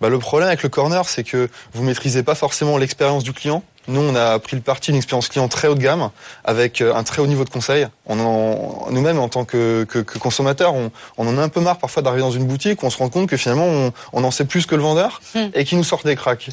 Bah, 0.00 0.08
le 0.08 0.18
problème 0.18 0.48
avec 0.48 0.62
le 0.62 0.68
corner, 0.68 1.08
c'est 1.08 1.24
que 1.24 1.48
vous 1.72 1.82
maîtrisez 1.82 2.22
pas 2.22 2.34
forcément 2.34 2.78
l'expérience 2.78 3.24
du 3.24 3.32
client. 3.32 3.62
Nous, 3.88 4.00
on 4.02 4.14
a 4.14 4.38
pris 4.38 4.54
le 4.54 4.60
parti 4.60 4.90
d'une 4.90 4.98
expérience 4.98 5.28
client 5.28 5.48
très 5.48 5.66
haut 5.66 5.74
de 5.74 5.80
gamme, 5.80 6.10
avec 6.44 6.82
euh, 6.82 6.94
un 6.94 7.02
très 7.04 7.22
haut 7.22 7.26
niveau 7.26 7.44
de 7.44 7.48
conseil. 7.48 7.88
On 8.04 8.20
en, 8.20 8.90
nous-mêmes, 8.90 9.18
en 9.18 9.30
tant 9.30 9.46
que, 9.46 9.84
que, 9.84 10.00
que 10.00 10.18
consommateurs, 10.18 10.74
on, 10.74 10.90
on 11.16 11.26
en 11.26 11.38
a 11.38 11.42
un 11.42 11.48
peu 11.48 11.60
marre 11.60 11.78
parfois 11.78 12.02
d'arriver 12.02 12.20
dans 12.20 12.30
une 12.30 12.44
boutique 12.44 12.82
où 12.82 12.86
on 12.86 12.90
se 12.90 12.98
rend 12.98 13.08
compte 13.08 13.30
que 13.30 13.38
finalement, 13.38 13.64
on, 13.64 13.92
on 14.12 14.24
en 14.24 14.30
sait 14.30 14.44
plus 14.44 14.66
que 14.66 14.74
le 14.74 14.82
vendeur 14.82 15.22
et 15.54 15.64
qui 15.64 15.74
nous 15.74 15.84
sort 15.84 16.02
des 16.04 16.16
cracks. 16.16 16.50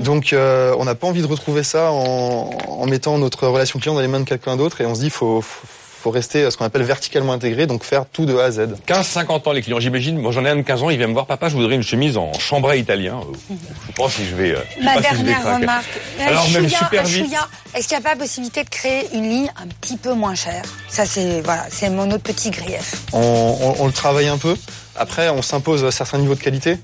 Donc, 0.00 0.34
euh, 0.34 0.74
on 0.78 0.84
n'a 0.84 0.94
pas 0.94 1.06
envie 1.06 1.22
de 1.22 1.26
retrouver 1.26 1.62
ça 1.62 1.90
en, 1.90 2.50
en 2.68 2.86
mettant 2.86 3.16
notre 3.16 3.48
relation 3.48 3.78
client 3.78 3.94
dans 3.94 4.02
les 4.02 4.08
mains 4.08 4.20
de 4.20 4.24
quelqu'un 4.24 4.56
d'autre. 4.56 4.82
Et 4.82 4.86
on 4.86 4.94
se 4.94 5.00
dit, 5.00 5.10
faut, 5.10 5.40
faut, 5.40 5.66
faut 6.04 6.10
rester 6.10 6.42
euh, 6.42 6.50
ce 6.50 6.58
qu'on 6.58 6.66
appelle 6.66 6.82
verticalement 6.82 7.32
intégré, 7.32 7.66
donc 7.66 7.82
faire 7.82 8.04
tout 8.06 8.26
de 8.26 8.36
A 8.36 8.44
à 8.44 8.50
Z. 8.50 8.60
15-50 8.86 9.48
ans 9.48 9.52
les 9.52 9.62
clients, 9.62 9.80
j'imagine. 9.80 10.18
Moi 10.18 10.32
j'en 10.32 10.44
ai 10.44 10.50
un 10.50 10.56
de 10.56 10.60
15 10.62 10.82
ans, 10.82 10.90
il 10.90 10.98
vient 10.98 11.06
me 11.06 11.14
voir, 11.14 11.24
papa, 11.26 11.48
je 11.48 11.54
voudrais 11.56 11.74
une 11.76 11.82
chemise 11.82 12.16
en 12.18 12.30
chambray 12.34 12.78
italien. 12.80 13.20
Euh, 13.50 13.54
Je 13.88 13.92
pas 13.94 14.10
si 14.10 14.26
je 14.26 14.34
vais. 14.36 14.50
euh, 14.52 14.58
Ma 14.82 14.96
si 14.96 15.00
dernière 15.00 15.54
remarque. 15.56 15.86
Alors 16.20 16.48
même 16.50 16.64
Chouïa, 16.68 16.78
super 16.78 17.04
vite. 17.04 17.34
Est-ce 17.74 17.88
qu'il 17.88 17.98
n'y 17.98 18.04
a 18.04 18.08
pas 18.10 18.16
possibilité 18.16 18.62
de 18.64 18.68
créer 18.68 19.08
une 19.14 19.28
ligne 19.28 19.50
un 19.56 19.66
petit 19.80 19.96
peu 19.96 20.12
moins 20.12 20.34
chère? 20.34 20.62
Ça 20.88 21.06
c'est 21.06 21.40
voilà, 21.40 21.64
c'est 21.70 21.88
mon 21.88 22.10
autre 22.10 22.22
petit 22.22 22.50
grief. 22.50 22.96
on, 23.14 23.18
on- 23.18 23.76
on 23.82 23.86
le 23.86 23.92
travaille 23.92 24.28
un 24.28 24.38
peu. 24.38 24.54
Après, 24.96 25.28
on 25.30 25.42
s'impose 25.42 25.88
certains 25.90 26.18
niveaux 26.18 26.36
de 26.36 26.40
qualité. 26.40 26.76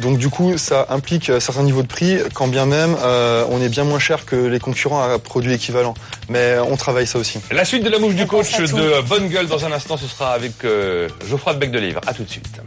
Donc 0.00 0.18
du 0.18 0.28
coup, 0.28 0.56
ça 0.58 0.86
implique 0.90 1.30
certains 1.40 1.62
niveaux 1.62 1.82
de 1.82 1.88
prix, 1.88 2.18
quand 2.34 2.48
bien 2.48 2.66
même 2.66 2.96
euh, 3.02 3.44
on 3.50 3.60
est 3.60 3.68
bien 3.68 3.84
moins 3.84 3.98
cher 3.98 4.24
que 4.24 4.36
les 4.36 4.60
concurrents 4.60 5.02
à 5.02 5.18
produits 5.18 5.52
équivalents. 5.52 5.94
Mais 6.28 6.56
on 6.58 6.76
travaille 6.76 7.06
ça 7.06 7.18
aussi. 7.18 7.40
La 7.50 7.64
suite 7.64 7.84
de 7.84 7.90
la 7.90 7.98
mouche 7.98 8.14
du 8.14 8.26
coach 8.26 8.56
de 8.58 9.00
Bonne 9.08 9.28
Gueule 9.28 9.46
dans 9.46 9.64
un 9.64 9.72
instant, 9.72 9.96
ce 9.96 10.06
sera 10.06 10.32
avec 10.32 10.64
euh, 10.64 11.08
Geoffroy 11.28 11.54
de 11.54 11.58
Bec 11.58 11.70
de 11.70 11.78
Livre. 11.78 12.00
À 12.06 12.14
tout 12.14 12.22
de 12.22 12.30
suite. 12.30 12.60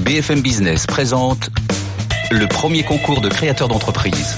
BFM 0.00 0.42
Business 0.42 0.86
présente 0.86 1.48
le 2.30 2.46
premier 2.46 2.82
concours 2.82 3.20
de 3.20 3.28
créateurs 3.28 3.68
d'entreprise. 3.68 4.36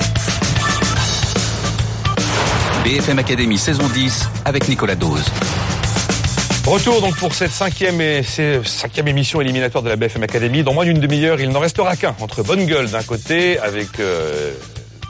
BFM 2.85 3.19
Academy 3.19 3.59
saison 3.59 3.89
10 3.89 4.29
avec 4.45 4.69
Nicolas 4.69 4.95
Dose. 4.95 5.25
Retour 6.67 7.01
donc 7.01 7.17
pour 7.17 7.33
cette 7.33 7.53
cinquième, 7.53 8.01
et, 8.01 8.23
cinquième 8.25 9.07
émission 9.07 9.41
éliminatoire 9.41 9.85
de 9.85 9.89
la 9.89 9.95
BFM 9.95 10.25
Academy. 10.25 10.65
Dans 10.65 10.75
moins 10.75 10.85
d'une 10.85 10.99
demi-heure, 10.99 11.41
il 11.41 11.51
n'en 11.51 11.61
restera 11.61 11.95
qu'un 11.95 12.17
entre 12.19 12.43
Bonne 12.43 12.67
Gueule 12.67 12.91
d'un 12.91 13.05
côté 13.05 13.57
avec 13.61 14.01
euh, 14.01 14.53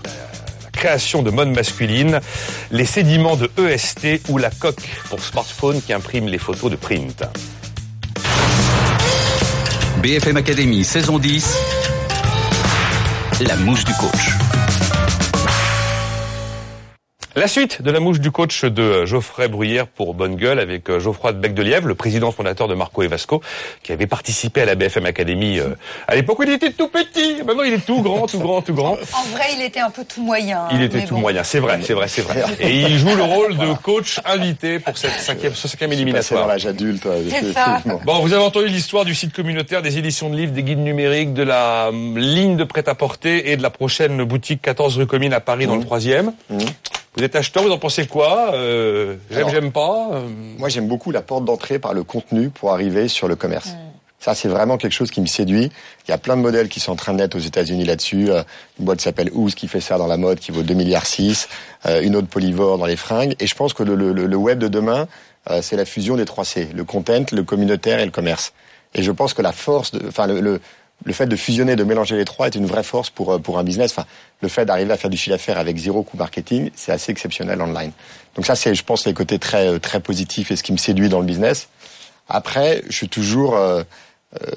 la 0.05 0.71
création 0.71 1.23
de 1.23 1.31
mode 1.31 1.49
masculine, 1.49 2.21
les 2.71 2.85
sédiments 2.85 3.37
de 3.37 3.51
EST 3.57 4.29
ou 4.29 4.37
la 4.37 4.51
coque 4.51 4.87
pour 5.09 5.23
smartphone 5.23 5.81
qui 5.81 5.95
imprime 5.95 6.29
les 6.29 6.39
photos 6.39 6.71
de 6.71 6.77
print. 6.77 7.25
BFM 10.03 10.37
Academy 10.37 10.85
saison 10.85 11.19
10. 11.19 11.57
La 13.41 13.57
mouche 13.57 13.85
du 13.85 13.95
coach. 13.95 14.66
La 17.39 17.49
suite 17.49 17.83
de 17.83 17.91
la 17.91 18.01
mouche 18.01 18.19
du 18.19 18.31
coach 18.31 18.65
de 18.65 18.81
euh, 18.81 19.05
Geoffrey 19.05 19.49
Bruyère 19.49 19.87
pour 19.87 20.15
Bonne 20.15 20.37
Gueule 20.37 20.59
avec 20.59 20.89
euh, 20.89 20.99
Geoffroy 20.99 21.35
de 21.35 21.39
Bec 21.39 21.53
de 21.53 21.63
Lièvre, 21.63 21.87
le 21.87 21.95
président 21.95 22.33
fondateur 22.33 22.67
de 22.67 22.75
Marco 22.75 23.03
et 23.03 23.09
Vasco, 23.09 23.43
qui 23.83 23.93
avait 23.93 24.07
participé 24.07 24.63
à 24.63 24.65
la 24.65 24.75
BFM 24.75 25.05
Academy 25.05 25.59
euh, 25.59 25.77
à 26.09 26.15
l'époque 26.15 26.39
où 26.39 26.45
il 26.45 26.53
était 26.53 26.73
tout 26.73 26.89
petit. 26.89 27.43
Maintenant, 27.45 27.65
il 27.65 27.75
est 27.75 27.85
tout 27.85 28.01
grand, 28.01 28.27
tout 28.27 28.39
grand, 28.39 28.63
tout 28.63 28.73
grand. 28.73 28.93
En 29.13 29.23
vrai, 29.35 29.49
il 29.55 29.61
était 29.61 29.81
un 29.81 29.91
peu 29.91 30.03
tout 30.07 30.23
moyen. 30.23 30.63
Il 30.73 30.81
était 30.81 31.05
tout 31.05 31.17
bon. 31.17 31.21
moyen, 31.21 31.45
c'est 31.45 31.59
vrai, 31.59 31.79
c'est 31.83 31.93
vrai, 31.93 32.09
c'est 32.09 32.23
vrai. 32.23 32.43
Et 32.59 32.81
il 32.81 32.97
joue 32.97 33.15
le 33.15 33.25
rôle 33.25 33.55
de 33.59 33.75
coach 33.83 34.19
invité 34.25 34.79
pour 34.79 34.97
cette 34.97 35.21
cinquième, 35.21 35.55
ce 35.55 35.69
cinquième 35.69 35.91
Passé 35.91 36.01
dans 36.03 36.09
éliminatoire. 36.09 36.47
l'âge 36.47 36.65
adulte. 36.67 37.07
C'est 37.29 37.53
ça. 37.53 37.83
Bon, 38.07 38.21
vous 38.21 38.33
avez 38.33 38.43
entendu 38.43 38.69
l'histoire 38.69 39.05
du 39.05 39.15
site 39.15 39.35
communautaire, 39.35 39.83
des 39.83 39.99
éditions 39.99 40.31
de 40.31 40.37
livres, 40.37 40.53
des 40.53 40.63
guides 40.63 40.79
numériques, 40.79 41.35
de 41.35 41.43
la 41.43 41.89
hum, 41.91 42.17
ligne 42.17 42.57
de 42.57 42.65
prêt-à-porter 42.65 43.51
et 43.51 43.59
de 43.59 43.63
la 43.63 43.69
prochaine 43.69 44.25
boutique 44.25 44.63
14 44.63 44.97
rue 44.97 45.07
Commune 45.07 45.35
à 45.35 45.41
Paris 45.41 45.67
dans 45.67 45.77
le 45.77 45.85
troisième. 45.85 46.33
Vous 47.17 47.25
êtes 47.25 47.35
acheteur, 47.35 47.63
vous 47.63 47.71
en 47.71 47.79
pensez 47.79 48.07
quoi 48.07 48.53
euh, 48.55 49.17
J'aime, 49.31 49.49
j'aime 49.51 49.73
pas 49.73 50.09
euh, 50.13 50.29
Moi, 50.59 50.69
j'aime 50.69 50.87
beaucoup 50.87 51.11
la 51.11 51.23
porte 51.23 51.45
d'entrée 51.45 51.79
par 51.79 51.95
le 51.95 52.05
contenu 52.05 52.51
pour 52.51 52.73
arriver 52.73 53.09
sur 53.09 53.27
le 53.27 53.37
commerce. 53.37 53.71
Ça, 54.19 54.35
c'est 54.35 54.49
vraiment 54.49 54.77
quelque 54.77 54.93
chose 54.93 55.11
qui 55.11 55.21
me 55.21 55.27
séduit. 55.27 55.71
Il 56.07 56.11
y 56.11 56.15
a 56.15 56.19
plein 56.19 56.37
de 56.37 56.43
modèles 56.43 56.69
qui 56.69 56.81
sont 56.81 56.93
en 56.93 56.97
train 56.97 57.13
de 57.13 57.19
naître 57.19 57.37
aux 57.37 57.41
États-Unis 57.41 57.85
là-dessus. 57.85 58.31
Euh, 58.31 58.43
Une 58.79 58.85
boîte 58.87 58.99
qui 58.99 59.05
s'appelle 59.05 59.31
Ooze 59.33 59.55
qui 59.55 59.69
fait 59.69 59.81
ça 59.81 59.99
dans 59.99 60.07
la 60.07 60.17
mode, 60.17 60.41
qui 60.41 60.51
vaut 60.53 60.63
2 60.63 60.75
milliards 60.75 61.07
6. 61.07 61.49
Euh, 61.87 62.03
une 62.03 62.17
autre 62.17 62.27
Polyvore 62.29 62.77
dans 62.79 62.87
les 62.87 62.97
fringues. 62.97 63.35
Et 63.41 63.47
je 63.47 63.55
pense 63.55 63.73
que 63.73 63.83
le, 63.83 63.95
le- 63.95 64.13
le- 64.13 64.27
le 64.27 64.37
web 64.37 64.59
de 64.59 64.69
demain, 64.69 65.07
euh, 65.51 65.61
c'est 65.63 65.77
la 65.77 65.85
fusion 65.85 66.17
des 66.17 66.25
trois 66.25 66.45
C 66.45 66.69
le 66.75 66.85
content, 66.85 67.25
le 67.33 67.43
communautaire 67.45 68.01
et 68.01 68.05
le 68.05 68.11
commerce. 68.11 68.53
Et 68.95 69.03
je 69.03 69.13
pense 69.13 69.33
que 69.33 69.43
la 69.43 69.53
force, 69.53 69.91
de, 69.93 70.07
enfin 70.09 70.27
le, 70.27 70.41
le, 70.41 70.61
le 71.05 71.13
fait 71.13 71.27
de 71.27 71.37
fusionner, 71.37 71.77
de 71.77 71.85
mélanger 71.85 72.17
les 72.17 72.25
trois 72.25 72.47
est 72.47 72.55
une 72.55 72.67
vraie 72.67 72.83
force 72.83 73.11
pour 73.11 73.33
euh, 73.33 73.39
pour 73.39 73.59
un 73.59 73.65
business. 73.65 73.93
Enfin, 73.93 74.07
le 74.41 74.49
fait 74.49 74.65
d'arriver 74.65 74.93
à 74.93 74.97
faire 74.97 75.11
du 75.11 75.17
chiffre 75.17 75.37
d'affaires 75.37 75.59
avec 75.59 75.77
zéro 75.77 76.03
coût 76.03 76.17
marketing, 76.17 76.71
c'est 76.75 76.93
assez 76.93 77.13
exceptionnel 77.13 77.61
online. 77.61 77.93
Donc 78.35 78.47
ça, 78.47 78.55
c'est, 78.55 78.75
je 78.75 78.85
pense, 78.85 79.07
les 79.07 79.15
côtés 79.15 79.39
très 79.39 79.69
euh, 79.69 79.79
très 79.79 80.01
positifs 80.01 80.51
et 80.51 80.57
ce 80.57 80.63
qui 80.63 80.73
me 80.73 80.79
séduit 80.79 81.09
dans 81.09 81.21
le 81.21 81.27
business. 81.27 81.69
Après, 82.29 82.83
je 82.89 82.97
suis 82.97 83.09
toujours 83.09 83.57
euh, 83.57 83.83
euh, 84.35 84.51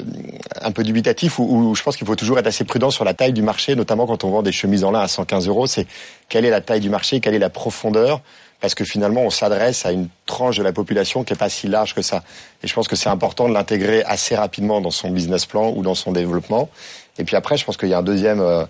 un 0.61 0.71
peu 0.71 0.83
dubitatif 0.83 1.39
où 1.39 1.75
je 1.75 1.83
pense 1.83 1.95
qu'il 1.95 2.07
faut 2.07 2.15
toujours 2.15 2.39
être 2.39 2.47
assez 2.47 2.63
prudent 2.63 2.89
sur 2.89 3.05
la 3.05 3.13
taille 3.13 3.33
du 3.33 3.43
marché, 3.43 3.75
notamment 3.75 4.07
quand 4.07 4.23
on 4.23 4.31
vend 4.31 4.41
des 4.41 4.51
chemises 4.51 4.83
en 4.83 4.91
lin 4.91 5.01
à 5.01 5.07
115 5.07 5.47
euros. 5.47 5.67
C'est 5.67 5.87
quelle 6.27 6.45
est 6.45 6.49
la 6.49 6.61
taille 6.61 6.79
du 6.79 6.89
marché, 6.89 7.19
quelle 7.19 7.35
est 7.35 7.39
la 7.39 7.51
profondeur, 7.51 8.21
parce 8.61 8.75
que 8.75 8.83
finalement 8.83 9.21
on 9.21 9.29
s'adresse 9.29 9.85
à 9.85 9.91
une 9.91 10.07
tranche 10.25 10.57
de 10.57 10.63
la 10.63 10.73
population 10.73 11.23
qui 11.23 11.33
est 11.33 11.37
pas 11.37 11.49
si 11.49 11.67
large 11.67 11.93
que 11.95 12.01
ça. 12.01 12.23
Et 12.63 12.67
je 12.67 12.73
pense 12.73 12.87
que 12.87 12.95
c'est 12.95 13.09
important 13.09 13.47
de 13.47 13.53
l'intégrer 13.53 14.03
assez 14.03 14.35
rapidement 14.35 14.81
dans 14.81 14.91
son 14.91 15.09
business 15.09 15.45
plan 15.45 15.73
ou 15.75 15.81
dans 15.81 15.95
son 15.95 16.11
développement. 16.11 16.69
Et 17.17 17.23
puis 17.23 17.35
après, 17.35 17.57
je 17.57 17.65
pense 17.65 17.77
qu'il 17.77 17.89
y 17.89 17.93
a 17.93 17.99
un 17.99 18.03
deuxième 18.03 18.39
euh, 18.39 18.63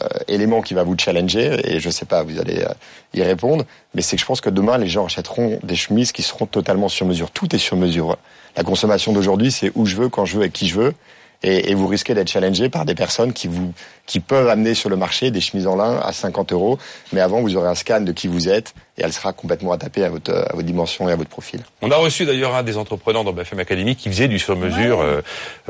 euh, 0.00 0.08
élément 0.28 0.62
qui 0.62 0.74
va 0.74 0.82
vous 0.82 0.96
challenger, 0.98 1.60
et 1.64 1.78
je 1.78 1.90
sais 1.90 2.06
pas, 2.06 2.22
vous 2.22 2.40
allez 2.40 2.60
euh, 2.62 2.72
y 3.14 3.22
répondre, 3.22 3.64
mais 3.94 4.02
c'est 4.02 4.16
que 4.16 4.20
je 4.20 4.26
pense 4.26 4.40
que 4.40 4.50
demain, 4.50 4.78
les 4.78 4.88
gens 4.88 5.06
achèteront 5.06 5.58
des 5.62 5.76
chemises 5.76 6.10
qui 6.10 6.22
seront 6.22 6.46
totalement 6.46 6.88
sur 6.88 7.06
mesure. 7.06 7.30
Tout 7.30 7.54
est 7.54 7.58
sur 7.58 7.76
mesure. 7.76 8.16
La 8.56 8.62
consommation 8.62 9.12
d'aujourd'hui, 9.12 9.52
c'est 9.52 9.72
où 9.74 9.86
je 9.86 9.96
veux, 9.96 10.08
quand 10.08 10.24
je 10.24 10.38
veux 10.38 10.44
et 10.44 10.50
qui 10.50 10.68
je 10.68 10.74
veux. 10.80 10.94
Et, 11.42 11.70
et 11.70 11.74
vous 11.74 11.86
risquez 11.86 12.14
d'être 12.14 12.30
challengé 12.30 12.70
par 12.70 12.86
des 12.86 12.94
personnes 12.94 13.32
qui 13.32 13.46
vous 13.46 13.72
qui 14.06 14.20
peuvent 14.20 14.48
amener 14.48 14.74
sur 14.74 14.90
le 14.90 14.96
marché 14.96 15.30
des 15.30 15.40
chemises 15.40 15.66
en 15.66 15.76
lin 15.76 15.98
à 16.04 16.12
50 16.12 16.52
euros, 16.52 16.78
mais 17.12 17.20
avant 17.20 17.40
vous 17.40 17.56
aurez 17.56 17.68
un 17.68 17.74
scan 17.74 18.00
de 18.02 18.12
qui 18.12 18.28
vous 18.28 18.48
êtes 18.50 18.74
et 18.98 19.02
elle 19.02 19.12
sera 19.12 19.32
complètement 19.32 19.72
adaptée 19.72 20.04
à 20.04 20.10
votre 20.10 20.32
à 20.32 20.52
votre 20.52 20.62
dimension 20.66 21.08
et 21.08 21.12
à 21.12 21.16
votre 21.16 21.30
profil. 21.30 21.60
On 21.82 21.90
a 21.90 21.96
reçu 21.96 22.26
d'ailleurs 22.26 22.54
un 22.54 22.62
des 22.62 22.76
entrepreneurs 22.76 23.24
dans 23.24 23.32
BFM 23.32 23.58
Academy 23.60 23.96
qui 23.96 24.08
faisait 24.10 24.28
du 24.28 24.38
sur-mesure, 24.38 25.00
euh, 25.00 25.22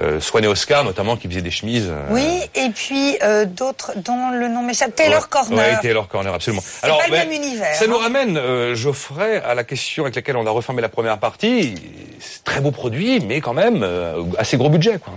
euh, 0.03 0.21
Swan 0.21 0.43
et 0.45 0.49
Oscar 0.49 0.85
notamment, 0.85 1.17
qui 1.17 1.29
faisait 1.29 1.43
des 1.43 1.51
chemises. 1.53 1.87
euh, 1.89 2.07
Oui, 2.11 2.41
et 2.57 2.71
puis 2.71 3.17
euh, 3.23 3.45
d'autres 3.45 3.93
dont 4.05 4.31
le 4.31 4.49
nom 4.49 4.63
m'échappe. 4.63 4.95
Taylor 4.97 5.23
ouais, 5.23 5.29
Corner. 5.31 5.57
Ouais, 5.59 5.79
Taylor 5.81 6.09
Corner, 6.09 6.35
absolument. 6.35 6.63
C'est 6.65 6.89
pas 6.89 7.07
le 7.07 7.13
même 7.13 7.31
univers, 7.33 7.75
Ça 7.77 7.87
nous 7.87 7.95
hein. 7.95 8.03
ramène, 8.03 8.37
euh, 8.37 8.75
Geoffrey, 8.75 9.41
à 9.43 9.55
la 9.55 9.63
question 9.65 10.03
avec 10.05 10.17
laquelle 10.17 10.37
on 10.37 10.47
a 10.47 10.51
refermé 10.51 10.83
la 10.83 10.89
première 10.89 11.19
partie. 11.19 11.77
C'est 12.21 12.43
Très 12.45 12.61
beau 12.61 12.73
produit, 12.73 13.21
mais 13.21 13.41
quand 13.41 13.55
même 13.55 13.83
euh, 13.83 14.23
assez 14.39 14.57
gros 14.59 14.69
budget, 14.69 14.99
quoi. 14.99 15.15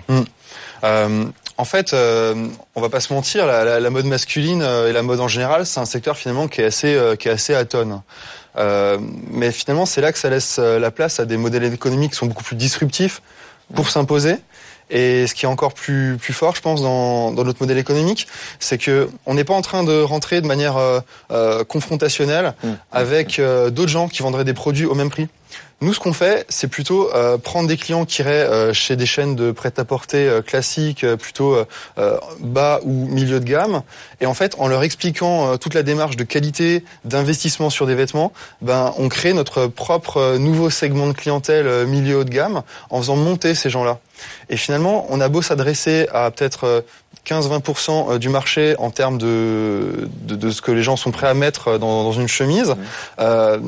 Euh, 0.84 1.26
en 1.58 1.66
fait, 1.66 1.94
euh, 1.94 2.36
on 2.76 2.82
va 2.82 2.90
pas 2.90 3.00
se 3.00 3.12
mentir, 3.14 3.46
la, 3.48 3.64
la- 3.64 3.80
la 3.80 3.90
mode 3.90 4.06
masculine 4.06 4.62
euh, 4.62 4.90
et 4.90 4.94
la 4.94 5.02
mode 5.02 5.20
en 5.20 5.28
général, 5.28 5.66
c'est 5.66 5.80
un 5.80 5.86
secteur 5.86 6.18
finalement 6.18 6.48
qui 6.48 6.62
est 6.62 6.66
assez, 6.66 6.94
euh, 6.96 7.16
qui 7.16 7.28
est 7.28 7.32
assez 7.32 7.56
atone. 7.56 8.02
Euh, 8.58 8.98
mais 9.32 9.52
finalement, 9.52 9.86
c'est 9.86 10.02
là 10.02 10.12
que 10.12 10.20
ça 10.20 10.30
laisse 10.30 10.58
la 10.60 10.92
place 10.92 11.20
à 11.20 11.26
des 11.26 11.38
modèles 11.38 11.64
économiques 11.74 12.12
qui 12.12 12.18
sont 12.18 12.26
beaucoup 12.28 12.44
plus 12.44 12.56
disruptifs 12.56 13.22
pour 13.76 13.90
s'imposer. 13.90 14.36
Et 14.90 15.28
ce 15.28 15.34
qui 15.36 15.44
est 15.46 15.50
encore 15.50 15.74
plus 15.74 16.16
plus 16.18 16.32
fort, 16.34 16.56
je 16.56 16.62
pense, 16.62 16.82
dans, 16.82 17.32
dans 17.34 17.44
notre 17.44 17.62
modèle 17.62 17.78
économique, 17.78 18.26
c'est 18.60 18.78
que 18.78 19.10
on 19.26 19.34
n'est 19.34 19.44
pas 19.44 19.54
en 19.54 19.62
train 19.62 19.84
de 19.84 20.02
rentrer 20.02 20.40
de 20.40 20.48
manière 20.48 20.78
euh, 20.78 21.64
confrontationnelle 21.66 22.54
Mmh. 22.64 22.68
avec 22.94 23.40
euh, 23.40 23.70
d'autres 23.70 23.92
gens 23.92 24.08
qui 24.08 24.22
vendraient 24.24 24.46
des 24.46 24.54
produits 24.54 24.86
au 24.86 24.96
même 24.96 25.10
prix. 25.10 25.28
Nous, 25.80 25.94
ce 25.94 26.00
qu'on 26.00 26.14
fait, 26.14 26.44
c'est 26.50 26.68
plutôt 26.68 27.14
euh, 27.14 27.38
prendre 27.38 27.68
des 27.68 27.78
clients 27.78 28.06
qui 28.06 28.24
iraient 28.24 28.32
euh, 28.32 28.74
chez 28.74 28.96
des 28.96 29.06
chaînes 29.06 29.36
de 29.36 29.52
prêt-à-porter 29.52 30.28
euh, 30.28 30.42
classiques, 30.42 31.04
euh, 31.04 31.18
plutôt 31.18 31.54
euh, 31.54 31.66
euh, 32.00 32.18
bas 32.40 32.80
ou 32.84 33.06
milieu 33.06 33.40
de 33.40 33.46
gamme, 33.46 33.84
et 34.20 34.26
en 34.26 34.34
fait, 34.34 34.56
en 34.58 34.68
leur 34.68 34.82
expliquant 34.82 35.54
euh, 35.54 35.58
toute 35.58 35.76
la 35.76 35.84
démarche 35.84 36.16
de 36.16 36.24
qualité, 36.24 36.84
d'investissement 37.06 37.70
sur 37.70 37.86
des 37.86 37.94
vêtements, 37.94 38.34
ben, 38.64 38.92
on 38.98 39.08
crée 39.08 39.34
notre 39.34 39.68
propre 39.68 40.18
euh, 40.18 40.38
nouveau 40.40 40.72
segment 40.72 41.06
de 41.06 41.14
clientèle 41.14 41.68
euh, 41.68 41.86
milieu 41.86 42.18
haut 42.18 42.24
de 42.24 42.32
gamme 42.32 42.64
en 42.90 43.00
faisant 43.00 43.16
monter 43.16 43.54
ces 43.54 43.70
gens-là. 43.70 44.00
Et 44.50 44.58
finalement, 44.58 45.06
on 45.10 45.22
a 45.22 45.30
beau 45.30 45.44
s'adresser 45.44 46.08
à 46.12 46.32
peut-être 46.32 46.64
euh, 46.64 46.82
15-20% 47.28 48.14
euh, 48.14 48.18
du 48.18 48.30
marché 48.30 48.76
en 48.80 48.90
termes 48.90 49.20
de, 49.20 50.10
de, 50.22 50.36
de 50.36 50.50
ce 50.50 50.62
que 50.62 50.72
les 50.72 50.82
gens 50.82 50.96
sont 50.96 51.12
prêts 51.12 51.28
à 51.28 51.34
mettre 51.36 51.78
dans, 51.78 52.04
dans 52.04 52.14
une 52.14 52.28
chemise. 52.28 52.74
Euh, 53.20 53.60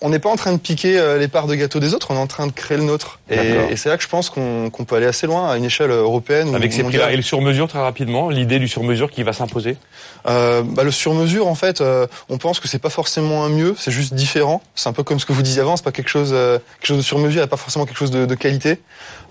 on 0.00 0.10
n'est 0.10 0.18
pas 0.18 0.28
en 0.28 0.36
train 0.36 0.52
de 0.52 0.58
piquer 0.58 0.98
euh, 0.98 1.18
les 1.18 1.28
parts 1.28 1.46
de 1.46 1.54
gâteau 1.54 1.80
des 1.80 1.94
autres, 1.94 2.08
on 2.10 2.14
est 2.14 2.18
en 2.18 2.26
train 2.26 2.46
de 2.46 2.52
créer 2.52 2.76
le 2.76 2.84
nôtre. 2.84 3.18
Et, 3.30 3.76
c'est 3.76 3.88
là 3.88 3.96
que 3.96 4.02
je 4.02 4.08
pense 4.08 4.30
qu'on 4.30 4.70
peut 4.70 4.96
aller 4.96 5.06
assez 5.06 5.26
loin 5.26 5.50
à 5.50 5.56
une 5.56 5.64
échelle 5.64 5.90
européenne. 5.90 6.54
Avec 6.54 6.72
ces 6.72 6.82
prix-là 6.82 7.12
et 7.12 7.16
le 7.16 7.22
sur-mesure 7.22 7.68
très 7.68 7.80
rapidement, 7.80 8.30
l'idée 8.30 8.58
du 8.58 8.68
sur-mesure 8.68 9.10
qui 9.10 9.22
va 9.22 9.32
s'imposer 9.32 9.76
Euh, 10.28 10.62
bah, 10.62 10.84
le 10.84 10.90
sur-mesure, 10.90 11.46
en 11.46 11.54
fait, 11.54 11.80
euh, 11.80 12.06
on 12.28 12.38
pense 12.38 12.60
que 12.60 12.68
c'est 12.68 12.78
pas 12.78 12.90
forcément 12.90 13.44
un 13.44 13.48
mieux, 13.48 13.74
c'est 13.78 13.90
juste 13.90 14.14
différent. 14.14 14.62
C'est 14.74 14.88
un 14.88 14.92
peu 14.92 15.02
comme 15.02 15.20
ce 15.20 15.26
que 15.26 15.32
vous 15.32 15.42
disiez 15.42 15.60
avant, 15.60 15.76
c'est 15.76 15.84
pas 15.84 15.92
quelque 15.92 16.08
chose, 16.08 16.30
euh, 16.32 16.58
quelque 16.78 16.88
chose 16.88 16.98
de 16.98 17.02
sur-mesure, 17.02 17.42
et 17.42 17.46
pas 17.46 17.56
forcément 17.56 17.86
quelque 17.86 17.98
chose 17.98 18.10
de, 18.10 18.26
de 18.26 18.34
qualité. 18.34 18.80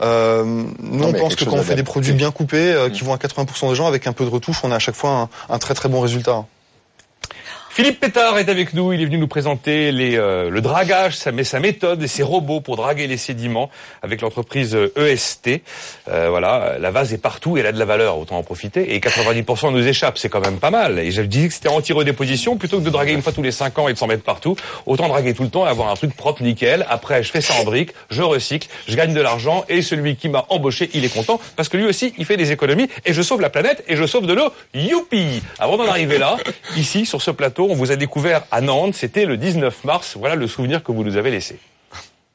Euh, 0.01 0.43
nous, 0.45 0.99
Non, 0.99 1.07
on 1.07 1.13
pense 1.13 1.35
que 1.35 1.45
quand 1.45 1.55
on 1.55 1.63
fait 1.63 1.75
des 1.75 1.83
produits 1.83 2.13
bien 2.13 2.31
coupés, 2.31 2.71
euh, 2.73 2.89
qui 2.89 3.03
vont 3.03 3.13
à 3.13 3.17
80% 3.17 3.69
des 3.69 3.75
gens, 3.75 3.87
avec 3.87 4.07
un 4.07 4.13
peu 4.13 4.25
de 4.25 4.29
retouche, 4.29 4.61
on 4.63 4.71
a 4.71 4.75
à 4.75 4.79
chaque 4.79 4.95
fois 4.95 5.29
un, 5.49 5.53
un 5.53 5.59
très 5.59 5.73
très 5.73 5.89
bon 5.89 6.01
résultat. 6.01 6.45
Philippe 7.75 7.99
Pétard 7.99 8.37
est 8.37 8.47
avec 8.47 8.73
nous. 8.73 8.93
Il 8.93 9.01
est 9.01 9.05
venu 9.05 9.17
nous 9.17 9.27
présenter 9.27 9.91
les, 9.91 10.15
euh, 10.15 10.49
le 10.49 10.61
dragage, 10.61 11.17
sa, 11.17 11.31
sa 11.43 11.59
méthode 11.59 12.01
et 12.01 12.07
ses 12.07 12.23
robots 12.23 12.61
pour 12.61 12.77
draguer 12.77 13.05
les 13.05 13.17
sédiments 13.17 13.69
avec 14.01 14.21
l'entreprise 14.21 14.73
euh, 14.75 14.93
EST. 14.95 15.61
Euh, 16.07 16.29
voilà, 16.29 16.77
la 16.79 16.91
vase 16.91 17.11
est 17.11 17.17
partout 17.17 17.57
et 17.57 17.59
elle 17.59 17.65
a 17.65 17.73
de 17.73 17.77
la 17.77 17.83
valeur, 17.83 18.17
autant 18.17 18.37
en 18.37 18.43
profiter. 18.43 18.95
Et 18.95 18.99
90% 19.01 19.73
nous 19.73 19.85
échappe, 19.85 20.17
c'est 20.17 20.29
quand 20.29 20.39
même 20.39 20.59
pas 20.59 20.71
mal. 20.71 20.99
Et 20.99 21.11
je 21.11 21.21
disais 21.21 21.49
que 21.49 21.53
c'était 21.53 21.67
anti-redéposition, 21.67 22.55
plutôt 22.55 22.79
que 22.79 22.85
de 22.85 22.89
draguer 22.89 23.11
une 23.11 23.21
fois 23.21 23.33
tous 23.33 23.41
les 23.41 23.51
5 23.51 23.77
ans 23.77 23.89
et 23.89 23.93
de 23.93 23.97
s'en 23.97 24.07
mettre 24.07 24.23
partout, 24.23 24.55
autant 24.85 25.09
draguer 25.09 25.33
tout 25.33 25.43
le 25.43 25.49
temps 25.49 25.67
et 25.67 25.69
avoir 25.69 25.89
un 25.89 25.95
truc 25.95 26.15
propre, 26.15 26.43
nickel. 26.43 26.85
Après, 26.89 27.23
je 27.23 27.29
fais 27.29 27.41
ça 27.41 27.55
en 27.55 27.65
briques, 27.65 27.91
je 28.09 28.21
recycle, 28.21 28.69
je 28.87 28.95
gagne 28.95 29.13
de 29.13 29.19
l'argent 29.19 29.65
et 29.67 29.81
celui 29.81 30.15
qui 30.15 30.29
m'a 30.29 30.45
embauché, 30.47 30.89
il 30.93 31.03
est 31.03 31.13
content 31.13 31.41
parce 31.57 31.67
que 31.67 31.75
lui 31.75 31.87
aussi, 31.87 32.13
il 32.17 32.23
fait 32.23 32.37
des 32.37 32.53
économies 32.53 32.87
et 33.03 33.11
je 33.11 33.21
sauve 33.21 33.41
la 33.41 33.49
planète 33.49 33.83
et 33.89 33.97
je 33.97 34.05
sauve 34.05 34.27
de 34.27 34.33
l'eau. 34.33 34.53
Youpi 34.73 35.43
Avant 35.59 35.75
d'en 35.75 35.89
arriver 35.89 36.17
là, 36.17 36.37
ici, 36.77 37.05
sur 37.05 37.21
ce 37.21 37.31
plateau, 37.31 37.64
on 37.69 37.75
vous 37.75 37.91
a 37.91 37.95
découvert 37.95 38.43
à 38.51 38.61
Nantes, 38.61 38.95
c'était 38.95 39.25
le 39.25 39.37
19 39.37 39.83
mars. 39.83 40.15
Voilà 40.17 40.35
le 40.35 40.47
souvenir 40.47 40.83
que 40.83 40.91
vous 40.91 41.03
nous 41.03 41.17
avez 41.17 41.31
laissé. 41.31 41.59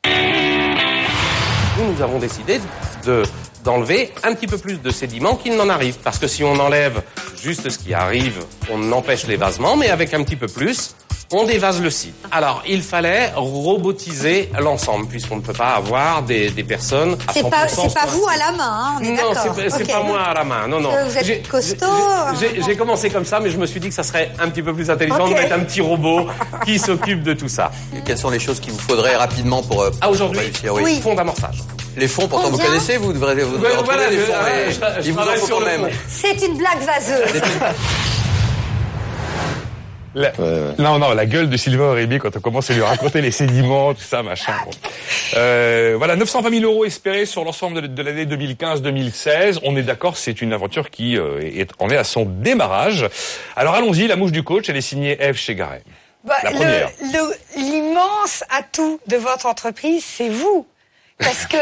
Nous, 0.06 1.92
nous 1.92 2.02
avons 2.02 2.18
décidé 2.18 2.60
de 3.06 3.22
d'enlever 3.64 4.10
un 4.22 4.34
petit 4.34 4.46
peu 4.46 4.58
plus 4.58 4.80
de 4.80 4.90
sédiments 4.90 5.36
qu'il 5.36 5.56
n'en 5.56 5.68
arrive. 5.68 5.98
Parce 6.02 6.18
que 6.18 6.26
si 6.26 6.42
on 6.44 6.58
enlève 6.58 7.02
juste 7.42 7.68
ce 7.68 7.78
qui 7.78 7.94
arrive, 7.94 8.44
on 8.70 8.92
empêche 8.92 9.26
l'évasement, 9.26 9.76
mais 9.76 9.90
avec 9.90 10.14
un 10.14 10.22
petit 10.22 10.36
peu 10.36 10.46
plus, 10.46 10.94
on 11.32 11.44
dévase 11.44 11.80
le 11.80 11.90
site. 11.90 12.14
Alors, 12.32 12.62
il 12.66 12.82
fallait 12.82 13.30
robotiser 13.36 14.50
l'ensemble, 14.58 15.06
puisqu'on 15.06 15.36
ne 15.36 15.40
peut 15.40 15.52
pas 15.52 15.74
avoir 15.74 16.22
des, 16.22 16.50
des 16.50 16.64
personnes 16.64 17.16
à 17.28 17.32
100% 17.32 17.34
C'est 17.34 17.50
pas, 17.50 17.68
c'est 17.68 17.94
pas 17.94 18.06
vous 18.06 18.26
à 18.28 18.36
la 18.36 18.52
main, 18.52 18.64
hein, 18.64 18.94
on 19.00 19.04
est 19.04 19.08
non, 19.10 19.16
d'accord. 19.32 19.54
c'est 19.56 19.64
pas, 19.70 19.76
c'est 19.78 19.92
pas 19.92 20.02
moi 20.02 20.20
à 20.22 20.34
la 20.34 20.44
main. 20.44 20.66
Non, 20.66 20.80
non. 20.80 20.90
Vous 21.06 21.16
êtes 21.16 21.24
J'ai- 21.24 21.42
costaud, 21.42 21.86
j'ai- 22.40 22.56
J'ai 22.56 22.62
j'ai 22.62 22.76
commencé 22.76 23.10
comme 23.10 23.24
ça, 23.24 23.38
mais 23.40 23.50
je 23.50 23.58
me 23.58 23.66
suis 23.66 23.78
dit 23.78 23.88
que 23.88 23.94
ça 23.94 24.02
serait 24.02 24.30
un 24.40 24.48
petit 24.48 24.62
peu 24.62 24.74
plus 24.74 24.90
intelligent 24.90 25.28
de 25.28 25.34
mettre 25.34 25.54
un 25.54 25.60
petit 25.60 25.80
robot 25.80 26.26
qui 26.64 26.78
s'occupe 26.78 27.22
de 27.22 27.32
tout 27.34 27.48
ça. 27.48 27.70
Et 27.96 28.00
quelles 28.00 28.18
sont 28.18 28.30
les 28.30 28.40
choses 28.40 28.58
qu'il 28.60 28.72
vous 28.72 28.78
faudrait 28.80 29.16
rapidement 29.16 29.62
pour, 29.62 29.82
euh, 29.82 29.90
Ah, 30.00 30.06
pour 30.06 30.12
aujourd'hui, 30.12 30.40
réussir 30.40 30.74
oui. 30.74 31.00
fond 31.00 31.14
d'amorçage. 31.14 31.58
Les 31.96 32.08
fonds, 32.08 32.26
pourtant 32.28 32.50
vous 32.50 32.58
connaissez, 32.58 32.96
vous 32.96 33.12
devrez, 33.12 33.34
vous 33.42 33.56
devrez 33.56 33.70
retrouver 33.70 33.84
voilà, 33.96 34.10
les 34.10 34.16
je- 34.18 34.22
fonds, 34.22 34.32
mais 34.44 34.70
je 34.70 35.02
je 35.02 35.08
il 35.08 35.12
vous 35.12 35.18
en 35.20 35.24
faut 35.36 35.46
sur 35.46 35.58
quand 35.58 35.64
le 35.64 35.66
même. 35.66 35.88
C'est 36.08 36.46
une 36.46 36.56
blague 36.56 36.80
vaseuse. 36.84 37.40
La- 40.14 40.32
Non, 40.78 40.98
non, 40.98 41.12
la 41.14 41.26
gueule 41.26 41.48
de 41.48 41.56
Sylvain 41.56 41.90
Aurébi 41.90 42.18
quand 42.18 42.36
on 42.36 42.40
commence 42.40 42.70
à 42.70 42.74
lui 42.74 42.82
raconter 42.82 43.20
les 43.20 43.30
sédiments, 43.30 43.94
tout 43.94 44.00
ça, 44.02 44.22
machin. 44.22 44.52
bon. 44.64 44.70
Euh, 45.36 45.94
voilà, 45.96 46.16
920 46.16 46.50
000 46.60 46.64
euros 46.72 46.84
espérés 46.84 47.26
sur 47.26 47.44
l'ensemble 47.44 47.82
de, 47.82 47.86
de 47.86 48.02
l'année 48.02 48.26
2015-2016. 48.26 49.60
On 49.62 49.76
est 49.76 49.82
d'accord, 49.82 50.16
c'est 50.16 50.42
une 50.42 50.52
aventure 50.52 50.90
qui 50.90 51.16
euh, 51.16 51.40
est, 51.40 51.70
en 51.78 51.88
est 51.90 51.96
à 51.96 52.04
son 52.04 52.24
démarrage. 52.24 53.06
Alors 53.56 53.74
allons-y, 53.74 54.06
la 54.08 54.16
mouche 54.16 54.32
du 54.32 54.42
coach, 54.42 54.68
elle 54.68 54.76
est 54.76 54.80
signée 54.80 55.16
Eve 55.20 55.36
Chegaray. 55.36 55.82
Bah, 56.24 56.34
L'immense 57.56 58.44
atout 58.50 59.00
de 59.06 59.16
votre 59.16 59.46
entreprise, 59.46 60.04
c'est 60.04 60.28
vous. 60.28 60.66
Parce 61.20 61.46
que. 61.46 61.56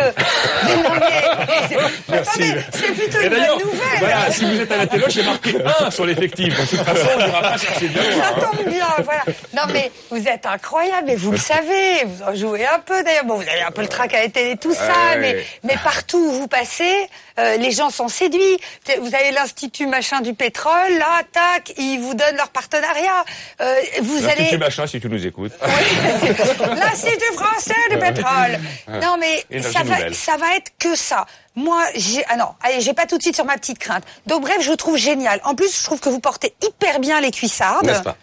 C'est 2.72 2.92
plutôt 2.92 3.20
Et 3.20 3.26
une 3.26 3.30
bonne 3.30 3.59
nouvelle. 3.64 3.98
Voilà, 3.98 4.30
si 4.30 4.44
vous 4.44 4.61
êtes 4.61 4.72
à 4.72 4.76
la 4.76 4.86
téloche, 4.86 5.12
j'ai 5.12 5.22
marqué 5.22 5.54
1 5.80 5.90
sur 5.90 6.06
l'effectif. 6.06 6.48
De 6.48 6.76
toute 6.76 6.86
façon, 6.86 7.09
on 7.14 7.26
n'ira 7.26 7.40
pas 7.40 7.56
chercher 7.59 7.88
bien. 7.88 8.02
Ça 8.02 8.40
tombe 8.40 8.68
bien, 8.68 8.86
voilà. 9.04 9.24
Non 9.54 9.62
mais 9.72 9.90
vous 10.11 10.26
êtes 10.28 10.46
incroyable 10.46 11.11
et 11.11 11.16
vous 11.16 11.32
le 11.32 11.38
savez, 11.38 12.04
vous 12.04 12.22
en 12.22 12.34
jouez 12.34 12.66
un 12.66 12.78
peu 12.80 13.02
d'ailleurs. 13.02 13.24
Bon, 13.24 13.34
vous 13.36 13.48
avez 13.48 13.62
un 13.62 13.70
peu 13.70 13.82
le 13.82 13.88
trac 13.88 14.14
à 14.14 14.22
la 14.22 14.28
télé, 14.28 14.56
tout 14.56 14.74
ça, 14.74 15.16
mais, 15.18 15.44
mais 15.64 15.76
partout 15.82 16.18
où 16.18 16.32
vous 16.32 16.48
passez, 16.48 17.09
euh, 17.39 17.57
les 17.57 17.70
gens 17.70 17.91
sont 17.91 18.09
séduits. 18.09 18.59
Vous 19.01 19.14
avez 19.14 19.30
l'Institut 19.32 19.86
machin 19.86 20.20
du 20.20 20.34
pétrole, 20.34 20.99
là, 20.99 21.22
tac, 21.32 21.72
ils 21.78 21.99
vous 21.99 22.14
donnent 22.14 22.36
leur 22.36 22.51
partenariat. 22.51 23.24
Euh, 23.61 23.74
vous 24.03 24.14
L'Institut 24.14 24.49
allez... 24.49 24.59
machin, 24.59 24.86
si 24.86 25.01
tu 25.01 25.09
nous 25.09 25.26
écoutes. 25.26 25.53
L'Institut 25.62 27.32
français 27.34 27.74
du 27.91 27.99
pétrole. 27.99 28.59
Non 28.89 29.16
mais 29.18 29.45
ça 29.62 29.82
va, 29.82 30.12
ça 30.12 30.36
va 30.36 30.57
être 30.57 30.72
que 30.78 30.95
ça. 30.95 31.26
Moi, 31.55 31.82
j'ai 31.97 32.24
ah 32.28 32.36
non, 32.36 32.49
allez, 32.62 32.80
j'ai 32.80 32.95
pas 32.95 33.07
tout 33.07 33.18
de 33.18 33.22
suite 33.22 33.34
sur 33.34 33.45
ma 33.45 33.57
petite 33.57 33.78
crainte. 33.78 34.05
Donc 34.26 34.43
bref, 34.43 34.59
je 34.61 34.70
vous 34.70 34.76
trouve 34.76 34.97
génial. 34.97 35.41
En 35.45 35.55
plus, 35.55 35.76
je 35.76 35.84
trouve 35.84 35.99
que 35.99 36.09
vous 36.09 36.20
portez 36.20 36.55
hyper 36.62 37.01
bien 37.01 37.20
les 37.20 37.30
cuissardes. 37.30 37.86
N'est-ce 37.86 38.03
pas? 38.03 38.16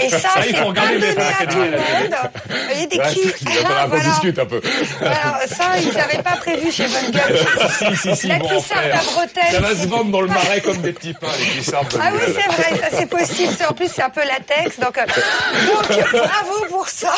Et 0.00 0.08
ça, 0.10 0.18
Ça, 0.18 0.28
il 0.40 0.44
c'est 0.50 0.56
faut 0.56 0.66
regarder 0.66 0.98
pas 0.98 1.06
les 1.06 1.14
donné 1.14 1.26
à 1.40 1.46
tout 1.46 1.58
le 1.58 1.70
monde. 1.70 2.16
Vous 2.48 2.56
voyez, 2.66 2.86
des 2.86 2.98
Ouais, 2.98 3.12
culs. 3.14 3.34
il 3.40 3.48
va 3.48 3.54
falloir 3.54 3.82
qu'on 3.84 3.88
Voilà. 3.88 4.04
discute 4.04 4.38
un 4.38 4.46
peu. 4.46 4.60
Alors, 5.00 5.38
ça, 5.48 5.64
ils 5.80 5.96
n'avaient 5.96 6.22
pas 6.22 6.36
prévu 6.36 6.70
chez 6.72 6.86
Bonne 6.86 7.10
Gueule. 7.10 7.38
si, 7.78 7.96
si, 7.96 8.16
si, 8.16 8.26
La 8.28 8.38
cuissarde 8.38 8.90
à 8.92 8.96
bretelles. 9.12 9.52
Ça 9.52 9.60
va 9.60 9.70
se 9.74 9.86
vendre 9.88 10.10
dans 10.10 10.20
le 10.20 10.28
marais 10.28 10.60
comme 10.60 10.78
des 10.78 10.92
petits 10.92 11.14
pains, 11.14 11.26
les 11.38 11.46
cuissardes. 11.46 11.86
Ah 12.00 12.10
oui, 12.12 12.20
c'est 12.26 12.52
vrai, 12.52 12.80
ça 12.80 12.96
c'est 12.98 13.06
possible. 13.08 13.52
En 13.68 13.72
plus, 13.74 13.88
c'est 13.94 14.02
un 14.02 14.10
peu 14.10 14.22
latex. 14.24 14.78
Donc, 14.78 14.98
euh, 14.98 15.04
donc 15.06 16.10
bravo 16.12 16.64
pour 16.70 16.88
ça. 16.88 17.14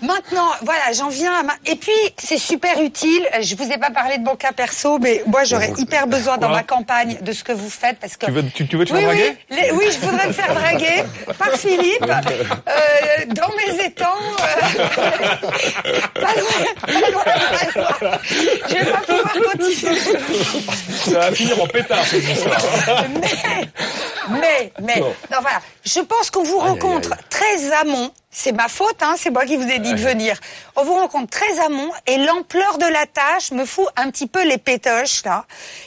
Maintenant, 0.00 0.48
voilà, 0.62 0.92
j'en 0.92 1.08
viens 1.08 1.32
à 1.40 1.42
ma... 1.42 1.52
Et 1.66 1.76
puis, 1.76 1.92
c'est 2.18 2.38
super 2.38 2.80
utile. 2.82 3.26
Je 3.40 3.54
vous 3.56 3.70
ai 3.70 3.78
pas 3.78 3.90
parlé 3.90 4.18
de 4.18 4.24
mon 4.24 4.36
cas 4.36 4.52
perso, 4.52 4.98
mais 4.98 5.22
moi, 5.26 5.44
j'aurais 5.44 5.72
hyper 5.78 6.06
besoin 6.06 6.38
dans 6.38 6.48
ma 6.48 6.62
campagne 6.62 7.18
de 7.20 7.32
ce 7.32 7.44
que 7.44 7.52
vous 7.52 7.70
faites 7.70 7.98
parce 7.98 8.16
que... 8.16 8.26
Tu 8.26 8.32
veux, 8.32 8.44
tu, 8.50 8.66
tu 8.66 8.76
veux 8.76 8.84
te 8.84 8.92
oui, 8.92 9.00
faire 9.00 9.08
draguer 9.08 9.36
oui, 9.50 9.56
les- 9.62 9.70
oui, 9.72 9.84
je 9.92 9.98
voudrais 10.06 10.26
me 10.28 10.32
faire 10.32 10.54
draguer 10.54 11.04
par 11.38 11.52
Philippe 11.52 12.02
euh, 12.04 13.24
dans 13.28 13.50
mes 13.56 13.84
étangs. 13.84 14.06
euh, 14.40 15.36
pas 16.14 16.34
loin, 16.34 16.64
pas 16.80 17.10
loin, 17.10 17.22
pas 17.24 17.98
loin. 18.00 18.18
Je 18.68 18.74
vais 18.74 18.90
pas 18.90 18.98
pouvoir 18.98 19.32
continuer. 19.32 20.00
Ça 21.04 21.18
va 21.18 21.32
finir 21.32 21.62
en 21.62 21.66
pétard, 21.66 22.04
cette 22.06 22.22
histoire. 22.28 22.58
Mais, 23.20 23.68
mais, 24.40 24.72
mais, 24.80 25.00
Non. 25.00 25.06
non, 25.30 25.38
voilà. 25.40 25.60
Je 25.84 26.00
pense 26.00 26.30
qu'on 26.30 26.42
vous 26.44 26.58
rencontre 26.58 27.10
très 27.30 27.72
amont. 27.80 28.10
C'est 28.34 28.52
ma 28.52 28.66
faute, 28.66 29.02
hein, 29.02 29.14
c'est 29.18 29.28
moi 29.28 29.44
qui 29.44 29.56
vous 29.56 29.68
ai 29.68 29.78
dit 29.78 29.92
de 29.92 30.00
venir. 30.00 30.40
On 30.76 30.84
vous 30.84 30.94
rencontre 30.94 31.28
très 31.28 31.60
amont 31.60 31.90
et 32.06 32.16
l'ampleur 32.16 32.78
de 32.78 32.86
la 32.86 33.04
tâche 33.04 33.50
me 33.50 33.66
fout 33.66 33.86
un 33.94 34.10
petit 34.10 34.26
peu 34.26 34.42
les 34.42 34.56
pétoches, 34.56 35.22
là. 35.26 35.44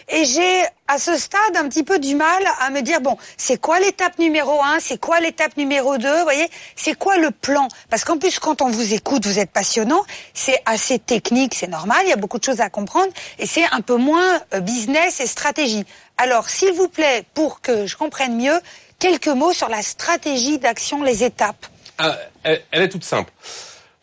Et 0.10 0.26
j'ai, 0.26 0.64
à 0.88 1.00
ce 1.00 1.18
stade, 1.18 1.58
un 1.58 1.68
petit 1.68 1.82
peu 1.82 1.98
du 1.98 2.14
mal 2.14 2.44
à 2.60 2.70
me 2.70 2.82
dire, 2.82 3.02
bon, 3.02 3.18
c'est 3.36 3.60
quoi 3.60 3.80
l'étape 3.80 4.20
numéro 4.20 4.62
un, 4.64 4.80
c'est 4.80 5.00
quoi 5.00 5.20
l'étape 5.22 5.58
numéro 5.58 5.98
deux, 5.98 6.18
vous 6.18 6.24
voyez, 6.24 6.48
c'est 6.76 6.94
quoi 6.94 7.18
le 7.18 7.32
plan? 7.32 7.68
Parce 7.90 8.06
qu'en 8.06 8.20
plus, 8.20 8.38
quand 8.38 8.62
on 8.62 8.70
vous 8.70 8.94
écoute, 8.94 9.26
vous 9.26 9.40
êtes 9.40 9.52
passionnant, 9.52 10.04
c'est 10.36 10.62
assez 10.68 11.00
technique, 11.00 11.56
c'est 11.56 11.68
normal, 11.68 11.98
il 12.04 12.10
y 12.10 12.14
a 12.14 12.18
beaucoup 12.18 12.38
de 12.38 12.44
choses 12.44 12.62
à 12.62 12.70
comprendre, 12.70 13.12
et 13.40 13.48
c'est 13.48 13.66
un 13.72 13.82
peu 13.82 13.96
moins 13.96 14.40
euh, 14.54 14.60
business 14.60 15.20
et 15.20 15.26
stratégie. 15.26 15.84
Alors, 16.20 16.48
s'il 16.48 16.74
vous 16.74 16.90
plaît, 16.90 17.26
pour 17.34 17.62
que 17.62 17.88
je 17.88 17.98
comprenne 17.98 18.38
mieux, 18.38 18.60
quelques 19.00 19.30
mots 19.30 19.52
sur 19.52 19.68
la 19.68 19.82
stratégie 19.82 20.60
d'action, 20.60 21.02
les 21.02 21.24
étapes. 21.24 21.66
Ah, 21.98 22.18
elle, 22.44 22.62
elle 22.72 22.82
est 22.84 22.90
toute 22.90 23.04
simple. 23.04 23.32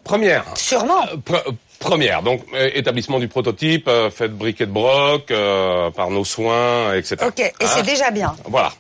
Première. 0.04 0.44
Sûrement. 0.56 1.02
Euh, 1.12 1.16
pre- 1.16 1.54
première, 1.78 2.22
donc 2.22 2.42
euh, 2.54 2.70
établissement 2.74 3.18
du 3.18 3.28
prototype, 3.28 3.86
euh, 3.88 4.10
fait 4.10 4.28
de 4.28 4.34
briquet 4.34 4.66
de 4.66 4.72
broc, 4.72 5.30
euh, 5.30 5.90
par 5.90 6.10
nos 6.10 6.24
soins, 6.24 6.94
etc. 6.94 7.16
Ok, 7.26 7.40
et 7.40 7.52
Hein 7.60 7.66
c'est 7.74 7.82
déjà 7.82 8.10
bien. 8.10 8.34
Voilà. 8.44 8.72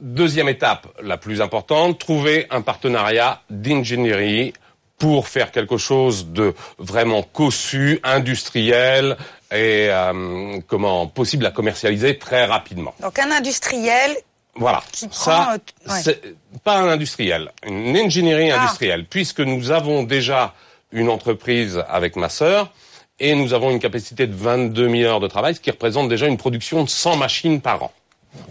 Deuxième 0.00 0.48
étape, 0.48 0.88
la 1.02 1.16
plus 1.16 1.40
importante, 1.40 1.98
trouver 1.98 2.46
un 2.50 2.60
partenariat 2.60 3.40
d'ingénierie 3.50 4.52
pour 4.98 5.28
faire 5.28 5.52
quelque 5.52 5.76
chose 5.78 6.28
de 6.28 6.54
vraiment 6.78 7.22
cossu, 7.22 8.00
industriel 8.02 9.16
euh, 9.52 10.58
comment 10.66 11.06
possible 11.06 11.46
à 11.46 11.50
commercialiser 11.50 12.18
très 12.18 12.44
rapidement. 12.46 12.94
Donc 13.00 13.18
un 13.18 13.30
industriel 13.30 14.16
Voilà. 14.54 14.82
qui. 14.92 15.08
Ça, 15.10 15.54
euh, 15.54 15.90
ouais. 15.92 16.00
c'est 16.02 16.20
pas 16.62 16.78
un 16.78 16.88
industriel, 16.88 17.50
une 17.66 17.96
ingénierie 17.96 18.50
Ah. 18.50 18.60
industrielle, 18.62 19.06
puisque 19.06 19.40
nous 19.40 19.70
avons 19.70 20.02
déjà 20.02 20.54
une 20.92 21.08
entreprise 21.08 21.82
avec 21.88 22.16
ma 22.16 22.28
sœur 22.28 22.70
et 23.18 23.34
nous 23.34 23.54
avons 23.54 23.70
une 23.70 23.78
capacité 23.80 24.26
de 24.26 24.34
22 24.34 24.88
000 24.90 25.10
heures 25.10 25.20
de 25.20 25.28
travail, 25.28 25.54
ce 25.54 25.60
qui 25.60 25.70
représente 25.70 26.08
déjà 26.08 26.26
une 26.26 26.36
production 26.36 26.84
de 26.84 26.88
100 26.88 27.16
machines 27.16 27.60
par 27.60 27.82
an. 27.82 27.92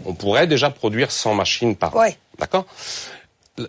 On 0.04 0.14
pourrait 0.14 0.46
déjà 0.46 0.70
produire 0.70 1.10
100 1.12 1.34
machines 1.34 1.76
par 1.76 1.94
an. 1.96 2.04
D'accord? 2.38 2.64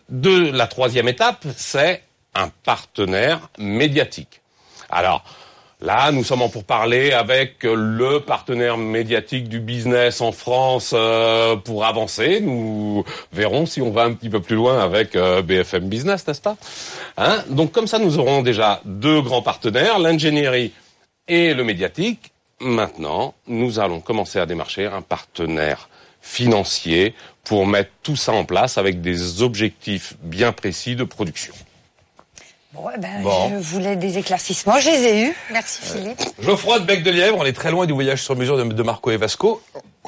De 0.10 0.52
la 0.52 0.66
troisième 0.68 1.08
étape, 1.08 1.46
c'est 1.58 2.02
un 2.34 2.50
partenaire 2.64 3.50
médiatique. 3.60 4.42
Alors, 4.90 5.24
là, 5.84 6.12
nous 6.12 6.24
sommes 6.24 6.42
en 6.42 6.50
pourparlers 6.50 7.12
avec 7.12 7.64
le 7.64 8.20
partenaire 8.20 8.78
médiatique 8.78 9.50
du 9.50 9.60
business 9.60 10.22
en 10.22 10.32
France 10.32 10.94
euh, 10.96 11.56
pour 11.58 11.86
avancer. 11.86 12.40
Nous 12.40 13.04
verrons 13.34 13.66
si 13.66 13.82
on 13.82 13.92
va 13.92 14.04
un 14.04 14.14
petit 14.14 14.30
peu 14.30 14.40
plus 14.40 14.56
loin 14.56 14.80
avec 14.80 15.16
euh, 15.16 15.42
BFM 15.42 15.90
Business, 15.90 16.26
n'est-ce 16.26 16.42
pas? 16.42 16.56
Hein? 17.18 17.44
Donc, 17.50 17.72
comme 17.72 17.88
ça, 17.88 18.00
nous 18.00 18.18
aurons 18.18 18.42
déjà 18.42 18.82
deux 18.86 19.22
grands 19.22 19.42
partenaires, 19.42 20.00
l'ingénierie 20.00 20.72
et 21.28 21.54
le 21.54 21.64
médiatique. 21.64 22.32
Maintenant, 22.62 23.34
nous 23.48 23.80
allons 23.80 24.00
commencer 24.00 24.40
à 24.40 24.46
démarcher 24.46 24.86
un 24.86 25.02
partenaire 25.02 25.90
financier 26.22 27.14
pour 27.44 27.68
mettre 27.68 27.92
tout 28.02 28.16
ça 28.16 28.32
en 28.32 28.46
place 28.46 28.78
avec 28.78 29.02
des 29.02 29.42
objectifs 29.42 30.16
bien 30.22 30.54
précis 30.54 30.96
de 30.96 31.04
production. 31.04 31.54
Bon, 32.74 32.86
eh 32.96 33.00
ben, 33.00 33.22
Bon. 33.22 33.50
je 33.50 33.56
voulais 33.58 33.96
des 33.96 34.18
éclaircissements, 34.18 34.80
je 34.80 34.90
les 34.90 35.04
ai 35.06 35.22
eus. 35.28 35.36
Merci 35.52 35.80
Philippe. 35.84 36.20
Geoffroy 36.42 36.80
de 36.80 36.86
Bec 36.86 37.04
de 37.04 37.12
Lièvre, 37.12 37.38
on 37.40 37.46
est 37.46 37.54
très 37.54 37.70
loin 37.70 37.86
du 37.86 37.94
voyage 37.94 38.24
sur 38.24 38.36
mesure 38.36 38.58
de, 38.58 38.64
de 38.64 38.84
Marco 38.84 39.12
et 39.12 39.18
Vasco. 39.18 39.62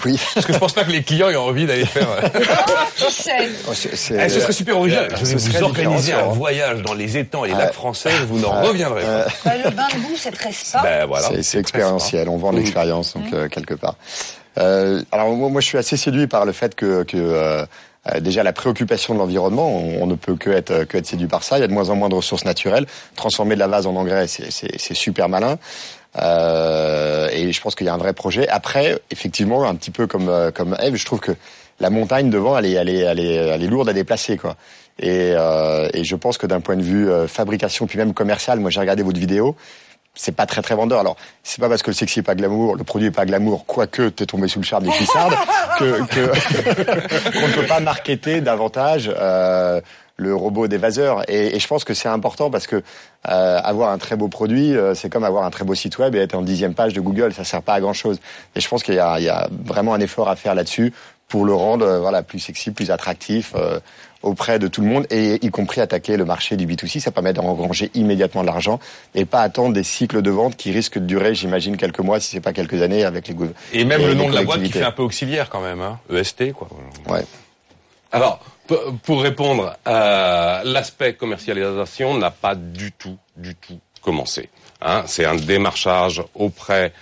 Oui. 0.04 0.20
Parce 0.34 0.48
que 0.48 0.52
je 0.54 0.58
pense 0.58 0.74
pas 0.74 0.84
que 0.84 0.90
les 0.92 1.04
clients 1.04 1.30
aient 1.30 1.36
envie 1.36 1.68
d'aller 1.68 1.86
faire. 1.86 2.10
euh, 2.10 2.28
je 2.98 3.06
sais. 3.12 3.50
Oh, 3.70 3.74
c'est- 3.76 3.96
c'est- 3.96 4.18
Eh, 4.20 4.30
ce 4.30 4.40
serait 4.40 4.52
super 4.52 4.78
original. 4.78 5.06
euh, 5.12 5.16
Je 5.18 5.26
vais 5.26 5.36
vous 5.36 5.64
organiser 5.64 6.14
un 6.14 6.24
voyage 6.24 6.82
dans 6.82 6.96
les 6.96 7.18
étangs 7.18 7.46
et 7.46 7.50
les 7.50 7.54
Ouais. 7.54 7.60
lacs 7.62 7.74
français, 7.74 8.10
vous 8.28 8.40
n'en 8.40 8.60
Ouais. 8.62 8.68
reviendrez 8.68 9.04
pas. 9.04 9.26
Bah, 9.46 9.52
le 9.64 9.70
bain 9.70 9.88
de 9.94 10.00
boue, 10.00 10.16
c'est 10.18 10.32
très 10.32 10.52
spa. 10.52 10.82
Ben 10.82 11.06
voilà. 11.06 11.28
C'est- 11.30 11.44
C'est 11.44 11.60
expérientiel, 11.60 12.28
on 12.30 12.38
vend 12.38 12.52
de 12.52 12.58
l'expérience, 12.58 13.14
donc 13.14 13.32
euh, 13.32 13.48
quelque 13.48 13.76
part. 13.76 13.96
Euh, 14.58 15.04
alors 15.12 15.30
moi, 15.30 15.50
moi, 15.50 15.62
je 15.62 15.68
suis 15.68 15.78
assez 15.78 15.98
séduit 15.98 16.28
par 16.28 16.46
le 16.46 16.52
fait 16.52 16.74
que, 16.76 17.04
que 17.04 17.16
euh, 17.18 17.62
euh, 17.62 17.66
déjà 18.20 18.44
la 18.44 18.54
préoccupation 18.54 19.14
de 19.14 19.20
l'environnement, 19.20 19.68
on, 19.68 20.06
ne 20.06 20.16
peut 20.16 20.36
que 20.36 20.50
être, 20.50 20.84
que 20.84 20.98
être 20.98 21.08
séduit 21.08 21.28
par 21.28 21.44
ça. 21.44 21.58
Il 21.58 21.62
y 21.62 21.64
a 21.64 21.68
de 21.68 21.74
moins 21.74 21.90
en 21.90 21.96
moins 21.96 22.10
de 22.10 22.16
ressources 22.16 22.46
naturelles. 22.46 22.86
Transformer 23.16 23.56
de 23.56 23.60
la 23.60 23.68
vase 23.68 23.88
en 23.88 23.96
engrais, 23.96 24.28
c'est- 24.28 24.94
super 24.94 25.28
malin. 25.30 25.58
Euh, 26.22 27.30
et 27.32 27.52
je 27.52 27.62
pense 27.62 27.76
qu'il 27.76 27.88
y 27.88 27.90
a 27.90 27.94
un 27.94 27.98
vrai 27.98 28.14
projet. 28.14 28.48
Après, 28.48 29.00
effectivement, 29.12 29.66
un 29.68 29.76
petit 29.76 29.92
peu 29.92 30.08
comme 30.08 30.30
euh, 30.30 30.52
comme 30.52 30.76
Eve, 30.82 30.96
je 30.96 31.06
trouve 31.06 31.20
que 31.20 31.34
la 31.80 31.90
montagne 31.90 32.30
devant, 32.30 32.58
elle 32.58 32.66
est, 32.68 32.72
elle 32.74 32.90
est, 32.90 33.00
elle 33.00 33.20
est, 33.20 33.34
elle 33.36 33.64
est 33.64 33.68
lourde 33.68 33.90
à 33.90 33.94
déplacer, 33.94 34.38
quoi. 34.38 34.56
Et, 35.00 35.34
euh, 35.34 35.90
et 35.94 36.06
je 36.06 36.16
pense 36.16 36.38
que 36.38 36.48
d'un 36.48 36.62
point 36.62 36.78
de 36.78 36.82
vue 36.84 37.10
euh, 37.10 37.28
fabrication, 37.28 37.86
puis 37.86 37.98
même 37.98 38.14
commercial, 38.14 38.60
moi 38.62 38.70
j'ai 38.70 38.80
regardé 38.80 39.04
votre 39.04 39.20
vidéo, 39.20 39.58
c'est 40.16 40.36
pas 40.36 40.46
très 40.46 40.62
très 40.62 40.76
vendeur. 40.76 41.00
Alors, 41.00 41.16
c'est 41.44 41.60
pas 41.62 41.70
parce 41.70 41.82
que 41.84 41.92
le 41.92 41.96
sexy 41.96 42.20
est 42.20 42.24
pas 42.24 42.36
glamour, 42.36 42.76
le 42.76 42.84
produit 42.84 43.08
est 43.08 43.12
pas 43.12 43.26
glamour, 43.26 43.66
quoique 43.66 44.10
t'es 44.10 44.26
tombé 44.26 44.48
sous 44.48 44.60
le 44.60 44.66
charme 44.66 44.84
des 44.86 44.90
cuissardes, 44.92 45.34
que 45.80 46.06
que- 46.06 47.32
qu'on 47.40 47.48
ne 47.48 47.54
peut 47.54 47.68
pas 47.68 47.80
marketer 47.80 48.42
davantage 48.42 49.12
euh, 49.16 49.82
le 50.18 50.34
robot 50.34 50.68
dévaseur. 50.68 51.30
Et, 51.30 51.56
et 51.56 51.60
je 51.60 51.68
pense 51.68 51.84
que 51.84 51.94
c'est 51.94 52.08
important 52.08 52.50
parce 52.50 52.68
que 52.68 52.82
euh, 53.28 53.60
avoir 53.64 53.92
un 53.92 53.98
très 53.98 54.16
beau 54.16 54.28
produit, 54.30 54.76
euh, 54.76 54.94
c'est 54.96 55.10
comme 55.10 55.24
avoir 55.26 55.44
un 55.44 55.50
très 55.50 55.66
beau 55.66 55.76
site 55.76 55.98
web 55.98 56.16
et 56.16 56.20
être 56.20 56.36
en 56.36 56.42
dixième 56.42 56.74
page 56.74 56.94
de 56.94 57.02
Google, 57.02 57.34
ça 57.34 57.44
sert 57.44 57.62
pas 57.62 57.74
à 57.74 57.82
grand 57.82 57.94
chose. 57.94 58.20
Et 58.56 58.62
je 58.62 58.68
pense 58.70 58.82
qu'il 58.84 58.96
y 58.96 59.00
a, 59.00 59.20
il 59.20 59.26
y 59.26 59.30
a 59.30 59.50
vraiment 59.66 59.94
un 59.94 60.00
effort 60.00 60.30
à 60.30 60.36
faire 60.38 60.56
là-dessus 60.56 60.94
pour 61.28 61.46
le 61.46 61.54
rendre 61.54 61.86
euh, 61.86 62.00
voilà 62.00 62.24
plus 62.24 62.40
sexy, 62.40 62.72
plus 62.72 62.92
attractif. 62.92 63.54
euh, 63.56 63.80
auprès 64.26 64.58
de 64.60 64.68
tout 64.68 64.82
le 64.82 64.88
monde 64.88 65.06
et 65.12 65.46
y 65.46 65.50
compris 65.52 65.82
attaquer 65.82 66.18
le 66.18 66.26
marché 66.26 66.58
du 66.58 66.66
B2C. 66.66 67.00
Ça 67.00 67.12
permet 67.12 67.32
d'engranger 67.32 67.92
immédiatement 67.94 68.42
de 68.42 68.48
l'argent 68.48 68.80
et 69.14 69.24
pas 69.24 69.42
attendre 69.42 69.74
des 69.74 69.84
cycles 69.84 70.22
de 70.22 70.32
vente 70.32 70.58
qui 70.58 70.72
risquent 70.72 70.98
de 70.98 71.06
durer, 71.06 71.36
j'imagine, 71.36 71.78
quelques 71.78 72.00
mois, 72.00 72.20
si 72.20 72.32
c'est 72.32 72.42
pas 72.42 72.52
quelques 72.52 72.82
années 72.82 73.06
avec 73.06 73.28
les 73.28 73.36
gouvernements. 73.36 73.60
Et 73.72 73.86
même 73.86 74.02
le 74.02 74.16
nom 74.16 74.28
de 74.30 74.34
la 74.36 74.44
boîte 74.44 74.64
qui 74.64 74.72
fait 74.72 74.84
un 74.84 74.92
peu 74.92 75.04
auxiliaire 75.04 75.50
quand 75.50 75.62
même, 75.62 75.80
hein. 75.80 76.00
EST 76.12 76.54
quoi. 76.54 76.68
Ouais. 77.08 77.24
Alors, 78.12 78.40
pour 79.04 79.22
répondre, 79.22 79.78
euh, 79.88 80.62
l'aspect 80.64 81.14
commercialisation 81.14 82.18
n'a 82.18 82.32
pas 82.32 82.56
du 82.56 82.92
tout, 82.92 83.18
du 83.38 83.56
tout 83.56 83.80
commencé. 84.02 84.50
Hein, 84.82 85.04
c'est 85.06 85.26
un 85.26 85.36
démarchage 85.36 86.24
auprès 86.34 86.94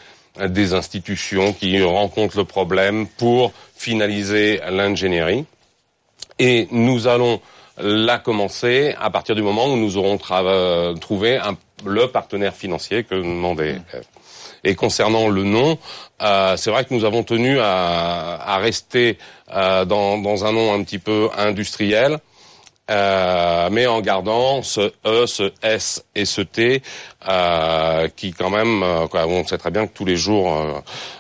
des 0.48 0.74
institutions 0.74 1.54
qui 1.54 1.82
rencontrent 1.84 2.38
le 2.38 2.44
problème 2.46 3.08
pour 3.08 3.52
finaliser 3.76 4.60
l'ingénierie. 4.70 5.46
Et 6.40 6.68
nous 6.72 7.08
allons 7.08 7.40
la 7.78 8.18
commencer 8.20 8.96
à 9.00 9.10
partir 9.10 9.36
du 9.36 9.42
moment 9.42 9.66
où 9.68 9.78
nous 9.78 9.98
aurons 9.98 10.18
trava- 10.18 10.98
trouvé 11.00 11.38
un- 11.38 11.58
le 11.86 12.08
partenaire 12.08 12.56
financier 12.56 13.04
que 13.04 13.16
nous 13.16 13.24
demandait. 13.36 13.78
Et 14.64 14.76
concernant 14.76 15.28
le 15.28 15.44
nom, 15.44 15.78
euh, 16.22 16.56
c'est 16.56 16.72
vrai 16.72 16.86
que 16.86 16.94
nous 16.94 17.04
avons 17.04 17.24
tenu 17.24 17.60
à, 17.60 18.40
à 18.42 18.58
rester 18.58 19.18
euh, 19.54 19.84
dans, 19.86 20.18
dans 20.18 20.46
un 20.46 20.52
nom 20.54 20.74
un 20.74 20.82
petit 20.84 21.00
peu 21.00 21.30
industriel, 21.38 22.20
euh, 22.92 23.70
mais 23.72 23.88
en 23.88 24.02
gardant 24.02 24.62
ce 24.62 24.92
E, 25.06 25.26
ce 25.26 25.52
S 25.62 26.04
et 26.16 26.26
ce 26.26 26.42
T, 26.42 26.82
euh, 27.30 28.08
qui 28.16 28.34
quand 28.34 28.50
même, 28.50 28.84
euh, 28.84 29.08
quoi, 29.08 29.26
on 29.26 29.46
sait 29.48 29.58
très 29.58 29.72
bien 29.72 29.88
que 29.88 29.94
tous 29.94 30.06
les 30.06 30.18
jours, 30.18 30.54
euh, 30.54 30.72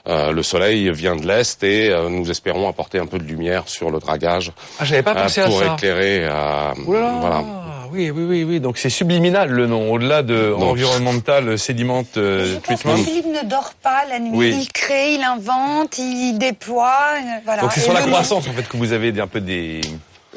euh, 0.10 0.32
le 0.32 0.44
soleil 0.44 0.92
vient 0.92 1.16
de 1.16 1.26
l'Est 1.26 1.64
et 1.64 1.90
euh, 1.90 2.10
nous 2.10 2.30
espérons 2.30 2.68
apporter 2.68 3.00
un 3.00 3.06
peu 3.06 3.18
de 3.18 3.24
lumière 3.24 3.64
sur 3.68 3.92
le 3.92 4.00
dragage 4.00 4.52
Ah, 4.80 4.86
j'avais 4.86 5.04
pas 5.04 5.12
euh, 5.12 5.24
pensé 5.24 5.42
à 5.42 5.46
pour 5.46 5.60
ça. 5.60 5.74
éclairer. 5.74 6.26
euh, 6.26 6.74
voilà. 6.86 7.44
Oui, 7.92 8.10
oui, 8.10 8.24
oui, 8.28 8.44
oui. 8.44 8.60
Donc 8.60 8.78
c'est 8.80 8.90
subliminal 8.90 9.50
le 9.50 9.68
nom, 9.68 9.92
au-delà 9.92 10.24
de 10.24 10.52
environnemental 10.58 11.60
sediment 11.60 12.04
euh, 12.18 12.46
Je 12.48 12.54
pense 12.56 12.64
treatment. 12.64 12.96
que 12.96 13.04
Philippe 13.04 13.28
ne 13.28 13.48
dort 13.48 13.72
pas 13.84 14.04
la 14.10 14.20
nuit. 14.20 14.32
Oui. 14.34 14.58
Il 14.62 14.68
crée, 14.72 15.14
il 15.14 15.24
invente, 15.24 15.98
il 16.00 16.38
déploie. 16.40 16.92
euh, 17.16 17.40
Voilà. 17.46 17.62
Donc 17.62 17.72
c'est 17.72 17.82
Et 17.82 17.84
sur 17.84 17.94
la 17.94 18.02
nom- 18.02 18.08
croissance 18.08 18.48
en 18.48 18.52
fait 18.52 18.68
que 18.68 18.78
vous 18.78 18.92
avez 18.94 19.14
un 19.22 19.28
peu 19.28 19.40
des. 19.42 19.82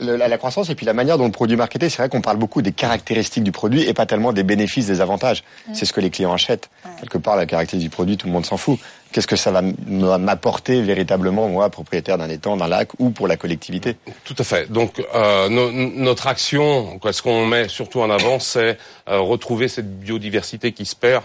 Le- 0.01 0.16
la, 0.16 0.28
la 0.28 0.38
croissance 0.38 0.68
et 0.70 0.74
puis 0.74 0.84
la 0.86 0.92
manière 0.92 1.16
dont 1.18 1.24
le 1.26 1.32
produit 1.32 1.55
est 1.55 1.57
marketé, 1.57 1.88
c'est 1.88 1.99
vrai 1.99 2.09
qu'on 2.09 2.20
parle 2.20 2.36
beaucoup 2.36 2.61
des 2.62 2.72
caractéristiques 2.72 3.44
du 3.44 3.53
produit 3.53 3.82
et 3.82 3.94
pas 3.94 4.05
tellement 4.07 4.32
des 4.32 4.42
bénéfices, 4.42 4.86
des 4.86 5.01
avantages. 5.01 5.42
C'est 5.72 5.84
ce 5.86 5.92
que 5.92 6.01
les 6.01 6.11
clients 6.11 6.32
achètent. 6.32 6.68
Quelque 7.01 7.18
part, 7.18 7.36
la 7.36 7.47
caractéristique 7.47 7.88
du 7.88 7.94
produit, 7.94 8.16
tout 8.16 8.26
le 8.26 8.32
monde 8.32 8.44
s'en 8.47 8.57
fout. 8.57 8.78
Qu'est-ce 9.12 9.26
que 9.26 9.36
ça 9.36 9.51
va 9.53 9.62
m'apporter 9.62 10.82
véritablement, 10.82 11.49
moi, 11.49 11.70
propriétaire 11.70 12.18
d'un 12.18 12.28
étang, 12.28 12.57
d'un 12.57 12.68
lac, 12.68 12.90
ou 12.99 13.11
pour 13.11 13.26
la 13.28 13.36
collectivité? 13.36 13.97
Tout 14.24 14.34
à 14.38 14.44
fait. 14.44 14.70
Donc 14.70 15.03
euh, 15.14 15.49
no- 15.49 15.70
notre 15.72 16.26
action, 16.26 16.99
quoi, 16.99 17.12
ce 17.12 17.22
qu'on 17.22 17.47
met 17.47 17.68
surtout 17.68 18.01
en 18.01 18.11
avant, 18.11 18.38
c'est 18.38 18.76
euh, 19.09 19.20
retrouver 19.20 19.68
cette 19.68 19.99
biodiversité 20.01 20.72
qui 20.72 20.84
se 20.84 20.97
perd 20.97 21.22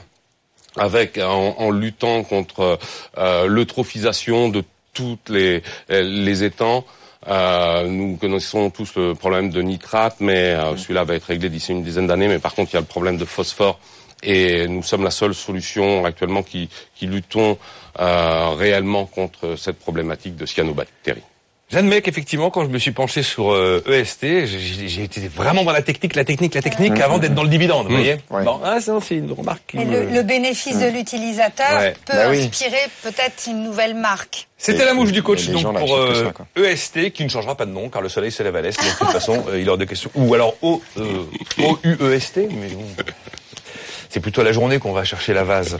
avec 0.77 1.17
en, 1.17 1.55
en 1.57 1.71
luttant 1.71 2.23
contre 2.23 2.79
euh, 3.17 3.47
l'eutrophisation 3.47 4.47
de 4.49 4.63
toutes 4.93 5.29
les 5.29 5.63
les 5.89 6.43
étangs. 6.43 6.85
Euh, 7.27 7.87
nous 7.87 8.17
connaissons 8.17 8.69
tous 8.69 8.95
le 8.95 9.13
problème 9.13 9.49
de 9.49 9.61
nitrate, 9.61 10.17
mais 10.19 10.53
euh, 10.53 10.75
celui-là 10.75 11.03
va 11.03 11.15
être 11.15 11.25
réglé 11.25 11.49
d'ici 11.49 11.71
une 11.71 11.83
dizaine 11.83 12.07
d'années. 12.07 12.27
Mais 12.27 12.39
par 12.39 12.55
contre, 12.55 12.71
il 12.71 12.75
y 12.75 12.77
a 12.77 12.81
le 12.81 12.87
problème 12.87 13.17
de 13.17 13.25
phosphore. 13.25 13.79
Et 14.23 14.67
nous 14.67 14.83
sommes 14.83 15.03
la 15.03 15.11
seule 15.11 15.33
solution 15.33 16.05
actuellement 16.05 16.43
qui, 16.43 16.69
qui 16.95 17.07
luttons 17.07 17.57
euh, 17.99 18.49
réellement 18.49 19.05
contre 19.05 19.55
cette 19.55 19.79
problématique 19.79 20.35
de 20.35 20.45
cyanobactéries. 20.45 21.23
J'admets 21.71 22.01
qu'effectivement, 22.01 22.49
quand 22.49 22.63
je 22.63 22.69
me 22.69 22.77
suis 22.79 22.91
penché 22.91 23.23
sur 23.23 23.51
euh, 23.53 23.81
EST, 23.87 24.45
j'ai 24.45 25.03
été 25.03 25.21
vraiment 25.33 25.63
dans 25.63 25.71
la 25.71 25.81
technique, 25.81 26.15
la 26.15 26.25
technique, 26.25 26.53
la 26.53 26.61
technique, 26.61 26.97
Mmh. 26.97 27.01
avant 27.01 27.17
d'être 27.17 27.33
dans 27.33 27.43
le 27.43 27.49
dividende, 27.49 27.85
vous 27.87 27.93
Mmh. 27.93 27.95
voyez 27.95 28.17
Ouais. 28.29 28.43
Bon, 28.43 28.59
ah, 28.63 28.77
c'est 28.81 29.15
une 29.15 29.31
remarque 29.31 29.61
qui 29.67 29.77
Et 29.77 29.85
me- 29.85 30.03
le, 30.05 30.09
le 30.11 30.23
bénéfice 30.23 30.77
de 30.79 30.87
l'utilisateur 30.87 31.79
Ouais. 31.79 31.95
peut 32.05 32.13
Bah 32.13 32.29
oui. 32.29 32.43
inspirer 32.43 32.77
peut-être 33.03 33.47
une 33.47 33.63
nouvelle 33.63 33.95
marque. 33.95 34.47
C'était 34.57 34.85
la 34.85 34.93
mouche 34.93 35.11
du 35.11 35.23
coach 35.23 35.47
donc 35.47 35.61
gens 35.61 35.73
pour 35.73 35.87
que 35.87 35.93
euh, 35.93 36.31
ça. 36.55 36.61
EST 36.61 37.11
qui 37.11 37.23
ne 37.23 37.29
changera 37.29 37.55
pas 37.55 37.65
de 37.65 37.71
nom 37.71 37.89
car 37.89 38.01
le 38.01 38.09
soleil 38.09 38.31
se 38.31 38.43
lève 38.43 38.55
à 38.55 38.61
l'est. 38.61 38.77
Donc, 38.77 38.91
De 38.93 38.97
toute 38.97 39.09
façon, 39.09 39.43
euh, 39.49 39.59
il 39.59 39.67
aura 39.69 39.77
des 39.77 39.87
questions. 39.87 40.11
Ou 40.15 40.33
alors 40.35 40.55
O 40.61 40.81
euh, 40.99 41.23
O 41.63 41.79
U 41.83 41.95
E 42.01 42.13
S 42.13 42.33
T, 42.33 42.47
mais 42.51 42.67
bon. 42.67 42.83
C'est 44.09 44.19
plutôt 44.19 44.41
à 44.41 44.43
la 44.43 44.51
journée 44.51 44.77
qu'on 44.77 44.91
va 44.91 45.05
chercher 45.05 45.33
la 45.33 45.45
vase. 45.45 45.79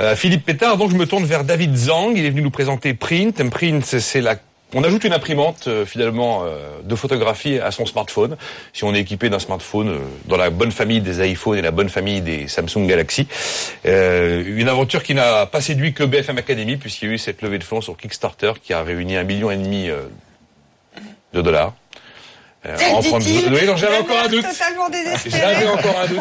Euh, 0.00 0.14
Philippe 0.14 0.44
Pétard, 0.44 0.76
donc 0.76 0.90
je 0.90 0.96
me 0.96 1.06
tourne 1.06 1.24
vers 1.24 1.44
David 1.44 1.74
Zang. 1.74 2.12
Il 2.14 2.26
est 2.26 2.30
venu 2.30 2.42
nous 2.42 2.50
présenter 2.50 2.92
Print. 2.92 3.48
Print, 3.48 3.82
c'est 3.84 4.20
la 4.20 4.36
on 4.74 4.84
ajoute 4.84 5.04
une 5.04 5.12
imprimante 5.12 5.66
euh, 5.66 5.84
finalement 5.84 6.42
euh, 6.44 6.58
de 6.82 6.94
photographie 6.94 7.58
à 7.58 7.70
son 7.70 7.86
smartphone. 7.86 8.36
Si 8.72 8.84
on 8.84 8.94
est 8.94 9.00
équipé 9.00 9.28
d'un 9.30 9.38
smartphone 9.38 9.88
euh, 9.88 9.98
dans 10.26 10.36
la 10.36 10.50
bonne 10.50 10.72
famille 10.72 11.00
des 11.00 11.26
iPhones 11.28 11.58
et 11.58 11.62
la 11.62 11.70
bonne 11.70 11.88
famille 11.88 12.20
des 12.20 12.48
Samsung 12.48 12.86
Galaxy, 12.86 13.26
Euh, 13.86 14.42
une 14.46 14.68
aventure 14.68 15.02
qui 15.02 15.14
n'a 15.14 15.46
pas 15.46 15.60
séduit 15.60 15.92
que 15.92 16.04
BFM 16.04 16.38
Academy 16.38 16.76
puisqu'il 16.76 17.08
y 17.08 17.10
a 17.12 17.14
eu 17.14 17.18
cette 17.18 17.42
levée 17.42 17.58
de 17.58 17.64
fonds 17.64 17.80
sur 17.80 17.96
Kickstarter 17.96 18.52
qui 18.62 18.72
a 18.72 18.82
réuni 18.82 19.16
un 19.16 19.24
million 19.24 19.50
et 19.50 19.56
demi 19.56 19.88
de 21.32 21.42
dollars. 21.42 21.72
Euh, 22.66 22.76
en 22.92 23.02
prendre-. 23.02 23.24
Oui, 23.26 23.66
non, 23.66 23.76
j'avais 23.76 23.98
encore 23.98 24.18
un 24.18 24.28
doute. 24.28 24.44
J'avais 25.26 25.66
encore 25.66 25.98
un 25.98 26.06
doute. 26.06 26.20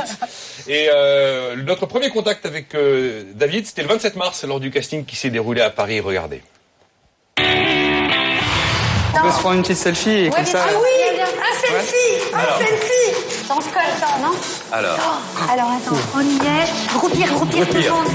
Et 0.67 0.87
euh, 0.93 1.55
notre 1.57 1.85
premier 1.85 2.09
contact 2.09 2.45
avec 2.45 2.75
euh, 2.75 3.23
David, 3.35 3.65
c'était 3.65 3.81
le 3.81 3.89
27 3.89 4.15
mars 4.15 4.43
lors 4.45 4.59
du 4.59 4.71
casting 4.71 5.03
qui 5.03 5.15
s'est 5.15 5.29
déroulé 5.29 5.61
à 5.61 5.69
Paris. 5.69 5.99
Regardez. 5.99 6.41
On 9.17 9.21
peut 9.21 9.31
se 9.31 9.39
prendre 9.39 9.55
une 9.55 9.61
petite 9.61 9.77
selfie 9.77 10.25
et 10.25 10.29
comme 10.29 10.45
ça. 10.45 10.59
Ah 10.67 10.71
oui, 10.81 11.19
un 11.19 11.67
selfie, 11.67 12.33
un 12.33 12.37
Alors. 12.39 12.57
selfie. 12.57 13.45
On 13.49 13.59
se 13.61 13.65
colle, 13.65 14.21
non 14.21 14.31
Alors. 14.71 14.97
Oh, 14.99 15.51
Alors 15.51 15.71
attends, 15.71 15.97
on 16.15 16.21
y 16.21 16.35
est. 16.37 16.93
Groupir, 16.93 17.27
groupir 17.33 17.67
tout 17.67 17.77
le 17.77 17.89
monde. 17.89 18.07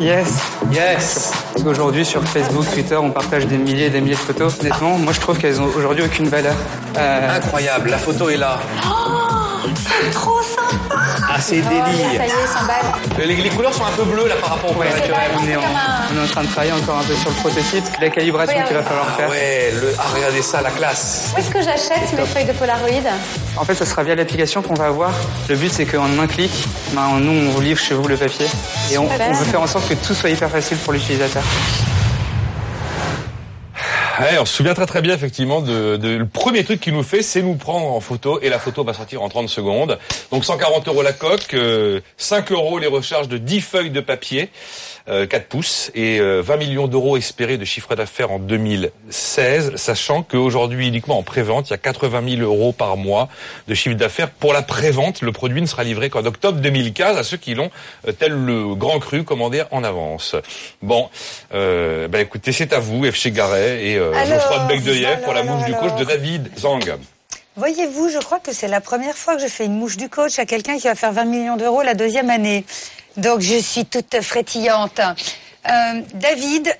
Yes. 0.00 0.26
Yes. 0.72 1.32
Parce 1.52 1.64
qu'aujourd'hui, 1.64 2.04
sur 2.04 2.22
Facebook, 2.24 2.64
Twitter, 2.72 2.96
on 2.96 3.10
partage 3.10 3.46
des 3.46 3.56
milliers 3.58 3.86
et 3.86 3.90
des 3.90 4.00
milliers 4.00 4.14
de 4.16 4.20
photos. 4.20 4.58
Honnêtement, 4.60 4.98
moi, 4.98 5.12
je 5.12 5.20
trouve 5.20 5.38
qu'elles 5.38 5.60
ont 5.60 5.70
aujourd'hui 5.76 6.04
aucune 6.04 6.28
valeur. 6.28 6.54
Euh, 6.96 7.36
Incroyable, 7.36 7.90
la 7.90 7.98
photo 7.98 8.28
est 8.28 8.36
là. 8.36 8.58
Oh, 8.84 9.68
c'est 9.76 10.10
trop 10.12 10.40
sympa. 10.42 11.00
Ah, 11.38 11.40
c'est 11.40 11.56
délire. 11.56 11.84
Ça 12.16 12.26
y 12.26 12.28
est, 12.28 12.46
s'emballe. 12.58 13.26
Les, 13.26 13.36
les 13.36 13.48
couleurs 13.50 13.72
sont 13.72 13.84
un 13.84 13.90
peu 13.92 14.04
bleues 14.04 14.26
là 14.28 14.34
par 14.40 14.50
rapport 14.50 14.76
au 14.76 14.80
Ouais, 14.80 14.90
naturel. 14.90 15.30
on, 15.40 15.46
est 15.48 15.56
en, 15.56 15.60
on 15.60 16.18
est 16.20 16.24
en 16.24 16.26
train 16.26 16.42
de 16.42 16.48
travailler 16.48 16.72
encore 16.72 16.98
un 16.98 17.04
peu 17.04 17.14
sur 17.14 17.30
le 17.30 17.36
prototype, 17.36 17.84
la 18.00 18.10
calibration 18.10 18.62
qu'il 18.64 18.76
va 18.76 18.82
falloir 18.82 19.16
faire. 19.16 19.30
Ouais, 19.30 19.72
le... 19.80 19.94
ah, 19.98 20.02
regardez 20.14 20.42
ça, 20.42 20.60
la 20.62 20.70
classe. 20.70 21.32
Où 21.34 21.38
est-ce 21.40 21.50
que 21.50 21.62
j'achète 21.62 22.12
mes 22.16 22.26
feuilles 22.26 22.44
de 22.46 22.52
Polaroid 22.52 22.88
En 23.56 23.64
fait, 23.64 23.74
ce 23.74 23.84
sera 23.84 24.02
via 24.02 24.14
l'application 24.14 24.62
qu'on 24.62 24.74
va 24.74 24.86
avoir. 24.86 25.12
Le 25.48 25.56
but, 25.56 25.72
c'est 25.72 25.86
qu'en 25.86 26.18
un 26.18 26.26
clic, 26.26 26.50
ben, 26.92 27.18
nous, 27.20 27.32
on 27.32 27.50
vous 27.50 27.60
livre 27.60 27.80
chez 27.80 27.94
vous 27.94 28.08
le 28.08 28.16
papier. 28.16 28.46
Et 28.90 28.98
on 28.98 29.06
veut 29.06 29.44
faire 29.44 29.62
en 29.62 29.66
sorte 29.66 29.88
que 29.88 29.94
tout 29.94 30.14
soit 30.14 30.30
hyper 30.30 30.50
facile 30.50 30.76
pour 30.78 30.92
l'utilisateur. 30.92 31.42
On 34.40 34.44
se 34.44 34.52
souvient 34.52 34.74
très 34.74 34.86
très 34.86 35.00
bien 35.00 35.14
effectivement 35.14 35.60
de, 35.60 35.96
le 36.02 36.26
premier 36.26 36.64
truc 36.64 36.80
qu'il 36.80 36.92
nous 36.92 37.04
fait, 37.04 37.22
c'est 37.22 37.40
nous 37.40 37.54
prendre 37.54 37.86
en 37.86 38.00
photo 38.00 38.40
et 38.40 38.48
la 38.48 38.58
photo 38.58 38.82
va 38.82 38.92
sortir 38.92 39.22
en 39.22 39.28
30 39.28 39.48
secondes. 39.48 39.98
Donc 40.32 40.44
140 40.44 40.88
euros 40.88 41.02
la 41.02 41.12
coque, 41.12 41.54
euh, 41.54 42.00
5 42.16 42.50
euros 42.50 42.80
les 42.80 42.88
recharges 42.88 43.28
de 43.28 43.38
10 43.38 43.60
feuilles 43.60 43.90
de 43.90 44.00
papier, 44.00 44.50
4 45.08 45.46
pouces 45.46 45.90
et 45.94 46.20
euh, 46.20 46.42
20 46.42 46.56
millions 46.56 46.88
d'euros 46.88 47.16
espérés 47.16 47.58
de 47.58 47.64
chiffre 47.64 47.94
d'affaires 47.94 48.30
en 48.30 48.38
2016, 48.38 49.76
sachant 49.76 50.22
qu'aujourd'hui 50.22 50.88
uniquement 50.88 51.18
en 51.18 51.22
prévente, 51.22 51.68
il 51.68 51.70
y 51.70 51.74
a 51.74 51.78
80 51.78 52.36
000 52.36 52.42
euros 52.42 52.72
par 52.72 52.96
mois 52.96 53.28
de 53.66 53.74
chiffre 53.74 53.96
d'affaires 53.96 54.30
pour 54.30 54.52
la 54.52 54.62
prévente. 54.62 55.22
Le 55.22 55.32
produit 55.32 55.60
ne 55.60 55.66
sera 55.66 55.84
livré 55.84 56.10
qu'en 56.10 56.24
octobre 56.24 56.60
2015 56.60 57.16
à 57.16 57.22
ceux 57.22 57.36
qui 57.36 57.54
l'ont, 57.54 57.70
euh, 58.06 58.12
tel 58.12 58.32
le 58.32 58.74
grand 58.74 58.98
cru, 58.98 59.24
commandé 59.24 59.62
en 59.70 59.84
avance. 59.84 60.36
Bon, 60.82 61.08
euh, 61.54 62.08
bah 62.08 62.20
écoutez, 62.20 62.52
c'est 62.52 62.72
à 62.72 62.80
vous, 62.80 63.04
F. 63.10 63.14
chez 63.14 63.30
Garret 63.30 63.84
et 63.84 63.96
euh, 63.96 64.12
Geoffroy 64.26 64.58
de 64.64 64.68
Becdeuillet 64.68 65.18
pour 65.24 65.32
la 65.32 65.40
alors, 65.40 65.56
mouche 65.56 65.66
du 65.66 65.74
coach 65.74 65.98
de 65.98 66.04
David 66.04 66.50
Zang. 66.58 66.98
Voyez-vous, 67.56 68.08
je 68.08 68.18
crois 68.18 68.38
que 68.38 68.52
c'est 68.52 68.68
la 68.68 68.80
première 68.80 69.16
fois 69.16 69.34
que 69.34 69.42
je 69.42 69.48
fais 69.48 69.64
une 69.64 69.76
mouche 69.76 69.96
du 69.96 70.08
coach 70.08 70.38
à 70.38 70.46
quelqu'un 70.46 70.76
qui 70.76 70.86
va 70.86 70.94
faire 70.94 71.12
20 71.12 71.24
millions 71.24 71.56
d'euros 71.56 71.82
la 71.82 71.94
deuxième 71.94 72.30
année. 72.30 72.64
Donc 73.16 73.40
je 73.40 73.56
suis 73.58 73.84
toute 73.86 74.20
frétillante. 74.20 75.00
Euh, 75.00 76.02
David, 76.14 76.76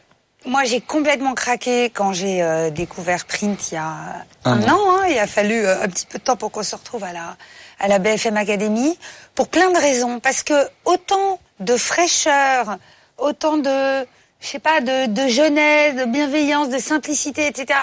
moi 0.47 0.65
j'ai 0.65 0.81
complètement 0.81 1.35
craqué 1.35 1.91
quand 1.91 2.13
j'ai 2.13 2.43
euh, 2.43 2.71
découvert 2.71 3.25
Print 3.27 3.71
il 3.71 3.75
y 3.75 3.77
a 3.77 4.25
un, 4.45 4.53
Un 4.53 4.63
an. 4.69 4.79
hein. 4.91 5.07
Il 5.09 5.19
a 5.19 5.27
fallu 5.27 5.67
euh, 5.67 5.83
un 5.83 5.89
petit 5.89 6.07
peu 6.07 6.19
de 6.19 6.25
temps 6.25 6.37
pour 6.37 6.51
qu'on 6.51 6.63
se 6.63 6.77
retrouve 6.77 7.05
à 7.05 7.13
la, 7.13 7.37
à 7.81 7.89
la 7.89 7.99
BFM 7.99 8.37
Academy. 8.37 8.97
Pour 9.35 9.49
plein 9.49 9.71
de 9.71 9.79
raisons. 9.79 10.21
Parce 10.21 10.43
que 10.43 10.69
autant 10.85 11.41
de 11.61 11.77
fraîcheur, 11.77 12.77
autant 13.17 13.57
de, 13.57 14.07
je 14.41 14.47
sais 14.47 14.59
pas, 14.61 14.81
de, 14.81 15.07
de 15.07 15.29
jeunesse, 15.29 15.97
de 15.97 16.05
bienveillance, 16.05 16.69
de 16.69 16.79
simplicité, 16.79 17.47
etc 17.47 17.79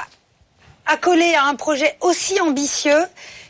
accolé 0.87 1.33
à 1.33 1.45
un 1.45 1.55
projet 1.55 1.97
aussi 2.01 2.39
ambitieux, 2.41 3.05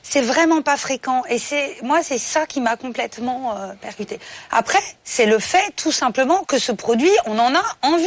c'est 0.08 0.22
vraiment 0.22 0.62
pas 0.62 0.78
fréquent. 0.78 1.24
Et 1.30 1.40
c'est 1.40 1.78
moi, 1.82 2.04
c'est 2.04 2.20
ça 2.20 2.46
qui 2.46 2.62
m'a 2.62 2.78
complètement 2.78 3.58
euh, 3.58 3.74
percuté. 3.82 4.20
Après, 4.52 4.82
c'est 5.04 5.26
le 5.26 5.40
fait, 5.40 5.74
tout 5.76 5.92
simplement, 5.92 6.44
que 6.44 6.60
ce 6.60 6.72
produit, 6.72 7.12
on 7.26 7.38
en 7.40 7.56
a 7.56 7.64
envie. 7.82 8.06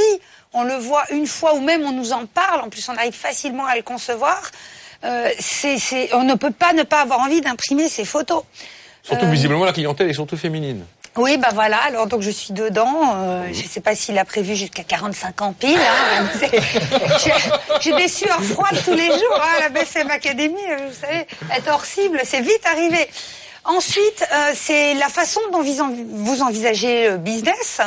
On 0.52 0.62
le 0.62 0.74
voit 0.74 1.04
une 1.10 1.26
fois 1.26 1.54
ou 1.54 1.60
même 1.60 1.82
on 1.84 1.92
nous 1.92 2.12
en 2.12 2.24
parle. 2.26 2.60
En 2.60 2.68
plus, 2.70 2.88
on 2.88 2.96
arrive 2.96 3.12
facilement 3.12 3.66
à 3.66 3.74
le 3.76 3.82
concevoir. 3.82 4.40
Euh, 5.04 5.28
c'est, 5.38 5.78
c'est, 5.78 6.14
on 6.14 6.22
ne 6.22 6.34
peut 6.34 6.52
pas 6.52 6.72
ne 6.72 6.84
pas 6.84 7.00
avoir 7.02 7.20
envie 7.20 7.40
d'imprimer 7.40 7.88
ces 7.88 8.04
photos. 8.04 8.44
Surtout 9.02 9.26
Euh, 9.26 9.30
visiblement 9.30 9.64
la 9.64 9.72
clientèle 9.72 10.08
est 10.08 10.14
surtout 10.14 10.36
féminine. 10.36 10.84
Oui, 11.18 11.36
bah 11.36 11.48
voilà. 11.52 11.78
Alors 11.86 12.06
donc 12.06 12.22
je 12.22 12.30
suis 12.30 12.52
dedans. 12.54 13.14
Euh, 13.16 13.48
je 13.52 13.62
sais 13.66 13.80
pas 13.80 13.94
s'il 13.94 14.18
a 14.18 14.24
prévu 14.24 14.56
jusqu'à 14.56 14.84
45 14.84 15.42
ans 15.42 15.52
pile. 15.52 15.78
Hein. 15.78 16.24
J'ai- 17.80 17.92
des 17.92 18.08
sueurs 18.08 18.42
froides 18.42 18.80
tous 18.84 18.94
les 18.94 19.06
jours. 19.08 19.40
Hein, 19.42 19.60
la 19.60 19.68
BFM 19.70 20.10
Academy, 20.10 20.54
euh, 20.70 20.88
vous 20.88 20.94
savez, 21.06 21.26
être 21.56 21.68
hors 21.72 21.84
cible, 21.84 22.20
c'est 22.24 22.40
vite 22.40 22.64
arrivé. 22.70 23.08
Ensuite, 23.64 24.24
euh, 24.32 24.52
c'est 24.54 24.94
la 24.94 25.08
façon 25.08 25.40
dont 25.52 25.62
vous 25.62 25.80
envi- 25.80 26.06
vous 26.08 26.42
envisagez 26.42 27.10
le 27.10 27.16
business. 27.18 27.80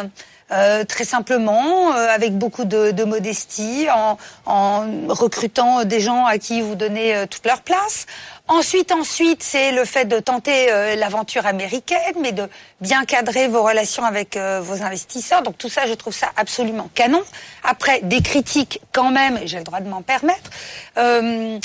Euh, 0.53 0.83
très 0.83 1.05
simplement, 1.05 1.93
euh, 1.95 2.07
avec 2.13 2.37
beaucoup 2.37 2.65
de, 2.65 2.91
de 2.91 3.03
modestie, 3.05 3.87
en, 3.89 4.17
en 4.45 4.81
recrutant 5.07 5.85
des 5.85 6.01
gens 6.01 6.25
à 6.25 6.37
qui 6.39 6.59
vous 6.61 6.75
donnez 6.75 7.15
euh, 7.15 7.25
toute 7.25 7.45
leur 7.45 7.61
place. 7.61 8.05
Ensuite, 8.53 8.91
ensuite, 8.91 9.41
c'est 9.43 9.71
le 9.71 9.85
fait 9.85 10.03
de 10.03 10.19
tenter 10.19 10.69
euh, 10.73 10.95
l'aventure 10.97 11.45
américaine, 11.45 12.15
mais 12.19 12.33
de 12.33 12.49
bien 12.81 13.05
cadrer 13.05 13.47
vos 13.47 13.63
relations 13.63 14.03
avec 14.03 14.35
euh, 14.35 14.59
vos 14.61 14.83
investisseurs. 14.83 15.41
Donc 15.41 15.57
tout 15.57 15.69
ça, 15.69 15.87
je 15.87 15.93
trouve 15.93 16.13
ça 16.13 16.31
absolument 16.35 16.89
canon. 16.93 17.23
Après, 17.63 18.01
des 18.03 18.21
critiques 18.21 18.81
quand 18.91 19.09
même, 19.09 19.39
j'ai 19.45 19.57
le 19.57 19.63
droit 19.63 19.79
de 19.79 19.87
m'en 19.87 20.01
permettre. 20.01 20.49
Euh, 20.97 21.57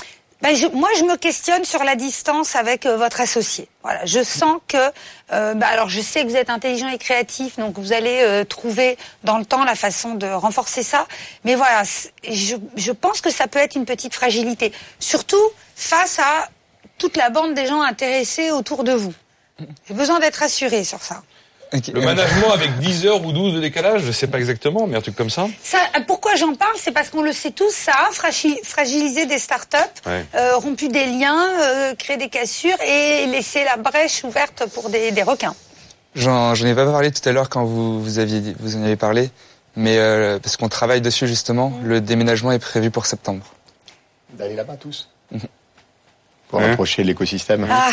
ben, 0.42 0.54
je- 0.54 0.68
moi, 0.68 0.88
je 0.96 1.02
me 1.02 1.16
questionne 1.16 1.64
sur 1.64 1.82
la 1.82 1.96
distance 1.96 2.54
avec 2.54 2.86
euh, 2.86 2.96
votre 2.96 3.20
associé. 3.20 3.68
Voilà, 3.82 4.06
je 4.06 4.22
sens 4.22 4.60
que, 4.68 4.76
euh, 5.32 5.54
ben, 5.54 5.66
alors 5.66 5.88
je 5.88 6.00
sais 6.00 6.22
que 6.22 6.28
vous 6.28 6.36
êtes 6.36 6.50
intelligent 6.50 6.88
et 6.88 6.98
créatif, 6.98 7.58
donc 7.58 7.76
vous 7.80 7.92
allez 7.94 8.20
euh, 8.22 8.44
trouver 8.44 8.96
dans 9.24 9.38
le 9.38 9.44
temps 9.44 9.64
la 9.64 9.74
façon 9.74 10.14
de 10.14 10.28
renforcer 10.28 10.84
ça. 10.84 11.08
Mais 11.44 11.56
voilà, 11.56 11.82
je, 12.30 12.54
je 12.76 12.92
pense 12.92 13.20
que 13.20 13.30
ça 13.30 13.48
peut 13.48 13.58
être 13.58 13.74
une 13.74 13.86
petite 13.86 14.14
fragilité, 14.14 14.72
surtout 15.00 15.42
face 15.74 16.20
à 16.20 16.48
toute 16.98 17.16
la 17.16 17.30
bande 17.30 17.54
des 17.54 17.66
gens 17.66 17.82
intéressés 17.82 18.50
autour 18.50 18.84
de 18.84 18.92
vous. 18.92 19.12
J'ai 19.88 19.94
besoin 19.94 20.18
d'être 20.20 20.42
assuré 20.42 20.84
sur 20.84 21.02
ça. 21.02 21.22
Le 21.72 22.00
management 22.00 22.52
avec 22.52 22.78
10 22.78 23.06
heures 23.06 23.24
ou 23.24 23.32
12 23.32 23.54
de 23.54 23.60
décalage, 23.60 24.02
je 24.02 24.12
sais 24.12 24.28
pas 24.28 24.38
exactement, 24.38 24.86
mais 24.86 24.96
un 24.96 25.00
truc 25.00 25.16
comme 25.16 25.30
ça. 25.30 25.48
Ça, 25.62 25.78
pourquoi 26.06 26.36
j'en 26.36 26.54
parle 26.54 26.74
C'est 26.76 26.92
parce 26.92 27.10
qu'on 27.10 27.22
le 27.22 27.32
sait 27.32 27.50
tous, 27.50 27.70
ça 27.72 27.92
a 28.08 28.12
fragi- 28.12 28.62
fragilisé 28.64 29.26
des 29.26 29.38
startups, 29.38 29.76
Ouais. 30.06 30.24
euh, 30.36 30.56
rompu 30.56 30.88
des 30.88 31.06
liens, 31.06 31.44
euh, 31.60 31.94
créé 31.96 32.16
des 32.18 32.28
cassures 32.28 32.80
et 32.86 33.26
laissé 33.26 33.64
la 33.64 33.76
brèche 33.76 34.22
ouverte 34.22 34.64
pour 34.74 34.90
des, 34.90 35.10
des 35.10 35.22
requins. 35.24 35.54
J'en 36.14 36.54
ai 36.54 36.74
pas 36.74 36.86
parlé 36.86 37.10
tout 37.10 37.28
à 37.28 37.32
l'heure 37.32 37.48
quand 37.50 37.64
vous, 37.64 38.00
vous, 38.00 38.18
aviez, 38.20 38.54
vous 38.60 38.76
en 38.76 38.82
avez 38.84 38.96
parlé, 38.96 39.30
mais 39.74 39.98
euh, 39.98 40.38
parce 40.38 40.56
qu'on 40.56 40.68
travaille 40.68 41.00
dessus 41.00 41.26
justement, 41.26 41.72
le 41.82 42.00
déménagement 42.00 42.52
est 42.52 42.58
prévu 42.60 42.90
pour 42.92 43.06
septembre. 43.06 43.44
D'aller 44.34 44.54
là-bas 44.54 44.76
tous 44.76 45.08
Pour 46.48 46.60
Hein 46.60 46.72
approcher 46.72 47.02
l'écosystème. 47.04 47.66
Ah, 47.70 47.90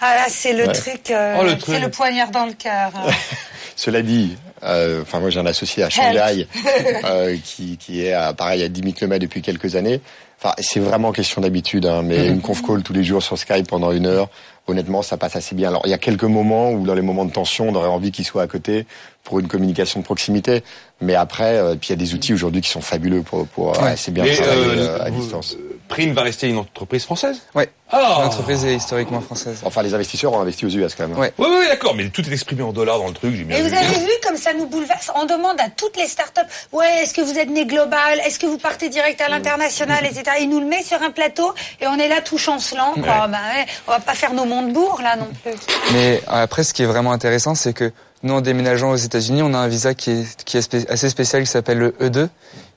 ah 0.00 0.14
là, 0.14 0.24
c'est 0.28 0.52
le 0.52 0.66
Ouais. 0.66 0.72
truc, 0.72 1.10
euh, 1.10 1.36
Oh, 1.40 1.44
le 1.44 1.54
c'est 1.64 1.80
le 1.80 1.88
poignard 1.90 2.30
dans 2.30 2.46
le 2.46 2.52
cœur. 2.52 2.90
hein. 2.94 3.10
Cela 3.76 4.02
dit, 4.02 4.36
euh, 4.62 5.00
enfin 5.02 5.18
moi 5.18 5.30
j'ai 5.30 5.40
un 5.40 5.46
associé 5.46 5.82
à 5.82 5.88
Shanghai 5.90 6.46
euh, 7.04 7.36
qui, 7.42 7.78
qui 7.78 8.04
est 8.04 8.12
à, 8.12 8.32
pareil 8.34 8.62
à 8.62 8.68
10 8.68 8.80
000 8.82 8.92
km 8.92 9.18
depuis 9.20 9.40
quelques 9.42 9.76
années. 9.76 10.00
Enfin 10.38 10.54
c'est 10.60 10.78
vraiment 10.80 11.10
question 11.10 11.40
d'habitude, 11.40 11.86
hein, 11.86 12.02
mais 12.04 12.26
une 12.28 12.42
conf 12.42 12.62
call 12.62 12.82
tous 12.82 12.92
les 12.92 13.02
jours 13.02 13.22
sur 13.22 13.38
Skype 13.38 13.66
pendant 13.68 13.90
une 13.92 14.06
heure, 14.06 14.28
honnêtement 14.66 15.00
ça 15.02 15.16
passe 15.16 15.36
assez 15.36 15.54
bien. 15.54 15.68
Alors 15.68 15.82
il 15.86 15.90
y 15.90 15.94
a 15.94 15.98
quelques 15.98 16.24
moments 16.24 16.70
où 16.70 16.84
dans 16.84 16.94
les 16.94 17.00
moments 17.02 17.24
de 17.24 17.32
tension 17.32 17.68
on 17.70 17.74
aurait 17.74 17.88
envie 17.88 18.12
qu'il 18.12 18.24
soit 18.26 18.42
à 18.42 18.46
côté 18.46 18.86
pour 19.24 19.40
une 19.40 19.48
communication 19.48 20.00
de 20.00 20.04
proximité, 20.04 20.62
mais 21.00 21.14
après 21.14 21.56
euh, 21.56 21.74
puis 21.74 21.88
il 21.88 21.92
y 21.92 21.94
a 21.94 21.96
des 21.96 22.12
outils 22.14 22.34
aujourd'hui 22.34 22.60
qui 22.60 22.68
sont 22.70 22.80
fabuleux 22.82 23.22
pour, 23.22 23.46
pour 23.46 23.80
euh, 23.82 23.86
assez 23.86 24.10
bien 24.10 24.24
Mais, 24.24 24.34
travailler 24.36 24.64
euh, 24.80 24.98
euh, 24.98 25.04
à 25.06 25.10
vous- 25.10 25.20
distance. 25.20 25.56
Prime 25.92 26.12
va 26.14 26.22
rester 26.22 26.48
une 26.48 26.58
entreprise 26.58 27.04
française 27.04 27.40
Ouais. 27.54 27.70
Ah 27.94 28.20
L'entreprise 28.22 28.64
est 28.64 28.74
historiquement 28.74 29.20
française. 29.20 29.60
Enfin 29.64 29.82
les 29.82 29.92
investisseurs 29.92 30.32
ont 30.32 30.40
investi 30.40 30.64
aux 30.64 30.70
US 30.70 30.94
quand 30.94 31.06
même. 31.06 31.18
Oui, 31.18 31.28
oui, 31.38 31.66
d'accord, 31.68 31.94
mais 31.94 32.08
tout 32.08 32.22
est 32.26 32.32
exprimé 32.32 32.62
en 32.62 32.72
dollars 32.72 32.98
dans 32.98 33.08
le 33.08 33.12
truc, 33.12 33.34
j'ai 33.36 33.44
bien 33.44 33.58
Et 33.58 33.62
vu. 33.62 33.68
vous 33.68 33.74
avez 33.76 33.98
vu 33.98 34.10
comme 34.26 34.36
ça 34.38 34.54
nous 34.54 34.66
bouleverse? 34.66 35.10
On 35.14 35.26
demande 35.26 35.60
à 35.60 35.68
toutes 35.68 35.98
les 35.98 36.06
startups, 36.06 36.40
ouais, 36.72 37.02
est-ce 37.02 37.12
que 37.12 37.20
vous 37.20 37.38
êtes 37.38 37.50
né 37.50 37.66
global? 37.66 38.18
Est-ce 38.26 38.38
que 38.38 38.46
vous 38.46 38.56
partez 38.56 38.88
direct 38.88 39.20
à 39.20 39.28
l'international, 39.28 40.06
etc. 40.06 40.22
Il 40.40 40.48
nous 40.48 40.60
le 40.60 40.66
met 40.66 40.82
sur 40.82 41.02
un 41.02 41.10
plateau 41.10 41.52
et 41.82 41.86
on 41.86 41.98
est 41.98 42.08
là 42.08 42.22
tout 42.22 42.38
chancelant. 42.38 42.92
Quoi. 42.94 43.02
Ouais. 43.02 43.08
Bah 43.28 43.38
ouais, 43.54 43.66
on 43.86 43.90
va 43.90 44.00
pas 44.00 44.14
faire 44.14 44.32
nos 44.32 44.46
Montebourg 44.46 45.00
là 45.02 45.16
non 45.16 45.28
plus. 45.42 45.52
Mais 45.92 46.22
après, 46.28 46.64
ce 46.64 46.72
qui 46.72 46.82
est 46.82 46.86
vraiment 46.86 47.12
intéressant, 47.12 47.54
c'est 47.54 47.74
que 47.74 47.92
nous, 48.22 48.34
en 48.34 48.40
déménageant 48.40 48.90
aux 48.92 48.96
États-Unis, 48.96 49.42
on 49.42 49.52
a 49.52 49.58
un 49.58 49.68
visa 49.68 49.94
qui 49.94 50.12
est, 50.12 50.44
qui 50.44 50.56
est 50.56 50.62
spé- 50.62 50.86
assez 50.88 51.08
spécial, 51.10 51.42
qui 51.42 51.50
s'appelle 51.50 51.78
le 51.78 51.90
E2, 52.00 52.28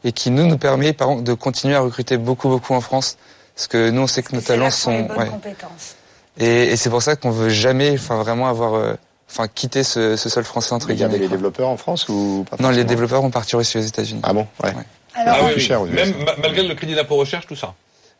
et 0.06 0.12
qui 0.14 0.32
nous 0.32 0.46
nous 0.48 0.58
permet, 0.58 0.94
par 0.94 1.18
de 1.18 1.34
continuer 1.34 1.76
à 1.76 1.82
recruter 1.82 2.16
beaucoup, 2.18 2.48
beaucoup 2.48 2.74
en 2.74 2.80
France, 2.82 3.18
parce 3.56 3.68
que 3.68 3.90
nous, 3.90 4.04
on 4.04 4.08
sait 4.08 4.24
que 4.24 4.34
nos 4.34 4.42
talents 4.42 4.66
les 4.66 4.72
sont. 4.72 5.08
ouais. 5.18 5.28
compétences. 5.28 5.96
Et, 6.38 6.68
et 6.72 6.76
c'est 6.78 6.90
pour 6.90 7.02
ça 7.02 7.16
qu'on 7.18 7.32
veut 7.32 7.50
jamais, 7.50 7.92
enfin, 7.94 8.22
vraiment 8.22 8.48
avoir, 8.48 8.76
euh, 8.76 8.94
enfin, 9.30 9.48
quitter 9.48 9.84
ce, 9.84 10.16
ce 10.16 10.30
sol 10.30 10.44
français 10.44 10.74
entre 10.74 10.92
guillemets. 10.94 11.18
les 11.18 11.28
développeurs 11.28 11.70
en 11.70 11.78
France 11.78 12.08
ou 12.10 12.46
pas 12.50 12.58
Non, 12.60 12.70
les 12.70 12.84
développeurs 12.84 13.22
vont 13.22 13.32
partir 13.32 13.58
aussi 13.60 13.78
aux 13.78 13.82
États-Unis. 13.82 14.22
Ah 14.24 14.34
bon, 14.34 14.46
ouais. 14.64 14.74
Alors, 15.16 15.36
Ah 15.40 15.44
oui, 15.46 15.52
plus 15.54 15.56
oui. 15.56 15.62
cher 15.62 15.82
aux 15.82 15.88
US. 15.88 15.94
Même 15.94 16.14
ma- 16.26 16.36
malgré 16.42 16.68
le 16.68 16.76
crédit 16.76 16.94
d'impôt 16.94 17.16
recherche, 17.16 17.48
tout 17.48 17.56
ça. 17.56 17.74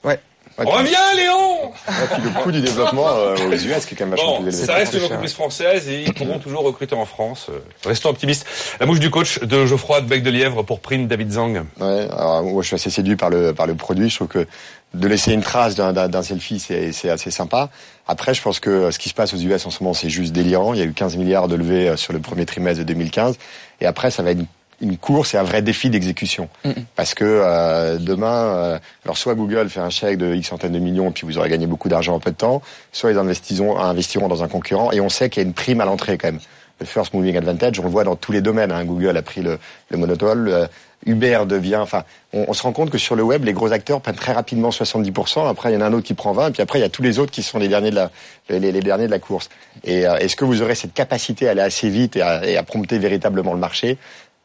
Ouais. 0.04 0.20
Reviens, 0.58 1.14
Léon 1.16 1.72
Et 1.88 2.14
puis 2.14 2.22
le 2.24 2.30
coût 2.42 2.52
du 2.52 2.62
développement 2.62 3.08
euh, 3.10 3.36
aux 3.36 3.52
US 3.54 3.86
qui 3.86 3.94
est 3.94 3.98
quand 3.98 4.06
même 4.06 4.12
vachement 4.12 4.38
Bon, 4.38 4.44
plus 4.44 4.54
élevé. 4.54 4.66
ça 4.66 4.74
reste 4.76 4.94
une 4.94 5.04
entreprise 5.04 5.34
française 5.34 5.90
et 5.90 6.04
ils 6.04 6.14
pourront 6.14 6.40
toujours 6.40 6.64
recruter 6.64 6.96
en 6.96 7.06
France. 7.06 7.48
Euh, 7.50 7.60
Restons 7.86 8.10
optimistes. 8.10 8.46
La 8.80 8.86
mouche 8.86 9.00
du 9.00 9.10
coach 9.10 9.40
de 9.40 9.66
Geoffroy 9.66 10.02
de 10.02 10.08
Bec 10.08 10.24
de 10.24 10.30
Lièvre 10.30 10.64
pour 10.64 10.80
Print 10.80 11.08
David 11.08 11.32
Zang. 11.32 11.66
Ouais, 11.80 12.08
alors 12.12 12.44
moi 12.44 12.62
je 12.62 12.68
suis 12.68 12.76
assez 12.76 12.90
séduit 12.90 13.16
par 13.18 13.30
le 13.30 13.54
par 13.54 13.68
le 13.68 13.76
produit. 13.76 14.10
Je 14.10 14.16
trouve 14.16 14.28
que 14.30 14.48
de 14.94 15.08
laisser 15.10 15.34
une 15.34 15.42
trace 15.42 15.76
d'un 15.76 16.24
selfie, 16.24 16.60
c'est 16.60 17.10
assez 17.10 17.32
sympa. 17.32 17.70
Après, 18.08 18.34
je 18.34 18.42
pense 18.42 18.60
que 18.62 18.70
euh, 18.70 18.92
ce 18.92 19.00
qui 19.00 19.10
se 19.10 19.14
passe 19.14 19.34
aux 19.34 19.38
US 19.38 19.66
en 19.66 19.70
ce 19.70 19.84
moment, 19.84 19.94
c'est 19.94 20.10
juste 20.10 20.32
délirant. 20.32 20.74
Il 20.74 20.80
y 20.80 20.84
a 20.84 20.86
eu 20.86 20.94
15 20.94 21.18
milliards 21.18 21.48
de 21.50 21.56
levées 21.56 21.90
euh, 21.90 21.98
sur 21.98 22.14
le 22.14 22.20
premier 22.20 22.46
trimestre 22.46 22.80
de 22.80 22.84
2015, 22.86 23.36
et 23.82 23.88
après, 23.88 24.10
ça 24.10 24.24
va 24.24 24.32
être 24.32 24.40
une, 24.40 24.46
une 24.82 24.98
course 24.98 25.34
et 25.34 25.38
un 25.38 25.44
vrai 25.44 25.62
défi 25.62 25.90
d'exécution. 25.90 26.50
Parce 26.96 27.14
que 27.14 27.24
euh, 27.26 27.98
demain, 27.98 28.28
euh, 28.56 28.80
alors 29.04 29.18
soit 29.18 29.36
Google 29.36 29.70
fait 29.70 29.80
un 29.80 29.90
chèque 29.90 30.18
de 30.18 30.34
X 30.36 30.50
centaines 30.50 30.74
de 30.74 30.80
millions, 30.80 31.10
et 31.10 31.14
puis 31.14 31.26
vous 31.26 31.38
aurez 31.38 31.50
gagné 31.50 31.68
beaucoup 31.68 31.90
d'argent 31.90 32.14
en 32.16 32.20
peu 32.20 32.32
de 32.32 32.36
temps, 32.36 32.62
soit 32.92 33.12
ils 33.12 33.18
investiront, 33.18 33.78
investiront 33.80 34.28
dans 34.28 34.44
un 34.44 34.48
concurrent, 34.48 34.92
et 34.92 35.00
on 35.02 35.10
sait 35.10 35.30
qu'il 35.30 35.42
y 35.42 35.46
a 35.46 35.48
une 35.48 35.54
prime 35.54 35.82
à 35.82 35.86
l'entrée 35.86 36.18
quand 36.18 36.28
même. 36.28 36.40
Le 36.82 36.86
first 36.86 37.14
moving 37.14 37.38
advantage, 37.38 37.80
on 37.80 37.84
le 37.84 37.90
voit 37.90 38.04
dans 38.04 38.18
tous 38.18 38.34
les 38.34 38.42
domaines. 38.42 38.70
Hein. 38.74 38.84
Google 38.84 39.16
a 39.16 39.22
pris 39.22 39.42
le, 39.42 39.60
le 39.90 39.98
monopole, 39.98 40.40
le- 40.40 40.68
Uber 41.06 41.42
devient. 41.48 41.76
Enfin, 41.78 42.04
on, 42.34 42.46
on 42.50 42.54
se 42.54 42.64
rend 42.64 42.72
compte 42.74 42.90
que 42.90 42.98
sur 42.98 43.16
le 43.16 43.22
web, 43.24 43.46
les 43.46 43.54
gros 43.54 43.72
acteurs 43.72 44.02
prennent 44.02 44.16
très 44.16 44.34
rapidement 44.34 44.70
70%. 44.72 45.48
Après, 45.48 45.72
il 45.72 45.76
y 45.76 45.78
en 45.78 45.82
a 45.82 45.86
un 45.86 45.94
autre 45.94 46.06
qui 46.06 46.16
prend 46.16 46.34
20, 46.34 46.48
et 46.48 46.52
puis 46.52 46.62
après, 46.62 46.80
il 46.80 46.82
y 46.82 46.86
a 46.86 46.90
tous 46.90 47.02
les 47.04 47.18
autres 47.20 47.32
qui 47.32 47.44
sont 47.44 47.60
les 47.60 47.68
derniers 47.70 47.92
de 47.92 47.96
la, 47.96 48.12
les, 48.50 48.72
les 48.74 48.82
derniers 48.82 49.06
de 49.06 49.12
la 49.12 49.20
course. 49.20 49.48
Et 49.86 50.06
euh, 50.06 50.18
est-ce 50.18 50.36
que 50.36 50.44
vous 50.44 50.62
aurez 50.62 50.76
cette 50.76 50.94
capacité 50.94 51.48
à 51.48 51.52
aller 51.52 51.62
assez 51.62 51.90
vite 51.90 52.18
et 52.18 52.22
à, 52.22 52.46
et 52.46 52.58
à 52.58 52.64
prompter 52.64 52.98
véritablement 52.98 53.54
le 53.54 53.60
marché? 53.60 53.98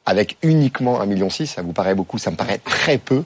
Avec 0.06 0.36
uniquement 0.43 1.01
un 1.01 1.06
million 1.06 1.31
six 1.31 1.47
Ça 1.47 1.62
vous 1.62 1.72
paraît 1.72 1.94
beaucoup 1.94 2.18
Ça 2.18 2.31
me 2.31 2.36
paraît 2.36 2.59
très 2.64 2.98
peu. 2.98 3.22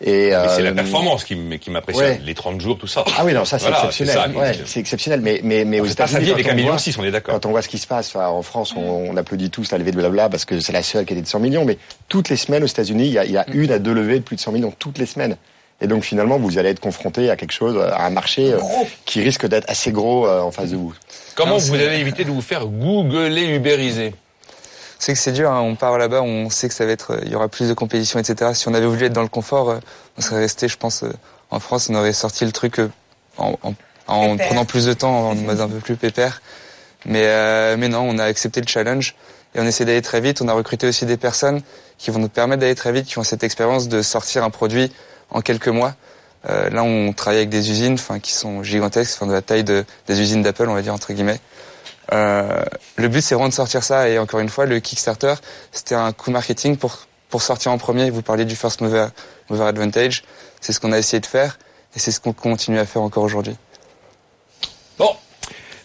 Et, 0.00 0.30
Mais 0.30 0.48
c'est 0.48 0.60
euh, 0.60 0.62
la 0.62 0.72
performance 0.72 1.24
qui, 1.24 1.34
m'impressionne. 1.34 2.04
ouais. 2.06 2.20
Les 2.24 2.34
30 2.34 2.60
jours, 2.60 2.78
tout 2.78 2.86
ça. 2.86 3.04
ah 3.18 3.24
oui, 3.24 3.32
non, 3.34 3.44
ça 3.44 3.58
c'est 3.58 3.66
Voilà, 3.68 3.86
exceptionnel. 3.86 4.36
Ouais, 4.36 4.52
c'est 4.64 4.78
exceptionnel. 4.78 5.20
Mais, 5.20 5.40
mais, 5.42 5.64
mais 5.64 5.80
On 5.80 5.82
aux 5.82 5.86
États-Unis, 5.86 6.30
avec 6.30 6.46
on 6.46 6.50
un 6.50 6.54
million 6.54 6.68
voit- 6.68 6.78
six, 6.78 6.96
on 6.98 7.02
est 7.04 7.10
d'accord. 7.10 7.34
Quand 7.34 7.46
on 7.46 7.50
voit 7.50 7.62
ce 7.62 7.68
qui 7.68 7.78
se 7.78 7.86
passe, 7.88 8.14
enfin, 8.14 8.28
en 8.28 8.42
France, 8.42 8.74
on, 8.76 8.80
on 8.80 9.16
applaudit 9.16 9.50
tous 9.50 9.72
la 9.72 9.78
levée 9.78 9.90
de 9.90 9.96
blabla 9.96 10.28
parce 10.28 10.44
que 10.44 10.60
c'est 10.60 10.72
la 10.72 10.84
seule 10.84 11.04
qui 11.04 11.14
était 11.14 11.22
de 11.22 11.26
100 11.26 11.40
millions. 11.40 11.64
Mais 11.64 11.78
toutes 12.08 12.28
les 12.28 12.36
semaines 12.36 12.62
aux 12.62 12.68
États-Unis, 12.68 13.06
il 13.06 13.12
y 13.12 13.18
a, 13.18 13.24
il 13.24 13.32
y 13.32 13.36
a 13.38 13.44
une 13.52 13.72
à 13.72 13.80
deux 13.80 13.92
levées 13.92 14.20
de 14.20 14.24
plus 14.24 14.36
de 14.36 14.40
100 14.40 14.52
millions 14.52 14.72
toutes 14.78 14.98
les 14.98 15.06
semaines. 15.06 15.36
Et 15.80 15.88
donc 15.88 16.04
finalement, 16.04 16.38
vous 16.38 16.58
allez 16.58 16.68
être 16.70 16.80
confronté 16.80 17.28
à 17.30 17.34
quelque 17.36 17.52
chose, 17.52 17.76
à 17.80 18.04
un 18.06 18.10
marché 18.10 18.52
euh, 18.52 18.58
qui 19.04 19.20
risque 19.20 19.46
d'être 19.48 19.68
assez 19.68 19.90
gros 19.90 20.28
euh, 20.28 20.40
en 20.42 20.52
face 20.52 20.70
de 20.70 20.76
vous. 20.76 20.94
Comment 21.34 21.52
Non, 21.52 21.58
vous 21.58 21.74
allez 21.74 21.98
éviter 21.98 22.22
de 22.24 22.30
vous 22.30 22.40
faire 22.40 22.66
googler, 22.66 23.46
ubériser? 23.56 24.12
C'est 24.98 25.12
que 25.12 25.18
c'est 25.18 25.32
dur, 25.32 25.50
hein. 25.50 25.60
on 25.60 25.76
part 25.76 25.96
là-bas, 25.96 26.22
on 26.22 26.50
sait 26.50 26.68
que 26.68 26.74
ça 26.74 26.84
va 26.84 26.92
être, 26.92 27.12
euh, 27.12 27.20
il 27.24 27.30
y 27.30 27.34
aura 27.36 27.48
plus 27.48 27.68
de 27.68 27.74
compétition, 27.74 28.18
etc. 28.18 28.50
Si 28.54 28.68
on 28.68 28.74
avait 28.74 28.86
voulu 28.86 29.04
être 29.04 29.12
dans 29.12 29.22
le 29.22 29.28
confort, 29.28 29.70
euh, 29.70 29.78
on 30.16 30.22
serait 30.22 30.40
resté, 30.40 30.66
je 30.66 30.76
pense, 30.76 31.04
euh, 31.04 31.12
en 31.50 31.60
France, 31.60 31.88
on 31.88 31.94
aurait 31.94 32.12
sorti 32.12 32.44
le 32.44 32.52
truc 32.52 32.80
en, 33.38 33.58
en, 33.62 33.74
en 34.08 34.36
prenant 34.36 34.64
plus 34.64 34.86
de 34.86 34.92
temps, 34.92 35.30
en 35.30 35.34
mode 35.34 35.60
un 35.60 35.68
peu 35.68 35.78
plus 35.78 35.96
pépère. 35.96 36.40
Mais, 37.06 37.24
euh, 37.26 37.76
mais 37.78 37.88
non, 37.88 38.00
on 38.00 38.18
a 38.18 38.24
accepté 38.24 38.60
le 38.60 38.66
challenge 38.66 39.14
et 39.54 39.60
on 39.60 39.64
essaie 39.64 39.84
d'aller 39.84 40.02
très 40.02 40.20
vite. 40.20 40.42
On 40.42 40.48
a 40.48 40.52
recruté 40.52 40.86
aussi 40.88 41.06
des 41.06 41.16
personnes 41.16 41.62
qui 41.96 42.10
vont 42.10 42.18
nous 42.18 42.28
permettre 42.28 42.60
d'aller 42.60 42.74
très 42.74 42.92
vite, 42.92 43.06
qui 43.06 43.18
ont 43.18 43.24
cette 43.24 43.44
expérience 43.44 43.88
de 43.88 44.02
sortir 44.02 44.44
un 44.44 44.50
produit 44.50 44.92
en 45.30 45.40
quelques 45.40 45.68
mois. 45.68 45.94
Euh, 46.48 46.70
là, 46.70 46.82
on 46.84 47.12
travaille 47.12 47.38
avec 47.38 47.50
des 47.50 47.70
usines, 47.70 47.94
enfin, 47.94 48.18
qui 48.20 48.32
sont 48.32 48.62
gigantesques, 48.62 49.16
enfin, 49.16 49.26
de 49.26 49.32
la 49.32 49.42
taille 49.42 49.64
de, 49.64 49.84
des 50.06 50.20
usines 50.20 50.42
d'Apple, 50.42 50.68
on 50.68 50.74
va 50.74 50.82
dire 50.82 50.94
entre 50.94 51.12
guillemets. 51.12 51.40
Euh, 52.12 52.64
le 52.96 53.08
but, 53.08 53.20
c'est 53.20 53.34
vraiment 53.34 53.48
de 53.48 53.54
sortir 53.54 53.82
ça. 53.82 54.08
Et 54.08 54.18
encore 54.18 54.40
une 54.40 54.48
fois, 54.48 54.66
le 54.66 54.80
Kickstarter, 54.80 55.34
c'était 55.72 55.94
un 55.94 56.12
coup 56.12 56.30
marketing 56.30 56.76
pour 56.76 57.06
pour 57.28 57.42
sortir 57.42 57.72
en 57.72 57.78
premier. 57.78 58.10
Vous 58.10 58.22
parliez 58.22 58.44
du 58.44 58.56
first 58.56 58.80
mover, 58.80 59.08
advantage. 59.50 60.24
C'est 60.60 60.72
ce 60.72 60.80
qu'on 60.80 60.92
a 60.92 60.98
essayé 60.98 61.20
de 61.20 61.26
faire 61.26 61.58
et 61.94 61.98
c'est 61.98 62.10
ce 62.10 62.20
qu'on 62.20 62.32
continue 62.32 62.78
à 62.78 62.86
faire 62.86 63.02
encore 63.02 63.24
aujourd'hui. 63.24 63.56
Bon, 64.98 65.10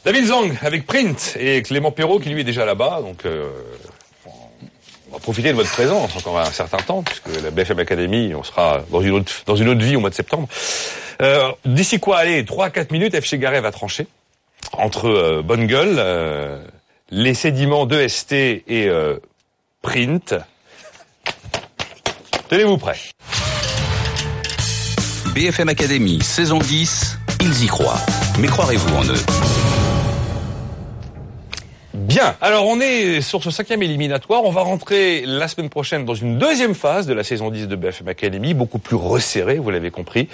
David 0.05 0.25
Zang 0.27 0.51
avec 0.61 0.85
Print 0.85 1.35
et 1.39 1.61
Clément 1.61 1.91
Perrault 1.91 2.19
qui 2.19 2.29
lui 2.29 2.41
est 2.41 2.45
déjà 2.45 2.65
là-bas. 2.65 3.01
Donc, 3.01 3.25
euh, 3.25 3.49
on 4.25 5.13
va 5.13 5.19
profiter 5.19 5.49
de 5.49 5.55
votre 5.55 5.71
présence 5.71 6.15
encore 6.15 6.39
un 6.39 6.45
certain 6.45 6.77
temps 6.77 7.03
puisque 7.03 7.27
la 7.41 7.51
BFM 7.51 7.79
Academy, 7.79 8.33
on 8.35 8.43
sera 8.43 8.83
dans 8.89 9.01
une 9.01 9.11
autre, 9.11 9.31
dans 9.45 9.55
une 9.55 9.69
autre 9.69 9.81
vie 9.81 9.95
au 9.95 9.99
mois 9.99 10.09
de 10.09 10.15
septembre. 10.15 10.47
Euh, 11.21 11.51
D'ici 11.65 11.99
quoi, 11.99 12.17
allez, 12.17 12.43
3 12.43 12.65
à 12.65 12.69
4 12.71 12.91
minutes, 12.91 13.13
FC 13.13 13.37
Garret 13.37 13.61
va 13.61 13.71
trancher 13.71 14.07
entre 14.71 15.07
euh, 15.07 15.41
Bonne 15.41 15.67
Gueule, 15.67 15.95
euh, 15.97 16.63
les 17.09 17.33
sédiments 17.33 17.85
d'EST 17.85 18.31
et 18.31 18.63
euh, 18.87 19.17
Print. 19.81 20.35
Tenez-vous 22.49 22.77
prêts. 22.77 22.99
BFM 25.33 25.69
Academy, 25.69 26.21
saison 26.21 26.59
10, 26.59 27.17
ils 27.41 27.63
y 27.63 27.67
croient. 27.67 27.99
Mais 28.39 28.47
croirez-vous 28.47 28.95
en 28.95 29.03
eux? 29.05 29.82
Bien, 32.03 32.35
alors 32.41 32.67
on 32.67 32.81
est 32.81 33.21
sur 33.21 33.41
ce 33.41 33.49
cinquième 33.49 33.81
éliminatoire. 33.81 34.43
On 34.43 34.51
va 34.51 34.59
rentrer 34.59 35.23
la 35.25 35.47
semaine 35.47 35.69
prochaine 35.69 36.03
dans 36.03 36.15
une 36.15 36.37
deuxième 36.37 36.75
phase 36.75 37.07
de 37.07 37.13
la 37.13 37.23
saison 37.23 37.49
10 37.49 37.69
de 37.69 37.77
BFM 37.77 38.09
Academy, 38.09 38.53
beaucoup 38.53 38.77
plus 38.77 38.97
resserrée, 38.97 39.57
vous 39.57 39.69
l'avez 39.69 39.89
compris. 39.89 40.27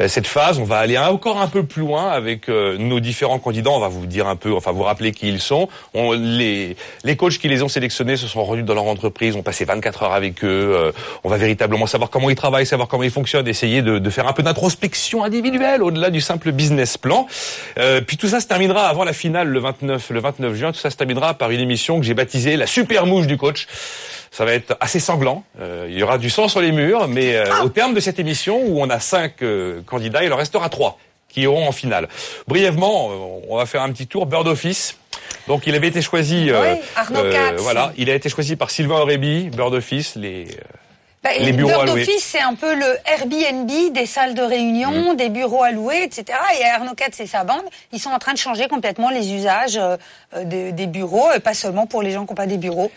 Euh, 0.00 0.08
cette 0.08 0.26
phase, 0.26 0.58
on 0.58 0.64
va 0.64 0.76
aller 0.76 0.98
encore 0.98 1.40
un 1.40 1.46
peu 1.46 1.62
plus 1.62 1.80
loin 1.80 2.10
avec 2.10 2.50
euh, 2.50 2.76
nos 2.76 3.00
différents 3.00 3.38
candidats. 3.38 3.70
On 3.70 3.78
va 3.78 3.88
vous 3.88 4.04
dire 4.04 4.28
un 4.28 4.36
peu, 4.36 4.52
enfin 4.52 4.72
vous 4.72 4.82
rappeler 4.82 5.12
qui 5.12 5.28
ils 5.28 5.40
sont. 5.40 5.70
On, 5.94 6.12
les, 6.12 6.76
les 7.04 7.16
coachs 7.16 7.38
qui 7.38 7.48
les 7.48 7.62
ont 7.62 7.68
sélectionnés 7.68 8.18
se 8.18 8.26
sont 8.26 8.44
rendus 8.44 8.62
dans 8.62 8.74
leur 8.74 8.84
entreprise, 8.84 9.34
ont 9.34 9.42
passé 9.42 9.64
24 9.64 10.02
heures 10.02 10.12
avec 10.12 10.44
eux. 10.44 10.74
Euh, 10.74 10.92
on 11.24 11.30
va 11.30 11.38
véritablement 11.38 11.86
savoir 11.86 12.10
comment 12.10 12.28
ils 12.28 12.36
travaillent, 12.36 12.66
savoir 12.66 12.86
comment 12.86 13.02
ils 13.02 13.10
fonctionnent, 13.10 13.48
essayer 13.48 13.80
de, 13.80 13.98
de 13.98 14.10
faire 14.10 14.28
un 14.28 14.34
peu 14.34 14.42
d'introspection 14.42 15.24
individuelle 15.24 15.82
au-delà 15.82 16.10
du 16.10 16.20
simple 16.20 16.52
business 16.52 16.98
plan. 16.98 17.26
Puis 18.06 18.18
tout 18.18 18.28
ça 18.28 18.40
se 18.40 18.46
terminera 18.46 18.88
avant 18.88 19.04
la 19.04 19.14
finale 19.14 19.48
le 19.48 19.58
29, 19.58 20.10
le 20.10 20.20
29 20.20 20.54
juin. 20.54 20.72
Tout 20.72 20.80
ça 20.80 20.90
par 21.34 21.50
une 21.50 21.60
émission 21.60 21.98
que 22.00 22.06
j'ai 22.06 22.14
baptisée 22.14 22.56
la 22.56 22.66
super 22.66 23.06
mouche 23.06 23.26
du 23.26 23.36
coach. 23.36 23.66
Ça 24.30 24.44
va 24.44 24.52
être 24.52 24.76
assez 24.80 24.98
sanglant. 24.98 25.44
Euh, 25.60 25.86
il 25.88 25.96
y 25.96 26.02
aura 26.02 26.18
du 26.18 26.28
sang 26.28 26.48
sur 26.48 26.60
les 26.60 26.72
murs, 26.72 27.06
mais 27.06 27.36
euh, 27.36 27.62
au 27.62 27.68
terme 27.68 27.94
de 27.94 28.00
cette 28.00 28.18
émission 28.18 28.60
où 28.66 28.80
on 28.80 28.90
a 28.90 28.98
cinq 28.98 29.42
euh, 29.42 29.80
candidats, 29.86 30.24
il 30.24 30.32
en 30.32 30.36
restera 30.36 30.68
trois 30.68 30.98
qui 31.28 31.42
iront 31.42 31.68
en 31.68 31.72
finale. 31.72 32.08
Brièvement, 32.46 33.10
on 33.48 33.56
va 33.56 33.66
faire 33.66 33.82
un 33.82 33.90
petit 33.90 34.06
tour. 34.06 34.26
Bird 34.26 34.46
Office. 34.46 34.96
Donc 35.48 35.66
il 35.66 35.74
avait 35.74 35.88
été 35.88 36.00
choisi. 36.00 36.50
Oui, 36.52 36.78
Arnaud 36.94 37.30
Katz. 37.30 37.60
Voilà, 37.60 37.92
il 37.96 38.08
a 38.08 38.14
été 38.14 38.28
choisi 38.28 38.54
par 38.54 38.70
Sylvain 38.70 39.00
Aurébi, 39.00 39.50
Bird 39.50 39.74
Office, 39.74 40.14
les. 40.14 40.46
Euh, 41.24 41.28
Bah, 41.38 41.44
Les 41.44 41.52
bureaux 41.52 41.80
alloués. 41.80 42.02
Office, 42.02 42.24
c'est 42.24 42.40
un 42.40 42.54
peu 42.54 42.74
le 42.74 42.96
Airbnb 43.06 43.70
des 43.92 44.06
salles 44.06 44.34
de 44.34 44.42
réunion, 44.42 45.14
des 45.14 45.28
bureaux 45.30 45.62
alloués, 45.62 46.02
etc. 46.04 46.38
Et 46.60 46.64
Arnaud 46.64 46.94
Katz 46.94 47.18
et 47.20 47.26
sa 47.26 47.44
bande, 47.44 47.64
ils 47.92 47.98
sont 48.00 48.10
en 48.10 48.18
train 48.18 48.32
de 48.32 48.38
changer 48.38 48.68
complètement 48.68 49.10
les 49.10 49.32
usages 49.32 49.76
euh, 49.76 49.96
euh, 50.36 50.44
des, 50.44 50.72
des 50.72 50.86
bureaux, 50.86 51.32
et 51.34 51.40
pas 51.40 51.54
seulement 51.54 51.86
pour 51.86 52.02
les 52.02 52.10
gens 52.10 52.24
qui 52.24 52.30
n'ont 52.32 52.36
pas 52.36 52.46
des 52.46 52.58
bureaux. 52.58 52.90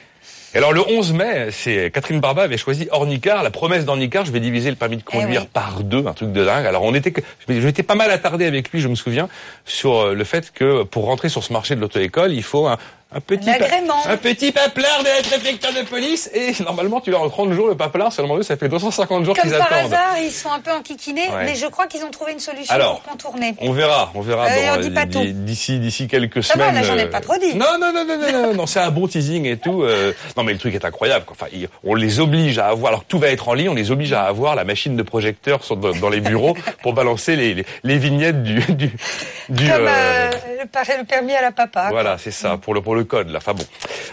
Et 0.53 0.57
alors 0.59 0.71
le 0.71 0.81
11 0.81 1.13
mai, 1.13 1.49
c'est 1.51 1.91
Catherine 1.91 2.21
Barba 2.21 2.43
avait 2.43 2.57
choisi 2.57 2.87
Ornicar, 2.91 3.43
la 3.43 3.51
promesse 3.51 3.83
d'Ornicar, 3.83 4.25
je 4.25 4.31
vais 4.31 4.39
diviser 4.39 4.69
le 4.69 4.77
permis 4.77 4.95
de 4.97 5.03
conduire 5.03 5.41
Eh 5.41 5.43
oui. 5.43 5.49
par 5.51 5.81
deux, 5.83 6.05
un 6.07 6.13
truc 6.13 6.31
de 6.31 6.45
dingue. 6.45 6.65
Alors 6.65 6.83
on 6.83 6.93
était, 6.93 7.13
je 7.49 7.53
m'étais 7.53 7.83
pas 7.83 7.95
mal 7.95 8.09
attardé 8.11 8.45
avec 8.45 8.71
lui, 8.71 8.79
je 8.79 8.87
me 8.87 8.95
souviens, 8.95 9.27
sur 9.65 9.97
euh, 9.97 10.13
le 10.13 10.23
fait 10.23 10.51
que 10.53 10.83
pour 10.83 11.05
rentrer 11.05 11.27
sur 11.27 11.43
ce 11.43 11.51
marché 11.51 11.75
de 11.75 11.81
l'auto-école, 11.81 12.33
il 12.33 12.43
faut 12.43 12.65
un, 12.65 12.77
un 13.09 13.21
petit, 13.21 13.49
Un 13.49 14.17
petit 14.17 14.51
paplard 14.51 14.99
de 14.99 15.05
la 15.07 15.21
préfecture 15.23 15.71
de 15.73 15.87
police. 15.87 16.29
Et 16.33 16.51
normalement, 16.63 16.99
tu 16.99 17.09
l'as 17.11 17.19
en 17.19 17.29
30 17.29 17.53
jours 17.53 17.67
le 17.69 17.75
paplard, 17.75 18.11
seulement 18.11 18.37
eux, 18.37 18.43
ça 18.43 18.57
fait 18.57 18.67
250 18.67 19.23
jours 19.23 19.33
Comme 19.35 19.49
qu'ils 19.49 19.57
par 19.57 19.71
attendent. 19.71 19.93
hasard, 19.93 20.15
ils 20.21 20.31
sont 20.31 20.51
un 20.51 20.59
peu 20.59 20.71
enquiquinés, 20.71 21.29
Ouais. 21.29 21.45
mais 21.45 21.55
je 21.55 21.67
crois 21.67 21.87
qu'ils 21.87 22.03
ont 22.03 22.11
trouvé 22.11 22.33
une 22.33 22.39
solution 22.39 22.73
Alors, 22.75 22.99
pour 23.01 23.11
contourner. 23.13 23.55
On 23.61 23.71
verra, 23.71 24.11
on 24.13 24.19
verra 24.21 24.47
Euh, 24.47 25.05
tout. 25.11 25.23
d'ici 25.25 25.79
d'ici 25.79 26.07
quelques 26.07 26.43
Ça 26.43 26.57
va, 26.57 26.65
semaines. 26.69 26.81
là, 26.81 26.87
j'en 26.87 26.97
ai 26.97 27.03
euh, 27.05 27.07
pas 27.07 27.21
trop 27.21 27.37
dit. 27.37 27.55
Non, 27.55 27.77
non, 27.79 27.93
non, 27.93 28.03
non, 28.05 28.17
non, 28.17 28.31
non, 28.47 28.53
non, 28.53 28.65
c'est 28.65 28.79
un 28.81 28.91
bon 28.91 29.07
teasing 29.07 29.45
et 29.45 29.57
tout. 29.57 29.83
euh, 29.83 30.11
non, 30.35 30.43
mais 30.43 30.51
le 30.51 30.59
truc 30.59 30.75
est 30.75 30.83
incroyable. 30.85 31.23
quoi. 31.25 31.35
Enfin, 31.39 31.49
il- 31.53 31.69
on 31.85 31.95
les 31.95 32.19
oblige 32.19 32.59
à 32.59 32.67
avoir. 32.67 32.89
Alors 32.91 33.05
tout 33.05 33.19
va 33.19 33.29
être 33.29 33.47
en 33.47 33.53
ligne. 33.53 33.69
On 33.69 33.73
les 33.73 33.89
oblige 33.91 34.11
à 34.13 34.23
avoir 34.23 34.55
la 34.55 34.65
machine 34.65 34.95
de 34.97 35.03
projecteur 35.03 35.63
sur- 35.63 35.77
dans, 35.77 35.95
dans 35.95 36.09
les 36.09 36.19
bureaux 36.19 36.55
pour 36.83 36.93
balancer 36.93 37.35
les, 37.37 37.53
les, 37.53 37.65
les 37.83 37.97
vignettes 37.97 38.43
du 38.43 38.59
du. 38.73 38.91
du, 39.49 39.67
Comme 39.69 39.87
euh, 39.87 39.89
euh, 39.89 40.31
le, 40.61 40.67
par- 40.67 40.83
le 40.97 41.05
permis 41.05 41.33
à 41.33 41.41
la 41.41 41.51
papa. 41.51 41.87
voilà, 41.89 42.17
c'est 42.17 42.31
ça 42.31 42.57
pour 42.57 42.73
le 42.73 42.81
pour 42.81 42.96
le 42.97 43.05
code. 43.05 43.29
Là, 43.29 43.37
enfin 43.37 43.53
bon. 43.53 43.63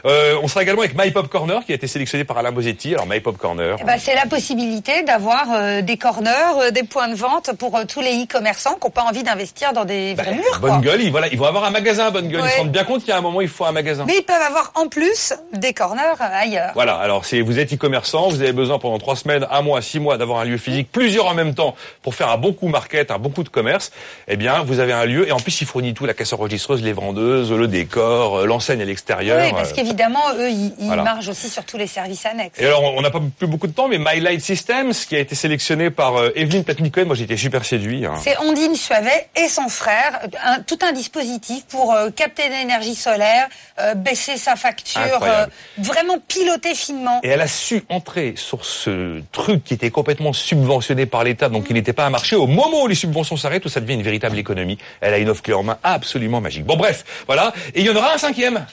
Euh, 0.06 0.36
on 0.42 0.48
sera 0.48 0.62
également 0.62 0.82
avec 0.82 0.96
My 0.98 1.10
Pop 1.10 1.28
Corner 1.28 1.64
qui 1.64 1.72
a 1.72 1.74
été 1.74 1.86
sélectionné 1.86 2.24
par 2.24 2.38
Alain 2.38 2.52
Bosetti. 2.52 2.94
Alors 2.94 3.06
My 3.06 3.20
Pop 3.20 3.36
Corner. 3.38 3.76
Eh 3.80 3.84
ben, 3.84 3.96
c'est 3.98 4.14
la 4.14 4.26
possibilité 4.26 5.02
d'avoir 5.02 5.46
euh, 5.52 5.82
des 5.82 5.96
corners, 5.96 6.30
euh, 6.60 6.70
des 6.70 6.82
points 6.82 7.08
de 7.08 7.14
vente 7.14 7.52
pour 7.58 7.76
euh, 7.76 7.84
tous 7.88 8.00
les 8.00 8.24
e-commerçants 8.24 8.74
qui 8.74 8.86
n'ont 8.86 8.90
pas 8.90 9.04
envie 9.04 9.22
d'investir 9.22 9.72
dans 9.72 9.84
des 9.84 10.14
vrais 10.14 10.34
murs. 10.34 10.60
quoi. 10.60 10.70
Bonne 10.70 10.80
gueule, 10.80 11.02
ils, 11.02 11.10
voilà, 11.10 11.28
ils 11.28 11.38
vont 11.38 11.46
avoir 11.46 11.64
un 11.64 11.70
magasin, 11.70 12.10
bonne 12.10 12.28
gueule. 12.28 12.42
Ils 12.44 12.50
se 12.50 12.58
rendent 12.58 12.70
bien 12.70 12.84
compte 12.84 13.00
qu'il 13.00 13.10
y 13.10 13.12
a 13.12 13.18
un 13.18 13.22
moment, 13.22 13.40
il 13.40 13.48
faut 13.48 13.64
un 13.64 13.72
magasin. 13.72 14.04
Mais 14.06 14.18
ils 14.18 14.24
peuvent 14.24 14.42
avoir 14.42 14.72
en 14.74 14.88
plus 14.88 15.32
des 15.52 15.72
corners 15.72 16.02
euh, 16.20 16.24
ailleurs. 16.32 16.72
Voilà, 16.74 16.96
alors 16.96 17.24
si 17.24 17.40
vous 17.40 17.58
êtes 17.58 17.72
e-commerçant, 17.72 18.28
vous 18.28 18.42
avez 18.42 18.52
besoin 18.52 18.78
pendant 18.78 18.98
trois 18.98 19.16
semaines, 19.16 19.46
un 19.50 19.62
mois, 19.62 19.80
six 19.82 20.00
mois 20.00 20.18
d'avoir 20.18 20.40
un 20.40 20.44
lieu 20.44 20.58
physique, 20.58 20.88
plusieurs 20.92 21.26
en 21.26 21.34
même 21.34 21.54
temps 21.54 21.74
pour 22.02 22.14
faire 22.14 22.28
un 22.30 22.36
bon 22.36 22.52
coup 22.52 22.68
market, 22.68 23.10
un 23.10 23.18
bon 23.18 23.30
coup 23.30 23.42
de 23.42 23.48
commerce, 23.48 23.90
eh 24.28 24.36
bien 24.36 24.62
vous 24.62 24.80
avez 24.80 24.92
un 24.92 25.04
lieu 25.04 25.26
et 25.26 25.32
en 25.32 25.38
plus 25.38 25.60
il 25.60 25.66
fournit 25.66 25.94
tout, 25.94 26.06
la 26.06 26.14
caisse 26.14 26.32
enregistreuse, 26.32 26.82
les 26.82 26.92
vendeuses, 26.92 27.52
le 27.52 27.68
décor, 27.68 28.40
euh, 28.40 28.46
à 28.80 28.84
l'extérieur. 28.84 29.40
Oui, 29.42 29.50
parce 29.52 29.70
euh, 29.70 29.74
qu'évidemment, 29.74 30.20
eux, 30.38 30.50
ils, 30.50 30.74
ils 30.78 30.86
Voilà. 30.86 31.02
margent 31.02 31.28
aussi 31.28 31.48
sur 31.48 31.64
tous 31.64 31.76
les 31.76 31.86
services 31.86 32.26
annexes. 32.26 32.58
Et 32.60 32.66
alors, 32.66 32.82
on 32.82 33.00
n'a 33.02 33.10
pas 33.10 33.20
plus 33.38 33.46
beaucoup 33.46 33.66
de 33.66 33.72
temps, 33.72 33.88
mais 33.88 33.98
My 33.98 34.20
Light 34.20 34.40
Systems, 34.40 34.92
qui 34.92 35.16
a 35.16 35.18
été 35.20 35.34
sélectionné 35.34 35.90
par 35.90 36.16
euh, 36.16 36.30
Evelyne 36.36 36.64
Platnikon, 36.64 37.06
moi 37.06 37.14
j'étais 37.16 37.36
super 37.36 37.64
séduit. 37.64 38.06
hein. 38.06 38.14
C'est 38.22 38.38
Ondine 38.38 38.74
Suavet 38.74 39.28
et 39.36 39.48
son 39.48 39.68
frère, 39.68 40.20
un- 40.44 40.60
tout 40.60 40.78
un 40.82 40.92
dispositif 40.92 41.64
pour 41.66 41.92
euh, 41.94 42.10
capter 42.10 42.48
l'énergie 42.48 42.94
solaire, 42.94 43.48
euh, 43.80 43.94
baisser 43.94 44.36
sa 44.36 44.56
facture, 44.56 45.00
euh, 45.22 45.46
vraiment 45.78 46.18
piloter 46.26 46.74
finement. 46.74 47.20
Et 47.22 47.28
elle 47.28 47.40
a 47.40 47.46
su 47.48 47.84
entrer 47.88 48.34
sur 48.36 48.64
ce 48.64 49.20
truc 49.32 49.64
qui 49.64 49.74
était 49.74 49.90
complètement 49.90 50.32
subventionné 50.32 51.06
par 51.06 51.24
l'État, 51.24 51.48
donc 51.48 51.66
il 51.70 51.74
n'était 51.74 51.92
pas 51.92 52.04
un 52.06 52.10
marché. 52.10 52.36
Au 52.36 52.46
moment 52.46 52.82
où 52.82 52.86
les 52.86 52.94
subventions 52.94 53.36
s'arrêtent, 53.36 53.64
où 53.64 53.68
ça 53.68 53.80
devient 53.80 53.94
une 53.94 54.02
véritable 54.02 54.38
économie, 54.38 54.78
elle 55.00 55.14
a 55.14 55.18
une 55.18 55.28
offre 55.28 55.42
clé 55.42 55.54
en 55.54 55.62
main 55.62 55.78
absolument 55.82 56.40
magique. 56.40 56.64
Bon 56.64 56.76
bref, 56.76 57.04
voilà. 57.26 57.52
Et 57.74 57.80
il 57.80 57.86
y 57.86 57.90
en 57.90 57.96
aura 57.96 58.14
un 58.14 58.18
cinquième. 58.18 58.63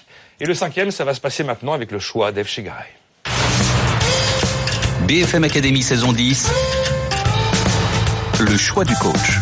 Et 0.44 0.46
le 0.46 0.56
cinquième, 0.56 0.90
ça 0.90 1.06
va 1.06 1.14
se 1.14 1.22
passer 1.22 1.44
maintenant 1.44 1.74
avec 1.74 1.92
le 1.92 2.00
choix 2.00 2.32
d'Eve 2.32 2.48
Chegaray. 2.48 2.88
BFM 5.08 5.44
Academy 5.44 5.84
saison 5.84 6.14
10. 6.14 6.50
Le 8.40 8.58
choix 8.58 8.84
du 8.84 8.96
coach. 8.96 9.40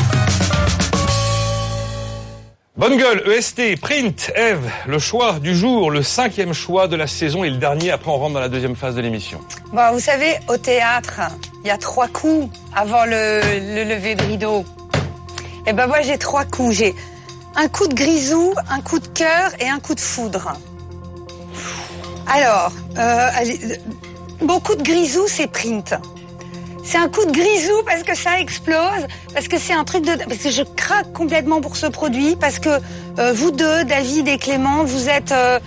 Bonne 2.76 2.98
gueule, 2.98 3.24
EST, 3.32 3.80
Print, 3.80 4.34
Eve, 4.36 4.70
le 4.88 5.00
choix 5.00 5.40
du 5.40 5.56
jour, 5.56 5.90
le 5.90 6.04
cinquième 6.04 6.52
choix 6.52 6.90
de 6.90 6.98
la 6.98 7.08
saison 7.08 7.46
et 7.46 7.50
le 7.50 7.56
dernier. 7.56 7.92
Après, 7.92 8.12
on 8.12 8.18
rentre 8.18 8.34
dans 8.34 8.42
la 8.42 8.50
deuxième 8.50 8.76
phase 8.76 8.96
de 8.96 9.02
l'émission. 9.02 9.40
Bon, 9.72 9.94
vous 9.94 10.02
savez, 10.02 10.36
au 10.50 10.58
théâtre, 10.58 11.22
il 11.64 11.68
y 11.70 11.72
a 11.72 11.78
trois 11.78 12.10
coups 12.10 12.54
avant 12.76 13.06
le, 13.06 13.40
le 13.74 13.86
lever 13.86 14.16
de 14.16 14.24
rideau. 14.24 14.66
Et 15.66 15.72
ben 15.72 15.88
moi, 15.88 16.02
j'ai 16.02 16.18
trois 16.18 16.44
coups. 16.44 16.76
J'ai 16.76 16.94
un 17.56 17.70
coup 17.70 17.88
de 17.88 17.94
grisou, 17.94 18.54
un 18.70 18.82
coup 18.82 19.00
de 19.00 19.08
cœur 19.08 19.52
et 19.62 19.70
un 19.70 19.80
coup 19.80 19.96
de 19.96 20.02
foudre. 20.02 20.58
Alors, 22.31 22.72
euh, 22.97 23.30
allez, 23.35 23.60
euh, 23.64 24.60
coup 24.60 24.76
de 24.76 24.84
grisou, 24.84 25.26
c'est 25.27 25.47
print. 25.47 25.95
C'est 26.84 26.97
un 26.97 27.10
coup 27.10 27.26
de 27.26 27.31
grisou 27.31 27.84
parce 27.85 28.03
que 28.03 28.15
ça 28.15 28.39
explose, 28.39 29.07
parce 29.34 29.47
que 29.47 29.57
c'est 29.60 29.73
un 29.73 29.84
truc 29.84 30.06
de... 30.06 30.15
Parce 30.26 30.39
que 30.41 30.49
je 30.49 30.64
craque 30.76 31.11
complètement 31.14 31.61
pour 31.61 31.76
ce 31.76 31.88
produit, 31.88 32.35
parce 32.35 32.60
que 32.60 32.69
euh, 33.19 33.34
vous 33.34 33.51
deux, 33.51 33.84
David 33.84 34.27
et 34.27 34.38
Clément, 34.38 34.84
vous 34.84 35.10
êtes... 35.10 35.31
euh, 35.31 35.60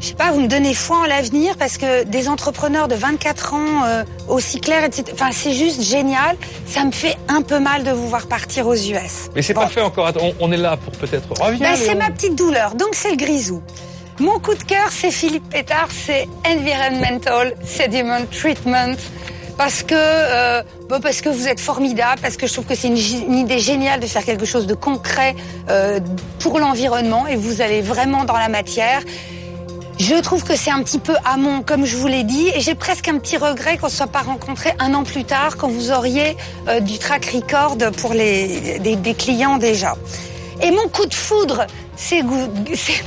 je 0.00 0.08
sais 0.08 0.14
pas, 0.14 0.32
vous 0.32 0.40
me 0.40 0.48
donnez 0.48 0.74
foi 0.74 0.98
en 0.98 1.04
l'avenir 1.06 1.56
parce 1.56 1.78
que 1.78 2.04
des 2.04 2.28
entrepreneurs 2.28 2.88
de 2.88 2.94
24 2.94 3.54
ans 3.54 3.84
euh, 3.86 4.04
aussi 4.28 4.60
clairs, 4.60 4.84
etc. 4.84 5.04
Enfin, 5.14 5.30
c'est 5.32 5.54
juste 5.54 5.80
génial. 5.80 6.36
Ça 6.66 6.84
me 6.84 6.92
fait 6.92 7.16
un 7.28 7.40
peu 7.40 7.58
mal 7.58 7.84
de 7.84 7.90
vous 7.90 8.08
voir 8.08 8.26
partir 8.26 8.66
aux 8.66 8.74
US. 8.74 9.30
Mais 9.34 9.40
c'est 9.40 9.54
pas 9.54 9.68
fait 9.68 9.80
encore. 9.80 10.12
On, 10.20 10.34
on 10.40 10.52
est 10.52 10.58
là 10.58 10.76
pour 10.76 10.92
peut-être 10.92 11.28
revenir. 11.40 11.60
Ben, 11.70 11.76
c'est 11.76 11.94
ma 11.94 12.10
petite 12.10 12.34
douleur. 12.36 12.74
Donc 12.74 12.90
c'est 12.92 13.12
le 13.12 13.16
grisou. 13.16 13.62
Mon 14.20 14.38
coup 14.38 14.54
de 14.54 14.62
cœur, 14.62 14.90
c'est 14.90 15.10
Philippe 15.10 15.48
Pétard, 15.48 15.88
c'est 15.90 16.28
Environmental 16.46 17.52
Sediment 17.64 18.24
Treatment. 18.30 18.94
Parce 19.58 19.82
que, 19.82 19.94
euh, 19.96 20.62
parce 21.02 21.20
que 21.20 21.28
vous 21.28 21.48
êtes 21.48 21.58
formidable, 21.58 22.20
parce 22.22 22.36
que 22.36 22.46
je 22.46 22.52
trouve 22.52 22.64
que 22.64 22.76
c'est 22.76 22.88
une, 22.88 23.34
idée 23.34 23.58
géniale 23.58 23.98
de 24.00 24.06
faire 24.06 24.24
quelque 24.24 24.44
chose 24.44 24.66
de 24.66 24.74
concret 24.74 25.34
euh, 25.68 25.98
pour 26.38 26.58
l'environnement 26.60 27.26
et 27.26 27.36
vous 27.36 27.60
allez 27.60 27.80
vraiment 27.80 28.24
dans 28.24 28.36
la 28.36 28.48
matière. 28.48 29.02
Je 29.98 30.14
trouve 30.20 30.44
que 30.44 30.56
c'est 30.56 30.72
un 30.72 30.82
petit 30.82 30.98
peu 30.98 31.14
amont, 31.24 31.62
comme 31.62 31.84
je 31.84 31.96
vous 31.96 32.08
l'ai 32.08 32.24
dit, 32.24 32.48
et 32.54 32.60
j'ai 32.60 32.74
presque 32.74 33.08
un 33.08 33.18
petit 33.18 33.36
regret 33.36 33.78
qu'on 33.78 33.86
ne 33.86 33.92
soit 33.92 34.08
pas 34.08 34.22
rencontrés 34.22 34.74
un 34.80 34.92
an 34.94 35.04
plus 35.04 35.24
tard, 35.24 35.56
quand 35.56 35.68
vous 35.68 35.92
auriez 35.92 36.36
euh, 36.68 36.80
du 36.80 36.98
track 36.98 37.26
record 37.26 37.76
pour 37.96 38.12
les, 38.12 38.78
des 38.80 39.14
clients 39.14 39.58
déjà. 39.58 39.94
Et 40.62 40.70
mon 40.70 40.88
coup 40.88 41.06
de 41.06 41.14
foudre, 41.14 41.66
c'est 41.96 42.22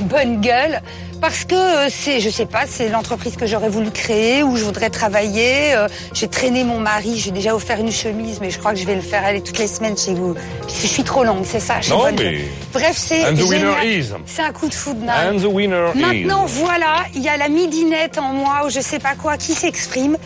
bonne 0.00 0.40
gueule, 0.40 0.80
parce 1.20 1.44
que 1.44 1.54
euh, 1.54 1.88
c'est, 1.90 2.20
je 2.20 2.30
sais 2.30 2.46
pas, 2.46 2.64
c'est 2.68 2.88
l'entreprise 2.88 3.36
que 3.36 3.46
j'aurais 3.46 3.68
voulu 3.68 3.90
créer, 3.90 4.42
où 4.42 4.56
je 4.56 4.64
voudrais 4.64 4.90
travailler. 4.90 5.74
Euh, 5.74 5.88
J'ai 6.14 6.28
traîné 6.28 6.62
mon 6.64 6.78
mari, 6.78 7.16
j'ai 7.18 7.30
déjà 7.32 7.54
offert 7.54 7.80
une 7.80 7.90
chemise, 7.90 8.38
mais 8.40 8.50
je 8.50 8.58
crois 8.58 8.72
que 8.72 8.78
je 8.78 8.84
vais 8.86 8.94
le 8.94 9.00
faire 9.00 9.24
aller 9.24 9.40
toutes 9.42 9.58
les 9.58 9.66
semaines 9.66 9.96
chez 9.98 10.14
vous. 10.14 10.34
Je 10.68 10.86
suis 10.86 11.02
trop 11.02 11.24
longue, 11.24 11.44
c'est 11.44 11.58
ça. 11.60 11.76
je 11.80 11.86
suis 11.86 11.92
Non, 11.92 12.00
bonne 12.04 12.14
mais- 12.16 12.22
gueule. 12.22 12.40
Bref, 12.72 12.96
c'est 12.96 13.24
And 13.24 13.34
the 13.34 13.42
winner 13.42 13.72
génial. 13.80 13.86
is. 13.86 14.06
C'est 14.26 14.42
un 14.42 14.52
coup 14.52 14.68
de 14.68 14.74
foudre. 14.74 15.00
And 15.10 15.38
the 15.38 15.46
winner 15.52 15.86
is. 15.94 15.98
Maintenant, 16.00 16.44
voilà, 16.46 17.04
il 17.14 17.22
y 17.22 17.28
a 17.28 17.36
la 17.36 17.48
midinette 17.48 18.18
en 18.18 18.32
moi 18.34 18.62
ou 18.66 18.70
je 18.70 18.80
sais 18.80 18.98
pas 19.00 19.14
quoi 19.20 19.36
qui 19.36 19.54
s'exprime. 19.54 20.16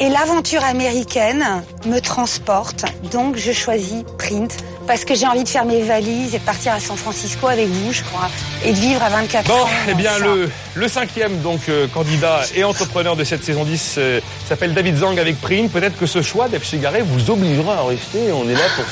Et 0.00 0.08
l'aventure 0.10 0.62
américaine 0.64 1.44
me 1.84 1.98
transporte. 2.00 2.84
Donc, 3.10 3.36
je 3.36 3.50
choisis 3.50 4.04
Print 4.16 4.56
parce 4.86 5.04
que 5.04 5.14
j'ai 5.14 5.26
envie 5.26 5.42
de 5.42 5.48
faire 5.48 5.64
mes 5.64 5.82
valises 5.82 6.34
et 6.34 6.38
de 6.38 6.44
partir 6.44 6.72
à 6.72 6.78
San 6.80 6.96
Francisco 6.96 7.48
avec 7.48 7.66
vous, 7.66 7.92
je 7.92 8.02
crois, 8.04 8.30
et 8.64 8.72
de 8.72 8.78
vivre 8.78 9.02
à 9.02 9.08
24 9.10 9.46
Bon, 9.48 9.54
ans. 9.54 9.66
eh 9.88 9.94
bien, 9.94 10.16
le, 10.18 10.48
le 10.76 10.88
cinquième 10.88 11.40
donc 11.40 11.68
euh, 11.68 11.88
candidat 11.88 12.40
et 12.54 12.62
entrepreneur 12.64 13.16
de 13.16 13.24
cette 13.24 13.42
saison 13.44 13.64
10 13.64 13.94
euh, 13.98 14.20
s'appelle 14.48 14.72
David 14.72 14.96
Zang 14.98 15.18
avec 15.18 15.40
Print. 15.40 15.70
Peut-être 15.70 15.98
que 15.98 16.06
ce 16.06 16.22
choix 16.22 16.46
Chegaray 16.62 17.02
vous 17.02 17.30
obligera 17.30 17.74
à 17.78 17.82
rester. 17.82 18.30
On 18.32 18.48
est 18.48 18.54
là 18.54 18.60
pour 18.76 18.84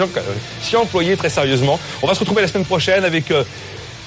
euh, 0.00 0.20
s'y 0.62 0.76
employer 0.76 1.16
très 1.16 1.28
sérieusement. 1.30 1.78
On 2.02 2.06
va 2.06 2.14
se 2.14 2.20
retrouver 2.20 2.40
la 2.42 2.48
semaine 2.48 2.64
prochaine 2.64 3.04
avec 3.04 3.30
euh, 3.30 3.44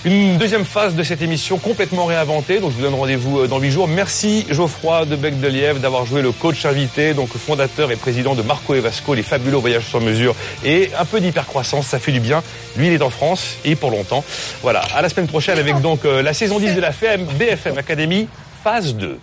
une 0.04 0.38
deuxième 0.38 0.66
phase 0.66 0.96
de 0.96 1.04
cette 1.04 1.22
émission 1.22 1.58
complètement 1.58 2.06
réinventée. 2.06 2.60
Donc, 2.60 2.72
je 2.72 2.78
vous 2.78 2.82
donne 2.82 2.96
rendez-vous 2.96 3.40
euh, 3.40 3.48
dans 3.48 3.60
huit 3.60 3.72
jours. 3.72 3.88
Merci 3.88 4.46
Geoffroy 4.50 5.06
de 5.06 5.16
Bec 5.16 5.40
de 5.40 5.80
d'avoir 5.80 6.06
joué 6.06 6.22
le 6.22 6.32
coach 6.32 6.66
invité, 6.66 7.14
donc 7.14 7.30
fondateur 7.30 7.92
et 7.92 7.96
président 7.96 8.34
de 8.34 8.42
Marco 8.42 8.74
Evasco, 8.74 9.14
les 9.14 9.24
fabuleux 9.24 9.58
voyages 9.58 9.86
sur 9.86 10.02
mesure 10.02 10.36
et 10.64 10.90
un 10.98 11.06
peu 11.06 11.20
d'hypercroissance. 11.20 11.88
Ça 11.88 12.00
fait 12.00 12.12
du 12.12 12.20
bien. 12.20 12.42
Lui, 12.78 12.88
il 12.88 12.94
est 12.94 13.02
en 13.02 13.10
France 13.10 13.58
et 13.66 13.76
pour 13.76 13.92
longtemps. 13.92 14.24
Voilà. 14.62 14.82
À 14.96 15.02
la 15.02 15.10
semaine 15.10 15.28
prochaine 15.28 15.60
avec 15.60 15.80
donc 15.82 16.06
euh, 16.06 16.22
la 16.22 16.34
saison 16.34 16.60
10 16.60 16.76
de 16.76 16.82
la 16.82 16.90
FM, 16.90 17.26
BFM 17.38 17.78
Academy, 17.78 18.28
phase 18.64 18.96
2. 18.96 19.20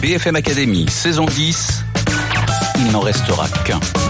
BFM 0.00 0.36
Academy 0.36 0.86
saison 0.88 1.26
10. 1.26 1.84
Il 2.78 2.90
n'en 2.90 3.00
restera 3.00 3.46
qu'un. 3.64 3.80